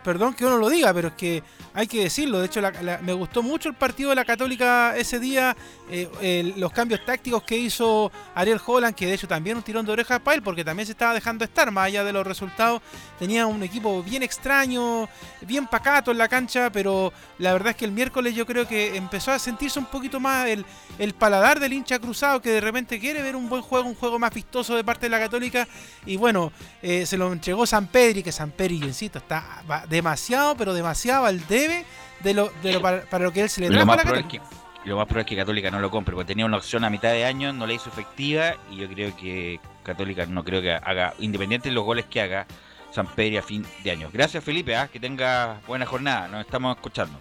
Perdón 0.06 0.36
que 0.36 0.46
uno 0.46 0.58
lo 0.58 0.70
diga, 0.70 0.94
pero 0.94 1.08
es 1.08 1.16
que 1.16 1.42
hay 1.74 1.88
que 1.88 2.04
decirlo. 2.04 2.40
De 2.40 2.46
hecho, 2.46 2.62
me 3.02 3.14
gustó 3.14 3.42
mucho 3.42 3.70
el 3.70 3.76
partido 3.76 4.12
de 4.12 4.16
la 4.16 4.24
Católica 4.24 4.96
ese 4.96 5.20
día. 5.20 5.58
eh, 5.90 6.54
los 6.58 6.72
cambios 6.72 7.04
tácticos 7.06 7.44
que 7.44 7.58
hizo 7.58 8.12
Ariel 8.36 8.62
Holland, 8.64 8.96
que 8.96 9.08
de 9.08 9.16
hecho 9.16 9.28
también 9.28 9.58
un 9.58 9.64
tirón 9.64 9.86
de 9.86 9.92
oreja 9.92 10.20
para 10.20 10.36
él, 10.36 10.44
porque 10.44 10.64
también 10.64 10.86
se 10.86 10.92
estaba 10.92 11.14
dejando 11.14 11.44
estar, 11.44 11.72
más 11.72 11.88
allá 11.88 12.04
de 12.04 12.14
los 12.14 12.26
resultados. 12.26 12.82
Tenía 13.18 13.48
un 13.48 13.64
equipo 13.64 14.04
bien 14.04 14.22
extraño, 14.22 15.10
bien 15.42 15.66
pacato 15.66 16.12
en 16.12 16.20
la 16.20 16.28
cancha, 16.28 16.72
pero 16.72 17.12
la 17.40 17.54
verdad 17.54 17.72
es 17.72 17.76
que 17.76 17.86
el 17.86 17.92
miércoles 17.92 18.36
yo 18.36 18.46
creo 18.46 18.68
que 18.68 18.96
empezó 18.96 19.32
a 19.32 19.40
sentirse 19.40 19.80
un 19.80 19.86
poquito 19.86 20.20
más 20.20 20.48
el, 20.48 20.66
el 21.00 21.16
paladar 21.16 21.60
del 21.60 21.74
hincha 21.74 21.98
cruzado, 21.98 22.42
que 22.42 22.52
de 22.52 22.62
repente 22.62 23.00
quiere 23.00 23.24
ver 23.24 23.36
un 23.36 23.50
buen 23.50 23.64
juego, 23.64 23.88
un 23.88 23.96
juego 23.96 24.20
más 24.20 24.34
vistoso 24.34 24.76
de 24.76 24.84
parte 24.84 25.08
de 25.08 25.10
la 25.10 25.20
Católica. 25.20 25.68
Y 26.06 26.16
bueno, 26.18 26.52
eh, 26.84 27.08
se 27.08 27.18
lo 27.18 27.34
entregó 27.34 27.66
San 27.66 27.88
Pedri, 27.88 28.22
que 28.22 28.32
San 28.32 28.52
Pedri, 28.52 28.80
yo 28.80 28.86
insisto, 28.86 29.18
está 29.18 29.64
va 29.70 29.86
demasiado, 29.96 30.56
pero 30.56 30.74
demasiado 30.74 31.26
al 31.26 31.46
debe 31.48 31.86
de 32.22 32.34
lo, 32.34 32.52
de 32.62 32.74
lo 32.74 32.82
para, 32.82 33.02
para 33.04 33.24
lo 33.24 33.32
que 33.32 33.42
él 33.42 33.50
se 33.50 33.62
le 33.62 33.68
Lo 33.68 33.74
trajo 33.74 33.84
a 33.84 33.86
más, 33.86 33.98
la 33.98 34.04
probable 34.04 34.22
es 34.22 34.34
Católica. 34.34 34.50
que, 34.84 34.90
lo 34.90 34.98
más 34.98 35.06
probable 35.06 35.22
es 35.22 35.28
que 35.28 35.36
Católica 35.36 35.72
no 35.72 35.80
lo 35.80 35.90
compre, 35.90 36.14
porque 36.14 36.28
tenía 36.28 36.46
una 36.46 36.58
opción 36.58 36.84
a 36.84 36.90
mitad 36.90 37.10
de 37.10 37.26
año, 37.26 37.54
no 37.54 37.66
la 37.66 37.74
hizo 37.74 37.90
efectiva 37.90 38.56
y 38.72 38.78
yo 38.78 38.88
creo 38.88 39.16
que 39.16 39.60
Católica 39.84 40.26
no 40.26 40.44
creo 40.44 40.62
que 40.62 40.74
haga, 40.74 41.14
independiente 41.20 41.70
de 41.70 41.76
los 41.76 41.84
goles 41.84 42.06
que 42.06 42.22
haga, 42.22 42.46
San 42.92 43.08
Pedro 43.08 43.40
a 43.40 43.42
fin 43.42 43.66
de 43.84 43.92
año. 43.92 44.10
Gracias 44.12 44.44
Felipe, 44.44 44.76
¿ah? 44.76 44.88
que 44.88 45.00
tenga 45.00 45.60
buena 45.68 45.86
jornada, 45.86 46.28
nos 46.28 46.42
estamos 46.42 46.76
escuchando. 46.76 47.20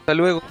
Hasta 0.00 0.14
luego. 0.14 0.42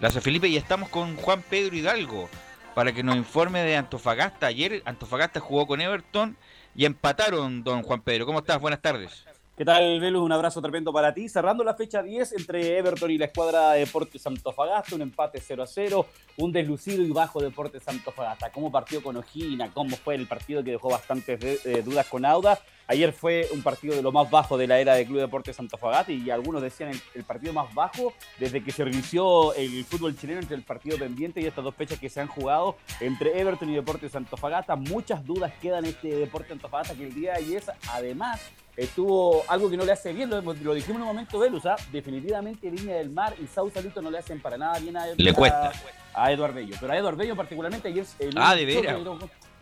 Gracias 0.00 0.24
Felipe 0.24 0.48
y 0.48 0.56
estamos 0.56 0.88
con 0.88 1.14
Juan 1.16 1.42
Pedro 1.48 1.76
Hidalgo 1.76 2.28
para 2.74 2.92
que 2.92 3.02
nos 3.02 3.16
informe 3.16 3.62
de 3.62 3.76
Antofagasta. 3.76 4.46
Ayer 4.46 4.82
Antofagasta 4.84 5.40
jugó 5.40 5.66
con 5.66 5.80
Everton 5.80 6.36
y 6.74 6.84
empataron, 6.84 7.62
don 7.62 7.82
Juan 7.82 8.00
Pedro. 8.00 8.26
¿Cómo 8.26 8.38
estás? 8.38 8.60
Buenas 8.60 8.80
tardes. 8.80 9.24
¿Qué 9.60 9.66
tal, 9.66 10.00
Velus? 10.00 10.22
Un 10.22 10.32
abrazo 10.32 10.62
tremendo 10.62 10.90
para 10.90 11.12
ti. 11.12 11.28
Cerrando 11.28 11.62
la 11.62 11.74
fecha 11.74 12.02
10 12.02 12.32
entre 12.32 12.78
Everton 12.78 13.10
y 13.10 13.18
la 13.18 13.26
escuadra 13.26 13.72
de 13.72 13.80
Deportes 13.80 14.26
Antofagasta, 14.26 14.94
un 14.94 15.02
empate 15.02 15.38
0 15.38 15.62
a 15.62 15.66
0, 15.66 16.06
un 16.38 16.50
deslucido 16.50 17.02
y 17.02 17.10
bajo 17.10 17.42
Deportes 17.42 17.86
Antofagasta. 17.86 18.50
¿Cómo 18.52 18.72
partió 18.72 19.02
con 19.02 19.18
Ojina? 19.18 19.70
¿Cómo 19.70 19.96
fue 19.96 20.14
el 20.14 20.26
partido 20.26 20.64
que 20.64 20.70
dejó 20.70 20.88
bastantes 20.88 21.66
eh, 21.66 21.82
dudas 21.84 22.06
con 22.06 22.24
Auda? 22.24 22.58
Ayer 22.86 23.12
fue 23.12 23.48
un 23.52 23.62
partido 23.62 23.94
de 23.94 24.00
lo 24.00 24.12
más 24.12 24.30
bajo 24.30 24.56
de 24.56 24.66
la 24.66 24.80
era 24.80 24.94
de 24.94 25.04
Club 25.04 25.20
Deportes 25.20 25.60
Antofagasta 25.60 26.10
y 26.10 26.30
algunos 26.30 26.62
decían 26.62 26.88
el, 26.88 27.00
el 27.14 27.24
partido 27.24 27.52
más 27.52 27.72
bajo 27.74 28.14
desde 28.38 28.64
que 28.64 28.72
se 28.72 28.82
reinició 28.82 29.52
el 29.54 29.84
fútbol 29.84 30.16
chileno 30.16 30.40
entre 30.40 30.56
el 30.56 30.62
partido 30.62 30.96
pendiente 30.96 31.42
y 31.42 31.44
estas 31.44 31.62
dos 31.62 31.74
fechas 31.74 31.98
que 31.98 32.08
se 32.08 32.18
han 32.18 32.28
jugado 32.28 32.76
entre 32.98 33.38
Everton 33.38 33.68
y 33.68 33.74
Deportes 33.74 34.16
Antofagasta. 34.16 34.74
Muchas 34.74 35.22
dudas 35.26 35.52
quedan 35.60 35.84
en 35.84 35.90
este 35.90 36.16
Deporte 36.16 36.54
Antofagasta 36.54 36.94
que 36.94 37.04
el 37.04 37.14
día 37.14 37.34
de 37.34 37.38
ayer 37.40 37.62
además 37.92 38.40
estuvo 38.82 39.42
algo 39.48 39.68
que 39.70 39.76
no 39.76 39.84
le 39.84 39.92
hace 39.92 40.12
bien, 40.12 40.30
lo, 40.30 40.40
lo 40.40 40.74
dijimos 40.74 40.96
en 40.96 41.02
un 41.02 41.08
momento, 41.08 41.38
Velus, 41.38 41.66
¿ah? 41.66 41.76
definitivamente 41.92 42.70
Viña 42.70 42.94
del 42.94 43.10
Mar 43.10 43.34
y 43.42 43.46
Sausalito 43.46 44.00
no 44.02 44.10
le 44.10 44.18
hacen 44.18 44.40
para 44.40 44.56
nada 44.56 44.78
bien 44.78 44.96
a, 44.96 45.06
Le 45.16 45.30
a- 45.30 45.34
cuesta. 45.34 45.72
a 46.14 46.32
Eduard 46.32 46.54
Bello, 46.54 46.74
pero 46.80 46.92
a 46.92 46.96
Eduard 46.96 47.16
Bello 47.16 47.36
particularmente 47.36 47.88
ayer 47.88 48.04
Ah, 48.36 48.54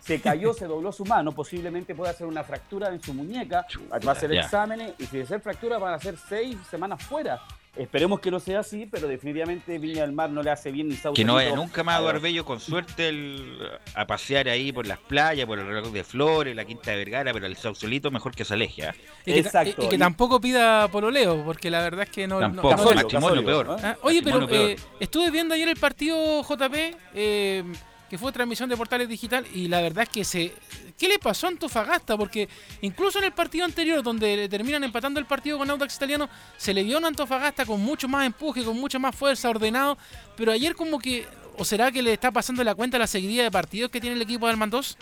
se 0.01 0.21
cayó, 0.21 0.55
se 0.55 0.67
dobló 0.67 0.91
su 0.93 1.05
mano, 1.05 1.33
posiblemente 1.33 1.95
pueda 1.95 2.13
hacer 2.13 2.27
una 2.27 2.43
fractura 2.45 2.89
en 2.89 3.03
su 3.03 3.13
muñeca, 3.13 3.67
va 4.07 4.11
a 4.11 4.13
hacer 4.15 4.33
ya. 4.33 4.41
exámenes 4.43 4.95
y 4.99 5.05
si 5.07 5.27
ser 5.27 5.41
fractura 5.41 5.77
van 5.79 5.95
a 5.95 5.99
ser 5.99 6.17
seis 6.17 6.57
semanas 6.71 7.03
fuera. 7.03 7.41
Esperemos 7.77 8.19
que 8.19 8.31
no 8.31 8.41
sea 8.41 8.61
así, 8.61 8.87
pero 8.91 9.07
definitivamente 9.07 9.79
Viña 9.79 10.03
del 10.03 10.13
Mar 10.13 10.31
no 10.31 10.43
le 10.43 10.51
hace 10.51 10.73
bien 10.73 10.89
ni 10.89 10.95
Sausalito. 10.95 11.15
Que 11.15 11.25
no 11.25 11.35
vaya 11.35 11.55
nunca 11.55 11.85
más 11.85 12.01
a 12.01 12.45
con 12.45 12.59
suerte 12.59 13.09
el- 13.09 13.57
a 13.95 14.07
pasear 14.07 14.49
ahí 14.49 14.73
por 14.73 14.87
las 14.87 14.99
playas, 14.99 15.47
por 15.47 15.59
el 15.61 15.67
reloj 15.67 15.93
de 15.93 16.03
Flores, 16.03 16.57
la 16.57 16.65
Quinta 16.65 16.91
de 16.91 16.97
Vergara, 16.97 17.33
pero 17.33 17.47
el 17.47 17.57
Sausolito 17.57 18.11
mejor 18.11 18.35
que 18.35 18.45
se 18.45 18.55
aleje. 18.55 18.87
¿ah? 18.87 18.95
Y 19.25 19.33
que, 19.35 19.41
y- 19.65 19.69
y 19.85 19.89
que 19.89 19.99
tampoco 19.99 20.41
pida 20.41 20.89
pololeo, 20.89 21.45
porque 21.45 21.71
la 21.71 21.81
verdad 21.83 22.03
es 22.05 22.11
que 22.11 22.27
no. 22.27 22.41
no- 22.41 22.47
Tampoco, 22.63 22.77
no- 22.77 22.95
matrimonio 22.95 23.45
peor. 23.45 23.77
Ah, 23.83 23.97
oye, 24.03 24.23
pero 24.25 24.47
peor. 24.49 24.71
eh, 24.71 24.77
estuve 24.99 25.31
viendo 25.31 25.55
ayer 25.55 25.69
el 25.69 25.77
partido 25.77 26.43
JP, 26.43 26.97
eh, 27.15 27.63
que 28.09 28.19
fue 28.19 28.33
transmisión 28.33 28.69
de 28.69 28.77
Portales 28.77 29.09
Digital, 29.09 29.47
y 29.53 29.69
la 29.69 29.81
verdad 29.81 30.05
es 30.05 30.09
que 30.09 30.25
se. 30.25 30.55
¿Qué 30.97 31.09
le 31.09 31.19
pasó 31.19 31.47
a 31.47 31.51
Antofagasta? 31.51 32.17
Porque 32.17 32.49
incluso 32.81 33.19
en 33.19 33.27
el 33.27 33.33
partido 33.33 33.65
anterior, 33.65 34.03
donde 34.03 34.49
terminan 34.49 34.83
empatando 34.85 35.21
el 35.21 35.27
partido 35.27 35.59
con 35.59 35.71
Audax 35.71 35.97
Italiano, 35.97 36.29
se 36.57 36.75
le 36.75 36.83
vio 36.83 36.99
a 36.99 37.07
Antofagasta 37.07 37.67
con 37.67 37.81
mucho 37.81 38.09
más 38.09 38.27
empuje, 38.27 38.65
con 38.65 38.79
mucha 38.79 38.99
más 38.99 39.15
fuerza, 39.15 39.51
ordenado, 39.51 39.99
pero 40.37 40.53
ayer 40.53 40.75
como 40.75 40.99
que. 40.99 41.27
¿O 41.61 41.65
será 41.65 41.91
que 41.91 42.03
le 42.03 42.13
está 42.13 42.31
pasando 42.31 42.63
la 42.63 42.77
cuenta 42.77 43.01
la 43.01 43.09
seguidilla 43.09 43.43
de 43.43 43.51
partidos 43.51 43.91
que 43.91 44.01
tiene 44.01 44.15
el 44.15 44.23
equipo 44.23 44.47
de 44.47 44.53
Almandós? 44.53 44.97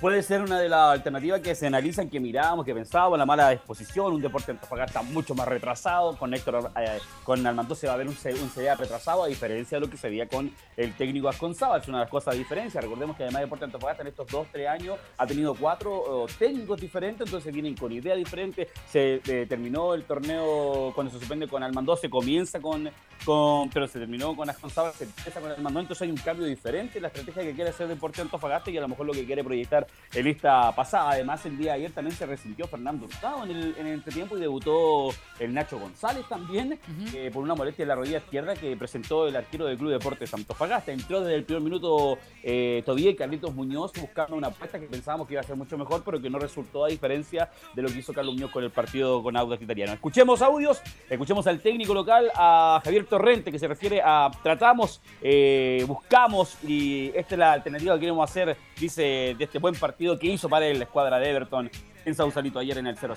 Puede 0.00 0.22
ser 0.22 0.42
una 0.42 0.60
de 0.60 0.68
las 0.68 0.92
alternativas 0.92 1.40
que 1.40 1.54
se 1.54 1.66
analizan, 1.66 2.10
que 2.10 2.20
mirábamos, 2.20 2.64
que 2.64 2.74
pensábamos, 2.74 3.18
la 3.18 3.26
mala 3.26 3.50
disposición, 3.50 4.12
un 4.12 4.20
deporte 4.20 4.52
Antofagasta 4.52 5.02
mucho 5.02 5.34
más 5.34 5.48
retrasado, 5.48 6.16
con 6.16 6.34
Héctor, 6.34 6.70
eh, 6.76 6.98
con 7.24 7.46
Armando 7.46 7.74
se 7.74 7.86
va 7.86 7.94
a 7.94 7.96
ver 7.96 8.06
un, 8.06 8.14
un 8.14 8.50
CDA 8.50 8.74
retrasado, 8.74 9.24
a 9.24 9.26
diferencia 9.26 9.78
de 9.78 9.86
lo 9.86 9.90
que 9.90 9.96
se 9.96 10.08
veía 10.08 10.28
con 10.28 10.52
el 10.76 10.92
técnico 10.94 11.28
Asconzaba, 11.28 11.78
es 11.78 11.88
una 11.88 11.98
de 11.98 12.04
las 12.04 12.10
cosas 12.10 12.34
de 12.34 12.38
diferencia, 12.40 12.80
recordemos 12.80 13.16
que 13.16 13.24
además 13.24 13.42
Deporte 13.42 13.64
Antofagasta 13.64 14.02
en 14.02 14.08
estos 14.08 14.26
dos, 14.28 14.46
tres 14.52 14.68
años 14.68 14.98
ha 15.16 15.26
tenido 15.26 15.54
cuatro 15.54 16.26
técnicos 16.38 16.80
diferentes, 16.80 17.26
entonces 17.26 17.52
vienen 17.52 17.74
con 17.74 17.90
ideas 17.92 18.18
diferentes, 18.18 18.68
se 18.90 19.20
eh, 19.26 19.46
terminó 19.48 19.94
el 19.94 20.04
torneo 20.04 20.92
cuando 20.94 21.12
se 21.12 21.18
suspende 21.18 21.48
con 21.48 21.62
Armando, 21.62 21.96
se 21.96 22.10
comienza 22.10 22.60
con, 22.60 22.90
con 23.24 23.70
pero 23.70 23.86
se 23.86 23.98
terminó 23.98 24.36
con 24.36 24.48
Asconzaba, 24.50 24.92
se 24.92 25.04
empieza 25.04 25.40
con 25.40 25.50
Armando, 25.50 25.80
entonces 25.80 26.02
hay 26.02 26.10
un 26.10 26.18
cambio 26.18 26.46
diferente 26.46 26.98
en 26.98 27.02
la 27.02 27.08
estrategia 27.08 27.42
que 27.42 27.54
quiere 27.54 27.70
hacer 27.70 27.88
Deporte 27.88 28.20
Antofagasta 28.20 28.70
y 28.70 28.76
a 28.76 28.80
lo 28.82 28.88
mejor 28.88 29.06
lo 29.06 29.12
que 29.12 29.24
quiere 29.24 29.42
proyectar 29.42 29.85
en 30.14 30.24
lista 30.24 30.72
pasada. 30.74 31.10
Además, 31.10 31.44
el 31.46 31.58
día 31.58 31.72
de 31.72 31.78
ayer 31.78 31.92
también 31.92 32.16
se 32.16 32.26
resintió 32.26 32.66
Fernando 32.66 33.06
Hurtado 33.06 33.44
en 33.44 33.50
el, 33.50 33.74
en 33.78 33.86
el 33.86 33.94
entretiempo 33.94 34.36
y 34.36 34.40
debutó 34.40 35.10
el 35.38 35.52
Nacho 35.52 35.78
González 35.78 36.24
también, 36.28 36.78
eh, 37.14 37.30
por 37.32 37.42
una 37.42 37.54
molestia 37.54 37.82
en 37.82 37.88
la 37.88 37.94
rodilla 37.94 38.18
izquierda 38.18 38.54
que 38.54 38.76
presentó 38.76 39.28
el 39.28 39.36
arquero 39.36 39.66
del 39.66 39.76
Club 39.76 39.92
Deportes 39.92 40.32
Antofagasta. 40.32 40.92
Entró 40.92 41.20
desde 41.20 41.34
el 41.34 41.44
primer 41.44 41.62
minuto 41.62 42.18
eh, 42.42 42.82
Todavía 42.84 43.10
y 43.10 43.16
Carlitos 43.16 43.54
Muñoz 43.54 43.92
buscando 44.00 44.36
una 44.36 44.48
apuesta 44.48 44.78
que 44.78 44.86
pensábamos 44.86 45.26
que 45.26 45.34
iba 45.34 45.40
a 45.40 45.44
ser 45.44 45.56
mucho 45.56 45.76
mejor, 45.76 46.02
pero 46.04 46.20
que 46.20 46.30
no 46.30 46.38
resultó 46.38 46.84
a 46.84 46.88
diferencia 46.88 47.50
de 47.74 47.82
lo 47.82 47.88
que 47.88 47.98
hizo 47.98 48.12
Carlos 48.12 48.34
Muñoz 48.34 48.50
con 48.50 48.64
el 48.64 48.70
partido 48.70 49.22
con 49.22 49.36
Audax 49.36 49.62
Italiano. 49.62 49.92
Escuchemos 49.92 50.42
audios, 50.42 50.80
escuchemos 51.08 51.46
al 51.46 51.60
técnico 51.60 51.94
local, 51.94 52.30
a 52.34 52.80
Javier 52.82 53.04
Torrente, 53.04 53.52
que 53.52 53.58
se 53.58 53.68
refiere 53.68 54.00
a 54.04 54.30
tratamos, 54.42 55.00
eh, 55.20 55.84
buscamos 55.86 56.56
y 56.64 57.08
esta 57.14 57.34
es 57.34 57.38
la 57.38 57.52
alternativa 57.52 57.94
que 57.94 58.00
queremos 58.00 58.28
hacer, 58.28 58.56
dice, 58.78 59.34
de 59.36 59.44
este 59.44 59.58
buen 59.58 59.74
partido 59.76 60.18
que 60.18 60.26
hizo 60.26 60.48
para 60.48 60.72
la 60.72 60.84
escuadra 60.84 61.18
de 61.18 61.30
Everton 61.30 61.70
en 62.04 62.14
Sausalito 62.14 62.58
ayer 62.58 62.78
en 62.78 62.86
el 62.86 62.96
0-0. 62.96 63.16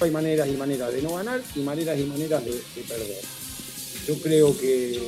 Hay 0.00 0.10
maneras 0.10 0.48
y 0.48 0.52
maneras 0.52 0.92
de 0.92 1.02
no 1.02 1.14
ganar 1.14 1.40
y 1.54 1.60
maneras 1.60 1.98
y 1.98 2.04
maneras 2.04 2.44
de, 2.44 2.52
de 2.52 2.82
perder. 2.88 3.24
Yo 4.06 4.18
creo 4.18 4.58
que, 4.58 5.00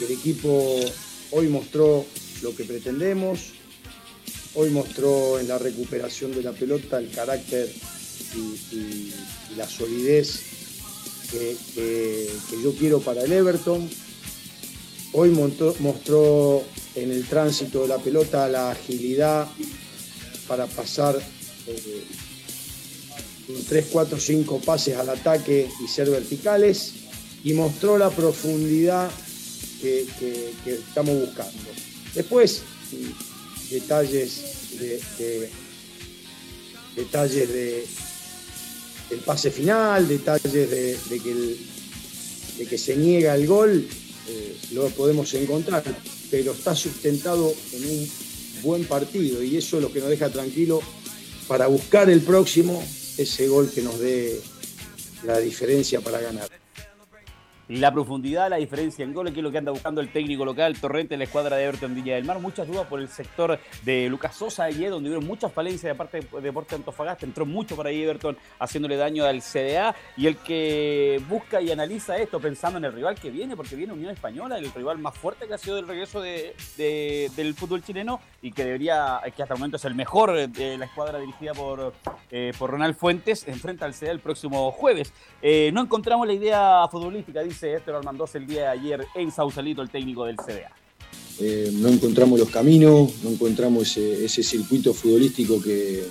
el 0.00 0.12
equipo 0.12 0.78
hoy 1.30 1.48
mostró 1.48 2.04
lo 2.42 2.54
que 2.54 2.64
pretendemos, 2.64 3.52
hoy 4.54 4.70
mostró 4.70 5.40
en 5.40 5.48
la 5.48 5.58
recuperación 5.58 6.32
de 6.32 6.42
la 6.42 6.52
pelota 6.52 6.98
el 6.98 7.10
carácter 7.10 7.68
y, 8.34 9.12
la 9.56 9.66
solidez 9.66 10.40
que, 11.30 12.28
yo 12.62 12.74
quiero 12.74 13.00
para 13.00 13.22
el 13.22 13.32
Everton. 13.32 13.88
Hoy 15.14 15.30
mostró 15.30 16.62
en 17.02 17.12
el 17.12 17.24
tránsito 17.26 17.82
de 17.82 17.88
la 17.88 17.98
pelota 17.98 18.48
la 18.48 18.70
agilidad 18.70 19.48
para 20.46 20.66
pasar 20.66 21.18
eh, 21.66 22.04
un 23.48 23.64
3, 23.64 23.86
4, 23.90 24.18
5 24.18 24.60
pases 24.60 24.96
al 24.96 25.08
ataque 25.08 25.68
y 25.84 25.88
ser 25.88 26.10
verticales 26.10 26.92
y 27.44 27.52
mostró 27.54 27.98
la 27.98 28.10
profundidad 28.10 29.10
que, 29.80 30.06
estamos 30.66 31.14
buscando. 31.20 31.70
Después, 32.14 32.62
detalles 33.70 34.40
de, 34.78 35.00
de- 35.18 35.50
detalles 36.96 37.48
de 37.52 37.86
del 39.10 39.20
pase 39.20 39.50
final, 39.50 40.06
detalles 40.06 40.52
de, 40.52 40.98
que, 41.08 41.56
de 42.58 42.66
que 42.66 42.76
se 42.76 42.94
niega 42.96 43.34
el 43.34 43.46
gol, 43.46 43.88
eh, 44.28 44.56
lo 44.72 44.88
podemos 44.90 45.32
encontrar, 45.32 45.82
pero 46.30 46.52
está 46.52 46.74
sustentado 46.74 47.52
en 47.72 47.90
un 47.90 48.10
buen 48.62 48.84
partido 48.84 49.42
y 49.42 49.56
eso 49.56 49.76
es 49.76 49.82
lo 49.82 49.92
que 49.92 50.00
nos 50.00 50.10
deja 50.10 50.30
tranquilo 50.30 50.80
para 51.46 51.66
buscar 51.66 52.10
el 52.10 52.20
próximo, 52.20 52.82
ese 53.16 53.48
gol 53.48 53.70
que 53.70 53.82
nos 53.82 53.98
dé 53.98 54.40
la 55.24 55.38
diferencia 55.38 56.00
para 56.00 56.20
ganar. 56.20 56.57
La 57.68 57.92
profundidad, 57.92 58.48
la 58.48 58.56
diferencia 58.56 59.04
en 59.04 59.12
goles, 59.12 59.34
que 59.34 59.40
es 59.40 59.44
lo 59.44 59.50
que 59.50 59.58
anda 59.58 59.70
buscando 59.72 60.00
el 60.00 60.10
técnico 60.10 60.42
local, 60.46 60.80
Torrente 60.80 61.14
en 61.14 61.18
la 61.18 61.24
escuadra 61.24 61.56
de 61.56 61.64
Everton 61.64 61.94
Villa 61.94 62.14
del 62.14 62.24
Mar. 62.24 62.38
Muchas 62.38 62.66
dudas 62.66 62.86
por 62.86 62.98
el 62.98 63.08
sector 63.08 63.58
de 63.84 64.08
Lucas 64.08 64.34
Sosa 64.36 64.64
ayer, 64.64 64.90
donde 64.90 65.10
hubo 65.10 65.20
muchas 65.20 65.52
falencias 65.52 65.92
de 65.92 65.94
parte 65.94 66.20
de 66.20 66.40
Deporte 66.40 66.74
Antofagasta. 66.76 67.26
Entró 67.26 67.44
mucho 67.44 67.76
para 67.76 67.90
ahí 67.90 68.02
Everton 68.02 68.38
haciéndole 68.58 68.96
daño 68.96 69.24
al 69.26 69.42
CDA. 69.42 69.94
Y 70.16 70.26
el 70.28 70.36
que 70.38 71.20
busca 71.28 71.60
y 71.60 71.70
analiza 71.70 72.16
esto 72.16 72.40
pensando 72.40 72.78
en 72.78 72.86
el 72.86 72.92
rival 72.94 73.16
que 73.16 73.30
viene, 73.30 73.54
porque 73.54 73.76
viene 73.76 73.92
Unión 73.92 74.12
Española, 74.12 74.56
el 74.56 74.72
rival 74.72 74.96
más 74.96 75.14
fuerte 75.18 75.46
que 75.46 75.52
ha 75.52 75.58
sido 75.58 75.76
del 75.76 75.86
regreso 75.88 76.22
de- 76.22 76.54
de- 76.78 77.30
del 77.36 77.52
fútbol 77.52 77.82
chileno 77.82 78.18
y 78.40 78.50
que 78.50 78.64
debería, 78.64 79.20
que 79.36 79.42
hasta 79.42 79.52
el 79.52 79.60
momento 79.60 79.76
es 79.76 79.84
el 79.84 79.94
mejor 79.94 80.48
de 80.48 80.78
la 80.78 80.86
escuadra 80.86 81.18
dirigida 81.18 81.52
por, 81.52 81.92
eh, 82.30 82.54
por 82.58 82.70
Ronald 82.70 82.96
Fuentes, 82.96 83.46
enfrenta 83.46 83.84
al 83.84 83.92
CDA 83.92 84.12
el 84.12 84.20
próximo 84.20 84.70
jueves. 84.72 85.12
Eh, 85.42 85.70
no 85.74 85.82
encontramos 85.82 86.26
la 86.26 86.32
idea 86.32 86.88
futbolística, 86.90 87.42
dice 87.42 87.57
Héctor 87.66 87.96
Armandoz 87.96 88.34
el 88.34 88.46
día 88.46 88.62
de 88.62 88.68
ayer 88.68 89.06
en 89.14 89.30
Sausalito, 89.32 89.82
el 89.82 89.90
técnico 89.90 90.24
del 90.24 90.36
CDA. 90.36 90.70
Eh, 91.40 91.70
no 91.74 91.88
encontramos 91.88 92.38
los 92.38 92.50
caminos, 92.50 93.12
no 93.22 93.30
encontramos 93.30 93.96
ese, 93.96 94.42
circuito 94.42 94.92
futbolístico 94.92 95.62
que, 95.62 96.04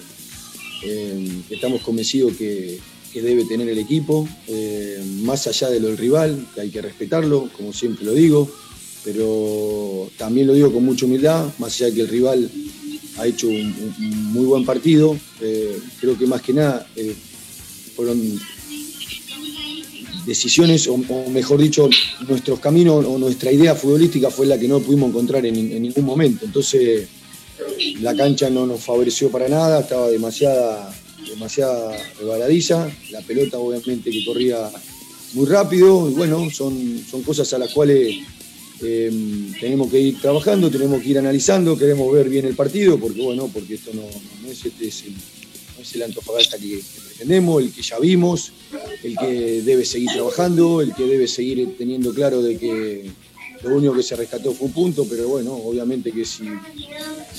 eh, 0.83 1.41
estamos 1.49 1.81
convencidos 1.81 2.33
que, 2.33 2.79
debe 3.13 3.45
tener 3.45 3.67
el 3.67 3.79
equipo, 3.79 4.29
eh, 4.47 5.03
más 5.23 5.47
allá 5.47 5.71
de 5.71 5.79
lo 5.79 5.87
del 5.87 5.97
rival, 5.97 6.45
que 6.53 6.61
hay 6.61 6.69
que 6.69 6.83
respetarlo, 6.83 7.49
como 7.57 7.73
siempre 7.73 8.05
lo 8.05 8.13
digo, 8.13 8.47
pero 9.03 10.07
también 10.17 10.45
lo 10.45 10.53
digo 10.53 10.71
con 10.71 10.85
mucha 10.85 11.07
humildad, 11.07 11.51
más 11.57 11.73
allá 11.73 11.87
de 11.87 11.93
que 11.95 12.01
el 12.01 12.09
rival 12.09 12.51
ha 13.17 13.25
hecho 13.25 13.47
un, 13.47 13.95
muy 14.31 14.45
buen 14.45 14.65
partido, 14.65 15.17
creo 15.99 16.15
que 16.15 16.27
más 16.27 16.43
que 16.43 16.53
nada 16.53 16.85
fueron 17.95 18.39
decisiones, 20.27 20.87
o, 20.87 20.97
mejor 21.29 21.59
dicho, 21.59 21.89
nuestros 22.27 22.59
caminos 22.59 23.05
o 23.05 23.17
nuestra 23.17 23.51
idea 23.51 23.73
futbolística 23.73 24.29
fue 24.29 24.45
la 24.45 24.59
que 24.59 24.67
no 24.67 24.81
pudimos 24.81 25.09
encontrar 25.09 25.45
en, 25.45 25.81
ningún 25.81 26.05
momento. 26.05 26.45
Entonces, 26.45 27.07
la 28.01 28.13
cancha 28.13 28.49
no 28.49 28.67
nos 28.67 28.83
favoreció 28.83 29.31
para 29.31 29.47
nada, 29.47 29.79
estaba 29.79 30.09
demasiada, 30.09 30.93
demasiada 31.27 31.97
rebaladiza, 32.19 32.91
la 33.11 33.21
pelota 33.21 33.57
obviamente 33.57 34.11
que 34.11 34.25
corría 34.25 34.69
muy 35.33 35.45
rápido, 35.45 36.09
y 36.09 36.13
bueno, 36.13 36.49
son, 36.51 37.01
son 37.09 37.23
cosas 37.23 37.51
a 37.53 37.57
las 37.57 37.73
cuales 37.73 38.17
eh, 38.81 39.11
tenemos 39.59 39.89
que 39.89 39.99
ir 39.99 40.21
trabajando, 40.21 40.69
tenemos 40.69 41.01
que 41.01 41.09
ir 41.09 41.19
analizando, 41.19 41.77
queremos 41.77 42.11
ver 42.11 42.27
bien 42.27 42.45
el 42.45 42.55
partido, 42.55 42.99
porque 42.99 43.21
bueno, 43.21 43.49
porque 43.51 43.75
esto 43.75 43.91
no, 43.93 44.01
no 44.01 44.51
es, 44.51 44.65
este 44.65 44.87
es 44.87 45.05
es 45.81 45.95
el 45.95 46.03
Antofagasta 46.03 46.57
que, 46.57 46.81
pretendemos, 47.07 47.61
el 47.63 47.71
que 47.71 47.81
ya 47.81 47.99
vimos, 47.99 48.51
el 49.03 49.17
que 49.17 49.61
debe 49.63 49.85
seguir 49.85 50.09
trabajando, 50.13 50.81
el 50.81 50.93
que 50.93 51.03
debe 51.05 51.27
seguir 51.27 51.75
teniendo 51.77 52.13
claro 52.13 52.41
de 52.41 52.57
que 52.57 53.09
lo 53.63 53.75
único 53.75 53.95
que 53.95 54.03
se 54.03 54.15
rescató 54.15 54.53
fue 54.53 54.67
un 54.67 54.73
punto, 54.73 55.05
pero 55.09 55.27
bueno, 55.29 55.53
obviamente 55.53 56.11
que 56.11 56.25
si, 56.25 56.43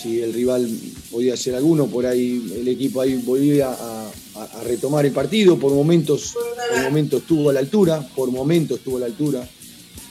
si 0.00 0.20
el 0.20 0.32
rival 0.32 0.68
podía 1.10 1.34
hacer 1.34 1.54
alguno, 1.54 1.86
por 1.86 2.06
ahí 2.06 2.54
el 2.60 2.66
equipo 2.68 3.00
ahí 3.00 3.14
volvía 3.24 3.68
a, 3.70 4.10
a- 4.34 4.44
a 4.60 4.64
retomar 4.64 5.06
el 5.06 5.12
partido, 5.12 5.58
por 5.58 5.72
momentos, 5.72 6.34
por 6.72 6.82
momentos 6.82 7.22
estuvo 7.22 7.50
a 7.50 7.52
la 7.52 7.60
altura, 7.60 8.06
por 8.16 8.30
momentos 8.32 8.78
estuvo 8.78 8.96
a 8.96 9.00
la 9.00 9.06
altura, 9.06 9.48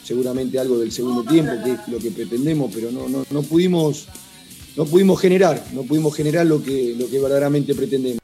seguramente 0.05 0.57
algo 0.59 0.79
del 0.79 0.91
segundo 0.93 1.23
tiempo, 1.29 1.51
que 1.63 1.71
es 1.73 1.79
lo 1.89 1.99
que 1.99 2.11
pretendemos, 2.11 2.71
pero 2.73 2.89
no, 2.91 3.09
no, 3.09 3.25
no 3.29 3.41
pudimos, 3.43 4.05
no 4.77 4.85
pudimos 4.85 5.19
generar, 5.19 5.59
no 5.73 5.81
pudimos 5.81 6.15
generar 6.15 6.45
lo 6.45 6.63
que, 6.63 6.95
lo 6.97 7.09
que 7.09 7.19
verdaderamente 7.19 7.73
pretendemos. 7.73 8.19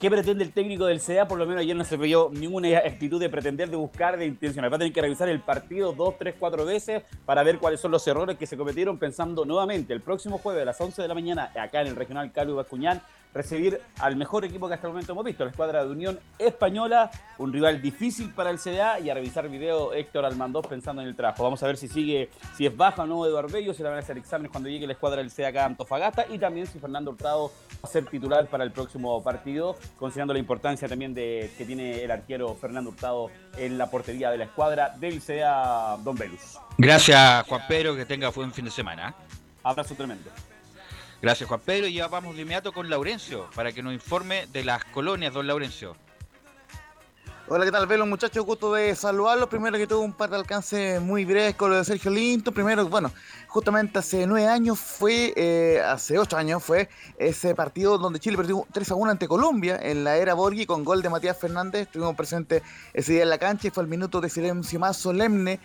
¿Qué 0.00 0.10
pretende 0.10 0.42
el 0.44 0.52
técnico 0.52 0.86
del 0.86 1.00
CDA? 1.00 1.28
Por 1.28 1.38
lo 1.38 1.46
menos 1.46 1.62
ayer 1.62 1.74
no 1.74 1.84
se 1.84 1.96
vio 1.96 2.30
ninguna 2.32 2.76
actitud 2.78 3.20
de 3.20 3.30
pretender, 3.30 3.70
de 3.70 3.76
buscar, 3.76 4.18
de 4.18 4.26
intencionar. 4.26 4.70
Va 4.70 4.76
a 4.76 4.78
tener 4.80 4.92
que 4.92 5.00
revisar 5.00 5.28
el 5.28 5.40
partido 5.40 5.92
dos, 5.92 6.16
tres, 6.18 6.34
cuatro 6.38 6.66
veces 6.66 7.04
para 7.24 7.42
ver 7.44 7.58
cuáles 7.58 7.80
son 7.80 7.92
los 7.92 8.06
errores 8.06 8.36
que 8.36 8.46
se 8.46 8.56
cometieron 8.56 8.98
pensando 8.98 9.44
nuevamente 9.44 9.94
el 9.94 10.02
próximo 10.02 10.36
jueves 10.36 10.62
a 10.62 10.66
las 10.66 10.80
11 10.80 11.00
de 11.00 11.08
la 11.08 11.14
mañana 11.14 11.52
acá 11.58 11.80
en 11.80 11.86
el 11.86 11.96
Regional 11.96 12.32
Carlos 12.32 12.56
Bascuñán 12.56 13.00
recibir 13.34 13.80
al 13.98 14.16
mejor 14.16 14.44
equipo 14.44 14.68
que 14.68 14.74
hasta 14.74 14.86
el 14.86 14.92
momento 14.92 15.12
hemos 15.12 15.24
visto, 15.24 15.44
la 15.44 15.50
escuadra 15.50 15.84
de 15.84 15.90
Unión 15.90 16.20
Española, 16.38 17.10
un 17.38 17.52
rival 17.52 17.82
difícil 17.82 18.30
para 18.30 18.50
el 18.50 18.58
CDA 18.58 19.00
y 19.00 19.10
a 19.10 19.14
revisar 19.14 19.48
video 19.48 19.92
Héctor 19.92 20.24
Almandós 20.24 20.66
pensando 20.66 21.02
en 21.02 21.08
el 21.08 21.16
trabajo. 21.16 21.42
Vamos 21.42 21.62
a 21.62 21.66
ver 21.66 21.76
si 21.76 21.88
sigue, 21.88 22.30
si 22.56 22.64
es 22.64 22.76
baja 22.76 23.02
o 23.02 23.06
no 23.06 23.26
Eduardo 23.26 23.52
Bello, 23.52 23.74
si 23.74 23.82
le 23.82 23.88
van 23.88 23.98
a 23.98 24.00
hacer 24.00 24.16
exámenes 24.16 24.52
cuando 24.52 24.68
llegue 24.68 24.86
la 24.86 24.92
escuadra 24.92 25.20
del 25.20 25.30
CDA 25.30 25.48
acá 25.48 25.62
a 25.64 25.66
Antofagasta 25.66 26.26
y 26.30 26.38
también 26.38 26.66
si 26.66 26.78
Fernando 26.78 27.10
Hurtado 27.10 27.48
va 27.48 27.80
a 27.82 27.86
ser 27.88 28.06
titular 28.06 28.46
para 28.46 28.62
el 28.64 28.70
próximo 28.70 29.22
partido, 29.22 29.76
considerando 29.98 30.32
la 30.32 30.38
importancia 30.38 30.88
también 30.88 31.12
de 31.12 31.50
que 31.58 31.64
tiene 31.64 32.04
el 32.04 32.10
arquero 32.10 32.54
Fernando 32.54 32.90
Hurtado 32.90 33.30
en 33.56 33.76
la 33.78 33.90
portería 33.90 34.30
de 34.30 34.38
la 34.38 34.44
escuadra 34.44 34.94
del 34.98 35.20
CDA 35.20 35.96
Don 36.04 36.16
Velus. 36.16 36.58
Gracias, 36.78 37.46
Juan 37.48 37.62
Pedro, 37.68 37.96
que 37.96 38.06
tenga 38.06 38.28
buen 38.28 38.52
fin 38.52 38.64
de 38.64 38.70
semana. 38.70 39.14
Abrazo 39.62 39.94
tremendo. 39.94 40.30
Gracias, 41.24 41.48
Juan 41.48 41.60
Pedro. 41.64 41.86
Y 41.86 41.94
ya 41.94 42.06
vamos 42.06 42.36
de 42.36 42.42
inmediato 42.42 42.70
con 42.70 42.90
Laurencio 42.90 43.48
para 43.54 43.72
que 43.72 43.82
nos 43.82 43.94
informe 43.94 44.46
de 44.52 44.62
las 44.62 44.84
colonias, 44.84 45.32
don 45.32 45.46
Laurencio. 45.46 45.96
Hola, 47.48 47.64
¿qué 47.64 47.72
tal, 47.72 47.86
Velo? 47.86 48.04
Muchachos, 48.04 48.44
gusto 48.44 48.74
de 48.74 48.94
saludarlos. 48.94 49.48
Primero 49.48 49.78
que 49.78 49.86
tuvo 49.86 50.00
un 50.00 50.12
par 50.12 50.28
de 50.28 50.36
alcances 50.36 51.00
muy 51.00 51.24
breves 51.24 51.54
con 51.54 51.70
lo 51.70 51.78
de 51.78 51.84
Sergio 51.86 52.10
Linto. 52.10 52.52
Primero, 52.52 52.86
bueno, 52.90 53.10
justamente 53.48 53.98
hace 53.98 54.26
nueve 54.26 54.48
años 54.48 54.78
fue, 54.78 55.32
eh, 55.34 55.80
hace 55.82 56.18
ocho 56.18 56.36
años 56.36 56.62
fue 56.62 56.90
ese 57.16 57.54
partido 57.54 57.96
donde 57.96 58.20
Chile 58.20 58.36
perdió 58.36 58.66
3 58.70 58.90
a 58.90 58.94
1 58.94 59.10
ante 59.12 59.26
Colombia 59.26 59.78
en 59.82 60.04
la 60.04 60.18
era 60.18 60.34
Borghi 60.34 60.66
con 60.66 60.84
gol 60.84 61.00
de 61.00 61.08
Matías 61.08 61.38
Fernández. 61.38 61.86
Estuvimos 61.86 62.14
presentes 62.16 62.62
ese 62.92 63.12
día 63.12 63.22
en 63.22 63.30
la 63.30 63.38
cancha 63.38 63.68
y 63.68 63.70
fue 63.70 63.82
el 63.82 63.88
minuto 63.88 64.20
de 64.20 64.28
silencio 64.28 64.78
más 64.78 64.98
solemne 64.98 65.58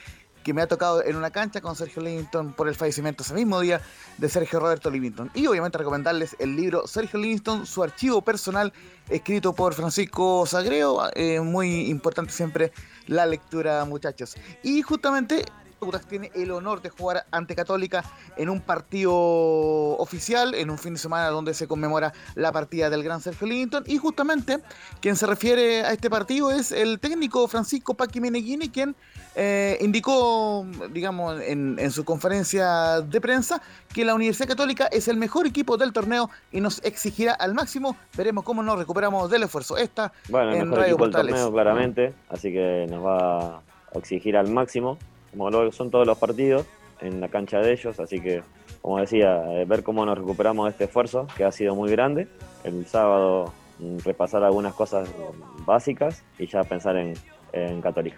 que 0.44 0.54
me 0.54 0.62
ha 0.62 0.68
tocado 0.68 1.04
en 1.04 1.16
una 1.16 1.32
cancha 1.32 1.62
con 1.62 1.76
Sergio 1.76 2.02
Livington 2.02 2.54
por 2.54 2.68
el 2.68 2.76
fallecimiento 2.76 3.24
ese 3.24 3.34
mismo 3.34 3.60
día 3.60 3.82
de 4.18 4.30
Sergio 4.30 4.60
Roberto 4.60 4.90
Livington. 4.90 5.32
Y 5.34 5.48
obviamente 5.48 5.78
recomendarles 5.78 6.36
el 6.40 6.56
libro 6.56 6.88
Sergio 6.88 7.20
Livington, 7.20 7.66
su 7.66 7.84
archivo 7.84 8.22
personal, 8.22 8.74
escrito 9.10 9.54
por 9.54 9.74
Francisco 9.74 10.46
Sagreo. 10.46 11.10
Eh, 11.16 11.40
muy 11.42 11.90
importante 11.90 12.32
siempre 12.32 12.72
la 13.08 13.26
lectura, 13.26 13.84
muchachos. 13.86 14.36
Y 14.64 14.82
justamente 14.82 15.46
Audax 15.82 16.06
tiene 16.06 16.32
el 16.36 16.52
honor 16.52 16.82
de 16.82 16.90
jugar 16.90 17.26
ante 17.32 17.56
Católica 17.56 18.04
en 18.38 18.50
un 18.50 18.62
partido 18.62 19.14
oficial, 19.14 20.56
en 20.56 20.70
un 20.70 20.78
fin 20.78 20.94
de 20.94 21.00
semana 21.00 21.28
donde 21.30 21.54
se 21.54 21.68
conmemora 21.68 22.14
la 22.36 22.52
partida 22.52 22.90
del 22.90 23.04
gran 23.04 23.22
Sergio 23.22 23.48
Livington. 23.48 23.84
Y 23.88 23.98
justamente 23.98 24.60
quien 25.02 25.16
se 25.16 25.26
refiere 25.26 25.84
a 25.84 25.92
este 25.92 26.10
partido 26.10 26.52
es 26.52 26.72
el 26.72 27.00
técnico 27.00 27.48
Francisco 27.48 27.94
Paqui 27.94 28.20
Meneghini, 28.20 28.70
quien 28.70 28.96
eh, 29.36 29.78
indicó, 29.82 30.66
digamos, 30.92 31.40
en, 31.42 31.92
su 31.92 32.04
conferencia 32.04 33.02
de 33.02 33.22
prensa 33.22 33.62
que 33.94 34.06
la 34.06 34.14
Universidad 34.14 34.48
Católica 34.48 34.88
es 34.92 35.08
el 35.08 35.18
mejor 35.18 35.48
equipo 35.48 35.78
del 35.78 35.94
torneo 35.94 36.30
y 36.52 36.62
nos 36.62 36.84
exigirá 36.84 37.34
al 37.34 37.54
máximo. 37.54 37.96
Veremos 38.18 38.44
cómo 38.44 38.62
nos 38.64 38.78
recuperamos 38.78 39.30
del 39.30 39.44
esfuerzo. 39.44 39.78
Esta 39.78 40.12
bueno, 40.30 40.52
el 40.52 40.58
en 40.58 40.70
mejor 40.70 40.86
equipo 40.86 41.04
del 41.06 41.14
torneo, 41.14 41.52
claramente, 41.52 42.14
así 42.30 42.52
que 42.52 42.86
nos 42.90 43.06
va 43.06 43.58
a 43.58 43.62
exigir 43.96 44.38
al 44.38 44.50
máximo 44.50 44.98
como 45.32 45.50
lo 45.50 45.72
son 45.72 45.92
todos 45.92 46.06
los 46.06 46.18
partidos 46.18 46.66
en 47.02 47.22
la 47.22 47.30
cancha 47.30 47.60
de 47.60 47.72
ellos, 47.72 48.00
así 48.00 48.20
que, 48.20 48.44
como 48.82 49.00
decía, 49.00 49.44
eh, 49.54 49.66
ver 49.66 49.84
cómo 49.84 50.06
nos 50.06 50.18
recuperamos 50.18 50.66
de 50.66 50.72
este 50.72 50.84
esfuerzo, 50.86 51.28
que 51.38 51.44
ha 51.44 51.52
sido 51.52 51.76
muy 51.76 51.90
grande. 51.92 52.28
El 52.64 52.86
sábado 52.86 53.54
mm, 53.80 54.00
repasar 54.00 54.44
algunas 54.44 54.74
cosas 54.74 55.10
básicas 55.66 56.24
y 56.38 56.48
ya 56.48 56.64
pensar 56.64 56.98
en, 56.98 57.16
Católica. 57.82 58.16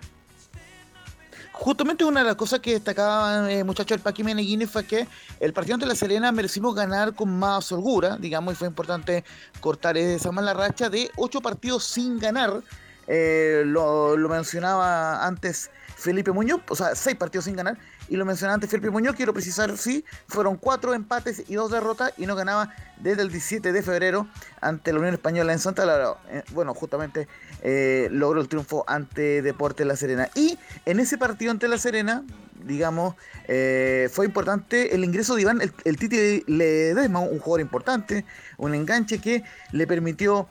Justamente 1.54 2.04
una 2.04 2.20
de 2.20 2.26
las 2.26 2.36
cosas 2.36 2.60
que 2.60 2.74
destacaba 2.74 3.50
eh, 3.50 3.64
muchacho 3.64 3.94
el 3.96 4.02
Paqui 4.02 4.26
Meneghini 4.26 4.66
fue 4.66 4.84
que 4.84 5.08
el 5.40 5.54
partido 5.54 5.76
ante 5.76 5.86
la 5.86 5.96
Serena 5.96 6.34
merecimos 6.34 6.76
ganar 6.76 7.16
con 7.16 7.40
más 7.40 7.72
holgura, 7.72 8.18
digamos, 8.18 8.54
y 8.54 8.58
fue 8.58 8.68
importante 8.68 9.24
cortar 9.62 9.96
esa 9.96 10.34
mala 10.34 10.54
racha 10.54 10.90
de 10.90 11.10
ocho 11.16 11.40
partidos 11.40 11.86
sin 11.86 12.20
ganar. 12.20 12.62
Eh, 13.08 13.64
lo, 13.66 14.18
mencionaba 14.30 15.26
antes 15.26 15.72
Felipe 16.02 16.32
Muñoz, 16.32 16.62
o 16.68 16.76
sea, 16.76 16.96
seis 16.96 17.16
partidos 17.16 17.46
sin 17.46 17.56
ganar. 17.56 17.78
Y 18.10 18.16
lo 18.16 18.26
mencioné 18.26 18.54
antes 18.54 18.70
Felipe 18.70 18.90
Muñoz, 18.90 19.16
quiero 19.16 19.34
precisar, 19.34 19.78
sí, 19.78 20.04
fueron 20.28 20.58
cuatro 20.58 20.96
empates 20.96 21.44
y 21.48 21.54
dos 21.54 21.70
derrotas 21.70 22.12
y 22.18 22.26
no 22.26 22.36
ganaba 22.36 22.74
desde 22.98 23.22
el 23.22 23.30
17 23.30 23.72
de 23.72 23.84
febrero 23.84 24.28
ante 24.62 24.92
la 24.92 25.00
Unión 25.00 25.14
Española 25.14 25.54
en 25.54 25.60
Santa 25.60 25.86
Laura. 25.86 26.20
Eh, 26.30 26.44
bueno, 26.54 26.74
justamente 26.74 27.28
eh, 27.62 28.08
logró 28.12 28.42
el 28.42 28.48
triunfo 28.48 28.84
ante 28.88 29.44
Deporte 29.44 29.86
La 29.86 29.96
Serena. 29.96 30.30
Y 30.34 30.58
en 30.86 31.00
ese 31.00 31.20
partido 31.20 31.52
ante 31.52 31.68
La 31.68 31.78
Serena, 31.78 32.24
digamos, 32.66 33.16
eh, 33.48 34.10
fue 34.12 34.26
importante 34.26 34.96
el 34.96 35.04
ingreso 35.04 35.36
de 35.36 35.42
Iván, 35.42 35.62
el, 35.62 35.72
el 35.84 35.98
Titi 35.98 36.44
Ledesma, 36.48 37.20
un 37.20 37.40
jugador 37.40 37.62
importante, 37.62 38.26
un 38.58 38.74
enganche 38.76 39.20
que 39.20 39.44
le 39.72 39.88
permitió 39.88 40.48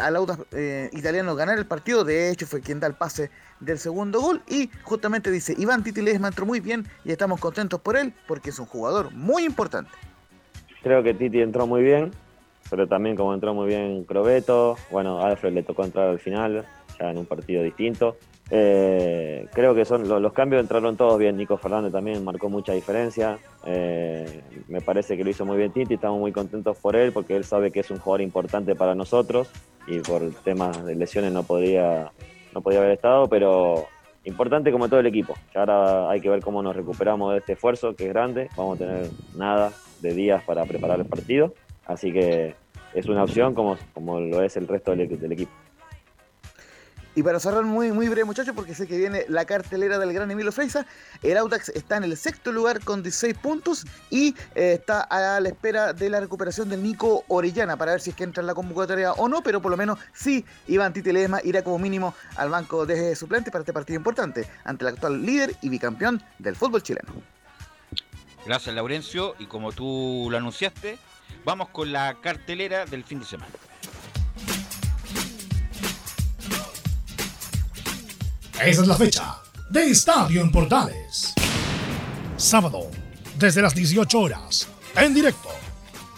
al 0.00 0.16
auto 0.16 0.46
italiano 0.92 1.34
ganar 1.34 1.56
el 1.56 1.64
partido. 1.64 2.04
De 2.04 2.30
hecho, 2.30 2.46
fue 2.46 2.60
quien 2.60 2.80
da 2.80 2.86
el 2.86 2.94
pase 2.94 3.30
del 3.60 3.78
segundo 3.78 4.20
gol 4.20 4.42
y 4.46 4.70
justamente 4.82 5.30
dice, 5.30 5.54
Iván 5.56 5.82
Titi 5.82 6.02
Ledesma 6.02 6.28
entró 6.28 6.46
muy 6.46 6.60
bien 6.60 6.86
y 7.04 7.12
estamos 7.12 7.40
contentos 7.40 7.80
por 7.80 7.96
él 7.96 8.12
porque 8.26 8.50
es 8.50 8.58
un 8.58 8.66
jugador 8.66 9.12
muy 9.12 9.44
importante. 9.44 9.90
Creo 10.82 11.02
que 11.02 11.14
Titi 11.14 11.40
entró 11.40 11.66
muy 11.66 11.82
bien, 11.82 12.10
pero 12.68 12.86
también 12.86 13.16
como 13.16 13.32
entró 13.32 13.54
muy 13.54 13.68
bien 13.68 14.04
Crobeto, 14.04 14.76
bueno, 14.90 15.20
a 15.20 15.28
Alfred 15.28 15.54
le 15.54 15.62
tocó 15.62 15.84
entrar 15.84 16.10
al 16.10 16.18
final, 16.18 16.66
ya 16.98 17.10
en 17.10 17.18
un 17.18 17.26
partido 17.26 17.62
distinto. 17.62 18.16
Eh, 18.56 19.48
creo 19.52 19.74
que 19.74 19.84
son 19.84 20.08
los, 20.08 20.32
cambios 20.32 20.62
entraron 20.62 20.96
todos 20.96 21.18
bien. 21.18 21.36
Nico 21.36 21.56
Fernández 21.56 21.90
también 21.90 22.22
marcó 22.22 22.48
mucha 22.48 22.72
diferencia. 22.72 23.36
Eh, 23.66 24.42
me 24.68 24.80
parece 24.80 25.16
que 25.16 25.24
lo 25.24 25.30
hizo 25.30 25.44
muy 25.44 25.56
bien 25.56 25.72
Titi. 25.72 25.94
Estamos 25.94 26.20
muy 26.20 26.30
contentos 26.30 26.78
por 26.78 26.94
él 26.94 27.10
porque 27.10 27.34
él 27.34 27.42
sabe 27.42 27.72
que 27.72 27.80
es 27.80 27.90
un 27.90 27.98
jugador 27.98 28.20
importante 28.20 28.76
para 28.76 28.94
nosotros 28.94 29.50
y 29.88 29.98
por 29.98 30.30
temas 30.44 30.84
de 30.84 30.94
lesiones 30.94 31.32
no 31.32 31.42
podría 31.42 32.12
no 32.54 32.60
podía 32.60 32.78
haber 32.78 32.92
estado, 32.92 33.28
pero 33.28 33.88
importante 34.22 34.70
como 34.70 34.88
todo 34.88 35.00
el 35.00 35.06
equipo. 35.06 35.34
Ya 35.52 35.60
ahora 35.62 36.08
hay 36.08 36.20
que 36.20 36.28
ver 36.30 36.40
cómo 36.40 36.62
nos 36.62 36.76
recuperamos 36.76 37.32
de 37.32 37.38
este 37.38 37.54
esfuerzo, 37.54 37.96
que 37.96 38.04
es 38.04 38.10
grande. 38.10 38.50
Vamos 38.56 38.76
a 38.76 38.84
tener 38.84 39.10
nada 39.36 39.72
de 40.00 40.14
días 40.14 40.44
para 40.44 40.64
preparar 40.64 41.00
el 41.00 41.06
partido, 41.06 41.54
así 41.86 42.12
que 42.12 42.54
es 42.94 43.06
una 43.06 43.24
opción 43.24 43.52
como, 43.52 43.76
como 43.92 44.20
lo 44.20 44.44
es 44.44 44.56
el 44.56 44.68
resto 44.68 44.94
del, 44.94 45.08
del 45.18 45.32
equipo. 45.32 45.63
Y 47.14 47.22
para 47.22 47.38
cerrar 47.38 47.64
muy, 47.64 47.92
muy 47.92 48.08
breve, 48.08 48.24
muchachos, 48.24 48.54
porque 48.54 48.74
sé 48.74 48.86
que 48.86 48.96
viene 48.96 49.24
la 49.28 49.44
cartelera 49.44 49.98
del 49.98 50.12
gran 50.12 50.30
Emilio 50.30 50.50
Freisa, 50.50 50.86
el 51.22 51.36
Audax 51.36 51.68
está 51.70 51.96
en 51.96 52.04
el 52.04 52.16
sexto 52.16 52.50
lugar 52.50 52.80
con 52.80 53.02
16 53.02 53.36
puntos 53.38 53.86
y 54.10 54.34
eh, 54.54 54.74
está 54.78 55.02
a 55.02 55.40
la 55.40 55.48
espera 55.48 55.92
de 55.92 56.10
la 56.10 56.20
recuperación 56.20 56.68
del 56.68 56.82
Nico 56.82 57.24
Orellana 57.28 57.76
para 57.76 57.92
ver 57.92 58.00
si 58.00 58.10
es 58.10 58.16
que 58.16 58.24
entra 58.24 58.40
en 58.40 58.46
la 58.48 58.54
convocatoria 58.54 59.12
o 59.12 59.28
no, 59.28 59.42
pero 59.42 59.62
por 59.62 59.70
lo 59.70 59.76
menos 59.76 59.98
sí, 60.12 60.44
Iván 60.66 60.92
Tite 60.92 61.12
Ledesma 61.12 61.40
irá 61.44 61.62
como 61.62 61.78
mínimo 61.78 62.14
al 62.36 62.50
banco 62.50 62.84
de 62.86 63.14
suplentes 63.14 63.52
para 63.52 63.62
este 63.62 63.72
partido 63.72 63.96
importante 63.96 64.48
ante 64.64 64.84
el 64.84 64.88
actual 64.88 65.24
líder 65.24 65.54
y 65.62 65.68
bicampeón 65.68 66.22
del 66.38 66.56
fútbol 66.56 66.82
chileno. 66.82 67.12
Gracias, 68.44 68.74
Laurencio. 68.74 69.34
Y 69.38 69.46
como 69.46 69.72
tú 69.72 70.28
lo 70.30 70.36
anunciaste, 70.36 70.98
vamos 71.44 71.70
con 71.70 71.92
la 71.92 72.16
cartelera 72.20 72.84
del 72.84 73.04
fin 73.04 73.20
de 73.20 73.24
semana. 73.24 73.52
Esa 78.66 78.80
es 78.80 78.88
la 78.88 78.96
fecha 78.96 79.36
de 79.68 79.90
Estadio 79.90 80.40
en 80.40 80.50
Portales. 80.50 81.34
Sábado, 82.38 82.90
desde 83.38 83.60
las 83.60 83.74
18 83.74 84.18
horas, 84.18 84.68
en 84.96 85.12
directo, 85.12 85.50